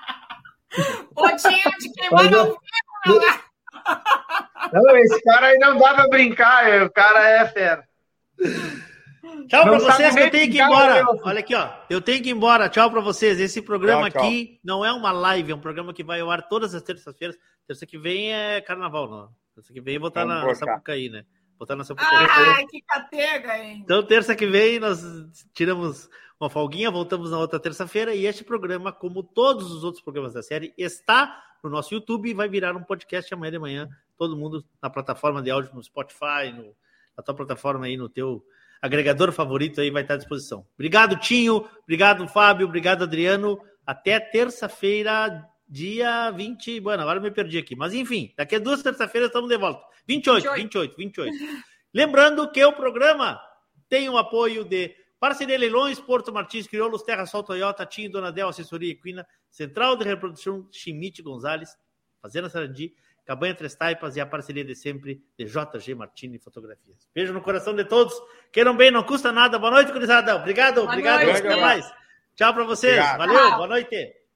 Potinho 1.14 1.72
de 1.80 1.92
queimar 1.92 2.30
no 2.30 2.60
Não, 4.72 4.96
esse 4.98 5.22
cara 5.22 5.46
aí 5.46 5.58
não 5.58 5.78
dá 5.78 5.94
para 5.94 6.08
brincar, 6.08 6.82
o 6.82 6.90
cara 6.90 7.28
é 7.28 7.46
fera. 7.48 7.88
Tchau 9.48 9.64
para 9.64 9.78
vocês, 9.78 10.14
que 10.14 10.20
eu 10.20 10.30
tenho 10.30 10.50
que 10.50 10.58
ir 10.58 10.62
embora. 10.62 11.04
Olha 11.24 11.40
aqui, 11.40 11.54
ó. 11.54 11.70
Eu 11.88 12.00
tenho 12.00 12.22
que 12.22 12.28
ir 12.28 12.32
embora. 12.32 12.68
Tchau 12.68 12.90
para 12.90 13.00
vocês. 13.00 13.40
Esse 13.40 13.62
programa 13.62 14.10
tchau, 14.10 14.20
tchau. 14.20 14.28
aqui 14.28 14.60
não 14.62 14.84
é 14.84 14.92
uma 14.92 15.10
live, 15.10 15.52
é 15.52 15.54
um 15.54 15.60
programa 15.60 15.92
que 15.92 16.04
vai 16.04 16.20
ao 16.20 16.30
ar 16.30 16.48
todas 16.48 16.74
as 16.74 16.82
terças-feiras. 16.82 17.36
Terça 17.66 17.86
que 17.86 17.98
vem 17.98 18.32
é 18.32 18.60
carnaval, 18.60 19.08
não. 19.08 19.30
Terça 19.54 19.72
que 19.72 19.80
vem 19.80 19.94
eu 19.94 20.00
vou 20.00 20.08
estar 20.08 20.24
na 20.24 20.54
Sapucaí, 20.54 21.08
né? 21.08 21.24
Botar 21.58 21.76
nossa 21.76 21.94
Ah, 21.98 22.64
que 22.68 22.80
catega, 22.82 23.58
hein? 23.58 23.80
Então, 23.84 24.02
terça 24.02 24.34
que 24.34 24.46
vem, 24.46 24.78
nós 24.78 25.02
tiramos 25.52 26.08
uma 26.40 26.48
folguinha, 26.48 26.90
voltamos 26.90 27.30
na 27.30 27.38
outra 27.38 27.58
terça-feira 27.58 28.14
e 28.14 28.26
este 28.26 28.44
programa, 28.44 28.92
como 28.92 29.22
todos 29.22 29.72
os 29.72 29.82
outros 29.82 30.02
programas 30.02 30.32
da 30.32 30.42
série, 30.42 30.72
está 30.78 31.42
no 31.62 31.68
nosso 31.68 31.92
YouTube 31.92 32.30
e 32.30 32.34
vai 32.34 32.48
virar 32.48 32.76
um 32.76 32.82
podcast 32.82 33.32
amanhã 33.34 33.50
de 33.50 33.58
manhã. 33.58 33.88
Todo 34.16 34.36
mundo 34.36 34.64
na 34.80 34.88
plataforma 34.88 35.42
de 35.42 35.50
áudio, 35.50 35.74
no 35.74 35.82
Spotify, 35.82 36.52
no, 36.54 36.74
na 37.16 37.22
tua 37.24 37.34
plataforma 37.34 37.86
aí, 37.86 37.96
no 37.96 38.08
teu 38.08 38.44
agregador 38.80 39.32
favorito 39.32 39.80
aí 39.80 39.90
vai 39.90 40.02
estar 40.02 40.14
à 40.14 40.18
disposição. 40.18 40.64
Obrigado, 40.74 41.16
Tinho. 41.16 41.68
Obrigado, 41.82 42.26
Fábio. 42.28 42.66
Obrigado, 42.66 43.02
Adriano. 43.02 43.60
Até 43.84 44.20
terça-feira, 44.20 45.44
dia 45.68 46.30
20. 46.30 46.80
Bueno, 46.80 47.02
agora 47.02 47.18
eu 47.18 47.22
me 47.22 47.30
perdi 47.30 47.58
aqui. 47.58 47.76
Mas 47.76 47.92
enfim, 47.92 48.32
daqui 48.36 48.56
a 48.56 48.58
duas 48.58 48.82
terça-feiras 48.82 49.28
estamos 49.28 49.48
de 49.48 49.58
volta. 49.58 49.84
28, 50.06 50.52
28, 50.54 50.96
28, 50.96 51.32
28. 51.32 51.64
Lembrando 51.92 52.50
que 52.50 52.64
o 52.64 52.72
programa 52.72 53.40
tem 53.88 54.08
o 54.08 54.16
apoio 54.16 54.64
de 54.64 54.94
Parceria 55.20 55.58
Leilões, 55.58 56.00
Porto 56.00 56.32
Martins, 56.32 56.66
Crioulos, 56.66 57.02
Terra 57.02 57.26
Sol 57.26 57.42
Toyota, 57.42 57.84
Tinho, 57.84 58.10
Donadel, 58.10 58.48
Assessoria 58.48 58.92
Equina, 58.92 59.26
Central 59.50 59.96
de 59.96 60.04
Reprodução 60.04 60.68
Chimite 60.70 61.22
Gonzalez, 61.22 61.76
Fazenda 62.22 62.48
Sarandi, 62.48 62.94
Cabanha 63.24 63.54
Três 63.54 63.74
Taipas 63.74 64.16
e 64.16 64.20
a 64.20 64.26
parceria 64.26 64.64
de 64.64 64.74
sempre 64.74 65.22
de 65.36 65.44
JG 65.44 65.94
Martini 65.94 66.38
Fotografias. 66.38 67.08
Beijo 67.14 67.32
no 67.32 67.42
coração 67.42 67.74
de 67.74 67.84
todos. 67.84 68.14
Queiram 68.52 68.76
bem, 68.76 68.90
não 68.90 69.02
custa 69.02 69.32
nada. 69.32 69.58
Boa 69.58 69.72
noite, 69.72 69.92
Curizada. 69.92 70.36
Obrigado, 70.36 70.76
boa 70.76 70.88
obrigado. 70.88 71.24
Noite, 71.24 71.46
até 71.46 71.60
mais. 71.60 71.92
Tchau 72.34 72.54
para 72.54 72.64
vocês. 72.64 72.94
Obrigado. 72.94 73.18
Valeu, 73.18 73.56
boa 73.56 73.68
noite. 73.68 74.17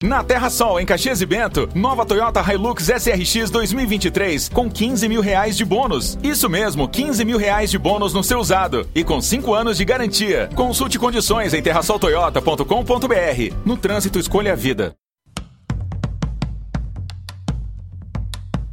Na 0.00 0.22
Terra 0.22 0.48
Sol, 0.48 0.78
em 0.78 0.86
Caxias 0.86 1.20
e 1.20 1.26
Bento, 1.26 1.68
nova 1.74 2.06
Toyota 2.06 2.40
Hilux 2.40 2.88
SRX 2.88 3.50
2023 3.50 4.48
com 4.48 4.70
15 4.70 5.08
mil 5.08 5.20
reais 5.20 5.56
de 5.56 5.64
bônus. 5.64 6.16
Isso 6.22 6.48
mesmo, 6.48 6.88
15 6.88 7.24
mil 7.24 7.36
reais 7.36 7.68
de 7.68 7.78
bônus 7.78 8.14
no 8.14 8.22
seu 8.22 8.38
usado 8.38 8.88
e 8.94 9.02
com 9.02 9.20
5 9.20 9.52
anos 9.52 9.76
de 9.76 9.84
garantia. 9.84 10.48
Consulte 10.54 11.00
condições 11.00 11.52
em 11.52 11.60
terrasoltoyota.com.br. 11.60 13.56
No 13.66 13.76
trânsito, 13.76 14.20
escolha 14.20 14.52
a 14.52 14.56
vida. 14.56 14.94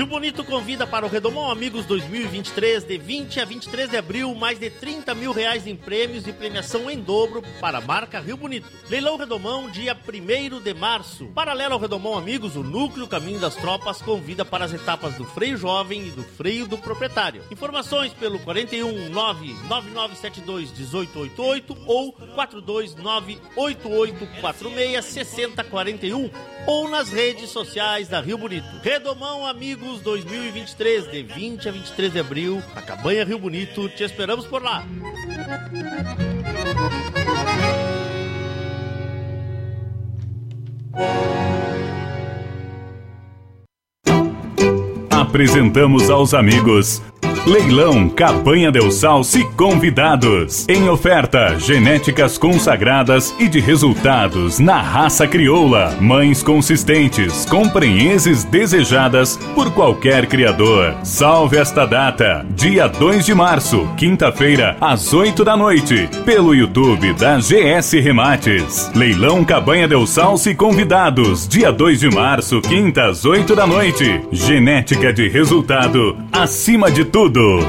Rio 0.00 0.06
Bonito 0.06 0.42
convida 0.42 0.86
para 0.86 1.04
o 1.04 1.10
Redomão 1.10 1.50
Amigos 1.50 1.84
2023, 1.84 2.84
de 2.84 2.96
20 2.96 3.38
a 3.38 3.44
23 3.44 3.90
de 3.90 3.98
abril, 3.98 4.34
mais 4.34 4.58
de 4.58 4.70
30 4.70 5.14
mil 5.14 5.30
reais 5.30 5.66
em 5.66 5.76
prêmios 5.76 6.26
e 6.26 6.32
premiação 6.32 6.90
em 6.90 6.98
dobro 6.98 7.42
para 7.60 7.76
a 7.76 7.80
marca 7.82 8.18
Rio 8.18 8.38
Bonito. 8.38 8.66
Leilão 8.88 9.18
Redomão, 9.18 9.68
dia 9.68 9.94
1 9.94 10.58
de 10.62 10.72
março. 10.72 11.26
Paralelo 11.34 11.74
ao 11.74 11.78
Redomão 11.78 12.16
Amigos, 12.16 12.56
o 12.56 12.62
Núcleo 12.62 13.06
Caminho 13.06 13.38
das 13.38 13.54
Tropas 13.56 14.00
convida 14.00 14.42
para 14.42 14.64
as 14.64 14.72
etapas 14.72 15.16
do 15.16 15.26
freio 15.26 15.58
jovem 15.58 16.06
e 16.06 16.10
do 16.10 16.22
freio 16.22 16.66
do 16.66 16.78
proprietário. 16.78 17.42
Informações 17.50 18.14
pelo 18.14 18.38
41 18.38 19.10
99972 19.10 20.72
1888 20.78 21.76
ou 21.86 22.12
429 22.12 23.38
8846 23.54 25.04
6041 25.04 26.30
ou 26.66 26.88
nas 26.88 27.10
redes 27.10 27.50
sociais 27.50 28.08
da 28.08 28.20
Rio 28.20 28.38
Bonito. 28.38 28.66
Redomão 28.82 29.46
Amigos 29.46 30.00
2023, 30.00 31.10
de 31.10 31.22
20 31.22 31.68
a 31.68 31.72
23 31.72 32.12
de 32.12 32.20
abril, 32.20 32.62
na 32.74 32.82
Cabanha 32.82 33.24
Rio 33.24 33.38
Bonito. 33.38 33.88
Te 33.88 34.04
esperamos 34.04 34.46
por 34.46 34.62
lá. 34.62 34.84
Apresentamos 45.10 46.10
aos 46.10 46.34
amigos 46.34 47.00
Leilão 47.46 48.08
Cabanha 48.08 48.70
Del 48.70 48.90
Salce 48.90 49.44
convidados. 49.56 50.68
Em 50.68 50.88
oferta, 50.88 51.58
genéticas 51.58 52.38
consagradas 52.38 53.34
e 53.38 53.48
de 53.48 53.60
resultados 53.60 54.58
na 54.58 54.80
raça 54.80 55.26
crioula. 55.26 55.96
Mães 56.00 56.42
consistentes, 56.42 57.46
com 57.46 57.68
prenheses 57.68 58.44
desejadas 58.44 59.36
por 59.54 59.72
qualquer 59.72 60.26
criador. 60.26 60.94
Salve 61.02 61.56
esta 61.56 61.86
data, 61.86 62.46
dia 62.50 62.86
2 62.86 63.24
de 63.26 63.34
março, 63.34 63.88
quinta-feira, 63.96 64.76
às 64.80 65.12
8 65.12 65.44
da 65.44 65.56
noite, 65.56 66.08
pelo 66.24 66.54
YouTube 66.54 67.12
da 67.14 67.38
GS 67.38 67.92
Remates. 67.94 68.90
Leilão 68.94 69.44
Cabanha 69.44 69.88
Del 69.88 70.06
Salce 70.06 70.54
convidados, 70.54 71.48
dia 71.48 71.72
2 71.72 72.00
de 72.00 72.10
março, 72.10 72.60
quinta, 72.60 73.06
às 73.06 73.24
8 73.24 73.56
da 73.56 73.66
noite. 73.66 74.20
Genética 74.30 75.12
de 75.12 75.28
resultado 75.28 76.16
acima 76.32 76.90
de 76.90 77.04
tudo. 77.28 77.60